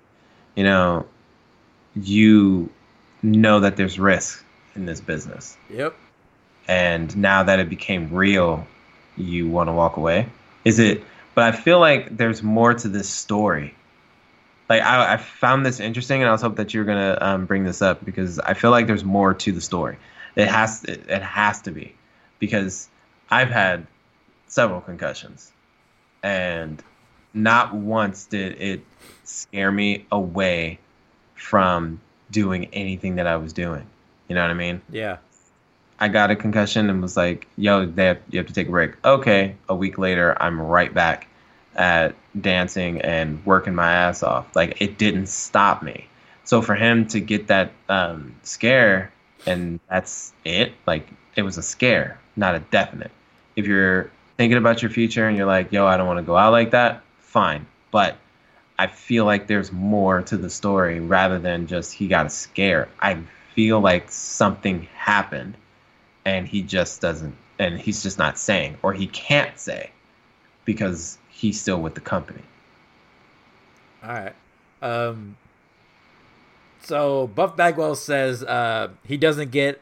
you 0.55 0.63
know, 0.63 1.05
you 1.95 2.69
know 3.21 3.59
that 3.61 3.75
there's 3.75 3.99
risk 3.99 4.43
in 4.75 4.85
this 4.85 5.01
business 5.01 5.57
Yep. 5.69 5.95
and 6.67 7.17
now 7.17 7.43
that 7.43 7.59
it 7.59 7.69
became 7.69 8.13
real 8.13 8.65
you 9.17 9.49
want 9.49 9.67
to 9.67 9.73
walk 9.73 9.97
away 9.97 10.27
is 10.63 10.79
it 10.79 11.03
but 11.35 11.43
i 11.43 11.51
feel 11.51 11.79
like 11.79 12.15
there's 12.15 12.41
more 12.43 12.73
to 12.73 12.87
this 12.87 13.09
story 13.09 13.73
like 14.69 14.81
i, 14.83 15.13
I 15.13 15.17
found 15.17 15.65
this 15.65 15.79
interesting 15.79 16.21
and 16.21 16.29
i 16.29 16.31
was 16.31 16.41
hoping 16.41 16.55
that 16.57 16.73
you 16.73 16.79
were 16.79 16.85
going 16.85 17.15
to 17.15 17.27
um, 17.27 17.45
bring 17.45 17.63
this 17.65 17.81
up 17.81 18.05
because 18.05 18.39
i 18.39 18.53
feel 18.53 18.71
like 18.71 18.87
there's 18.87 19.03
more 19.03 19.33
to 19.33 19.51
the 19.51 19.61
story 19.61 19.97
it 20.35 20.47
has 20.47 20.83
it, 20.85 21.09
it 21.09 21.21
has 21.21 21.61
to 21.63 21.71
be 21.71 21.93
because 22.39 22.87
i've 23.29 23.49
had 23.49 23.85
several 24.47 24.79
concussions 24.79 25.51
and 26.23 26.81
not 27.33 27.73
once 27.73 28.25
did 28.25 28.59
it 28.61 28.81
scare 29.23 29.71
me 29.71 30.05
away 30.11 30.79
from 31.35 31.99
doing 32.31 32.65
anything 32.73 33.15
that 33.15 33.27
i 33.27 33.37
was 33.37 33.53
doing 33.53 33.85
you 34.27 34.35
know 34.35 34.41
what 34.41 34.51
i 34.51 34.55
mean 34.55 34.81
Yeah. 34.91 35.17
I 36.01 36.07
got 36.07 36.31
a 36.31 36.35
concussion 36.37 36.89
and 36.89 37.01
was 37.01 37.17
like, 37.17 37.45
"Yo, 37.57 37.85
they 37.85 38.05
have, 38.05 38.19
you 38.29 38.39
have 38.39 38.47
to 38.47 38.53
take 38.53 38.69
a 38.69 38.71
break." 38.71 38.93
Okay, 39.03 39.57
a 39.67 39.75
week 39.75 39.97
later, 39.97 40.33
I'm 40.41 40.61
right 40.61 40.93
back 40.93 41.27
at 41.75 42.15
dancing 42.39 43.01
and 43.01 43.45
working 43.45 43.75
my 43.75 43.91
ass 43.91 44.23
off. 44.23 44.55
Like 44.55 44.81
it 44.81 44.97
didn't 44.97 45.27
stop 45.27 45.83
me. 45.83 46.07
So 46.45 46.61
for 46.61 46.75
him 46.75 47.05
to 47.07 47.19
get 47.19 47.47
that 47.47 47.73
um, 47.89 48.33
scare 48.43 49.11
and 49.45 49.81
that's 49.89 50.31
it, 50.45 50.71
like 50.87 51.05
it 51.35 51.41
was 51.41 51.57
a 51.57 51.61
scare, 51.61 52.17
not 52.37 52.55
a 52.55 52.59
definite. 52.59 53.11
If 53.57 53.67
you're 53.67 54.09
thinking 54.39 54.57
about 54.57 54.81
your 54.81 54.89
future 54.89 55.27
and 55.27 55.35
you're 55.35 55.45
like, 55.45 55.73
"Yo, 55.73 55.85
I 55.85 55.97
don't 55.97 56.07
want 56.07 56.19
to 56.19 56.23
go 56.23 56.37
out 56.37 56.53
like 56.53 56.71
that," 56.71 57.01
fine. 57.17 57.67
But 57.91 58.15
I 58.77 58.87
feel 58.87 59.25
like 59.25 59.47
there's 59.47 59.69
more 59.73 60.21
to 60.21 60.37
the 60.37 60.49
story 60.49 61.01
rather 61.01 61.39
than 61.39 61.67
just 61.67 61.91
he 61.91 62.07
got 62.07 62.25
a 62.25 62.29
scare. 62.29 62.87
I 63.01 63.19
feel 63.53 63.81
like 63.81 64.09
something 64.09 64.87
happened 64.95 65.55
and 66.23 66.47
he 66.47 66.61
just 66.61 67.01
doesn't 67.01 67.35
and 67.59 67.77
he's 67.81 68.01
just 68.01 68.17
not 68.17 68.39
saying 68.39 68.77
or 68.81 68.93
he 68.93 69.07
can't 69.07 69.59
say 69.59 69.91
because 70.63 71.17
he's 71.27 71.59
still 71.59 71.81
with 71.81 71.93
the 71.93 72.01
company. 72.01 72.43
All 74.01 74.13
right. 74.13 74.35
Um. 74.81 75.35
So 76.81 77.27
Buff 77.27 77.57
Bagwell 77.57 77.95
says 77.95 78.41
uh, 78.41 78.87
he 79.03 79.17
doesn't 79.17 79.51
get 79.51 79.81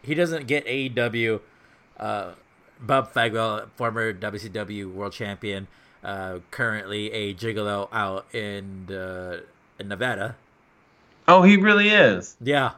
he 0.00 0.14
doesn't 0.14 0.46
get 0.46 0.64
AEW. 0.64 1.40
Uh, 1.98 2.30
Buff 2.80 3.12
Bagwell, 3.14 3.68
former 3.76 4.12
WCW 4.12 4.92
World 4.92 5.12
Champion, 5.12 5.66
uh, 6.04 6.38
currently 6.50 7.12
a 7.12 7.34
gigolo 7.34 7.88
out 7.92 8.32
in 8.34 8.88
uh, 8.90 9.40
in 9.78 9.88
Nevada. 9.88 10.36
Oh, 11.26 11.42
he 11.42 11.56
really 11.56 11.90
is. 11.90 12.36
Yeah, 12.40 12.72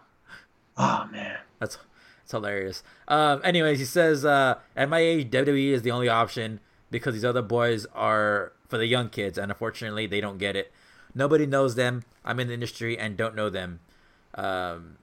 Oh 0.76 1.06
man. 1.12 1.38
that's 1.58 1.78
It's 2.22 2.32
hilarious. 2.32 2.82
Um, 3.06 3.40
anyways, 3.44 3.78
he 3.78 3.84
says, 3.84 4.24
uh, 4.24 4.56
at 4.74 4.88
my 4.88 4.98
age, 5.00 5.30
WWE 5.30 5.72
is 5.72 5.82
the 5.82 5.90
only 5.90 6.08
option 6.08 6.60
because 6.90 7.14
these 7.14 7.24
other 7.24 7.42
boys 7.42 7.86
are 7.94 8.52
for 8.68 8.78
the 8.78 8.86
young 8.86 9.08
kids, 9.10 9.36
and 9.36 9.50
unfortunately, 9.50 10.06
they 10.06 10.20
don't 10.20 10.38
get 10.38 10.56
it. 10.56 10.72
Nobody 11.14 11.44
knows 11.44 11.74
them. 11.74 12.04
I'm 12.24 12.40
in 12.40 12.48
the 12.48 12.54
industry 12.54 12.96
and 12.96 13.16
don't 13.16 13.34
know 13.34 13.50
them. 13.50 13.80
Um, 14.34 14.96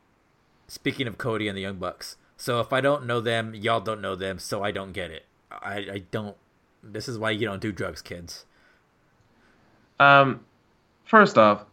speaking 0.68 1.06
of 1.06 1.18
Cody 1.18 1.48
and 1.48 1.56
the 1.58 1.62
Young 1.62 1.78
Bucks. 1.78 2.16
So 2.38 2.60
if 2.60 2.72
I 2.72 2.82
don't 2.82 3.06
know 3.06 3.20
them, 3.20 3.54
y'all 3.56 3.80
don't 3.82 4.02
know 4.02 4.16
them, 4.16 4.40
so 4.40 4.64
I 4.64 4.72
don't 4.72 4.92
get 4.92 5.12
it. 5.12 5.26
I, 5.52 5.76
I 5.92 6.04
don't. 6.12 6.38
This 6.84 7.10
is 7.10 7.18
why 7.18 7.32
you 7.32 7.48
don't 7.48 7.62
do 7.62 7.72
drugs, 7.72 8.02
kids. 8.02 8.46
Um, 10.00 10.42
first 11.06 11.38
off, 11.38 11.66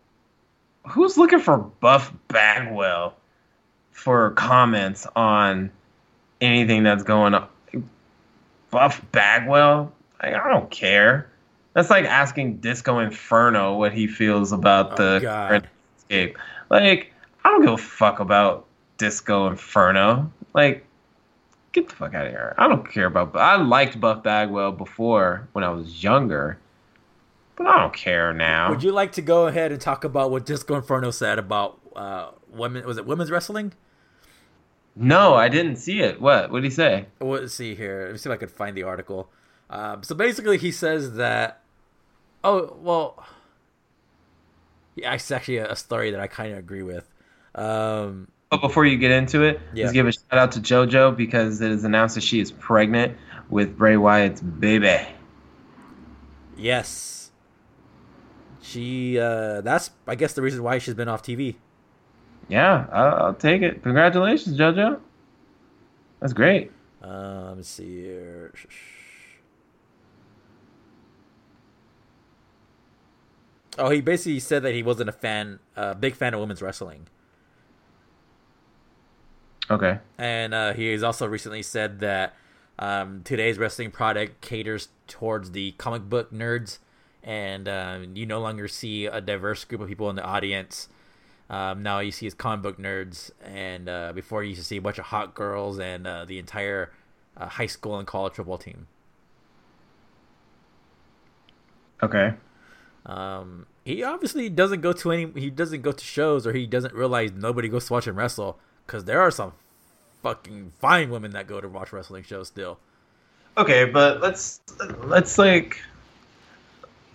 who's 0.89 1.19
looking 1.19 1.41
for 1.41 1.59
Buff 1.59 2.12
Bagwell 2.29 3.15
for 3.91 4.31
comments 4.33 5.07
on 5.15 5.71
anything 6.41 6.83
that's 6.83 7.03
going 7.03 7.35
on? 7.35 7.49
Buff 8.71 9.03
Bagwell? 9.12 9.93
Like, 10.23 10.35
I 10.35 10.49
don't 10.49 10.71
care. 10.71 11.31
That's 11.75 11.91
like 11.91 12.07
asking 12.07 12.59
Disco 12.59 13.01
Inferno 13.01 13.77
what 13.77 13.93
he 13.93 14.07
feels 14.07 14.53
about 14.53 14.93
Oh, 14.93 15.15
the 15.15 15.21
God. 15.21 15.49
current 15.49 15.67
landscape. 15.93 16.39
Like, 16.71 17.12
I 17.45 17.51
don't 17.51 17.61
give 17.62 17.73
a 17.73 17.77
fuck 17.79 18.21
about 18.21 18.67
Disco 18.97 19.49
Inferno. 19.49 20.33
Like, 20.55 20.86
get 21.72 21.88
the 21.88 21.94
fuck 21.94 22.14
out 22.14 22.26
of 22.26 22.32
here. 22.32 22.55
I 22.57 22.68
don't 22.68 22.88
care 22.90 23.07
about. 23.07 23.34
I 23.36 23.57
liked 23.57 24.00
Buff 24.00 24.22
Bagwell 24.22 24.72
before 24.72 25.48
when 25.52 25.64
I 25.64 25.70
was 25.70 26.02
younger, 26.02 26.59
but 27.57 27.66
I 27.66 27.80
don't 27.80 27.92
care 27.92 28.32
now. 28.32 28.70
Would 28.70 28.82
you 28.82 28.92
like 28.92 29.12
to 29.12 29.22
go 29.22 29.46
ahead 29.48 29.72
and 29.72 29.80
talk 29.80 30.05
about 30.05 30.30
what 30.30 30.46
Disco 30.46 30.76
Inferno 30.76 31.11
said 31.11 31.38
about 31.38 31.80
uh, 31.96 32.30
women? 32.48 32.86
Was 32.86 32.96
it 32.96 33.07
women's 33.07 33.30
wrestling? 33.30 33.74
No, 34.96 35.34
I 35.34 35.48
didn't 35.48 35.76
see 35.76 36.00
it. 36.00 36.20
What? 36.20 36.52
What 36.52 36.62
did 36.62 36.70
he 36.70 36.74
say? 36.74 37.07
Let's 37.20 37.52
see 37.52 37.74
here. 37.74 38.05
Let 38.05 38.12
me 38.12 38.18
see 38.18 38.30
if 38.30 38.34
I 38.34 38.36
could 38.36 38.50
find 38.50 38.76
the 38.76 38.84
article. 38.84 39.28
Um, 39.68 40.05
so 40.05 40.14
basically, 40.14 40.57
he 40.57 40.70
says 40.70 41.14
that. 41.14 41.61
Oh 42.44 42.76
well. 42.80 43.26
Yeah, 44.94 45.12
it's 45.14 45.28
actually 45.32 45.57
a, 45.57 45.72
a 45.72 45.76
story 45.76 46.12
that 46.12 46.20
I 46.20 46.28
kind 46.28 46.52
of 46.52 46.59
agree 46.59 46.84
with. 46.84 47.11
Um, 47.57 48.28
But 48.55 48.61
before 48.68 48.86
you 48.86 48.96
get 48.98 49.11
into 49.11 49.42
it, 49.42 49.61
Yeah. 49.74 49.84
let's 49.84 49.92
give 49.92 50.07
a 50.07 50.12
shout 50.12 50.22
out 50.32 50.52
to 50.52 50.61
JoJo 50.61 51.16
because 51.16 51.61
it 51.61 51.72
is 51.72 51.82
announced 51.82 52.14
that 52.14 52.20
she 52.22 52.38
is 52.38 52.52
pregnant 52.52 53.16
with 53.50 53.76
Bray 53.76 53.96
Wyatt's 53.96 54.40
baby. 54.40 55.00
yes. 56.57 57.32
She. 58.62 59.18
Uh, 59.18 59.61
that's 59.61 59.90
I 60.07 60.14
guess 60.14 60.32
the 60.34 60.42
reason 60.42 60.62
why 60.62 60.78
she's 60.78 60.94
been 60.94 61.09
off 61.09 61.22
TV. 61.22 61.57
Yeah, 62.48 62.86
I'll, 62.92 63.14
I'll 63.26 63.34
take 63.34 63.62
it. 63.62 63.82
Congratulations, 63.82 64.57
JoJo. 64.59 65.00
That's 66.20 66.32
great. 66.32 66.70
Um, 67.02 67.57
let's 67.57 67.68
see 67.68 68.02
here. 68.02 68.52
Oh, 73.78 73.90
he 73.90 74.00
basically 74.00 74.38
said 74.40 74.62
that 74.62 74.72
he 74.72 74.82
wasn't 74.82 75.09
a 75.09 75.12
fan, 75.12 75.59
uh, 75.76 75.94
big 75.94 76.14
fan 76.14 76.32
of 76.32 76.40
women's 76.40 76.62
wrestling, 76.62 77.09
Okay. 79.71 79.99
and 80.19 80.53
uh, 80.53 80.73
he 80.75 80.93
has 80.93 81.03
also 81.03 81.27
recently 81.27 81.62
said 81.62 82.01
that 82.01 82.35
um, 82.79 83.23
today's 83.25 83.59
wrestling 83.59 83.91
product 83.91 84.41
caters 84.41 84.89
towards 85.07 85.53
the 85.53 85.73
comic 85.73 86.03
book 86.03 86.33
nerds, 86.33 86.79
and 87.23 87.69
um, 87.69 88.17
you 88.17 88.27
no 88.27 88.41
longer 88.41 88.69
see 88.69 89.07
a 89.07 89.21
diverse 89.21 89.65
group 89.65 89.81
of 89.81 89.89
people 89.89 90.11
in 90.11 90.17
the 90.17 90.25
audience. 90.25 90.89
Um, 91.49 91.83
now 91.83 92.01
you 92.01 92.11
see 92.11 92.27
as 92.27 92.35
comic 92.35 92.62
book 92.62 92.79
nerds, 92.79 93.31
and 93.43 93.89
uh, 93.89 94.12
before 94.12 94.43
you 94.43 94.51
used 94.51 94.62
to 94.62 94.67
see 94.67 94.77
a 94.77 94.83
bunch 94.83 94.99
of 94.99 95.07
hot 95.07 95.35
girls 95.35 95.79
and 95.79 96.07
uh, 96.07 96.25
the 96.25 96.39
entire 96.39 96.93
uh, 97.37 97.47
high 97.49 97.67
school 97.67 97.99
and 97.99 98.07
college 98.07 98.35
football 98.35 98.59
team. 98.59 98.87
Okay. 102.03 102.35
Um, 103.07 103.67
he 103.85 104.03
obviously 104.03 104.49
doesn't 104.49 104.81
go 104.81 104.93
to 104.93 105.12
any. 105.12 105.31
He 105.41 105.51
doesn't 105.51 105.83
go 105.83 105.93
to 105.93 106.05
shows, 106.05 106.47
or 106.47 106.53
he 106.53 106.67
doesn't 106.67 106.95
realize 106.95 107.33
nobody 107.33 107.69
goes 107.69 107.87
to 107.87 107.93
watch 107.93 108.07
him 108.07 108.17
wrestle. 108.17 108.59
Because 108.87 109.05
there 109.05 109.20
are 109.20 109.30
some 109.30 109.53
fucking 110.22 110.72
fine 110.78 111.11
women 111.11 111.32
that 111.32 111.47
go 111.47 111.61
to 111.61 111.68
watch 111.68 111.93
wrestling 111.93 112.24
shows 112.24 112.49
still. 112.49 112.78
Okay, 113.57 113.85
but 113.85 114.20
let's 114.20 114.61
let's 115.05 115.39
like 115.39 115.80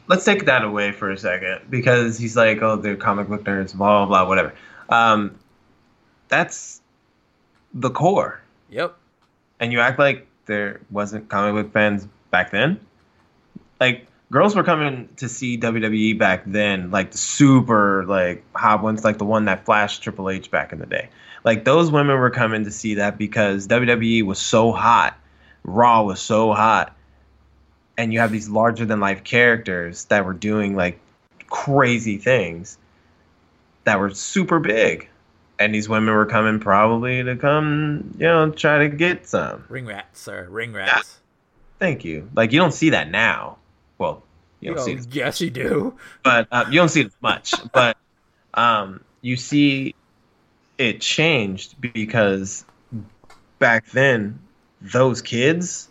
let's 0.07 0.25
take 0.25 0.45
that 0.45 0.63
away 0.63 0.91
for 0.91 1.11
a 1.11 1.17
second 1.17 1.61
because 1.69 2.17
he's 2.17 2.35
like, 2.35 2.61
oh, 2.61 2.75
they're 2.77 2.95
comic 2.95 3.27
book 3.27 3.43
nerds, 3.43 3.75
blah 3.75 4.05
blah 4.05 4.23
blah, 4.23 4.27
whatever. 4.27 4.53
Um, 4.89 5.35
that's 6.27 6.81
the 7.73 7.89
core. 7.89 8.41
Yep. 8.69 8.95
and 9.59 9.71
you 9.71 9.79
act 9.79 9.99
like 9.99 10.27
there 10.45 10.79
wasn't 10.91 11.27
comic 11.29 11.53
book 11.65 11.73
fans 11.73 12.07
back 12.31 12.51
then. 12.51 12.79
Like 13.79 14.07
girls 14.31 14.55
were 14.55 14.63
coming 14.63 15.09
to 15.17 15.27
see 15.27 15.57
WWE 15.57 16.17
back 16.17 16.43
then, 16.45 16.91
like 16.91 17.11
the 17.11 17.17
super 17.17 18.05
like 18.05 18.43
hot 18.53 18.83
ones, 18.83 19.03
like 19.03 19.17
the 19.17 19.25
one 19.25 19.45
that 19.45 19.65
flashed 19.65 20.03
Triple 20.03 20.29
H 20.29 20.51
back 20.51 20.71
in 20.71 20.79
the 20.79 20.85
day. 20.85 21.09
Like 21.43 21.63
those 21.65 21.91
women 21.91 22.17
were 22.19 22.29
coming 22.29 22.65
to 22.65 22.71
see 22.71 22.95
that 22.95 23.17
because 23.17 23.67
WWE 23.67 24.23
was 24.23 24.39
so 24.39 24.71
hot, 24.71 25.17
Raw 25.63 26.03
was 26.03 26.19
so 26.19 26.53
hot, 26.53 26.95
and 27.97 28.13
you 28.13 28.19
have 28.19 28.31
these 28.31 28.49
larger 28.49 28.85
than 28.85 28.99
life 28.99 29.23
characters 29.23 30.05
that 30.05 30.25
were 30.25 30.33
doing 30.33 30.75
like 30.75 30.99
crazy 31.47 32.17
things 32.17 32.77
that 33.85 33.99
were 33.99 34.11
super 34.11 34.59
big. 34.59 35.09
And 35.57 35.75
these 35.75 35.89
women 35.89 36.13
were 36.13 36.25
coming 36.25 36.61
probably 36.61 37.21
to 37.21 37.35
come, 37.35 38.15
you 38.17 38.25
know, 38.25 38.49
try 38.51 38.77
to 38.77 38.87
get 38.87 39.27
some. 39.27 39.65
Ring 39.67 39.85
rats, 39.85 40.21
sir. 40.21 40.47
Ring 40.49 40.71
rats. 40.71 41.19
Thank 41.79 42.05
you. 42.05 42.29
Like 42.33 42.53
you 42.53 42.59
don't 42.59 42.73
see 42.73 42.91
that 42.91 43.11
now. 43.11 43.58
Well, 43.99 44.23
you 44.61 44.73
don't 44.73 44.83
see, 44.83 44.93
it, 44.93 45.07
yes, 45.11 45.39
you 45.39 45.49
do. 45.51 45.95
but 46.23 46.47
uh, 46.51 46.65
you 46.69 46.75
don't 46.75 46.89
see 46.89 47.01
it 47.01 47.13
much. 47.21 47.53
But 47.73 47.97
um, 48.55 49.01
you 49.21 49.35
see 49.37 49.95
it 50.77 51.01
changed 51.01 51.79
because 51.79 52.65
back 53.59 53.89
then 53.91 54.39
those 54.81 55.21
kids 55.21 55.89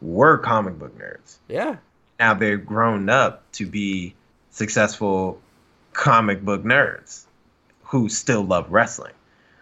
were 0.00 0.38
comic 0.38 0.78
book 0.78 0.96
nerds. 0.98 1.38
Yeah. 1.48 1.76
Now 2.20 2.34
they're 2.34 2.56
grown 2.56 3.08
up 3.08 3.50
to 3.52 3.66
be 3.66 4.14
successful 4.50 5.40
comic 5.92 6.42
book 6.44 6.62
nerds 6.62 7.24
who 7.82 8.08
still 8.08 8.42
love 8.42 8.70
wrestling. 8.70 9.14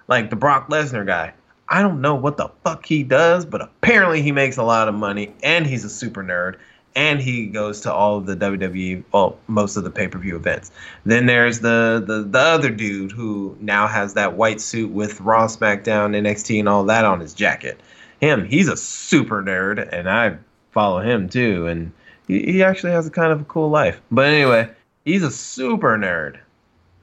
Like 0.09 0.31
the 0.31 0.37
Brock 0.37 0.69
Lesnar 0.69 1.07
guy. 1.07 1.33
I 1.69 1.83
don't 1.83 2.01
know 2.01 2.15
what 2.15 2.37
the 2.37 2.49
fuck 2.63 2.87
he 2.87 3.03
does, 3.03 3.45
but 3.45 3.61
apparently 3.61 4.23
he 4.23 4.31
makes 4.31 4.57
a 4.57 4.63
lot 4.63 4.89
of 4.89 4.95
money 4.95 5.35
and 5.43 5.67
he's 5.67 5.85
a 5.85 5.91
super 5.91 6.23
nerd 6.23 6.57
and 6.97 7.21
he 7.21 7.47
goes 7.47 7.83
to 7.83 7.93
all 7.93 8.17
of 8.17 8.25
the 8.25 8.35
WWE, 8.35 9.05
well, 9.13 9.39
most 9.49 9.77
of 9.77 9.85
the 9.85 9.91
pay-per-view 9.91 10.35
events. 10.35 10.73
Then 11.05 11.27
there's 11.27 11.61
the, 11.61 12.03
the 12.05 12.23
the 12.23 12.39
other 12.39 12.71
dude 12.71 13.13
who 13.13 13.55
now 13.61 13.87
has 13.87 14.15
that 14.15 14.33
white 14.33 14.63
suit 14.63 14.91
with 14.91 15.21
Raw, 15.21 15.47
SmackDown, 15.47 16.17
NXT, 16.17 16.59
and 16.59 16.69
all 16.69 16.85
that 16.85 17.05
on 17.05 17.21
his 17.21 17.35
jacket. 17.35 17.79
Him, 18.21 18.47
he's 18.47 18.69
a 18.69 18.79
super 18.79 19.43
nerd, 19.43 19.87
and 19.93 20.09
I 20.09 20.39
follow 20.71 21.01
him 21.01 21.29
too, 21.29 21.67
and 21.67 21.93
he, 22.27 22.41
he 22.53 22.63
actually 22.63 22.93
has 22.93 23.07
a 23.07 23.11
kind 23.11 23.31
of 23.31 23.43
a 23.43 23.45
cool 23.45 23.69
life. 23.69 24.01
But 24.11 24.29
anyway, 24.29 24.71
he's 25.05 25.23
a 25.23 25.31
super 25.31 25.99
nerd, 25.99 26.39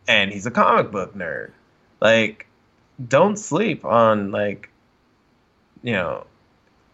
and 0.07 0.31
he's 0.31 0.47
a 0.47 0.51
comic 0.51 0.91
book 0.91 1.15
nerd. 1.15 1.51
Like, 2.01 2.47
don't 3.07 3.37
sleep 3.37 3.85
on 3.85 4.31
like, 4.31 4.71
you 5.83 5.93
know, 5.93 6.25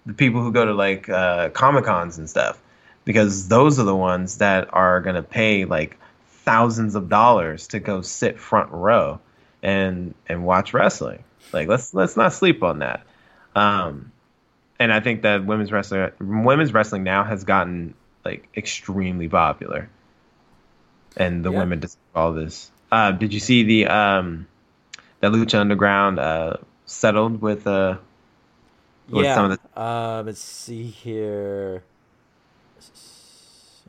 the 0.05 0.13
people 0.13 0.41
who 0.41 0.51
go 0.51 0.65
to 0.65 0.73
like 0.73 1.07
uh, 1.07 1.47
comic 1.49 1.85
cons 1.85 2.17
and 2.17 2.29
stuff, 2.29 2.61
because 3.09 3.47
those 3.47 3.79
are 3.79 3.85
the 3.85 3.95
ones 3.95 4.37
that 4.37 4.71
are 4.71 5.01
gonna 5.01 5.23
pay 5.23 5.65
like 5.65 5.97
thousands 6.27 6.93
of 6.93 7.09
dollars 7.09 7.65
to 7.69 7.79
go 7.79 8.01
sit 8.01 8.39
front 8.39 8.69
row 8.71 9.19
and 9.63 10.13
and 10.27 10.45
watch 10.45 10.75
wrestling. 10.75 11.23
Like, 11.51 11.67
let's 11.67 11.91
let's 11.91 12.15
not 12.15 12.33
sleep 12.33 12.61
on 12.61 12.79
that. 12.79 13.01
Um, 13.55 14.11
and 14.79 14.93
I 14.93 14.99
think 14.99 15.23
that 15.23 15.43
women's 15.43 15.71
wrestling 15.71 16.11
women's 16.19 16.71
wrestling 16.71 17.03
now 17.03 17.23
has 17.23 17.45
gotten 17.45 17.95
like 18.23 18.47
extremely 18.55 19.27
popular, 19.27 19.89
and 21.17 21.43
the 21.43 21.51
Yeah. 21.51 21.57
women 21.57 21.79
deserve 21.79 21.97
all 22.13 22.33
this. 22.33 22.69
Uh, 22.91 23.11
did 23.11 23.33
you 23.33 23.39
see 23.39 23.63
the 23.63 23.87
um, 23.87 24.45
that 25.19 25.31
Lucha 25.31 25.59
Underground 25.59 26.19
uh, 26.19 26.57
settled 26.85 27.41
with 27.41 27.65
uh, 27.65 27.97
with 29.09 29.25
yeah. 29.25 29.33
some 29.33 29.51
of 29.51 29.59
Um, 29.75 30.27
let's 30.27 30.39
see 30.41 30.83
here. 30.83 31.81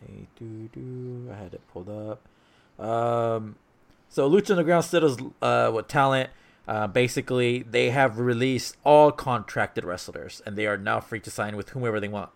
Say, 0.01 0.27
doo, 0.39 0.69
doo. 0.73 1.31
I 1.33 1.37
had 1.37 1.55
it 1.55 1.61
pulled 1.73 1.89
up. 1.89 2.27
Um, 2.85 3.57
so 4.09 4.29
Lucha 4.29 4.51
Underground 4.51 4.85
settles 4.85 5.19
uh, 5.43 5.71
with 5.73 5.89
talent. 5.89 6.31
Uh, 6.67 6.87
basically, 6.87 7.63
they 7.63 7.91
have 7.91 8.19
released 8.19 8.77
all 8.85 9.11
contracted 9.11 9.85
wrestlers, 9.85 10.41
and 10.47 10.57
they 10.57 10.67
are 10.67 10.77
now 10.77 11.01
free 11.01 11.21
to 11.21 11.31
sign 11.31 11.57
with 11.57 11.71
whomever 11.71 11.99
they 12.01 12.09
want. 12.09 12.31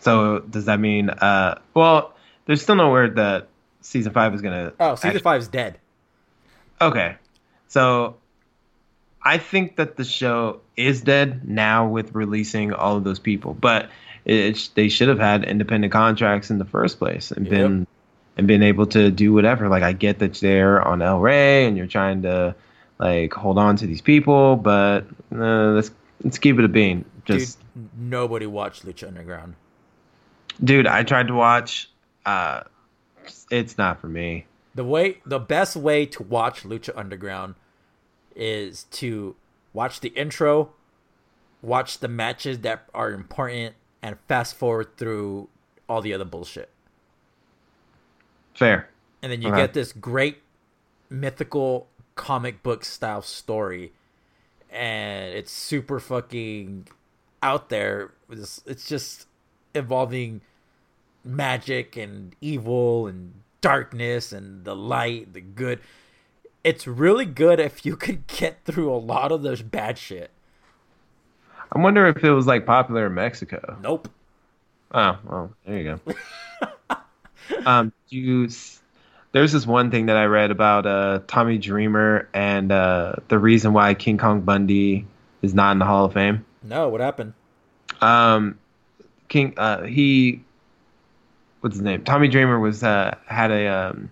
So 0.00 0.40
does 0.40 0.64
that 0.66 0.80
mean? 0.80 1.10
Uh, 1.10 1.58
well, 1.74 2.14
there's 2.46 2.62
still 2.62 2.74
no 2.74 2.90
word 2.90 3.16
that 3.16 3.48
season 3.80 4.12
five 4.12 4.34
is 4.34 4.42
gonna. 4.42 4.72
Oh, 4.80 4.94
season 4.94 5.08
actually- 5.10 5.22
five's 5.22 5.48
dead. 5.48 5.78
Okay, 6.80 7.16
so 7.68 8.16
I 9.22 9.38
think 9.38 9.76
that 9.76 9.96
the 9.96 10.04
show 10.04 10.60
is 10.76 11.00
dead 11.00 11.48
now 11.48 11.88
with 11.88 12.14
releasing 12.14 12.72
all 12.72 12.96
of 12.96 13.04
those 13.04 13.18
people, 13.18 13.54
but 13.54 13.88
it, 14.24 14.70
they 14.74 14.88
should 14.88 15.08
have 15.08 15.18
had 15.18 15.44
independent 15.44 15.92
contracts 15.92 16.50
in 16.50 16.58
the 16.58 16.64
first 16.64 16.98
place 16.98 17.30
and 17.30 17.46
Yep. 17.46 17.50
been 17.50 17.86
and 18.38 18.46
been 18.46 18.62
able 18.62 18.86
to 18.88 19.10
do 19.10 19.32
whatever. 19.32 19.68
Like 19.68 19.82
I 19.82 19.92
get 19.92 20.18
that 20.18 20.34
they're 20.34 20.82
on 20.86 21.00
El 21.00 21.20
Rey 21.20 21.64
and 21.66 21.76
you're 21.76 21.86
trying 21.86 22.22
to 22.22 22.54
like 22.98 23.32
hold 23.32 23.56
on 23.58 23.76
to 23.76 23.86
these 23.86 24.02
people, 24.02 24.56
but 24.56 25.06
uh, 25.32 25.68
let's 25.72 25.90
let's 26.22 26.38
keep 26.38 26.58
it 26.58 26.64
a 26.64 26.68
bean. 26.68 27.04
Just 27.24 27.58
Dude, 27.74 27.88
nobody 27.98 28.46
watched 28.46 28.84
Lucha 28.86 29.08
Underground. 29.08 29.54
dude, 30.62 30.86
I 30.86 31.02
tried 31.02 31.28
to 31.28 31.34
watch. 31.34 31.88
Uh, 32.24 32.62
it's 33.50 33.78
not 33.78 34.00
for 34.00 34.08
me. 34.08 34.46
The 34.74 34.84
way 34.84 35.18
the 35.24 35.38
best 35.38 35.74
way 35.76 36.04
to 36.06 36.22
watch 36.22 36.62
Lucha 36.64 36.90
Underground 36.96 37.54
is 38.34 38.84
to 38.92 39.34
watch 39.76 40.00
the 40.00 40.08
intro, 40.08 40.70
watch 41.60 41.98
the 41.98 42.08
matches 42.08 42.60
that 42.60 42.88
are 42.94 43.12
important, 43.12 43.74
and 44.02 44.16
fast 44.26 44.56
forward 44.56 44.96
through 44.96 45.48
all 45.86 46.00
the 46.00 46.14
other 46.14 46.24
bullshit. 46.24 46.70
Fair. 48.54 48.88
And 49.22 49.30
then 49.30 49.42
you 49.42 49.50
get 49.54 49.74
this 49.74 49.92
great 49.92 50.38
mythical 51.10 51.88
comic 52.14 52.62
book 52.62 52.84
style 52.86 53.20
story, 53.20 53.92
and 54.70 55.34
it's 55.34 55.52
super 55.52 56.00
fucking 56.00 56.88
out 57.42 57.68
there. 57.68 58.12
It's, 58.30 58.62
it's 58.66 58.88
just 58.88 59.26
involving 59.74 60.40
magic 61.22 61.96
and 61.96 62.34
evil 62.40 63.08
and 63.08 63.34
darkness 63.60 64.32
and 64.32 64.64
the 64.64 64.74
light, 64.74 65.34
the 65.34 65.42
good. 65.42 65.80
It's 66.66 66.84
really 66.84 67.26
good 67.26 67.60
if 67.60 67.86
you 67.86 67.94
could 67.94 68.26
get 68.26 68.64
through 68.64 68.92
a 68.92 68.98
lot 68.98 69.30
of 69.30 69.42
those 69.42 69.62
bad 69.62 69.98
shit. 69.98 70.32
I 71.70 71.78
wonder 71.78 72.08
if 72.08 72.24
it 72.24 72.32
was 72.32 72.48
like 72.48 72.66
popular 72.66 73.06
in 73.06 73.14
Mexico. 73.14 73.78
Nope. 73.80 74.08
Oh, 74.90 75.16
well, 75.24 75.52
there 75.64 75.78
you 75.78 76.00
go. 76.04 76.96
um, 77.66 77.92
do 78.10 78.16
you 78.16 78.48
there's 79.30 79.52
this 79.52 79.64
one 79.64 79.92
thing 79.92 80.06
that 80.06 80.16
I 80.16 80.24
read 80.24 80.50
about 80.50 80.86
uh, 80.86 81.20
Tommy 81.28 81.58
Dreamer 81.58 82.28
and 82.34 82.72
uh, 82.72 83.12
the 83.28 83.38
reason 83.38 83.72
why 83.72 83.94
King 83.94 84.18
Kong 84.18 84.40
Bundy 84.40 85.06
is 85.42 85.54
not 85.54 85.70
in 85.70 85.78
the 85.78 85.84
Hall 85.84 86.06
of 86.06 86.14
Fame. 86.14 86.44
No, 86.64 86.88
what 86.88 87.00
happened? 87.00 87.34
Um, 88.00 88.58
King, 89.28 89.54
uh, 89.56 89.84
he, 89.84 90.42
what's 91.60 91.76
his 91.76 91.82
name? 91.82 92.02
Tommy 92.02 92.26
Dreamer 92.26 92.58
was 92.58 92.82
uh, 92.82 93.16
had 93.26 93.52
a 93.52 93.68
um, 93.68 94.10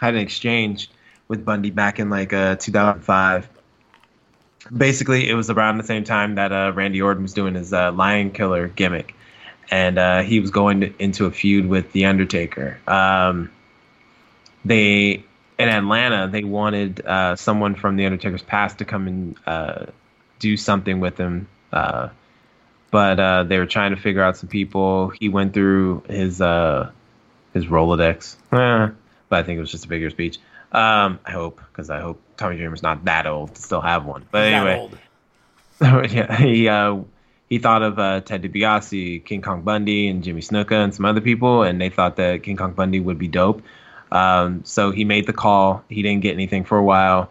had 0.00 0.14
an 0.14 0.20
exchange 0.20 0.88
with 1.28 1.44
Bundy 1.44 1.70
back 1.70 1.98
in 1.98 2.10
like 2.10 2.32
uh, 2.32 2.56
2005. 2.56 3.48
Basically, 4.76 5.28
it 5.28 5.34
was 5.34 5.50
around 5.50 5.78
the 5.78 5.84
same 5.84 6.04
time 6.04 6.36
that 6.36 6.52
uh, 6.52 6.72
Randy 6.74 7.00
Orton 7.00 7.22
was 7.22 7.34
doing 7.34 7.54
his 7.54 7.72
uh, 7.72 7.92
Lion 7.92 8.32
Killer 8.32 8.68
gimmick, 8.68 9.14
and 9.70 9.98
uh, 9.98 10.22
he 10.22 10.40
was 10.40 10.50
going 10.50 10.80
to, 10.80 10.92
into 10.98 11.26
a 11.26 11.30
feud 11.30 11.66
with 11.66 11.92
the 11.92 12.06
Undertaker. 12.06 12.78
Um, 12.86 13.50
they 14.64 15.24
in 15.58 15.68
Atlanta, 15.68 16.28
they 16.30 16.44
wanted 16.44 17.04
uh, 17.06 17.36
someone 17.36 17.76
from 17.76 17.96
the 17.96 18.06
Undertaker's 18.06 18.42
past 18.42 18.78
to 18.78 18.84
come 18.84 19.06
and 19.06 19.36
uh, 19.46 19.86
do 20.40 20.56
something 20.56 21.00
with 21.00 21.16
him. 21.16 21.48
But 22.90 23.44
they 23.44 23.58
were 23.58 23.66
trying 23.66 23.94
to 23.94 24.00
figure 24.00 24.22
out 24.22 24.36
some 24.36 24.48
people. 24.48 25.10
He 25.10 25.28
went 25.28 25.54
through 25.54 26.02
his 26.08 26.38
his 26.38 27.66
Rolodex, 27.66 28.36
but 28.50 28.94
I 29.30 29.42
think 29.44 29.58
it 29.58 29.60
was 29.60 29.70
just 29.70 29.84
a 29.84 29.88
bigger 29.88 30.10
speech. 30.10 30.38
Um, 30.76 31.20
I 31.24 31.30
hope 31.30 31.62
because 31.72 31.88
I 31.88 32.00
hope 32.00 32.20
Tommy 32.36 32.58
Dreamer's 32.58 32.82
not 32.82 33.06
that 33.06 33.26
old 33.26 33.54
to 33.54 33.62
still 33.62 33.80
have 33.80 34.04
one. 34.04 34.26
But 34.30 34.52
anyway, 34.52 34.78
old. 34.78 34.98
yeah, 36.12 36.36
he 36.36 36.68
uh, 36.68 36.98
he 37.48 37.58
thought 37.58 37.82
of 37.82 37.98
uh, 37.98 38.20
Ted 38.20 38.42
DiBiase, 38.42 39.24
King 39.24 39.40
Kong 39.40 39.62
Bundy, 39.62 40.06
and 40.06 40.22
Jimmy 40.22 40.42
Snuka, 40.42 40.72
and 40.72 40.94
some 40.94 41.06
other 41.06 41.22
people, 41.22 41.62
and 41.62 41.80
they 41.80 41.88
thought 41.88 42.16
that 42.16 42.42
King 42.42 42.58
Kong 42.58 42.72
Bundy 42.72 43.00
would 43.00 43.16
be 43.16 43.26
dope. 43.26 43.62
Um, 44.12 44.64
so 44.64 44.90
he 44.90 45.06
made 45.06 45.26
the 45.26 45.32
call. 45.32 45.82
He 45.88 46.02
didn't 46.02 46.20
get 46.20 46.34
anything 46.34 46.64
for 46.64 46.76
a 46.76 46.84
while, 46.84 47.30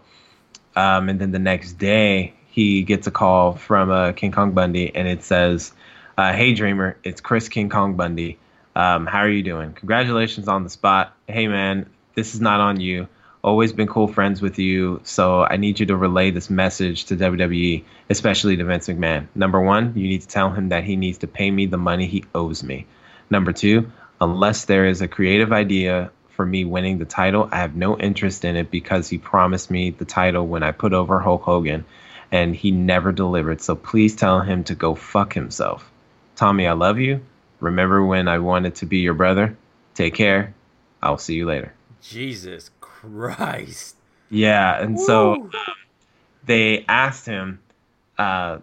um, 0.76 1.08
and 1.08 1.22
then 1.22 1.32
the 1.32 1.38
next 1.38 1.74
day 1.74 2.34
he 2.50 2.82
gets 2.82 3.06
a 3.06 3.12
call 3.12 3.54
from 3.54 3.92
uh, 3.92 4.14
King 4.14 4.32
Kong 4.32 4.54
Bundy, 4.54 4.94
and 4.96 5.08
it 5.08 5.22
says, 5.22 5.72
uh, 6.18 6.34
"Hey 6.34 6.56
Dreamer, 6.56 6.98
it's 7.04 7.22
Chris 7.22 7.48
King 7.48 7.70
Kong 7.70 7.96
Bundy. 7.96 8.40
Um, 8.76 9.06
how 9.06 9.20
are 9.20 9.30
you 9.30 9.44
doing? 9.44 9.74
Congratulations 9.74 10.48
on 10.48 10.64
the 10.64 10.72
spot. 10.72 11.16
Hey 11.28 11.48
man, 11.48 11.88
this 12.16 12.34
is 12.34 12.42
not 12.42 12.60
on 12.60 12.80
you." 12.80 13.08
Always 13.46 13.72
been 13.72 13.88
cool 13.88 14.08
friends 14.08 14.42
with 14.42 14.58
you, 14.58 15.00
so 15.04 15.44
I 15.44 15.58
need 15.58 15.80
you 15.80 15.86
to 15.86 15.96
relay 15.96 16.32
this 16.32 16.50
message 16.50 17.06
to 17.06 17.16
WWE, 17.16 17.84
especially 18.10 18.58
to 18.58 18.66
Vince 18.66 18.88
McMahon. 18.88 19.28
Number 19.36 19.62
one, 19.62 19.94
you 19.96 20.08
need 20.08 20.22
to 20.22 20.28
tell 20.28 20.50
him 20.50 20.70
that 20.70 20.84
he 20.84 20.96
needs 20.96 21.20
to 21.20 21.28
pay 21.28 21.52
me 21.52 21.68
the 21.68 21.78
money 21.78 22.08
he 22.08 22.26
owes 22.34 22.64
me. 22.64 22.88
Number 23.30 23.54
two, 23.54 23.92
unless 24.20 24.66
there 24.66 24.88
is 24.88 25.02
a 25.02 25.08
creative 25.08 25.54
idea 25.54 26.12
for 26.30 26.44
me 26.44 26.66
winning 26.66 26.98
the 26.98 27.06
title, 27.06 27.48
I 27.52 27.58
have 27.58 27.76
no 27.76 27.96
interest 27.96 28.44
in 28.46 28.56
it 28.56 28.72
because 28.72 29.10
he 29.10 29.20
promised 29.20 29.70
me 29.70 29.92
the 29.92 30.06
title 30.06 30.48
when 30.48 30.64
I 30.64 30.72
put 30.72 30.94
over 30.94 31.20
Hulk 31.20 31.44
Hogan 31.44 31.86
and 32.32 32.56
he 32.56 32.72
never 32.72 33.12
delivered. 33.12 33.62
So 33.62 33.76
please 33.76 34.16
tell 34.16 34.42
him 34.42 34.64
to 34.66 34.76
go 34.76 34.96
fuck 34.96 35.34
himself. 35.34 35.90
Tommy, 36.36 36.66
I 36.66 36.74
love 36.74 36.98
you. 36.98 37.22
Remember 37.60 38.04
when 38.04 38.28
I 38.28 38.40
wanted 38.40 38.76
to 38.76 38.88
be 38.88 38.98
your 38.98 39.14
brother? 39.14 39.56
Take 39.94 40.16
care. 40.16 40.56
I'll 41.00 41.20
see 41.20 41.36
you 41.36 41.46
later. 41.46 41.74
Jesus 42.02 42.70
Christ. 43.14 43.96
Yeah, 44.30 44.82
and 44.82 45.00
so 45.00 45.50
they 46.46 46.86
asked 46.88 47.26
him. 47.26 47.60
Uh, 48.18 48.60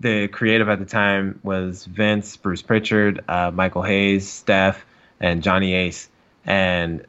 the 0.00 0.28
creative 0.28 0.68
at 0.68 0.78
the 0.78 0.84
time 0.84 1.40
was 1.42 1.84
Vince, 1.86 2.36
Bruce 2.36 2.62
Pritchard, 2.62 3.24
uh, 3.28 3.50
Michael 3.50 3.82
Hayes, 3.82 4.28
Steph, 4.28 4.84
and 5.20 5.42
Johnny 5.42 5.72
Ace, 5.72 6.08
and 6.44 7.04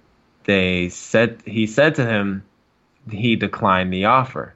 they 0.46 0.90
said 0.90 1.42
he 1.46 1.68
said 1.68 1.96
to 1.96 2.06
him 2.06 2.44
he 3.12 3.36
declined 3.36 3.92
the 3.92 4.06
offer, 4.06 4.54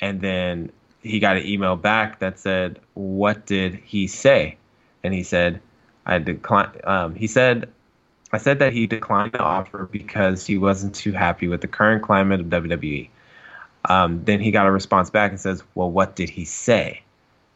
and 0.00 0.20
then 0.20 0.70
he 1.02 1.18
got 1.18 1.36
an 1.36 1.46
email 1.46 1.76
back 1.76 2.20
that 2.20 2.38
said, 2.38 2.80
"What 2.94 3.46
did 3.46 3.74
he 3.74 4.06
say?" 4.06 4.56
And 5.02 5.12
he 5.12 5.22
said, 5.22 5.60
"I 6.06 6.18
declined." 6.18 6.80
Um, 6.84 7.14
he 7.14 7.26
said, 7.26 7.68
"I 8.32 8.38
said 8.38 8.58
that 8.60 8.72
he 8.72 8.86
declined 8.86 9.32
the 9.32 9.40
offer 9.40 9.88
because 9.90 10.46
he 10.46 10.58
wasn't 10.58 10.94
too 10.94 11.12
happy 11.12 11.48
with 11.48 11.60
the 11.60 11.68
current 11.68 12.02
climate 12.02 12.40
of 12.40 12.46
WWE." 12.46 13.08
Um, 13.84 14.24
then 14.24 14.40
he 14.40 14.50
got 14.50 14.66
a 14.66 14.70
response 14.70 15.10
back 15.10 15.30
and 15.30 15.40
says, 15.40 15.62
"Well, 15.74 15.90
what 15.90 16.16
did 16.16 16.30
he 16.30 16.44
say?" 16.44 17.02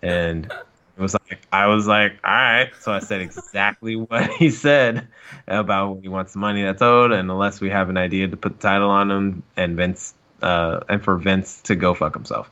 And 0.01 0.53
it 0.97 1.01
was 1.01 1.15
like 1.15 1.47
I 1.53 1.67
was 1.67 1.87
like, 1.87 2.13
"All 2.25 2.33
right." 2.33 2.71
So 2.81 2.93
I 2.93 2.99
said 3.01 3.21
exactly 3.21 3.97
what 4.11 4.31
he 4.33 4.51
said 4.51 5.09
about 5.49 6.01
he 6.03 6.09
wants 6.09 6.35
the 6.35 6.39
money 6.39 6.63
that's 6.63 6.83
owed, 6.83 7.13
and 7.13 7.31
unless 7.31 7.61
we 7.61 7.71
have 7.71 7.89
an 7.89 7.97
idea 7.97 8.29
to 8.29 8.37
put 8.37 8.61
the 8.61 8.63
title 8.69 8.91
on 8.91 9.11
him, 9.11 9.43
and 9.57 9.77
Vince, 9.77 10.15
uh, 10.43 10.81
and 10.89 11.03
for 11.03 11.17
Vince 11.17 11.61
to 11.63 11.77
go 11.77 11.95
fuck 11.95 12.15
himself. 12.15 12.51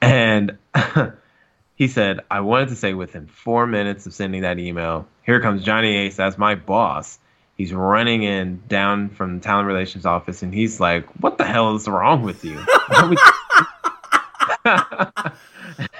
And 0.00 0.58
he 1.76 1.88
said, 1.88 2.20
"I 2.30 2.40
wanted 2.40 2.68
to 2.70 2.76
say 2.76 2.94
within 2.94 3.26
four 3.26 3.66
minutes 3.66 4.06
of 4.06 4.14
sending 4.14 4.42
that 4.42 4.58
email, 4.58 5.06
here 5.24 5.40
comes 5.40 5.62
Johnny 5.62 5.96
Ace 5.96 6.18
as 6.18 6.36
my 6.36 6.54
boss." 6.56 7.18
He's 7.58 7.74
running 7.74 8.22
in 8.22 8.62
down 8.68 9.10
from 9.10 9.34
the 9.34 9.44
talent 9.44 9.66
relations 9.66 10.06
office, 10.06 10.42
and 10.42 10.54
he's 10.54 10.80
like, 10.80 11.06
"What 11.20 11.36
the 11.36 11.44
hell 11.44 11.74
is 11.76 11.86
wrong 11.86 12.22
with 12.22 12.44
you?" 12.44 12.58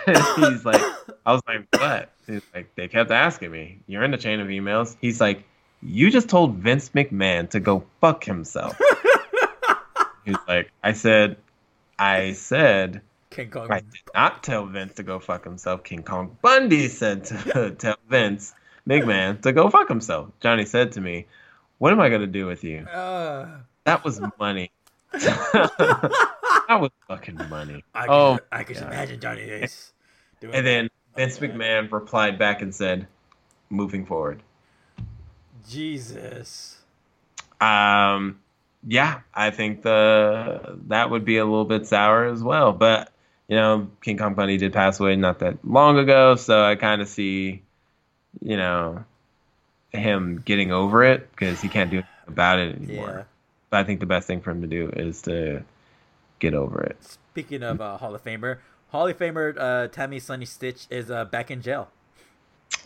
He's 0.06 0.64
like, 0.64 0.80
I 1.26 1.32
was 1.32 1.42
like, 1.46 1.66
what? 1.72 2.10
He's 2.26 2.42
like, 2.54 2.74
they 2.74 2.88
kept 2.88 3.10
asking 3.10 3.50
me, 3.50 3.80
you're 3.86 4.02
in 4.02 4.10
the 4.10 4.16
chain 4.16 4.40
of 4.40 4.48
emails. 4.48 4.96
He's 5.00 5.20
like, 5.20 5.44
you 5.82 6.10
just 6.10 6.28
told 6.28 6.54
Vince 6.54 6.90
McMahon 6.90 7.50
to 7.50 7.60
go 7.60 7.84
fuck 8.00 8.24
himself. 8.24 8.80
He's 10.24 10.36
like, 10.46 10.70
I 10.82 10.92
said, 10.92 11.36
I 11.98 12.32
said, 12.32 13.02
King 13.30 13.50
Kong. 13.50 13.70
I 13.70 13.80
did 13.80 14.00
not 14.14 14.42
tell 14.42 14.64
Vince 14.66 14.94
to 14.94 15.02
go 15.02 15.18
fuck 15.18 15.44
himself. 15.44 15.84
King 15.84 16.02
Kong 16.02 16.36
Bundy 16.40 16.88
said 16.88 17.24
to 17.26 17.70
tell 17.78 17.96
Vince 18.08 18.54
McMahon 18.88 19.40
to 19.42 19.52
go 19.52 19.68
fuck 19.68 19.88
himself. 19.88 20.30
Johnny 20.40 20.64
said 20.64 20.92
to 20.92 21.00
me, 21.00 21.26
what 21.78 21.92
am 21.92 22.00
I 22.00 22.08
going 22.08 22.20
to 22.20 22.26
do 22.26 22.46
with 22.46 22.64
you? 22.64 22.80
Uh, 22.80 23.48
That 23.84 24.04
was 24.04 24.20
money. 24.38 24.70
that 25.12 26.68
was 26.68 26.90
fucking 27.08 27.40
money. 27.48 27.82
I 27.94 28.00
can, 28.02 28.10
oh, 28.10 28.38
I 28.52 28.62
God. 28.64 28.76
imagine 28.76 29.20
Johnny 29.20 29.42
Ace. 29.42 29.92
Doing 30.40 30.54
And 30.54 30.66
then. 30.66 30.88
Vince 31.16 31.38
McMahon 31.40 31.90
replied 31.90 32.38
back 32.38 32.62
and 32.62 32.72
said, 32.72 33.08
"Moving 33.70 34.06
forward." 34.06 34.40
Jesus. 35.68 36.78
Um, 37.60 38.38
yeah, 38.86 39.20
I 39.34 39.50
think 39.50 39.82
the 39.82 40.78
that 40.86 41.10
would 41.10 41.24
be 41.24 41.38
a 41.38 41.44
little 41.44 41.64
bit 41.64 41.88
sour 41.88 42.26
as 42.26 42.40
well. 42.40 42.72
But 42.72 43.10
you 43.48 43.56
know, 43.56 43.90
King 44.00 44.16
Kong 44.18 44.34
Bundy 44.34 44.58
did 44.58 44.72
pass 44.72 45.00
away 45.00 45.16
not 45.16 45.40
that 45.40 45.58
long 45.64 45.98
ago, 45.98 46.36
so 46.36 46.62
I 46.64 46.76
kind 46.76 47.02
of 47.02 47.08
see, 47.08 47.62
you 48.40 48.56
know, 48.56 49.04
him 49.92 50.42
getting 50.44 50.72
over 50.72 51.04
it 51.04 51.30
because 51.30 51.60
he 51.60 51.68
can't 51.68 51.90
do 51.90 52.02
about 52.26 52.58
it 52.58 52.76
anymore. 52.76 53.08
Yeah. 53.08 53.22
But 53.70 53.80
I 53.80 53.84
think 53.84 54.00
the 54.00 54.06
best 54.06 54.26
thing 54.26 54.40
for 54.40 54.50
him 54.50 54.62
to 54.62 54.66
do 54.66 54.90
is 54.90 55.22
to 55.22 55.62
get 56.38 56.54
over 56.54 56.82
it. 56.82 56.96
Speaking 57.30 57.62
of 57.62 57.80
uh, 57.80 57.96
Hall 57.98 58.14
of 58.14 58.24
Famer, 58.24 58.58
Hall 58.90 59.06
of 59.06 59.18
Famer 59.18 59.56
uh, 59.58 59.88
Tammy 59.88 60.18
Sunny 60.18 60.46
Sytch 60.46 60.86
is 60.90 61.10
uh, 61.10 61.24
back 61.24 61.50
in 61.50 61.62
jail. 61.62 61.90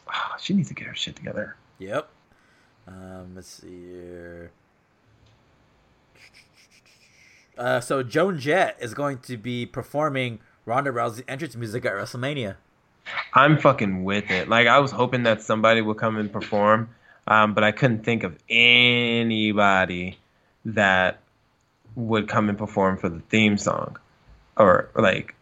Oh, 0.09 0.37
she 0.41 0.55
needs 0.55 0.69
to 0.69 0.74
get 0.74 0.87
her 0.87 0.95
shit 0.95 1.16
together. 1.16 1.57
Yep. 1.79 2.09
Um, 2.87 3.33
let's 3.35 3.49
see 3.49 3.69
here. 3.69 4.51
Uh, 7.57 7.81
so 7.81 8.03
Joan 8.03 8.39
Jett 8.39 8.77
is 8.81 8.95
going 8.95 9.19
to 9.19 9.37
be 9.37 9.66
performing 9.66 10.41
Ronda 10.65 10.91
Rousey's 10.91 11.23
entrance 11.29 11.55
music 11.55 11.85
at 11.85 11.93
WrestleMania. 11.93 12.57
I'm 13.35 13.59
fucking 13.59 14.05
with 14.05 14.31
it. 14.31 14.49
Like 14.49 14.66
I 14.66 14.79
was 14.79 14.91
hoping 14.91 15.24
that 15.24 15.43
somebody 15.43 15.81
would 15.81 15.97
come 15.97 16.16
and 16.16 16.33
perform, 16.33 16.91
um, 17.27 17.55
but 17.55 17.65
I 17.65 17.73
couldn't 17.73 18.05
think 18.05 18.24
of 18.24 18.37
anybody 18.49 20.19
that 20.65 21.20
would 21.95 22.29
come 22.29 22.49
and 22.49 22.57
perform 22.59 22.97
for 22.99 23.09
the 23.09 23.20
theme 23.20 23.59
song, 23.59 23.99
or 24.57 24.91
like 24.95 25.35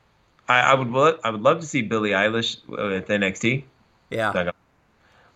I, 0.48 0.60
I 0.60 0.74
would 0.74 0.88
lo- 0.88 1.18
I 1.22 1.30
would 1.30 1.42
love 1.42 1.60
to 1.60 1.66
see 1.66 1.82
Billie 1.82 2.10
Eilish 2.10 2.58
with 2.66 3.08
NXT, 3.08 3.64
Yeah. 4.10 4.50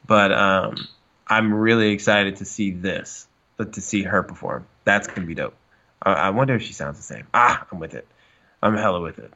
but 0.06 0.32
um, 0.32 0.88
I'm 1.26 1.52
really 1.54 1.90
excited 1.90 2.36
to 2.36 2.44
see 2.44 2.70
this, 2.72 3.26
but 3.56 3.74
to 3.74 3.80
see 3.80 4.02
her 4.02 4.22
perform. 4.22 4.66
That's 4.84 5.06
gonna 5.06 5.26
be 5.26 5.34
dope. 5.34 5.54
I, 6.02 6.12
I 6.14 6.30
wonder 6.30 6.54
if 6.54 6.62
she 6.62 6.72
sounds 6.72 6.96
the 6.96 7.02
same. 7.02 7.26
Ah, 7.32 7.66
I'm 7.70 7.78
with 7.78 7.94
it. 7.94 8.06
I'm 8.62 8.76
hella 8.76 9.00
with 9.00 9.18
it. 9.18 9.32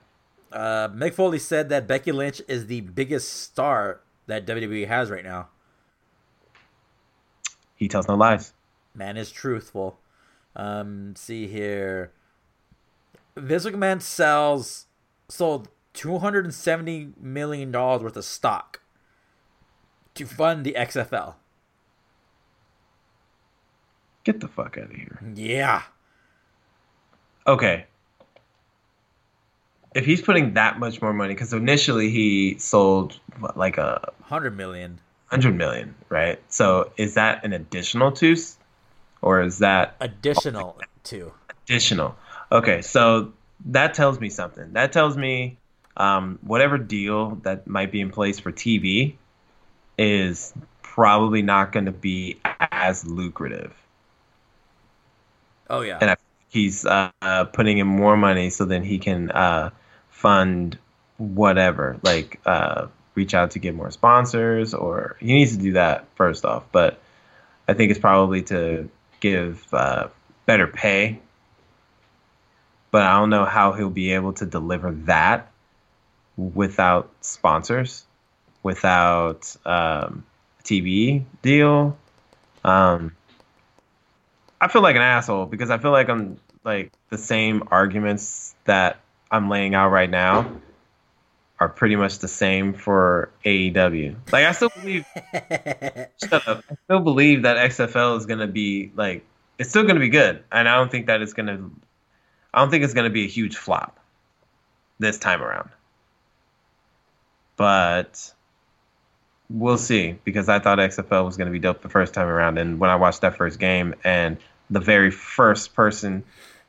Uh, 0.53 0.89
Mick 0.89 1.15
Foley 1.15 1.39
said 1.39 1.69
that 1.69 1.87
Becky 1.87 2.13
Lynch 2.13 2.41
is 2.49 2.67
the 2.67 2.81
biggest 2.81 3.33
star 3.43 4.01
that 4.27 4.47
WWE 4.47 4.87
has 4.87 5.11
right 5.11 5.25
now. 5.25 5.49
He 7.75 7.89
tells 7.89 8.09
no 8.09 8.15
lies. 8.15 8.55
Man 8.95 9.17
is 9.17 9.31
truthful. 9.31 9.99
Um, 10.57 11.15
see 11.17 11.47
here. 11.47 12.13
Vince 13.37 13.65
McMahon 13.67 14.03
sells 14.03 14.87
sold 15.29 15.69
two 15.93 16.19
hundred 16.19 16.45
and 16.45 16.55
seventy 16.55 17.13
million 17.21 17.71
dollars 17.71 18.03
worth 18.03 18.17
of 18.17 18.25
stock 18.25 18.81
to 20.15 20.27
fund 20.27 20.65
the 20.65 20.73
XFL. 20.73 21.35
Get 24.25 24.41
the 24.41 24.49
fuck 24.49 24.77
out 24.77 24.91
of 24.91 24.91
here. 24.91 25.21
Yeah. 25.35 25.83
Okay. 27.47 27.87
If 29.95 30.05
he's 30.05 30.21
putting 30.23 30.55
that 30.55 30.79
much 30.79 31.01
more 31.01 31.13
money, 31.13 31.35
because 31.35 31.53
initially 31.53 32.11
he 32.11 32.59
sold 32.59 33.19
what, 33.41 33.57
like 33.57 33.79
a 33.79 34.13
Hundred 34.23 34.57
million. 34.57 35.01
hundred 35.27 35.57
million, 35.57 35.95
right? 36.09 36.39
So 36.49 36.93
is 36.97 37.15
that 37.15 37.45
an 37.45 37.53
additional 37.53 38.13
two, 38.13 38.37
or 39.23 39.43
is 39.43 39.59
that 39.59 39.97
Additional 40.01 40.81
to. 41.05 41.33
additional? 41.65 42.17
Okay, 42.53 42.83
so 42.83 43.33
that 43.67 43.95
tells 43.95 44.21
me 44.21 44.29
something. 44.31 44.73
That 44.75 44.93
tells 44.93 45.17
me 45.17 45.57
um, 45.97 46.39
whatever 46.43 46.79
deal 46.79 47.37
that 47.43 47.67
might 47.67 47.91
be 47.91 48.01
in 48.01 48.11
place 48.11 48.39
for 48.39 48.53
TV 48.53 49.15
is 49.99 50.53
probably 50.83 51.43
not 51.43 51.73
going 51.73 51.87
to 51.87 51.93
be 51.93 52.39
as 52.45 53.05
lucrative. 53.07 53.75
Oh 55.71 55.81
yeah. 55.83 55.99
and 56.01 56.11
I, 56.11 56.17
he's 56.49 56.85
uh, 56.85 57.11
putting 57.53 57.79
in 57.79 57.87
more 57.87 58.17
money 58.17 58.51
so 58.51 58.65
then 58.65 58.83
he 58.83 58.99
can 58.99 59.31
uh, 59.31 59.71
fund 60.11 60.79
whatever, 61.19 61.99
like 62.03 62.41
uh, 62.47 62.87
reach 63.15 63.35
out 63.35 63.53
to 63.53 63.59
get 63.59 63.75
more 63.75 63.91
sponsors, 63.91 64.75
or 64.75 65.17
he 65.21 65.27
needs 65.27 65.57
to 65.57 65.63
do 65.63 65.73
that 65.73 66.07
first 66.15 66.45
off. 66.45 66.65
But 66.73 67.01
I 67.67 67.75
think 67.75 67.91
it's 67.91 68.01
probably 68.01 68.43
to 68.45 68.89
give 69.21 69.67
uh, 69.73 70.09
better 70.47 70.67
pay. 70.67 71.21
But 72.91 73.03
I 73.03 73.19
don't 73.19 73.31
know 73.31 73.45
how 73.45 73.73
he'll 73.73 73.91
be 73.91 74.13
able 74.13 74.33
to 74.35 74.47
deliver 74.47 74.93
that 75.05 75.51
without 76.39 77.11
sponsors, 77.21 78.07
without 78.63 79.55
um, 79.67 80.25
TV 80.65 81.25
deal. 81.43 81.99
Um, 82.65 83.15
I 84.61 84.69
feel 84.69 84.83
like 84.83 84.97
an 84.97 85.03
asshole 85.03 85.47
because 85.47 85.71
I 85.71 85.79
feel 85.79 85.93
like 85.93 86.09
I'm 86.09 86.39
like 86.65 86.93
the 87.11 87.19
same 87.19 87.63
arguments 87.71 88.55
that 88.65 89.01
I'm 89.31 89.49
laying 89.49 89.75
out 89.75 89.91
right 89.91 90.11
now 90.11 90.51
are 91.61 91.69
pretty 91.69 91.97
much 91.97 92.19
the 92.19 92.29
same 92.29 92.73
for 92.73 93.31
AEW. 93.45 94.17
Like 94.33 94.47
I 94.47 94.53
still 94.53 94.71
believe 94.71 95.07
shut 95.33 96.47
up. 96.47 96.65
I 96.71 96.77
still 96.85 97.01
believe 97.01 97.43
that 97.43 97.71
XFL 97.71 98.17
is 98.19 98.27
gonna 98.27 98.47
be 98.47 98.93
like 98.95 99.25
it's 99.59 99.71
still 99.71 99.85
gonna 99.85 100.01
be 100.01 100.09
good. 100.09 100.43
And 100.51 100.69
I 100.69 100.77
don't 100.77 100.91
think 100.91 101.07
that 101.07 101.23
it's 101.23 101.33
gonna 101.33 101.71
I 102.53 102.61
don't 102.61 102.71
think 102.71 102.85
it's 102.85 102.95
gonna 102.95 103.11
be 103.11 103.25
a 103.25 103.29
huge 103.29 103.57
flop 103.57 103.99
this 104.99 105.19
time 105.19 105.43
around. 105.43 105.71
But 107.57 108.33
we'll 109.51 109.79
see 109.79 110.19
because 110.25 110.49
I 110.49 110.59
thought 110.59 110.79
XFL 110.79 111.25
was 111.25 111.37
going 111.37 111.47
to 111.47 111.53
be 111.53 111.59
dope 111.59 111.81
the 111.83 111.89
first 111.89 112.15
time 112.15 112.29
around. 112.29 112.59
And 112.59 112.79
when 112.79 112.91
I 112.91 112.97
watched 112.97 113.23
that 113.23 113.37
first 113.37 113.59
game 113.59 113.95
and 114.05 114.37
the 114.71 114.81
very 114.81 115.11
first 115.11 115.75
person 115.75 116.25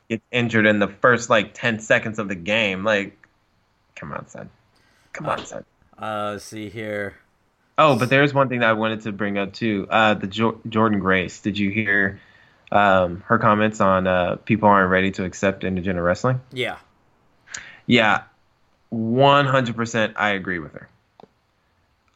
gets 0.09 0.23
injured 0.31 0.65
in 0.65 0.79
the 0.79 0.87
first 0.87 1.29
like 1.29 1.53
10 1.53 1.79
seconds 1.79 2.19
of 2.19 2.27
the 2.27 2.35
game, 2.35 2.83
like, 2.83 3.17
come 3.95 4.11
on, 4.13 4.27
son. 4.27 4.49
Come 5.13 5.27
on, 5.27 5.45
son. 5.45 5.65
Uh, 5.97 6.37
see 6.37 6.69
here. 6.69 7.15
Oh, 7.77 7.97
but 7.97 8.09
there's 8.09 8.33
one 8.33 8.49
thing 8.49 8.59
that 8.59 8.69
I 8.69 8.73
wanted 8.73 9.01
to 9.01 9.11
bring 9.11 9.37
up 9.37 9.53
too. 9.53 9.87
Uh, 9.89 10.13
the 10.13 10.27
jo- 10.27 10.59
Jordynne 10.67 10.99
Grace. 10.99 11.39
Did 11.41 11.57
you 11.57 11.69
hear 11.69 12.19
um, 12.71 13.23
her 13.27 13.39
comments 13.39 13.79
on 13.81 14.05
uh, 14.05 14.35
people 14.37 14.67
aren't 14.69 14.89
ready 14.89 15.11
to 15.11 15.23
accept 15.23 15.63
intergender 15.63 16.03
wrestling? 16.03 16.41
Yeah. 16.51 16.77
Yeah, 17.85 18.23
100% 18.93 20.13
I 20.15 20.29
agree 20.31 20.59
with 20.59 20.73
her. 20.73 20.89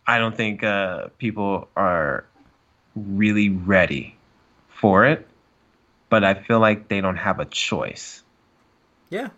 I 0.05 0.19
don't 0.19 0.35
think 0.35 0.63
uh, 0.63 1.07
people 1.17 1.67
are 1.75 2.25
really 2.95 3.49
ready 3.49 4.17
for 4.67 5.05
it, 5.05 5.27
but 6.09 6.23
I 6.23 6.33
feel 6.33 6.59
like 6.59 6.89
they 6.89 7.01
don't 7.01 7.17
have 7.17 7.39
a 7.39 7.45
choice. 7.45 8.23
Yeah. 9.09 9.29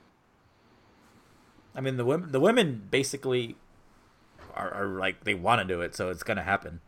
I 1.75 1.81
mean 1.81 1.97
the 1.97 2.05
women 2.05 2.31
the 2.31 2.39
women 2.39 2.87
basically 2.89 3.57
are, 4.55 4.73
are 4.73 4.85
like 4.85 5.23
they 5.25 5.33
want 5.33 5.61
to 5.61 5.67
do 5.67 5.81
it, 5.81 5.95
so 5.95 6.09
it's 6.09 6.23
gonna 6.23 6.43
happen. 6.43 6.79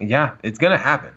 Yeah, 0.00 0.36
it's 0.42 0.58
gonna 0.58 0.78
happen, 0.78 1.12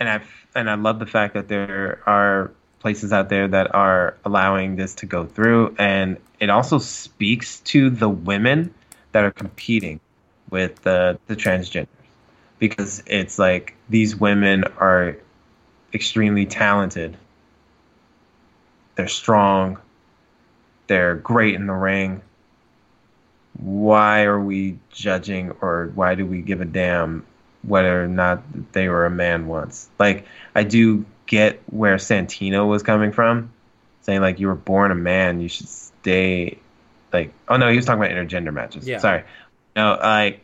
and 0.00 0.08
I 0.08 0.22
and 0.54 0.70
I 0.70 0.74
love 0.74 0.98
the 0.98 1.06
fact 1.06 1.34
that 1.34 1.48
there 1.48 2.00
are 2.06 2.50
places 2.80 3.12
out 3.12 3.28
there 3.28 3.46
that 3.46 3.74
are 3.74 4.16
allowing 4.24 4.76
this 4.76 4.94
to 4.96 5.06
go 5.06 5.26
through, 5.26 5.76
and 5.78 6.16
it 6.40 6.48
also 6.48 6.78
speaks 6.78 7.60
to 7.60 7.90
the 7.90 8.08
women 8.08 8.72
that 9.12 9.24
are 9.24 9.30
competing 9.30 10.00
with 10.52 10.80
the 10.82 11.18
the 11.26 11.34
transgenders 11.34 11.88
because 12.60 13.02
it's 13.06 13.40
like 13.40 13.74
these 13.88 14.14
women 14.14 14.62
are 14.78 15.16
extremely 15.92 16.46
talented. 16.46 17.16
They're 18.94 19.08
strong. 19.08 19.78
They're 20.86 21.16
great 21.16 21.56
in 21.56 21.66
the 21.66 21.72
ring. 21.72 22.22
Why 23.58 24.24
are 24.24 24.40
we 24.40 24.78
judging 24.92 25.50
or 25.60 25.90
why 25.96 26.14
do 26.14 26.24
we 26.24 26.40
give 26.40 26.60
a 26.60 26.64
damn 26.64 27.26
whether 27.62 28.04
or 28.04 28.06
not 28.06 28.42
they 28.72 28.88
were 28.88 29.06
a 29.06 29.10
man 29.10 29.46
once? 29.46 29.88
Like, 29.98 30.26
I 30.54 30.62
do 30.62 31.04
get 31.26 31.62
where 31.66 31.96
Santino 31.96 32.68
was 32.68 32.82
coming 32.82 33.12
from, 33.12 33.52
saying, 34.02 34.20
like, 34.20 34.38
you 34.38 34.46
were 34.46 34.54
born 34.54 34.90
a 34.90 34.94
man, 34.94 35.40
you 35.40 35.48
should 35.48 35.68
stay. 35.68 36.58
Like, 37.12 37.32
oh 37.48 37.56
no, 37.56 37.70
he 37.70 37.76
was 37.76 37.86
talking 37.86 38.02
about 38.02 38.14
intergender 38.14 38.52
matches. 38.52 38.86
Yeah. 38.86 38.98
Sorry. 38.98 39.24
No, 39.74 39.98
I, 40.00 40.40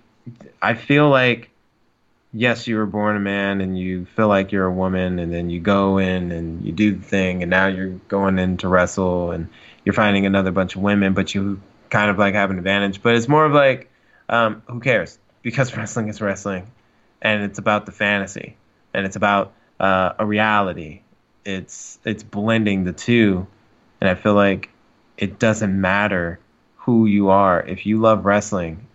I 0.61 0.75
feel 0.75 1.09
like 1.09 1.51
yes, 2.33 2.67
you 2.67 2.77
were 2.77 2.87
born 2.87 3.17
a 3.17 3.21
man 3.21 3.61
and 3.61 3.79
you 3.79 4.05
feel 4.05 4.29
like 4.29 4.53
you're 4.53 4.67
a 4.67 4.73
woman, 4.73 5.19
and 5.19 5.33
then 5.33 5.51
you 5.51 5.61
go 5.61 5.99
in 5.99 6.33
and 6.33 6.65
you 6.65 6.73
do 6.73 6.95
the 6.95 7.03
thing, 7.03 7.43
and 7.43 7.51
now 7.51 7.67
you're 7.67 7.99
going 8.09 8.39
in 8.39 8.57
to 8.59 8.69
wrestle 8.69 9.31
and 9.31 9.49
you're 9.85 9.95
finding 9.95 10.27
another 10.27 10.51
bunch 10.51 10.77
of 10.77 10.83
women, 10.83 11.15
but 11.15 11.35
you 11.35 11.61
kind 11.91 12.11
of 12.11 12.19
like 12.19 12.35
have 12.35 12.51
an 12.51 12.59
advantage. 12.59 13.03
But 13.03 13.15
it's 13.15 13.29
more 13.29 13.45
of 13.45 13.53
like, 13.53 13.91
um, 14.29 14.63
who 14.67 14.81
cares? 14.81 15.19
Because 15.43 15.75
wrestling 15.77 16.09
is 16.09 16.21
wrestling, 16.21 16.67
and 17.23 17.43
it's 17.43 17.59
about 17.59 17.87
the 17.87 17.93
fantasy, 17.93 18.57
and 18.93 19.07
it's 19.07 19.17
about 19.17 19.53
uh, 19.81 20.13
a 20.19 20.27
reality. 20.27 21.03
It's 21.45 21.99
it's 22.05 22.23
blending 22.23 22.85
the 22.85 22.93
two, 22.93 23.47
and 24.01 24.11
I 24.11 24.15
feel 24.15 24.35
like 24.35 24.71
it 25.17 25.39
doesn't 25.39 25.81
matter 25.81 26.39
who 26.77 27.07
you 27.07 27.31
are. 27.31 27.65
If 27.65 27.87
you 27.87 27.99
love 27.99 28.27
wrestling, 28.27 28.87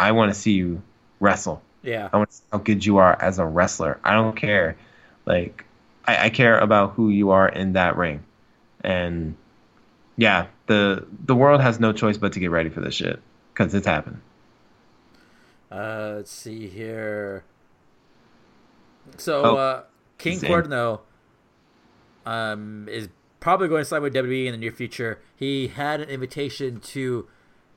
I 0.00 0.12
want 0.12 0.32
to 0.32 0.40
see 0.40 0.52
you 0.52 0.82
wrestle. 1.20 1.62
Yeah. 1.82 2.08
I 2.12 2.16
want 2.16 2.30
to 2.30 2.36
see 2.36 2.42
how 2.50 2.58
good 2.58 2.84
you 2.84 2.96
are 2.96 3.20
as 3.22 3.38
a 3.38 3.44
wrestler. 3.44 4.00
I 4.02 4.14
don't 4.14 4.34
care. 4.34 4.76
Like, 5.26 5.64
I, 6.06 6.26
I 6.26 6.30
care 6.30 6.58
about 6.58 6.92
who 6.92 7.10
you 7.10 7.30
are 7.30 7.48
in 7.48 7.74
that 7.74 7.96
ring. 7.96 8.24
And 8.82 9.36
yeah, 10.16 10.46
the 10.66 11.06
the 11.24 11.34
world 11.34 11.60
has 11.60 11.78
no 11.78 11.92
choice 11.92 12.16
but 12.16 12.32
to 12.32 12.40
get 12.40 12.50
ready 12.50 12.70
for 12.70 12.80
this 12.80 12.94
shit 12.94 13.20
because 13.52 13.74
it's 13.74 13.86
happened. 13.86 14.22
Uh, 15.70 16.14
let's 16.16 16.30
see 16.32 16.66
here. 16.66 17.44
So, 19.18 19.42
Oh, 19.44 19.56
uh, 19.56 19.82
King. 20.18 20.38
Cuerno 20.40 21.00
um, 22.26 22.88
is 22.90 23.08
probably 23.38 23.68
going 23.68 23.82
to 23.82 23.84
sign 23.84 24.02
with 24.02 24.14
WWE 24.14 24.46
in 24.46 24.52
the 24.52 24.58
near 24.58 24.72
future. 24.72 25.20
He 25.36 25.68
had 25.68 26.00
an 26.00 26.08
invitation 26.08 26.80
to 26.80 27.28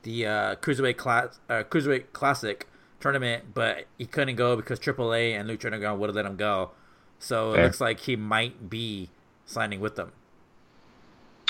the 0.04 0.26
uh, 0.26 0.54
cruiserweight 0.56 0.96
class, 0.96 1.40
uh, 1.50 1.64
cruiserweight 1.64 2.12
classic 2.12 2.68
tournament, 3.00 3.44
but 3.52 3.84
he 3.98 4.06
couldn't 4.06 4.36
go 4.36 4.56
because 4.56 4.78
AAA 4.78 5.38
and 5.38 5.48
Lucha 5.48 5.66
Underground 5.66 6.00
would 6.00 6.08
have 6.08 6.16
let 6.16 6.24
him 6.24 6.36
go. 6.36 6.70
So 7.18 7.54
it 7.54 7.62
looks 7.62 7.80
like 7.80 8.00
he 8.00 8.16
might 8.16 8.70
be 8.70 9.10
signing 9.46 9.80
with 9.80 9.96
them. 9.96 10.12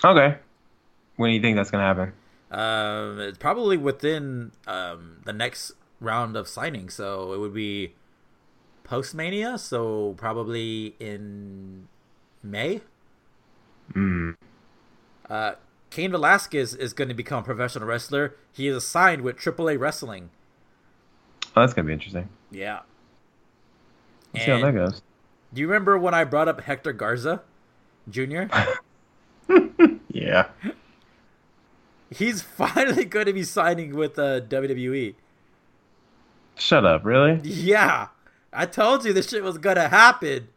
Okay. 0.05 0.39
When 1.17 1.31
do 1.31 1.35
you 1.35 1.41
think 1.41 1.57
that's 1.57 1.71
gonna 1.71 1.85
happen? 1.85 2.13
Um, 2.51 3.21
it's 3.21 3.39
probably 3.39 3.77
within 3.77 4.53
um, 4.67 5.19
the 5.25 5.33
next 5.33 5.73
round 6.01 6.37
of 6.37 6.49
signing, 6.49 6.89
so 6.91 7.33
it 7.33 7.39
would 7.39 7.55
be 7.55 7.95
post 8.85 9.15
Mania, 9.15 9.59
so 9.59 10.15
probably 10.17 10.95
in 11.01 11.89
May. 12.43 12.81
Mm. 13.93 14.37
Uh, 15.29 15.53
Cain 15.95 16.11
Velasquez 16.11 16.75
is 16.75 16.93
going 16.93 17.07
to 17.07 17.15
become 17.15 17.39
a 17.39 17.43
professional 17.45 17.87
wrestler. 17.87 18.35
He 18.53 18.67
is 18.67 18.85
signed 18.85 19.23
with 19.23 19.37
AAA 19.37 19.79
Wrestling. 19.79 20.31
Oh, 21.55 21.61
that's 21.61 21.73
gonna 21.73 21.87
be 21.87 21.93
interesting. 21.93 22.29
Yeah. 22.51 22.81
Let's 24.33 24.45
see 24.45 24.51
how 24.51 24.61
that 24.61 24.75
goes. 24.75 25.03
do 25.53 25.61
you 25.61 25.69
remember 25.69 25.97
when 25.97 26.13
I 26.13 26.25
brought 26.25 26.49
up 26.49 26.61
Hector 26.63 26.93
Garza 26.93 27.43
Jr.? 28.11 28.45
Yeah. 30.09 30.47
He's 32.11 32.41
finally 32.41 33.05
going 33.15 33.27
to 33.27 33.33
be 33.33 33.43
signing 33.43 33.95
with 33.97 34.17
uh, 34.19 34.41
WWE. 34.43 35.15
Shut 36.57 36.85
up. 36.85 37.05
Really? 37.05 37.41
Yeah. 37.43 38.09
I 38.53 38.67
told 38.67 39.05
you 39.05 39.13
this 39.13 39.29
shit 39.29 39.43
was 39.43 39.59
going 39.59 39.75
to 39.77 39.89
happen. 39.89 40.49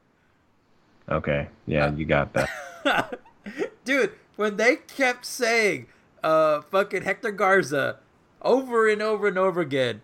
Okay. 1.09 1.47
Yeah, 1.65 1.91
you 1.91 2.05
got 2.05 2.33
that. 2.33 3.19
Dude, 3.85 4.11
when 4.37 4.55
they 4.55 4.77
kept 4.77 5.25
saying 5.25 5.87
uh 6.23 6.61
fucking 6.61 7.03
Hector 7.03 7.31
Garza 7.31 7.99
over 8.41 8.87
and 8.89 9.01
over 9.01 9.27
and 9.27 9.37
over 9.37 9.59
again 9.59 10.01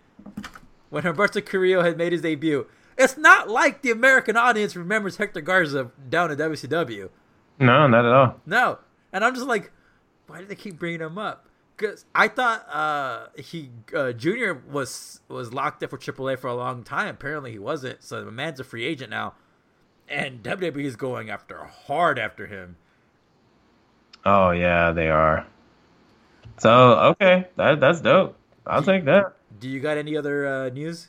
when 0.90 1.02
Humberto 1.02 1.44
Carrillo 1.44 1.82
had 1.82 1.98
made 1.98 2.12
his 2.12 2.20
debut, 2.20 2.66
it's 2.96 3.16
not 3.16 3.48
like 3.48 3.82
the 3.82 3.90
American 3.90 4.36
audience 4.36 4.76
remembers 4.76 5.16
Hector 5.16 5.40
Garza 5.40 5.90
down 6.08 6.30
at 6.30 6.38
WCW. 6.38 7.08
No, 7.58 7.86
not 7.88 8.04
at 8.04 8.12
all. 8.12 8.40
No. 8.46 8.78
And 9.12 9.24
I'm 9.24 9.34
just 9.34 9.46
like, 9.46 9.72
why 10.28 10.38
do 10.38 10.46
they 10.46 10.54
keep 10.54 10.78
bringing 10.78 11.00
him 11.00 11.18
up? 11.18 11.48
Because 11.76 12.04
I 12.14 12.28
thought 12.28 12.66
uh, 12.72 13.26
he 13.36 13.70
uh, 13.94 14.12
Junior 14.12 14.54
was 14.70 15.20
was 15.28 15.52
locked 15.52 15.82
up 15.82 15.90
for 15.90 15.98
AAA 15.98 16.38
for 16.38 16.46
a 16.46 16.54
long 16.54 16.84
time. 16.84 17.08
Apparently 17.08 17.50
he 17.50 17.58
wasn't. 17.58 18.04
So 18.04 18.24
the 18.24 18.30
man's 18.30 18.60
a 18.60 18.64
free 18.64 18.84
agent 18.84 19.10
now, 19.10 19.34
and 20.08 20.40
WWE 20.44 20.84
is 20.84 20.94
going 20.94 21.30
after 21.30 21.64
hard 21.64 22.20
after 22.20 22.46
him. 22.46 22.76
Oh 24.24 24.50
yeah, 24.50 24.92
they 24.92 25.08
are. 25.10 25.46
So 26.58 26.94
okay, 27.10 27.48
that 27.56 27.80
that's 27.80 28.00
dope. 28.00 28.36
I'll 28.66 28.82
take 28.82 29.04
that. 29.04 29.34
Do 29.60 29.68
you 29.68 29.80
got 29.80 29.98
any 29.98 30.16
other 30.16 30.46
uh, 30.46 30.68
news? 30.70 31.08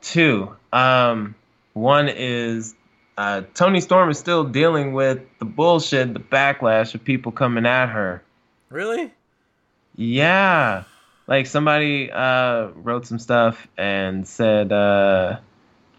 Two. 0.00 0.54
Um, 0.72 1.34
one 1.72 2.08
is 2.08 2.74
uh, 3.18 3.42
Toni 3.54 3.80
Storm 3.80 4.10
is 4.10 4.18
still 4.18 4.44
dealing 4.44 4.92
with 4.92 5.20
the 5.38 5.44
bullshit, 5.44 6.12
the 6.12 6.20
backlash 6.20 6.94
of 6.94 7.02
people 7.02 7.32
coming 7.32 7.66
at 7.66 7.86
her. 7.86 8.22
Really? 8.68 9.12
Yeah. 9.94 10.84
Like 11.26 11.46
somebody 11.46 12.10
uh, 12.10 12.68
wrote 12.74 13.06
some 13.06 13.18
stuff 13.18 13.66
and 13.76 14.28
said 14.28 14.70
uh, 14.72 15.38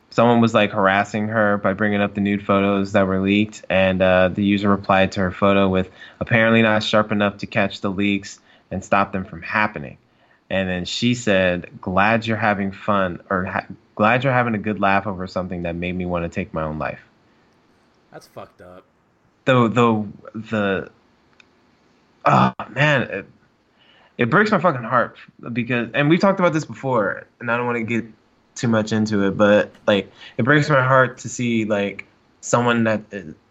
someone 0.09 0.41
was 0.41 0.53
like 0.53 0.71
harassing 0.71 1.27
her 1.27 1.57
by 1.57 1.73
bringing 1.73 2.01
up 2.01 2.13
the 2.15 2.21
nude 2.21 2.45
photos 2.45 2.93
that 2.93 3.07
were 3.07 3.19
leaked, 3.19 3.63
and 3.69 4.01
uh, 4.01 4.29
the 4.29 4.43
user 4.43 4.69
replied 4.69 5.11
to 5.13 5.19
her 5.21 5.31
photo 5.31 5.69
with 5.69 5.89
apparently 6.19 6.61
not 6.61 6.83
sharp 6.83 7.11
enough 7.11 7.37
to 7.39 7.45
catch 7.47 7.81
the 7.81 7.91
leaks 7.91 8.39
and 8.71 8.83
stop 8.83 9.11
them 9.13 9.25
from 9.25 9.41
happening. 9.41 9.97
And 10.49 10.69
then 10.69 10.85
she 10.85 11.13
said, 11.15 11.69
"Glad 11.81 12.25
you're 12.25 12.37
having 12.37 12.71
fun, 12.71 13.21
or 13.29 13.45
ha- 13.45 13.65
glad 13.95 14.23
you're 14.23 14.33
having 14.33 14.55
a 14.55 14.59
good 14.59 14.79
laugh 14.79 15.05
over 15.07 15.27
something 15.27 15.63
that 15.63 15.75
made 15.75 15.93
me 15.95 16.05
want 16.05 16.23
to 16.25 16.29
take 16.29 16.53
my 16.53 16.63
own 16.63 16.79
life." 16.79 17.01
That's 18.11 18.27
fucked 18.27 18.61
up. 18.61 18.83
the 19.45 19.67
the 19.69 20.07
the 20.35 20.91
oh 22.25 22.53
man 22.69 23.01
it, 23.03 23.25
it 24.17 24.29
breaks 24.29 24.51
my 24.51 24.59
fucking 24.59 24.83
heart 24.83 25.17
because 25.53 25.89
and 25.93 26.09
we've 26.09 26.19
talked 26.19 26.39
about 26.39 26.53
this 26.53 26.65
before 26.65 27.25
and 27.39 27.49
i 27.51 27.57
don't 27.57 27.65
want 27.65 27.77
to 27.77 27.83
get 27.83 28.05
too 28.57 28.67
much 28.67 28.91
into 28.91 29.25
it 29.25 29.37
but 29.37 29.71
like 29.85 30.11
it 30.37 30.43
breaks 30.43 30.69
my 30.69 30.83
heart 30.83 31.17
to 31.19 31.29
see 31.29 31.65
like 31.65 32.07
someone 32.47 32.83
that 32.85 33.01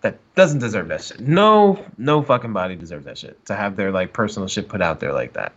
that 0.01 0.19
doesn't 0.35 0.61
deserve 0.61 0.89
that 0.89 1.03
shit. 1.03 1.21
No 1.21 1.85
no 1.99 2.23
fucking 2.23 2.53
body 2.53 2.77
deserves 2.77 3.05
that 3.05 3.19
shit 3.19 3.45
to 3.47 3.55
have 3.55 3.77
their 3.77 3.93
like 3.93 4.13
personal 4.13 4.49
shit 4.49 4.69
put 4.69 4.83
out 4.83 5.01
there 5.01 5.13
like 5.13 5.35
that. 5.35 5.53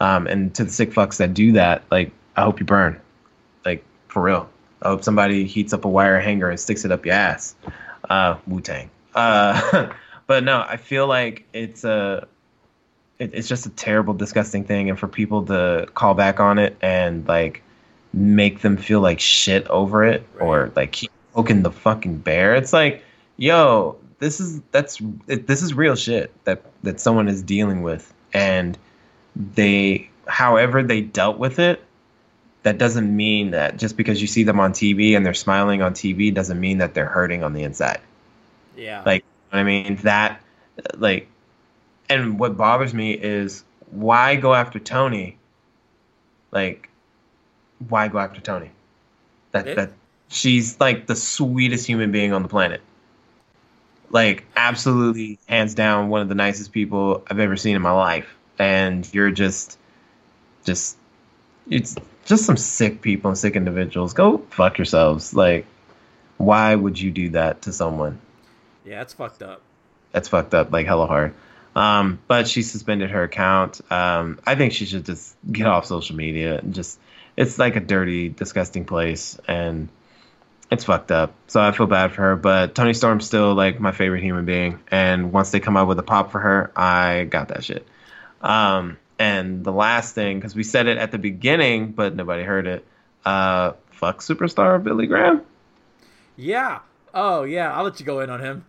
Um 0.00 0.26
and 0.26 0.54
to 0.54 0.64
the 0.64 0.70
sick 0.70 0.90
fucks 0.90 1.16
that 1.16 1.34
do 1.34 1.52
that 1.52 1.82
like 1.90 2.12
i 2.36 2.42
hope 2.42 2.60
you 2.60 2.66
burn. 2.66 3.00
Like 3.64 3.84
for 4.08 4.22
real. 4.22 4.48
I 4.82 4.88
hope 4.88 5.04
somebody 5.04 5.46
heats 5.46 5.72
up 5.72 5.84
a 5.84 5.88
wire 5.88 6.20
hanger 6.20 6.50
and 6.50 6.58
sticks 6.58 6.84
it 6.84 6.92
up 6.92 7.06
your 7.06 7.14
ass. 7.14 7.54
Uh 8.08 8.36
wu-tang. 8.46 8.90
Uh 9.14 9.90
but 10.26 10.44
no 10.44 10.64
i 10.68 10.76
feel 10.76 11.06
like 11.06 11.44
it's 11.52 11.84
a 11.84 12.26
it, 13.18 13.30
it's 13.34 13.48
just 13.48 13.66
a 13.66 13.70
terrible 13.70 14.14
disgusting 14.14 14.64
thing 14.64 14.90
and 14.90 14.98
for 14.98 15.08
people 15.08 15.44
to 15.46 15.86
call 15.94 16.14
back 16.14 16.40
on 16.40 16.58
it 16.58 16.76
and 16.80 17.26
like 17.26 17.62
make 18.12 18.60
them 18.60 18.76
feel 18.76 19.00
like 19.00 19.20
shit 19.20 19.66
over 19.68 20.04
it 20.04 20.26
or 20.38 20.70
like 20.76 20.92
keep 20.92 21.10
poking 21.32 21.62
the 21.62 21.70
fucking 21.70 22.18
bear. 22.18 22.54
It's 22.54 22.72
like 22.72 23.02
yo 23.36 23.96
this 24.18 24.38
is 24.38 24.60
that's 24.70 25.00
it, 25.26 25.46
this 25.46 25.62
is 25.62 25.74
real 25.74 25.96
shit 25.96 26.32
that 26.44 26.62
that 26.82 27.00
someone 27.00 27.28
is 27.28 27.42
dealing 27.42 27.82
with. 27.82 28.12
And 28.32 28.78
they 29.36 30.08
however 30.26 30.82
they 30.82 31.00
dealt 31.00 31.38
with 31.38 31.58
it 31.58 31.82
that 32.62 32.78
doesn't 32.78 33.14
mean 33.14 33.50
that 33.50 33.76
just 33.76 33.96
because 33.96 34.20
you 34.20 34.28
see 34.28 34.44
them 34.44 34.60
on 34.60 34.72
TV 34.72 35.16
and 35.16 35.26
they're 35.26 35.34
smiling 35.34 35.82
on 35.82 35.94
TV 35.94 36.32
doesn't 36.32 36.60
mean 36.60 36.78
that 36.78 36.94
they're 36.94 37.06
hurting 37.06 37.42
on 37.42 37.54
the 37.54 37.62
inside. 37.62 38.00
Yeah. 38.76 39.02
like 39.04 39.24
I 39.50 39.62
mean? 39.62 39.96
That 39.96 40.42
like 40.96 41.28
and 42.08 42.38
what 42.38 42.56
bothers 42.56 42.94
me 42.94 43.12
is 43.12 43.64
why 43.90 44.36
go 44.36 44.54
after 44.54 44.78
Toni? 44.78 45.36
Like 46.50 46.88
why 47.88 48.08
go 48.08 48.18
after 48.18 48.40
Toni 48.40 48.70
that 49.52 49.66
It- 49.66 49.76
that 49.76 49.92
she's 50.28 50.78
like 50.80 51.06
the 51.06 51.16
sweetest 51.16 51.86
human 51.86 52.10
being 52.12 52.32
on 52.32 52.42
the 52.42 52.48
planet. 52.48 52.80
Like 54.10 54.44
absolutely 54.56 55.38
hands 55.46 55.74
down 55.74 56.08
one 56.10 56.20
of 56.20 56.28
the 56.28 56.34
nicest 56.34 56.72
people 56.72 57.22
I've 57.30 57.38
ever 57.38 57.56
seen 57.56 57.76
in 57.76 57.82
my 57.82 57.92
life. 57.92 58.26
And 58.58 59.08
you're 59.14 59.30
just 59.30 59.78
just 60.64 60.96
it's 61.70 61.96
just 62.26 62.44
some 62.44 62.56
sick 62.56 63.00
people 63.00 63.30
and 63.30 63.38
sick 63.38 63.56
individuals. 63.56 64.12
Go 64.12 64.38
fuck 64.50 64.76
yourselves. 64.78 65.32
Like 65.34 65.66
why 66.36 66.74
would 66.74 67.00
you 67.00 67.10
do 67.10 67.30
that 67.30 67.62
to 67.62 67.72
someone? 67.72 68.18
Yeah, 68.84 68.98
that's 68.98 69.14
fucked 69.14 69.42
up. 69.42 69.62
that's 70.12 70.28
fucked 70.28 70.52
up, 70.54 70.72
like 70.72 70.86
hella 70.86 71.06
hard. 71.06 71.32
Um, 71.74 72.18
but 72.28 72.46
she 72.48 72.60
suspended 72.62 73.10
her 73.10 73.22
account. 73.22 73.80
Um, 73.90 74.38
I 74.44 74.56
think 74.56 74.74
she 74.74 74.84
should 74.84 75.06
just 75.06 75.34
get 75.50 75.66
off 75.66 75.86
social 75.86 76.16
media 76.16 76.58
and 76.58 76.74
just 76.74 76.98
it's 77.36 77.58
like 77.58 77.76
a 77.76 77.80
dirty, 77.80 78.28
disgusting 78.28 78.84
place 78.84 79.38
and 79.48 79.88
it's 80.70 80.84
fucked 80.84 81.10
up. 81.10 81.34
So 81.48 81.60
I 81.60 81.72
feel 81.72 81.86
bad 81.86 82.12
for 82.12 82.22
her. 82.22 82.36
But 82.36 82.74
Toni 82.74 82.94
Storm's 82.94 83.26
still 83.26 83.54
like 83.54 83.78
my 83.80 83.92
favorite 83.92 84.22
human 84.22 84.44
being. 84.44 84.80
And 84.90 85.32
once 85.32 85.50
they 85.50 85.60
come 85.60 85.76
out 85.76 85.86
with 85.86 85.98
a 85.98 86.02
pop 86.02 86.32
for 86.32 86.40
her, 86.40 86.72
I 86.74 87.24
got 87.24 87.48
that 87.48 87.64
shit. 87.64 87.86
Um, 88.40 88.98
and 89.18 89.64
the 89.64 89.72
last 89.72 90.14
thing, 90.14 90.38
because 90.38 90.54
we 90.54 90.62
said 90.62 90.86
it 90.86 90.98
at 90.98 91.12
the 91.12 91.18
beginning, 91.18 91.92
but 91.92 92.14
nobody 92.14 92.42
heard 92.42 92.66
it. 92.66 92.86
Uh, 93.24 93.72
fuck 93.90 94.20
superstar 94.20 94.82
Billy 94.82 95.06
Graham. 95.06 95.42
Yeah. 96.36 96.80
Oh, 97.14 97.44
yeah. 97.44 97.72
I'll 97.72 97.84
let 97.84 98.00
you 98.00 98.06
go 98.06 98.20
in 98.20 98.30
on 98.30 98.40
him. 98.40 98.64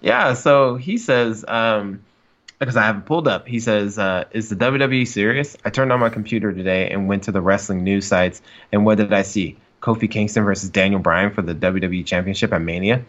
Yeah, 0.00 0.34
so 0.34 0.76
he 0.76 0.98
says, 0.98 1.44
um, 1.48 2.04
because 2.58 2.76
I 2.76 2.82
have 2.82 2.98
it 2.98 3.06
pulled 3.06 3.28
up, 3.28 3.46
he 3.46 3.60
says, 3.60 3.98
uh, 3.98 4.24
Is 4.32 4.48
the 4.48 4.56
WWE 4.56 5.06
serious? 5.06 5.56
I 5.64 5.70
turned 5.70 5.92
on 5.92 6.00
my 6.00 6.08
computer 6.08 6.52
today 6.52 6.90
and 6.90 7.08
went 7.08 7.24
to 7.24 7.32
the 7.32 7.40
wrestling 7.40 7.84
news 7.84 8.06
sites, 8.06 8.42
and 8.72 8.84
what 8.84 8.98
did 8.98 9.12
I 9.12 9.22
see? 9.22 9.56
Kofi 9.80 10.10
Kingston 10.10 10.44
versus 10.44 10.70
Daniel 10.70 11.00
Bryan 11.00 11.32
for 11.32 11.42
the 11.42 11.54
WWE 11.54 12.04
Championship 12.04 12.52
at 12.52 12.60
Mania. 12.60 13.04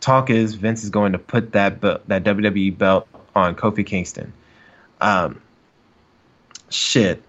Talk 0.00 0.30
is 0.30 0.54
Vince 0.54 0.82
is 0.82 0.90
going 0.90 1.12
to 1.12 1.18
put 1.18 1.52
that 1.52 1.80
be- 1.80 1.98
that 2.06 2.24
WWE 2.24 2.76
belt 2.76 3.06
on 3.34 3.54
Kofi 3.54 3.84
Kingston. 3.84 4.32
Um, 5.00 5.40
shit, 6.70 7.22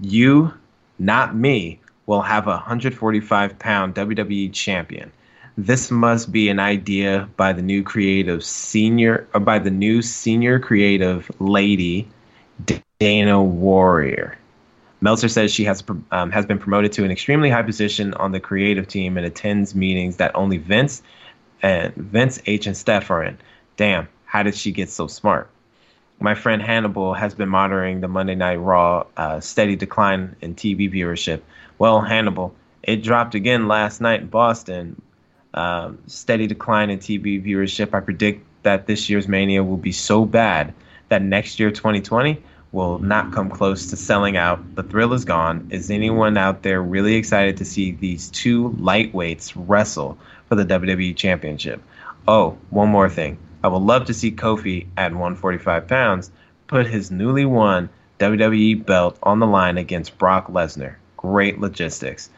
you, 0.00 0.54
not 0.98 1.34
me, 1.34 1.80
will 2.06 2.22
have 2.22 2.46
a 2.46 2.50
145 2.50 3.58
pound 3.58 3.94
WWE 3.94 4.52
champion 4.52 5.10
this 5.56 5.90
must 5.90 6.32
be 6.32 6.48
an 6.48 6.58
idea 6.58 7.28
by 7.36 7.52
the 7.52 7.62
new 7.62 7.82
creative 7.82 8.44
senior 8.44 9.26
or 9.34 9.40
by 9.40 9.58
the 9.58 9.70
new 9.70 10.02
senior 10.02 10.58
creative 10.58 11.30
lady 11.38 12.08
Dana 12.98 13.42
Warrior. 13.42 14.38
Meltzer 15.00 15.28
says 15.28 15.52
she 15.52 15.64
has 15.64 15.82
um, 16.10 16.30
has 16.30 16.46
been 16.46 16.58
promoted 16.58 16.92
to 16.92 17.04
an 17.04 17.10
extremely 17.10 17.50
high 17.50 17.62
position 17.62 18.14
on 18.14 18.32
the 18.32 18.40
creative 18.40 18.88
team 18.88 19.16
and 19.16 19.26
attends 19.26 19.74
meetings 19.74 20.16
that 20.16 20.34
only 20.34 20.56
Vince 20.56 21.02
and 21.62 21.94
Vince 21.94 22.40
H 22.46 22.66
and 22.66 22.76
Steph 22.76 23.10
are 23.10 23.22
in. 23.22 23.36
Damn, 23.76 24.08
How 24.24 24.42
did 24.42 24.54
she 24.54 24.72
get 24.72 24.88
so 24.88 25.06
smart? 25.06 25.50
My 26.20 26.34
friend 26.34 26.62
Hannibal 26.62 27.12
has 27.14 27.34
been 27.34 27.48
monitoring 27.48 28.00
the 28.00 28.08
Monday 28.08 28.34
Night 28.34 28.56
Raw 28.56 29.04
uh, 29.16 29.40
steady 29.40 29.76
decline 29.76 30.36
in 30.40 30.54
TV 30.54 30.90
viewership. 30.92 31.42
Well, 31.78 32.00
Hannibal, 32.00 32.54
it 32.82 33.02
dropped 33.02 33.34
again 33.34 33.68
last 33.68 34.00
night 34.00 34.20
in 34.22 34.26
Boston. 34.28 35.02
Um, 35.54 35.98
steady 36.06 36.46
decline 36.46 36.90
in 36.90 36.98
TV 36.98 37.42
viewership. 37.44 37.94
I 37.94 38.00
predict 38.00 38.44
that 38.64 38.86
this 38.86 39.08
year's 39.08 39.28
Mania 39.28 39.62
will 39.62 39.76
be 39.76 39.92
so 39.92 40.24
bad 40.24 40.74
that 41.08 41.22
next 41.22 41.60
year, 41.60 41.70
2020, 41.70 42.42
will 42.72 42.98
not 42.98 43.32
come 43.32 43.48
close 43.48 43.90
to 43.90 43.96
selling 43.96 44.36
out. 44.36 44.74
The 44.74 44.82
thrill 44.82 45.12
is 45.12 45.24
gone. 45.24 45.68
Is 45.70 45.90
anyone 45.90 46.36
out 46.36 46.62
there 46.62 46.82
really 46.82 47.14
excited 47.14 47.56
to 47.58 47.64
see 47.64 47.92
these 47.92 48.30
two 48.30 48.70
lightweights 48.80 49.52
wrestle 49.54 50.18
for 50.48 50.56
the 50.56 50.64
WWE 50.64 51.14
Championship? 51.16 51.80
Oh, 52.26 52.58
one 52.70 52.88
more 52.88 53.08
thing. 53.08 53.38
I 53.62 53.68
would 53.68 53.82
love 53.82 54.06
to 54.06 54.14
see 54.14 54.32
Kofi 54.32 54.88
at 54.96 55.12
145 55.12 55.86
pounds 55.86 56.32
put 56.66 56.86
his 56.86 57.10
newly 57.10 57.44
won 57.44 57.88
WWE 58.18 58.84
belt 58.84 59.18
on 59.22 59.38
the 59.38 59.46
line 59.46 59.78
against 59.78 60.18
Brock 60.18 60.48
Lesnar. 60.48 60.96
Great 61.16 61.60
logistics. 61.60 62.30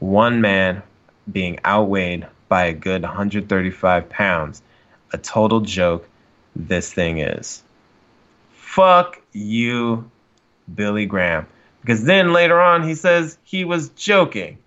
One 0.00 0.40
man 0.40 0.82
being 1.30 1.58
outweighed 1.64 2.26
by 2.48 2.66
a 2.66 2.72
good 2.72 3.02
135 3.02 4.08
pounds. 4.08 4.62
A 5.12 5.18
total 5.18 5.60
joke 5.60 6.08
this 6.54 6.92
thing 6.92 7.18
is. 7.18 7.62
Fuck 8.52 9.20
you, 9.32 10.10
Billy 10.74 11.06
Graham. 11.06 11.46
Because 11.80 12.04
then 12.04 12.32
later 12.32 12.60
on 12.60 12.86
he 12.86 12.94
says 12.94 13.38
he 13.44 13.64
was 13.64 13.90
joking. 13.90 14.58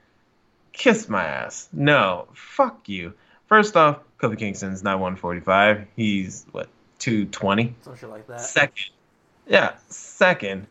Kiss 0.74 1.10
my 1.10 1.24
ass. 1.24 1.70
No, 1.74 2.28
fuck 2.34 2.88
you. 2.88 3.14
First 3.48 3.76
off, 3.76 4.00
Kofi 4.20 4.38
Kingston's 4.38 4.84
not 4.84 5.00
145. 5.00 5.86
He's 5.96 6.46
what 6.52 6.70
220. 7.00 7.76
Something 7.82 8.10
like 8.10 8.28
that. 8.28 8.42
Second, 8.42 8.92
yeah. 9.48 9.74
Second, 9.90 10.68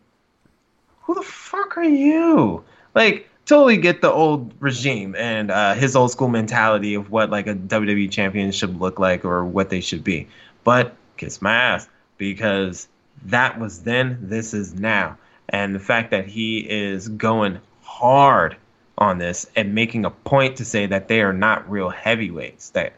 who 1.01 1.13
the 1.13 1.21
fuck 1.21 1.77
are 1.77 1.83
you? 1.83 2.63
Like, 2.95 3.29
totally 3.45 3.77
get 3.77 4.01
the 4.01 4.11
old 4.11 4.53
regime 4.59 5.15
and 5.15 5.51
uh, 5.51 5.73
his 5.73 5.95
old 5.95 6.11
school 6.11 6.27
mentality 6.27 6.95
of 6.95 7.11
what 7.11 7.29
like 7.29 7.47
a 7.47 7.55
WWE 7.55 8.09
champion 8.11 8.51
should 8.51 8.79
look 8.79 8.99
like 8.99 9.25
or 9.25 9.45
what 9.45 9.69
they 9.69 9.81
should 9.81 10.03
be. 10.03 10.27
But 10.63 10.95
kiss 11.17 11.41
my 11.41 11.53
ass 11.53 11.89
because 12.17 12.87
that 13.25 13.59
was 13.59 13.83
then, 13.83 14.17
this 14.21 14.53
is 14.53 14.73
now. 14.73 15.17
And 15.49 15.75
the 15.75 15.79
fact 15.79 16.11
that 16.11 16.27
he 16.27 16.59
is 16.59 17.07
going 17.09 17.59
hard 17.83 18.55
on 18.97 19.17
this 19.17 19.49
and 19.55 19.75
making 19.75 20.05
a 20.05 20.11
point 20.11 20.57
to 20.57 20.65
say 20.65 20.85
that 20.85 21.07
they 21.07 21.21
are 21.21 21.33
not 21.33 21.69
real 21.69 21.89
heavyweights, 21.89 22.69
that 22.71 22.93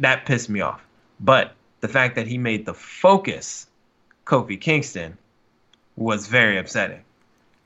that 0.00 0.26
pissed 0.26 0.48
me 0.48 0.60
off. 0.60 0.84
But 1.20 1.54
the 1.80 1.88
fact 1.88 2.16
that 2.16 2.26
he 2.26 2.38
made 2.38 2.66
the 2.66 2.74
focus 2.74 3.66
Kofi 4.24 4.60
Kingston 4.60 5.16
was 5.96 6.26
very 6.26 6.58
upsetting. 6.58 7.02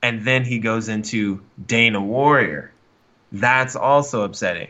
And 0.02 0.24
then 0.24 0.44
he 0.44 0.58
goes 0.58 0.88
into 0.88 1.40
Dana 1.64 2.00
Warrior. 2.00 2.72
That's 3.30 3.76
also 3.76 4.22
upsetting. 4.22 4.68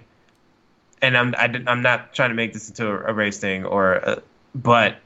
And 1.01 1.17
I'm 1.17 1.35
I, 1.37 1.47
am 1.47 1.69
i 1.69 1.73
am 1.73 1.83
not 1.83 2.15
trying 2.15 2.31
to 2.31 2.35
make 2.35 2.53
this 2.53 2.69
into 2.69 2.87
a 2.87 3.13
race 3.13 3.39
thing 3.39 3.65
or, 3.65 3.95
a, 3.95 4.23
but 4.55 4.99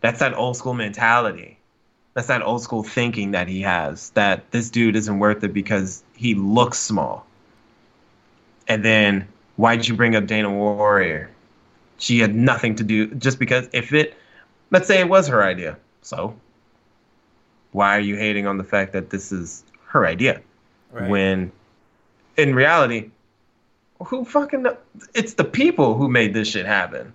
that's 0.00 0.18
that 0.18 0.34
old 0.34 0.56
school 0.56 0.74
mentality. 0.74 1.58
That's 2.14 2.26
that 2.26 2.42
old 2.42 2.62
school 2.62 2.82
thinking 2.82 3.30
that 3.30 3.48
he 3.48 3.62
has 3.62 4.10
that 4.10 4.50
this 4.50 4.70
dude 4.70 4.96
isn't 4.96 5.18
worth 5.18 5.44
it 5.44 5.54
because 5.54 6.02
he 6.16 6.34
looks 6.34 6.78
small. 6.78 7.24
And 8.66 8.84
then 8.84 9.28
why'd 9.56 9.86
you 9.86 9.94
bring 9.94 10.16
up 10.16 10.26
Dana 10.26 10.50
Warrior? 10.52 11.30
She 11.98 12.18
had 12.18 12.34
nothing 12.34 12.76
to 12.76 12.84
do 12.84 13.14
just 13.14 13.38
because 13.38 13.68
if 13.72 13.92
it, 13.92 14.14
let's 14.70 14.86
say 14.86 15.00
it 15.00 15.08
was 15.08 15.28
her 15.28 15.42
idea. 15.42 15.78
So 16.02 16.34
why 17.72 17.96
are 17.96 18.00
you 18.00 18.16
hating 18.16 18.46
on 18.46 18.58
the 18.58 18.64
fact 18.64 18.92
that 18.92 19.10
this 19.10 19.32
is 19.32 19.64
her 19.88 20.06
idea? 20.06 20.40
Right. 20.92 21.10
When 21.10 21.52
in 22.36 22.54
reality, 22.54 23.10
who 24.00 24.24
fucking, 24.24 24.66
it's 25.14 25.34
the 25.34 25.44
people 25.44 25.94
who 25.94 26.08
made 26.08 26.32
this 26.32 26.48
shit 26.48 26.64
happen. 26.64 27.12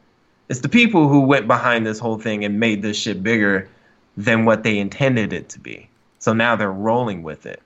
It's 0.49 0.59
the 0.59 0.69
people 0.69 1.07
who 1.07 1.21
went 1.21 1.47
behind 1.47 1.87
this 1.87 1.97
whole 1.97 2.19
thing 2.19 2.43
and 2.43 2.59
made 2.59 2.81
this 2.81 2.97
shit 2.97 3.23
bigger 3.23 3.69
than 4.17 4.45
what 4.45 4.63
they 4.63 4.77
intended 4.77 5.33
it 5.33 5.49
to 5.49 5.59
be. 5.59 5.89
So 6.19 6.33
now 6.33 6.55
they're 6.55 6.71
rolling 6.71 7.23
with 7.23 7.45
it. 7.45 7.61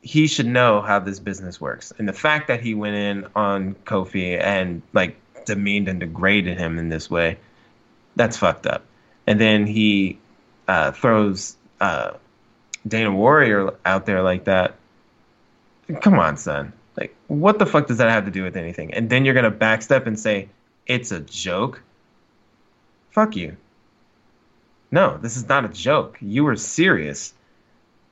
He 0.00 0.26
should 0.26 0.46
know 0.46 0.80
how 0.80 0.98
this 0.98 1.20
business 1.20 1.60
works. 1.60 1.92
And 1.98 2.08
the 2.08 2.12
fact 2.12 2.48
that 2.48 2.60
he 2.60 2.74
went 2.74 2.96
in 2.96 3.26
on 3.36 3.74
Kofi 3.84 4.40
and 4.40 4.82
like 4.92 5.16
demeaned 5.44 5.88
and 5.88 6.00
degraded 6.00 6.58
him 6.58 6.78
in 6.78 6.88
this 6.88 7.10
way, 7.10 7.38
that's 8.16 8.36
fucked 8.36 8.66
up. 8.66 8.84
And 9.26 9.40
then 9.40 9.66
he 9.66 10.18
uh, 10.68 10.92
throws 10.92 11.56
uh, 11.80 12.12
Dana 12.86 13.12
Warrior 13.12 13.74
out 13.84 14.06
there 14.06 14.22
like 14.22 14.44
that. 14.44 14.76
Come 16.00 16.18
on, 16.18 16.36
son. 16.36 16.72
Like, 16.96 17.14
what 17.28 17.58
the 17.58 17.66
fuck 17.66 17.86
does 17.86 17.98
that 17.98 18.10
have 18.10 18.24
to 18.24 18.30
do 18.30 18.42
with 18.42 18.56
anything? 18.56 18.94
And 18.94 19.10
then 19.10 19.24
you're 19.24 19.34
gonna 19.34 19.50
backstep 19.50 20.06
and 20.06 20.18
say, 20.18 20.48
it's 20.86 21.12
a 21.12 21.20
joke. 21.20 21.82
Fuck 23.10 23.36
you. 23.36 23.56
No, 24.90 25.18
this 25.18 25.36
is 25.36 25.48
not 25.48 25.64
a 25.64 25.68
joke. 25.68 26.18
You 26.20 26.44
were 26.44 26.56
serious. 26.56 27.34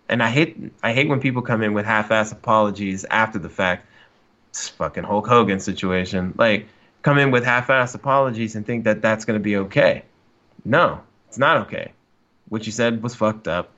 And 0.08 0.22
I 0.22 0.30
hate 0.30 0.56
I 0.82 0.92
hate 0.92 1.08
when 1.08 1.20
people 1.20 1.42
come 1.42 1.62
in 1.62 1.74
with 1.74 1.86
half-ass 1.86 2.32
apologies 2.32 3.04
after 3.04 3.38
the 3.38 3.48
fact. 3.48 3.86
It's 4.50 4.68
fucking 4.68 5.04
Hulk 5.04 5.26
Hogan 5.26 5.60
situation. 5.60 6.34
Like 6.36 6.66
come 7.02 7.18
in 7.18 7.30
with 7.30 7.44
half-ass 7.44 7.94
apologies 7.94 8.56
and 8.56 8.66
think 8.66 8.84
that 8.84 9.02
that's 9.02 9.24
to 9.24 9.38
be 9.38 9.56
okay. 9.56 10.04
No, 10.64 11.00
it's 11.28 11.38
not 11.38 11.66
okay. 11.66 11.92
What 12.48 12.66
you 12.66 12.72
said 12.72 13.02
was 13.02 13.14
fucked 13.14 13.48
up 13.48 13.70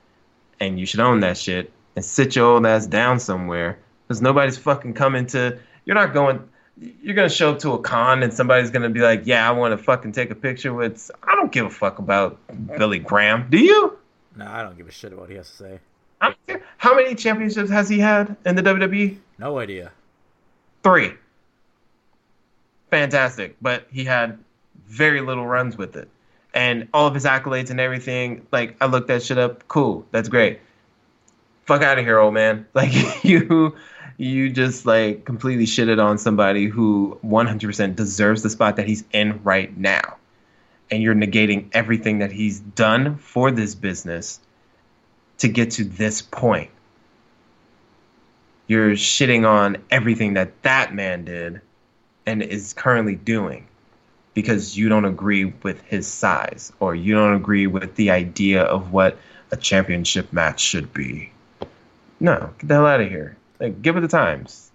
and 0.59 0.79
you 0.79 0.85
should 0.85 0.99
own 0.99 1.19
that 1.21 1.37
shit 1.37 1.71
and 1.95 2.03
sit 2.03 2.35
your 2.35 2.45
old 2.45 2.65
ass 2.65 2.87
down 2.87 3.19
somewhere 3.19 3.77
because 4.07 4.21
nobody's 4.21 4.57
fucking 4.57 4.93
coming 4.93 5.25
to 5.27 5.57
you're 5.85 5.95
not 5.95 6.13
going 6.13 6.41
you're 6.77 7.15
gonna 7.15 7.29
show 7.29 7.51
up 7.51 7.59
to 7.59 7.71
a 7.71 7.79
con 7.79 8.23
and 8.23 8.33
somebody's 8.33 8.69
gonna 8.69 8.89
be 8.89 8.99
like, 8.99 9.21
"Yeah, 9.25 9.47
I 9.47 9.53
want 9.53 9.77
to 9.77 9.83
fucking 9.83 10.11
take 10.11 10.29
a 10.29 10.35
picture 10.35 10.73
with." 10.73 11.09
I 11.23 11.35
don't 11.35 11.51
give 11.51 11.65
a 11.65 11.69
fuck 11.69 11.99
about 11.99 12.37
Billy 12.77 12.99
Graham. 12.99 13.47
Do 13.49 13.57
you? 13.57 13.97
No, 14.35 14.45
I 14.45 14.61
don't 14.61 14.77
give 14.77 14.87
a 14.87 14.91
shit 14.91 15.13
about 15.13 15.21
what 15.21 15.29
he 15.29 15.37
has 15.37 15.49
to 15.51 15.55
say. 15.55 15.79
How 16.77 16.95
many 16.95 17.15
championships 17.15 17.69
has 17.69 17.87
he 17.87 17.99
had 17.99 18.35
in 18.45 18.55
the 18.55 18.61
WWE? 18.61 19.17
No 19.37 19.59
idea. 19.59 19.91
Three. 20.83 21.13
Fantastic, 22.91 23.55
but 23.61 23.87
he 23.91 24.03
had 24.03 24.37
very 24.85 25.21
little 25.21 25.47
runs 25.47 25.77
with 25.77 25.95
it, 25.95 26.09
and 26.55 26.87
all 26.93 27.05
of 27.05 27.13
his 27.13 27.25
accolades 27.25 27.69
and 27.69 27.79
everything. 27.79 28.47
Like 28.51 28.75
I 28.81 28.87
looked 28.87 29.09
that 29.09 29.21
shit 29.21 29.37
up. 29.37 29.67
Cool, 29.67 30.05
that's 30.11 30.29
great. 30.29 30.61
Fuck 31.65 31.83
out 31.83 31.99
of 31.99 32.05
here, 32.05 32.17
old 32.17 32.33
man. 32.33 32.65
Like 32.73 33.23
you 33.23 33.75
you 34.17 34.49
just 34.49 34.85
like 34.85 35.25
completely 35.25 35.65
shitted 35.65 36.01
on 36.03 36.17
somebody 36.17 36.67
who 36.67 37.19
100% 37.23 37.95
deserves 37.95 38.43
the 38.43 38.49
spot 38.49 38.77
that 38.77 38.87
he's 38.87 39.03
in 39.11 39.43
right 39.43 39.75
now. 39.77 40.15
And 40.89 41.03
you're 41.03 41.15
negating 41.15 41.67
everything 41.73 42.19
that 42.19 42.31
he's 42.31 42.59
done 42.59 43.17
for 43.17 43.51
this 43.51 43.75
business 43.75 44.39
to 45.39 45.49
get 45.49 45.71
to 45.71 45.83
this 45.83 46.21
point. 46.21 46.69
You're 48.67 48.91
shitting 48.91 49.45
on 49.45 49.77
everything 49.91 50.35
that 50.35 50.61
that 50.61 50.93
man 50.93 51.25
did 51.25 51.59
and 52.25 52.41
is 52.41 52.73
currently 52.73 53.15
doing 53.15 53.67
because 54.35 54.77
you 54.77 54.87
don't 54.87 55.05
agree 55.05 55.45
with 55.63 55.81
his 55.81 56.05
size 56.05 56.71
or 56.79 56.93
you 56.93 57.15
don't 57.15 57.33
agree 57.33 57.65
with 57.65 57.95
the 57.95 58.11
idea 58.11 58.61
of 58.61 58.91
what 58.91 59.17
a 59.51 59.57
championship 59.57 60.31
match 60.31 60.59
should 60.59 60.93
be. 60.93 61.31
No, 62.19 62.51
get 62.59 62.67
the 62.67 62.75
hell 62.75 62.85
out 62.85 63.01
of 63.01 63.09
here. 63.09 63.37
Like, 63.59 63.81
give 63.81 63.97
it 63.97 64.01
the 64.01 64.07
times. 64.07 64.71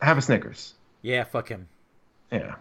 Have 0.00 0.16
a 0.16 0.22
Snickers. 0.22 0.74
Yeah, 1.02 1.24
fuck 1.24 1.48
him. 1.48 1.68
Yeah. 2.32 2.54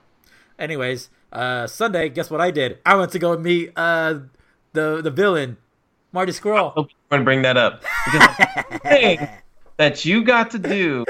Anyways, 0.58 1.10
uh, 1.32 1.68
Sunday, 1.68 2.10
guess 2.10 2.30
what 2.30 2.42
I 2.42 2.52
did? 2.52 2.80
I 2.86 2.96
went 2.96 3.12
to 3.14 3.20
go 3.20 3.38
meet 3.38 3.72
uh, 3.76 4.20
the 4.74 5.02
the 5.02 5.12
villain, 5.12 5.58
Marty 6.12 6.32
Scurll. 6.32 6.72
I 6.72 6.74
hope 6.74 6.90
you 6.90 6.96
want 7.12 7.22
to 7.22 7.26
bring 7.26 7.44
that 7.44 7.56
up 7.56 7.84
because 8.06 8.80
thing 8.82 9.28
that 9.78 10.04
you 10.04 10.24
got 10.24 10.52
to 10.52 10.60
do 10.60 11.06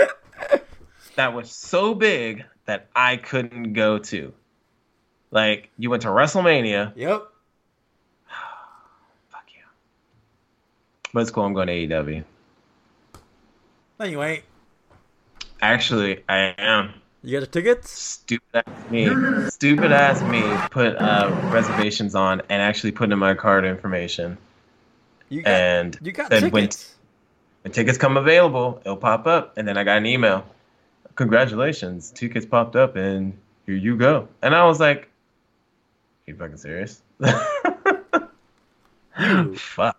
that 1.15 1.33
was 1.33 1.51
so 1.51 1.95
big 1.95 2.45
that 2.65 2.89
I 2.95 3.17
couldn't 3.17 3.73
go 3.73 3.97
to. 3.97 4.33
Like 5.31 5.69
you 5.77 5.89
went 5.89 6.03
to 6.03 6.09
WrestleMania. 6.09 6.93
Yep. 6.95 7.23
Fuck 9.29 9.45
you. 9.55 9.63
But 11.13 11.21
it's 11.21 11.31
cool. 11.31 11.45
I'm 11.45 11.53
going 11.53 11.67
to 11.67 11.73
AEW. 11.73 12.23
No, 13.99 14.05
you 14.05 14.23
ain't. 14.23 14.43
Actually, 15.61 16.23
I 16.29 16.55
am. 16.57 16.93
You 17.21 17.39
got 17.39 17.51
the 17.51 17.61
tickets? 17.61 17.91
Stupid 17.91 18.63
ass 18.65 18.89
me. 18.89 19.49
Stupid 19.49 19.91
ass 19.91 20.21
me 20.21 20.41
put 20.71 20.95
uh, 20.95 21.29
reservations 21.51 22.15
on 22.15 22.41
and 22.47 22.61
actually 22.61 22.91
put 22.91 23.11
in 23.11 23.19
my 23.19 23.33
card 23.33 23.65
information. 23.65 24.37
You 25.27 25.41
got, 25.41 25.51
and 25.51 25.99
you 26.01 26.13
got 26.13 26.31
tickets. 26.31 26.51
When, 26.53 26.69
when 27.63 27.73
tickets 27.73 27.97
come 27.97 28.15
available, 28.15 28.81
it'll 28.85 28.95
pop 28.95 29.27
up. 29.27 29.57
And 29.57 29.67
then 29.67 29.77
I 29.77 29.83
got 29.83 29.97
an 29.97 30.05
email. 30.05 30.45
Congratulations, 31.15 32.11
tickets 32.11 32.45
popped 32.45 32.77
up 32.77 32.95
and 32.95 33.37
here 33.65 33.75
you 33.75 33.97
go. 33.97 34.29
And 34.41 34.55
I 34.55 34.65
was 34.65 34.79
like, 34.79 35.08
You 36.29 36.35
fucking 36.35 36.57
serious? 36.57 37.01
You- 39.19 39.55
Fuck. 39.55 39.97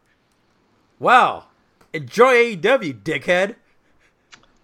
Wow. 1.01 1.47
Enjoy 1.93 2.32
AEW, 2.57 3.02
dickhead. 3.02 3.57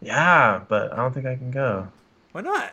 Yeah, 0.01 0.61
but 0.69 0.93
I 0.93 0.97
don't 0.97 1.13
think 1.13 1.27
I 1.27 1.35
can 1.35 1.51
go. 1.51 1.89
Why 2.31 2.43
not? 2.43 2.73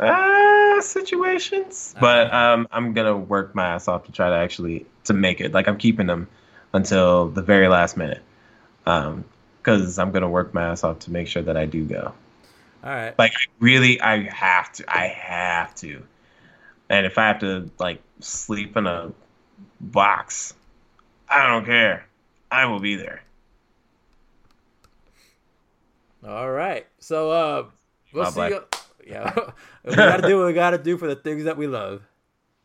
Ah, 0.00 0.78
situations. 0.80 1.94
But 2.00 2.32
um, 2.32 2.66
I'm 2.72 2.94
gonna 2.94 3.18
work 3.18 3.54
my 3.54 3.66
ass 3.74 3.86
off 3.86 4.04
to 4.04 4.12
try 4.12 4.30
to 4.30 4.36
actually 4.36 4.86
to 5.04 5.12
make 5.12 5.42
it. 5.42 5.52
Like 5.52 5.68
I'm 5.68 5.76
keeping 5.76 6.06
them 6.06 6.26
until 6.72 7.28
the 7.28 7.42
very 7.42 7.68
last 7.68 7.98
minute. 7.98 8.22
Um, 8.86 9.26
because 9.58 9.98
I'm 9.98 10.10
gonna 10.10 10.30
work 10.30 10.54
my 10.54 10.70
ass 10.70 10.84
off 10.84 11.00
to 11.00 11.10
make 11.10 11.28
sure 11.28 11.42
that 11.42 11.58
I 11.58 11.66
do 11.66 11.84
go. 11.84 12.14
All 12.82 12.90
right. 12.90 13.18
Like 13.18 13.32
I 13.32 13.44
really, 13.58 14.00
I 14.00 14.22
have 14.22 14.72
to. 14.74 14.84
I 14.88 15.08
have 15.08 15.74
to. 15.76 16.02
And 16.90 17.06
if 17.06 17.16
I 17.18 17.28
have 17.28 17.38
to 17.38 17.70
like 17.78 18.02
sleep 18.18 18.76
in 18.76 18.86
a 18.86 19.12
box, 19.80 20.52
I 21.28 21.46
don't 21.46 21.64
care. 21.64 22.04
I 22.50 22.66
will 22.66 22.80
be 22.80 22.96
there. 22.96 23.22
All 26.26 26.50
right. 26.50 26.86
So 26.98 27.30
uh 27.30 27.64
we'll 28.12 28.26
see 28.26 28.34
Black. 28.34 28.50
you. 28.50 28.62
Yeah. 29.06 29.34
we 29.84 29.94
gotta 29.94 30.26
do 30.26 30.38
what 30.38 30.46
we 30.46 30.52
gotta 30.52 30.78
do 30.78 30.98
for 30.98 31.06
the 31.06 31.16
things 31.16 31.44
that 31.44 31.56
we 31.56 31.66
love. 31.66 32.02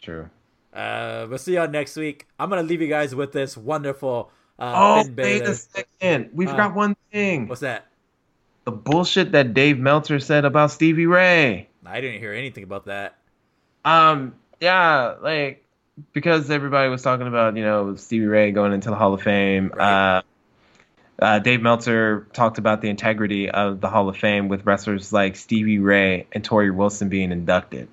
True. 0.01 0.29
Uh 0.73 1.27
we'll 1.29 1.37
see 1.37 1.53
y'all 1.53 1.69
next 1.69 1.95
week. 1.95 2.27
I'm 2.39 2.49
gonna 2.49 2.63
leave 2.63 2.81
you 2.81 2.87
guys 2.89 3.15
with 3.15 3.31
this 3.31 3.55
wonderful 3.55 4.31
uh 4.57 4.73
Oh, 4.75 5.09
wait 5.15 5.43
a 5.43 5.53
second. 5.53 6.31
We 6.33 6.47
Uh, 6.47 6.57
got 6.57 6.73
one 6.75 6.95
thing. 7.11 7.47
What's 7.47 7.61
that? 7.61 7.87
The 8.65 8.71
bullshit 8.71 9.31
that 9.33 9.53
Dave 9.53 9.77
Meltzer 9.77 10.19
said 10.19 10.43
about 10.43 10.71
Stevie 10.71 11.05
Ray. 11.05 11.69
I 11.85 12.01
didn't 12.01 12.19
hear 12.19 12.33
anything 12.33 12.63
about 12.63 12.85
that. 12.85 13.19
Um, 13.85 14.35
yeah, 14.59 15.15
like 15.21 15.63
because 16.11 16.49
everybody 16.49 16.89
was 16.89 17.01
talking 17.01 17.27
about 17.27 17.55
you 17.55 17.63
know 17.63 17.95
Stevie 17.95 18.25
Ray 18.25 18.51
going 18.51 18.73
into 18.73 18.89
the 18.89 18.95
Hall 18.95 19.13
of 19.13 19.21
Fame. 19.21 19.71
Right. 19.73 20.17
Uh, 20.17 20.21
uh, 21.17 21.39
Dave 21.39 21.61
Meltzer 21.61 22.27
talked 22.33 22.57
about 22.57 22.81
the 22.81 22.89
integrity 22.89 23.49
of 23.49 23.79
the 23.79 23.89
Hall 23.89 24.09
of 24.09 24.17
Fame 24.17 24.49
with 24.49 24.65
wrestlers 24.65 25.13
like 25.13 25.37
Stevie 25.37 25.79
Ray 25.79 26.27
and 26.33 26.43
Torrie 26.43 26.75
Wilson 26.75 27.07
being 27.07 27.31
inducted. 27.31 27.87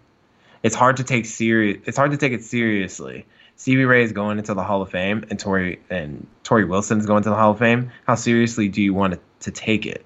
It's 0.64 0.74
hard 0.74 0.97
to 0.97 1.05
take 1.05 1.27
serious. 1.27 1.78
It's 1.86 1.97
hard 1.97 2.10
to 2.10 2.16
take 2.16 2.32
it 2.32 2.43
seriously. 2.43 3.27
Stevie 3.56 3.85
Ray 3.85 4.02
is 4.02 4.10
going 4.12 4.39
into 4.39 4.55
the 4.55 4.64
Hall 4.64 4.82
of 4.82 4.90
Fame, 4.90 5.24
and 5.31 5.39
Torrie 5.39 5.78
and 5.89 6.27
Torrie 6.43 6.69
Wilson 6.69 6.98
is 6.98 7.06
going 7.06 7.23
to 7.23 7.31
the 7.31 7.36
Hall 7.36 7.52
of 7.52 7.59
Fame. 7.59 7.93
How 8.06 8.16
seriously 8.16 8.69
do 8.69 8.82
you 8.82 8.93
want 8.94 9.14
to, 9.14 9.20
to 9.40 9.51
take 9.52 9.86
it? 9.86 10.05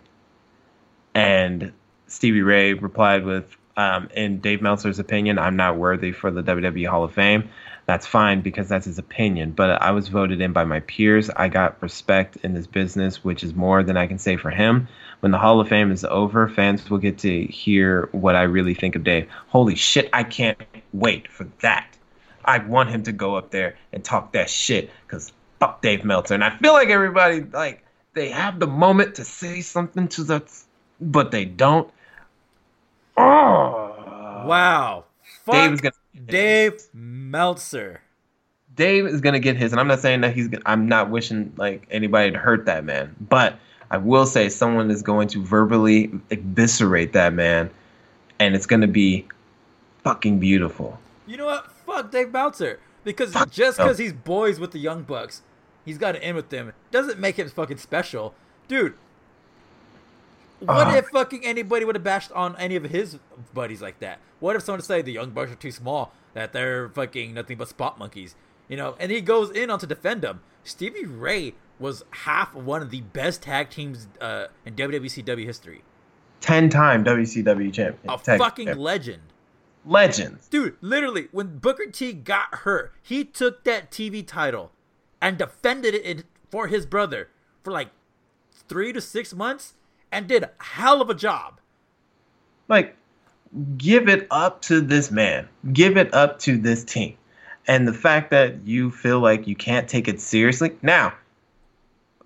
And 1.14 1.72
Stevie 2.06 2.42
Ray 2.42 2.74
replied 2.74 3.24
with, 3.24 3.56
um, 3.76 4.08
in 4.14 4.40
Dave 4.40 4.62
Meltzer's 4.62 4.98
opinion, 4.98 5.38
I'm 5.38 5.56
not 5.56 5.76
worthy 5.76 6.12
for 6.12 6.30
the 6.30 6.42
WWE 6.42 6.88
Hall 6.88 7.04
of 7.04 7.12
Fame. 7.12 7.48
That's 7.86 8.06
fine 8.06 8.40
because 8.40 8.68
that's 8.68 8.86
his 8.86 8.98
opinion. 8.98 9.52
But 9.52 9.80
I 9.80 9.92
was 9.92 10.08
voted 10.08 10.40
in 10.40 10.52
by 10.52 10.64
my 10.64 10.80
peers. 10.80 11.30
I 11.30 11.48
got 11.48 11.80
respect 11.80 12.36
in 12.42 12.54
this 12.54 12.66
business, 12.66 13.22
which 13.22 13.44
is 13.44 13.54
more 13.54 13.82
than 13.82 13.96
I 13.96 14.06
can 14.06 14.18
say 14.18 14.36
for 14.36 14.50
him. 14.50 14.88
When 15.20 15.32
the 15.32 15.38
Hall 15.38 15.60
of 15.60 15.68
Fame 15.68 15.92
is 15.92 16.04
over, 16.04 16.48
fans 16.48 16.88
will 16.90 16.98
get 16.98 17.18
to 17.18 17.44
hear 17.44 18.08
what 18.12 18.34
I 18.34 18.42
really 18.42 18.74
think 18.74 18.96
of 18.96 19.04
Dave. 19.04 19.28
Holy 19.48 19.76
shit, 19.76 20.10
I 20.12 20.24
can't 20.24 20.58
wait 20.92 21.28
for 21.28 21.46
that. 21.60 21.88
I 22.44 22.58
want 22.58 22.90
him 22.90 23.04
to 23.04 23.12
go 23.12 23.36
up 23.36 23.50
there 23.50 23.76
and 23.92 24.04
talk 24.04 24.32
that 24.32 24.50
shit 24.50 24.90
because 25.06 25.32
fuck 25.60 25.80
Dave 25.80 26.04
Meltzer. 26.04 26.34
And 26.34 26.44
I 26.44 26.50
feel 26.50 26.72
like 26.72 26.88
everybody, 26.88 27.40
like, 27.40 27.84
they 28.14 28.30
have 28.30 28.58
the 28.58 28.66
moment 28.66 29.16
to 29.16 29.24
say 29.24 29.60
something 29.60 30.08
to 30.08 30.24
the, 30.24 30.42
but 31.00 31.30
they 31.30 31.44
don't. 31.44 31.90
Oh. 33.16 34.44
Wow. 34.46 35.04
Fuck 35.44 35.54
Dave 35.54 35.72
is 35.72 35.80
gonna. 35.80 35.94
Dave 36.26 36.82
Meltzer. 36.92 38.00
Dave 38.74 39.06
is 39.06 39.20
gonna 39.20 39.38
get 39.38 39.56
his, 39.56 39.72
and 39.72 39.80
I'm 39.80 39.88
not 39.88 40.00
saying 40.00 40.20
that 40.22 40.34
he's. 40.34 40.48
Gonna, 40.48 40.62
I'm 40.66 40.88
not 40.88 41.10
wishing 41.10 41.52
like 41.56 41.86
anybody 41.90 42.30
to 42.30 42.38
hurt 42.38 42.66
that 42.66 42.84
man, 42.84 43.14
but 43.20 43.58
I 43.90 43.98
will 43.98 44.26
say 44.26 44.48
someone 44.48 44.90
is 44.90 45.02
going 45.02 45.28
to 45.28 45.42
verbally 45.42 46.10
eviscerate 46.30 47.12
that 47.14 47.32
man, 47.32 47.70
and 48.38 48.54
it's 48.54 48.66
gonna 48.66 48.86
be 48.88 49.26
fucking 50.04 50.38
beautiful. 50.38 50.98
You 51.26 51.36
know 51.36 51.46
what? 51.46 51.70
Fuck 51.72 52.10
Dave 52.10 52.32
Meltzer. 52.32 52.80
Because 53.06 53.32
Fuck 53.32 53.52
just 53.52 53.78
because 53.78 53.98
he's 53.98 54.12
boys 54.12 54.58
with 54.58 54.72
the 54.72 54.80
Young 54.80 55.04
Bucks, 55.04 55.42
he's 55.84 55.96
got 55.96 56.12
to 56.12 56.28
in 56.28 56.34
with 56.34 56.50
them, 56.50 56.72
doesn't 56.90 57.20
make 57.20 57.36
him 57.36 57.48
fucking 57.48 57.76
special. 57.76 58.34
Dude, 58.66 58.94
what 60.60 60.86
Ah. 60.88 60.96
if 60.96 61.08
fucking 61.08 61.44
anybody 61.44 61.84
would 61.84 61.94
have 61.96 62.04
bashed 62.04 62.32
on 62.32 62.56
any 62.56 62.76
of 62.76 62.84
his 62.84 63.18
buddies 63.54 63.82
like 63.82 63.98
that? 64.00 64.18
What 64.40 64.56
if 64.56 64.62
someone 64.62 64.82
say 64.82 65.02
the 65.02 65.12
Young 65.12 65.30
Bucks 65.30 65.52
are 65.52 65.56
too 65.56 65.70
small, 65.70 66.12
that 66.34 66.52
they're 66.52 66.88
fucking 66.90 67.34
nothing 67.34 67.56
but 67.58 67.68
spot 67.68 67.98
monkeys? 67.98 68.34
You 68.68 68.76
know, 68.76 68.96
and 68.98 69.10
he 69.12 69.20
goes 69.20 69.50
in 69.50 69.70
on 69.70 69.78
to 69.80 69.86
defend 69.86 70.22
them. 70.22 70.40
Stevie 70.64 71.06
Ray 71.06 71.54
was 71.78 72.02
half 72.10 72.54
one 72.54 72.82
of 72.82 72.90
the 72.90 73.02
best 73.02 73.42
tag 73.42 73.70
teams 73.70 74.08
uh, 74.20 74.46
in 74.64 74.74
WWCW 74.74 75.44
history. 75.44 75.82
Ten 76.40 76.68
time 76.68 77.04
WCW 77.04 77.72
champion, 77.72 78.12
A 78.12 78.18
tag 78.18 78.38
fucking 78.38 78.66
champion. 78.66 78.82
legend. 78.84 79.22
legends. 79.84 80.48
Dude, 80.48 80.76
literally, 80.80 81.28
when 81.32 81.58
Booker 81.58 81.86
T 81.86 82.12
got 82.12 82.54
hurt, 82.56 82.92
he 83.02 83.24
took 83.24 83.64
that 83.64 83.90
TV 83.90 84.26
title 84.26 84.72
and 85.20 85.38
defended 85.38 85.94
it 85.94 86.24
for 86.50 86.66
his 86.68 86.86
brother 86.86 87.28
for 87.62 87.72
like 87.72 87.90
three 88.68 88.92
to 88.92 89.00
six 89.00 89.32
months 89.34 89.74
and 90.16 90.26
did 90.26 90.42
a 90.44 90.50
hell 90.58 91.02
of 91.02 91.10
a 91.10 91.14
job. 91.14 91.60
like 92.68 92.96
give 93.76 94.08
it 94.08 94.26
up 94.30 94.62
to 94.62 94.80
this 94.80 95.10
man 95.10 95.48
give 95.72 95.96
it 95.96 96.12
up 96.14 96.38
to 96.38 96.56
this 96.56 96.82
team 96.84 97.16
and 97.68 97.86
the 97.86 97.92
fact 97.92 98.30
that 98.30 98.66
you 98.66 98.90
feel 98.90 99.20
like 99.20 99.46
you 99.46 99.54
can't 99.54 99.88
take 99.88 100.08
it 100.08 100.20
seriously 100.20 100.72
now 100.82 101.12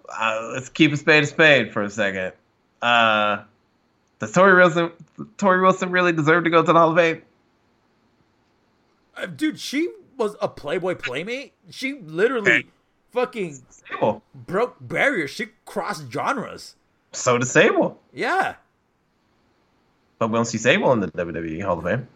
uh, 0.09 0.51
let's 0.55 0.69
keep 0.69 0.93
a 0.93 0.97
spade 0.97 1.25
a 1.25 1.27
spade 1.27 1.73
for 1.73 1.83
a 1.83 1.91
second 1.91 2.33
uh 2.81 3.43
does 4.21 4.33
Torrie 4.33 4.57
Wilson 4.57 4.91
Torrie 5.37 5.63
Wilson 5.63 5.91
really 5.91 6.13
deserve 6.13 6.45
to 6.45 6.51
go 6.51 6.63
to 6.63 6.73
the 6.73 6.79
Hall 6.79 6.91
of 6.91 6.97
Fame? 6.97 7.23
Uh, 9.17 9.27
dude, 9.27 9.59
she 9.59 9.89
was 10.19 10.37
a 10.43 10.49
Playboy 10.49 10.95
playmate. 10.97 11.55
She 11.71 11.95
literally 12.01 12.67
fucking 13.13 13.63
broke 14.35 14.77
barriers. 14.79 15.31
She 15.31 15.47
crossed 15.65 16.13
genres. 16.13 16.77
So 17.13 17.39
does 17.39 17.51
Sable. 17.51 18.01
Yeah. 18.13 18.55
But 20.19 20.29
we 20.29 20.35
don't 20.35 20.45
see 20.45 20.59
Sable 20.59 20.93
in 20.93 21.01
the 21.01 21.09
WWE 21.09 21.63
Hall 21.63 21.79
of 21.79 21.85
Fame. 21.85 22.09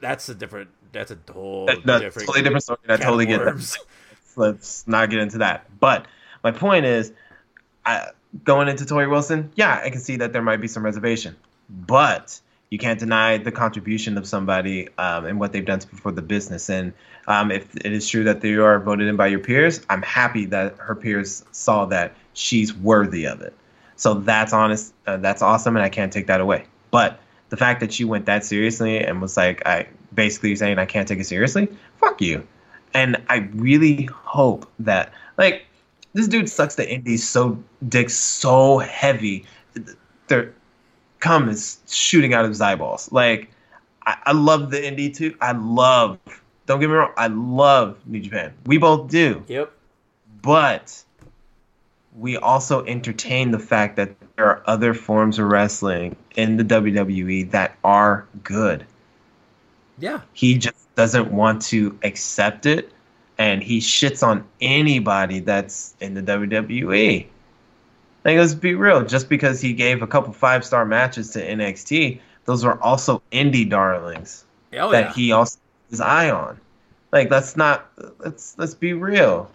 That's 0.00 0.28
a 0.28 0.34
different. 0.34 0.70
That's 0.92 1.10
a 1.10 1.18
whole 1.32 1.66
That- 1.66 1.84
that's 1.84 2.02
different. 2.02 2.26
totally 2.26 2.42
different 2.42 2.62
story. 2.64 2.78
I 2.88 2.96
totally 2.96 3.26
get 3.26 3.44
that. 3.44 3.76
let's 4.36 4.86
not 4.86 5.10
get 5.10 5.20
into 5.20 5.38
that. 5.38 5.66
But 5.80 6.06
my 6.42 6.50
point 6.50 6.86
is, 6.86 7.12
I, 7.84 8.08
going 8.44 8.68
into 8.68 8.84
Torrie 8.84 9.10
Wilson, 9.10 9.50
yeah, 9.54 9.80
I 9.82 9.90
can 9.90 10.00
see 10.00 10.16
that 10.16 10.32
there 10.32 10.42
might 10.42 10.60
be 10.60 10.68
some 10.68 10.84
reservation, 10.84 11.36
but 11.68 12.40
you 12.70 12.78
can't 12.78 12.98
deny 12.98 13.38
the 13.38 13.52
contribution 13.52 14.18
of 14.18 14.26
somebody 14.26 14.88
um, 14.98 15.26
and 15.26 15.38
what 15.38 15.52
they've 15.52 15.64
done 15.64 15.80
for 15.80 16.10
the 16.10 16.22
business. 16.22 16.68
And 16.68 16.92
um, 17.28 17.50
if 17.50 17.74
it 17.76 17.92
is 17.92 18.08
true 18.08 18.24
that 18.24 18.40
they 18.40 18.54
are 18.54 18.80
voted 18.80 19.08
in 19.08 19.16
by 19.16 19.28
your 19.28 19.38
peers, 19.38 19.80
I'm 19.88 20.02
happy 20.02 20.46
that 20.46 20.76
her 20.78 20.94
peers 20.94 21.44
saw 21.52 21.86
that 21.86 22.14
she's 22.32 22.74
worthy 22.74 23.26
of 23.26 23.40
it. 23.42 23.54
So 23.96 24.14
that's 24.14 24.52
honest. 24.52 24.92
Uh, 25.06 25.16
that's 25.18 25.42
awesome, 25.42 25.76
and 25.76 25.84
I 25.84 25.88
can't 25.88 26.12
take 26.12 26.26
that 26.26 26.40
away. 26.40 26.64
But 26.90 27.20
the 27.50 27.56
fact 27.56 27.80
that 27.80 27.92
she 27.92 28.04
went 28.04 28.26
that 28.26 28.44
seriously 28.44 28.98
and 28.98 29.20
was 29.20 29.36
like, 29.36 29.64
I 29.66 29.86
basically 30.14 30.56
saying 30.56 30.78
I 30.78 30.86
can't 30.86 31.06
take 31.06 31.18
it 31.20 31.26
seriously, 31.26 31.68
fuck 31.98 32.20
you. 32.20 32.46
And 32.92 33.16
I 33.28 33.48
really 33.54 34.04
hope 34.04 34.70
that 34.78 35.12
like 35.36 35.66
this 36.12 36.28
dude 36.28 36.48
sucks 36.48 36.76
the 36.76 36.88
indies 36.88 37.28
so 37.28 37.62
dick 37.88 38.10
so 38.10 38.78
heavy, 38.78 39.44
their 40.28 40.52
cum 41.20 41.48
is 41.48 41.78
shooting 41.88 42.34
out 42.34 42.44
of 42.44 42.50
his 42.50 42.60
eyeballs. 42.60 43.10
Like 43.10 43.50
I, 44.06 44.16
I 44.26 44.32
love 44.32 44.70
the 44.70 44.78
indie 44.78 45.14
too. 45.14 45.36
I 45.40 45.52
love. 45.52 46.18
Don't 46.66 46.80
get 46.80 46.88
me 46.88 46.94
wrong. 46.94 47.12
I 47.16 47.26
love 47.26 47.98
New 48.06 48.20
Japan. 48.20 48.54
We 48.66 48.78
both 48.78 49.10
do 49.10 49.42
Yep. 49.48 49.72
but 50.42 51.02
we 52.16 52.36
also 52.36 52.84
entertain 52.86 53.50
the 53.50 53.58
fact 53.58 53.96
that 53.96 54.14
there 54.36 54.46
are 54.46 54.62
other 54.66 54.94
forms 54.94 55.38
of 55.38 55.46
wrestling 55.46 56.16
in 56.36 56.56
the 56.56 56.64
WWE 56.64 57.50
that 57.50 57.76
are 57.84 58.26
good. 58.42 58.86
Yeah. 59.98 60.20
He 60.32 60.58
just 60.58 60.94
doesn't 60.94 61.32
want 61.32 61.62
to 61.62 61.98
accept 62.02 62.66
it, 62.66 62.92
and 63.38 63.62
he 63.62 63.78
shits 63.78 64.26
on 64.26 64.44
anybody 64.60 65.40
that's 65.40 65.94
in 66.00 66.14
the 66.14 66.22
WWE. 66.22 67.26
Like, 68.24 68.38
let's 68.38 68.54
be 68.54 68.74
real. 68.74 69.04
Just 69.04 69.28
because 69.28 69.60
he 69.60 69.72
gave 69.72 70.02
a 70.02 70.06
couple 70.06 70.32
five 70.32 70.64
star 70.64 70.84
matches 70.84 71.30
to 71.32 71.44
NXT, 71.46 72.20
those 72.44 72.64
are 72.64 72.80
also 72.80 73.22
indie 73.32 73.68
darlings 73.68 74.44
Oh 74.72 74.90
that 74.90 75.06
yeah. 75.06 75.12
he 75.12 75.32
also 75.32 75.58
has 75.58 75.90
his 75.90 76.00
eye 76.00 76.30
on. 76.30 76.58
Like, 77.12 77.30
let's 77.30 77.56
not. 77.56 77.88
Let's 78.18 78.56
let's 78.58 78.74
be 78.74 78.92
real. 78.92 79.50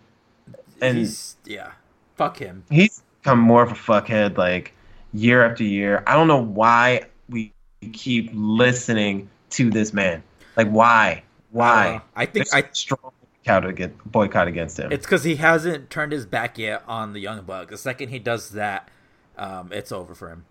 and- 0.81 0.97
He's, 0.99 1.35
yeah. 1.45 1.71
Fuck 2.19 2.37
him. 2.39 2.65
he's 2.69 3.01
become 3.21 3.39
more 3.39 3.63
of 3.63 3.71
a 3.71 3.75
fuckhead 3.75 4.37
like 4.37 4.73
year 5.13 5.41
after 5.49 5.63
year. 5.63 6.03
I 6.05 6.15
don't 6.15 6.27
know 6.27 6.43
why 6.43 7.03
we 7.29 7.53
keep 7.93 8.29
listening 8.33 9.29
to 9.51 9.69
this 9.69 9.93
man. 9.93 10.21
Like 10.57 10.67
why? 10.67 11.23
Why? 11.51 11.95
Uh, 11.95 11.99
I 12.17 12.25
think 12.25 12.49
There's 12.49 12.65
I 12.65 12.69
strong 12.73 13.13
boycott 13.45 13.65
against, 13.65 14.11
boycott 14.11 14.49
against 14.49 14.77
him. 14.77 14.91
it's 14.91 15.05
because 15.05 15.23
he 15.23 15.37
hasn't 15.37 15.89
turned 15.89 16.11
his 16.11 16.25
back 16.25 16.57
yet 16.57 16.83
on 16.89 17.13
the 17.13 17.21
Young 17.21 17.41
Bucks. 17.43 17.71
The 17.71 17.77
second 17.77 18.09
he 18.09 18.19
does 18.19 18.49
that, 18.49 18.89
um, 19.37 19.71
it's 19.71 19.93
over 19.93 20.13
for 20.13 20.29
him. 20.29 20.43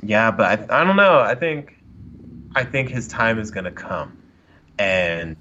Yeah, 0.00 0.30
but 0.30 0.70
I, 0.70 0.80
I 0.82 0.84
don't 0.84 0.94
know. 0.94 1.18
I 1.18 1.34
think 1.34 1.76
I 2.54 2.62
think 2.62 2.88
his 2.88 3.08
time 3.08 3.40
is 3.40 3.50
gonna 3.50 3.72
come, 3.72 4.16
and 4.78 5.36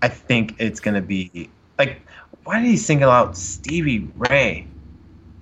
I 0.00 0.08
think 0.08 0.54
it's 0.58 0.80
gonna 0.80 1.02
be 1.02 1.50
like, 1.78 2.00
why 2.44 2.60
did 2.60 2.68
he 2.68 2.76
single 2.76 3.10
out 3.10 3.36
Stevie 3.36 4.10
Ray? 4.16 4.66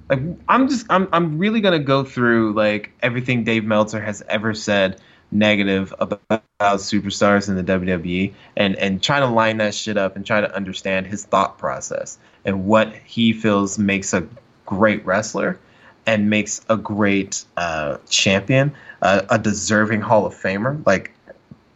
Like, 0.09 0.20
I'm 0.48 0.68
just 0.68 0.86
I'm 0.90 1.09
I'm 1.12 1.39
really 1.39 1.60
gonna 1.60 1.78
go 1.78 2.05
through 2.05 2.55
like 2.55 2.93
everything 3.02 3.44
Dave 3.44 3.64
Meltzer 3.64 4.01
has 4.01 4.22
ever 4.28 4.55
said 4.55 5.01
negative 5.31 5.94
about 6.01 6.32
superstars 6.60 7.48
in 7.48 7.55
the 7.55 7.62
WWE 7.62 8.35
and 8.56 8.77
and 8.77 9.02
try 9.02 9.20
to 9.20 9.27
line 9.27 9.59
that 9.59 9.74
shit 9.74 9.97
up 9.97 10.16
and 10.16 10.27
try 10.27 10.40
to 10.40 10.55
understand 10.55 11.06
his 11.06 11.24
thought 11.24 11.59
process 11.59 12.18
and 12.44 12.66
what 12.66 12.93
he 13.05 13.32
feels 13.32 13.78
makes 13.78 14.12
a 14.12 14.27
great 14.66 15.05
wrestler 15.06 15.59
and 16.06 16.31
makes 16.31 16.60
a 16.68 16.77
great 16.77 17.44
uh, 17.56 17.98
champion, 18.09 18.72
uh, 19.02 19.22
a 19.28 19.39
deserving 19.39 20.01
Hall 20.01 20.27
of 20.27 20.35
Famer. 20.35 20.85
Like, 20.86 21.12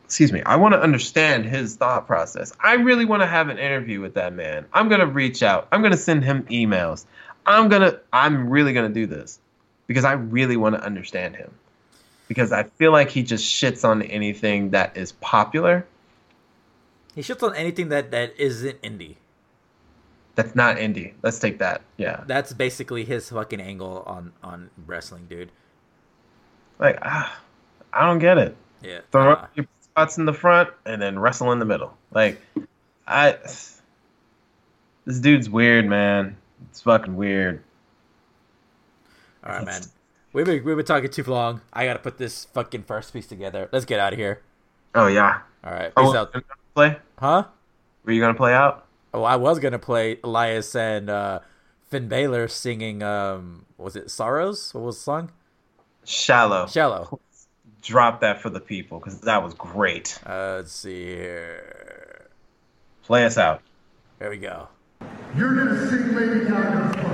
excuse 0.05 0.33
me, 0.33 0.43
I 0.43 0.57
want 0.57 0.75
to 0.75 0.81
understand 0.81 1.47
his 1.47 1.77
thought 1.77 2.07
process. 2.07 2.53
I 2.63 2.75
really 2.75 3.05
want 3.05 3.23
to 3.23 3.27
have 3.27 3.49
an 3.49 3.59
interview 3.59 4.01
with 4.01 4.15
that 4.15 4.33
man. 4.33 4.67
I'm 4.73 4.89
gonna 4.89 5.07
reach 5.07 5.43
out. 5.43 5.69
I'm 5.73 5.83
gonna 5.83 5.97
send 5.97 6.25
him 6.25 6.45
emails. 6.45 7.07
I'm 7.47 7.69
gonna. 7.69 8.01
I'm 8.13 8.49
really 8.49 8.73
gonna 8.73 8.89
do 8.91 9.07
this 9.07 9.41
because 9.87 10.05
I 10.05 10.13
really 10.13 10.57
want 10.57 10.77
to 10.77 10.83
understand 10.83 11.37
him. 11.37 11.53
Because 12.29 12.53
I 12.53 12.65
feel 12.65 12.91
like 12.91 13.11
he 13.11 13.23
just 13.23 13.45
shits 13.45 13.87
on 13.87 14.03
anything 14.03 14.71
that 14.71 14.97
is 14.97 15.13
popular. 15.13 15.87
He 17.15 17.21
shits 17.21 17.43
on 17.43 17.55
anything 17.55 17.91
that 17.91 18.11
that 18.13 18.35
isn't 18.39 18.81
indie. 18.83 19.17
That's 20.35 20.55
not 20.55 20.77
indie. 20.77 21.15
Let's 21.23 21.39
take 21.39 21.59
that. 21.59 21.83
Yeah. 21.97 22.25
That's 22.27 22.53
basically 22.53 23.05
his 23.05 23.31
fucking 23.31 23.61
angle 23.61 24.03
on 24.07 24.33
on 24.43 24.71
wrestling, 24.87 25.27
dude. 25.29 25.53
Like, 26.79 26.99
ah, 27.03 27.39
I 27.93 28.07
don't 28.07 28.19
get 28.19 28.39
it. 28.39 28.57
Yeah. 28.83 29.01
throw 29.13 29.31
Uh, 29.31 29.35
up 29.35 29.51
your 29.55 29.67
spots 29.95 30.19
in 30.19 30.25
the 30.25 30.33
front 30.33 30.71
and 30.85 31.01
then 31.01 31.17
wrestle 31.17 31.53
in 31.53 31.61
the 31.61 31.65
middle. 31.65 31.97
Like, 32.13 32.41
I, 33.07 33.39
this 35.05 35.21
dude's 35.21 35.49
weird, 35.49 35.87
man. 35.87 36.37
It's 36.69 36.81
fucking 36.81 37.15
weird. 37.15 37.63
all 39.47 39.53
right, 39.53 39.65
man. 39.65 39.83
We've 40.33 40.45
been 40.45 40.65
we've 40.65 40.77
been 40.77 40.85
talking 40.85 41.11
too 41.11 41.23
long. 41.23 41.61
I 41.73 41.87
gotta 41.87 42.01
put 42.01 42.19
this 42.19 42.47
fucking 42.47 42.83
first 42.83 43.13
piece 43.13 43.29
together. 43.29 43.69
Let's 43.71 43.85
get 43.85 44.01
out 44.01 44.13
of 44.13 44.19
here. 44.19 44.43
Oh 44.97 45.07
yeah. 45.07 45.43
All 45.63 45.73
right. 45.73 45.93
Oh, 45.97 46.17
out. 46.17 46.35
play? 46.75 46.97
Huh? 47.21 47.45
Were 48.05 48.11
you 48.11 48.21
gonna 48.21 48.35
play 48.35 48.53
out? 48.53 48.87
Oh, 49.13 49.23
I 49.23 49.37
was 49.37 49.61
gonna 49.61 49.79
play 49.79 50.19
Elias 50.25 50.75
and 50.75 51.09
uh, 51.09 51.39
Finn 51.89 52.09
Balor 52.09 52.49
singing. 52.49 53.05
Um, 53.05 53.65
was 53.79 53.95
it 53.95 54.11
Sorrows? 54.11 54.75
What 54.75 54.83
was 54.83 54.97
the 54.97 55.03
song? 55.03 55.31
Shallow. 56.05 56.67
Shallow. 56.67 57.21
Drop 57.85 58.21
that 58.21 58.41
for 58.41 58.49
the 58.49 58.61
people 58.61 58.99
because 58.99 59.21
that 59.21 59.43
was 59.43 59.53
great. 59.55 60.19
Uh, 60.25 60.55
let's 60.57 60.73
see 60.73 61.05
here. 61.05 62.29
Play 63.05 63.27
us 63.27 63.37
out. 63.37 63.61
There 64.19 64.31
we 64.31 64.39
go. 64.39 64.69
You're 65.37 65.55
gonna 65.55 65.91
sing 65.91 66.15
Lady 66.15 66.47
Gaga's 66.47 67.14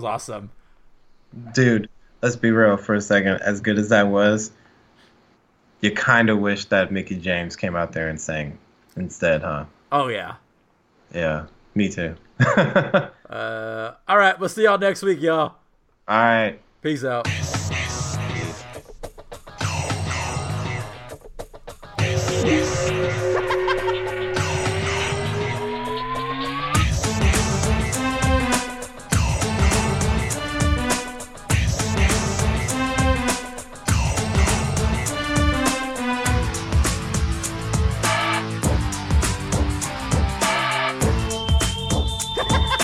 was 0.00 0.04
awesome. 0.04 0.50
Dude, 1.52 1.88
let's 2.22 2.36
be 2.36 2.50
real 2.50 2.76
for 2.76 2.94
a 2.94 3.00
second. 3.00 3.40
As 3.42 3.60
good 3.60 3.78
as 3.78 3.90
that 3.90 4.08
was, 4.08 4.50
you 5.80 5.92
kind 5.92 6.30
of 6.30 6.38
wish 6.38 6.64
that 6.66 6.90
Mickie 6.90 7.16
James 7.16 7.56
came 7.56 7.76
out 7.76 7.92
there 7.92 8.08
and 8.08 8.20
sang 8.20 8.58
instead, 8.96 9.42
huh? 9.42 9.66
Oh 9.92 10.08
yeah. 10.08 10.36
Yeah, 11.14 11.46
me 11.74 11.88
too. 11.88 12.14
Uh, 13.30 13.94
all 14.08 14.18
right. 14.18 14.40
We'll 14.40 14.48
see 14.48 14.64
y'all 14.64 14.76
next 14.76 15.02
week, 15.02 15.20
y'all. 15.20 15.54
All 16.08 16.18
right. 16.18 16.58
Peace 16.82 17.04
out. 17.04 17.28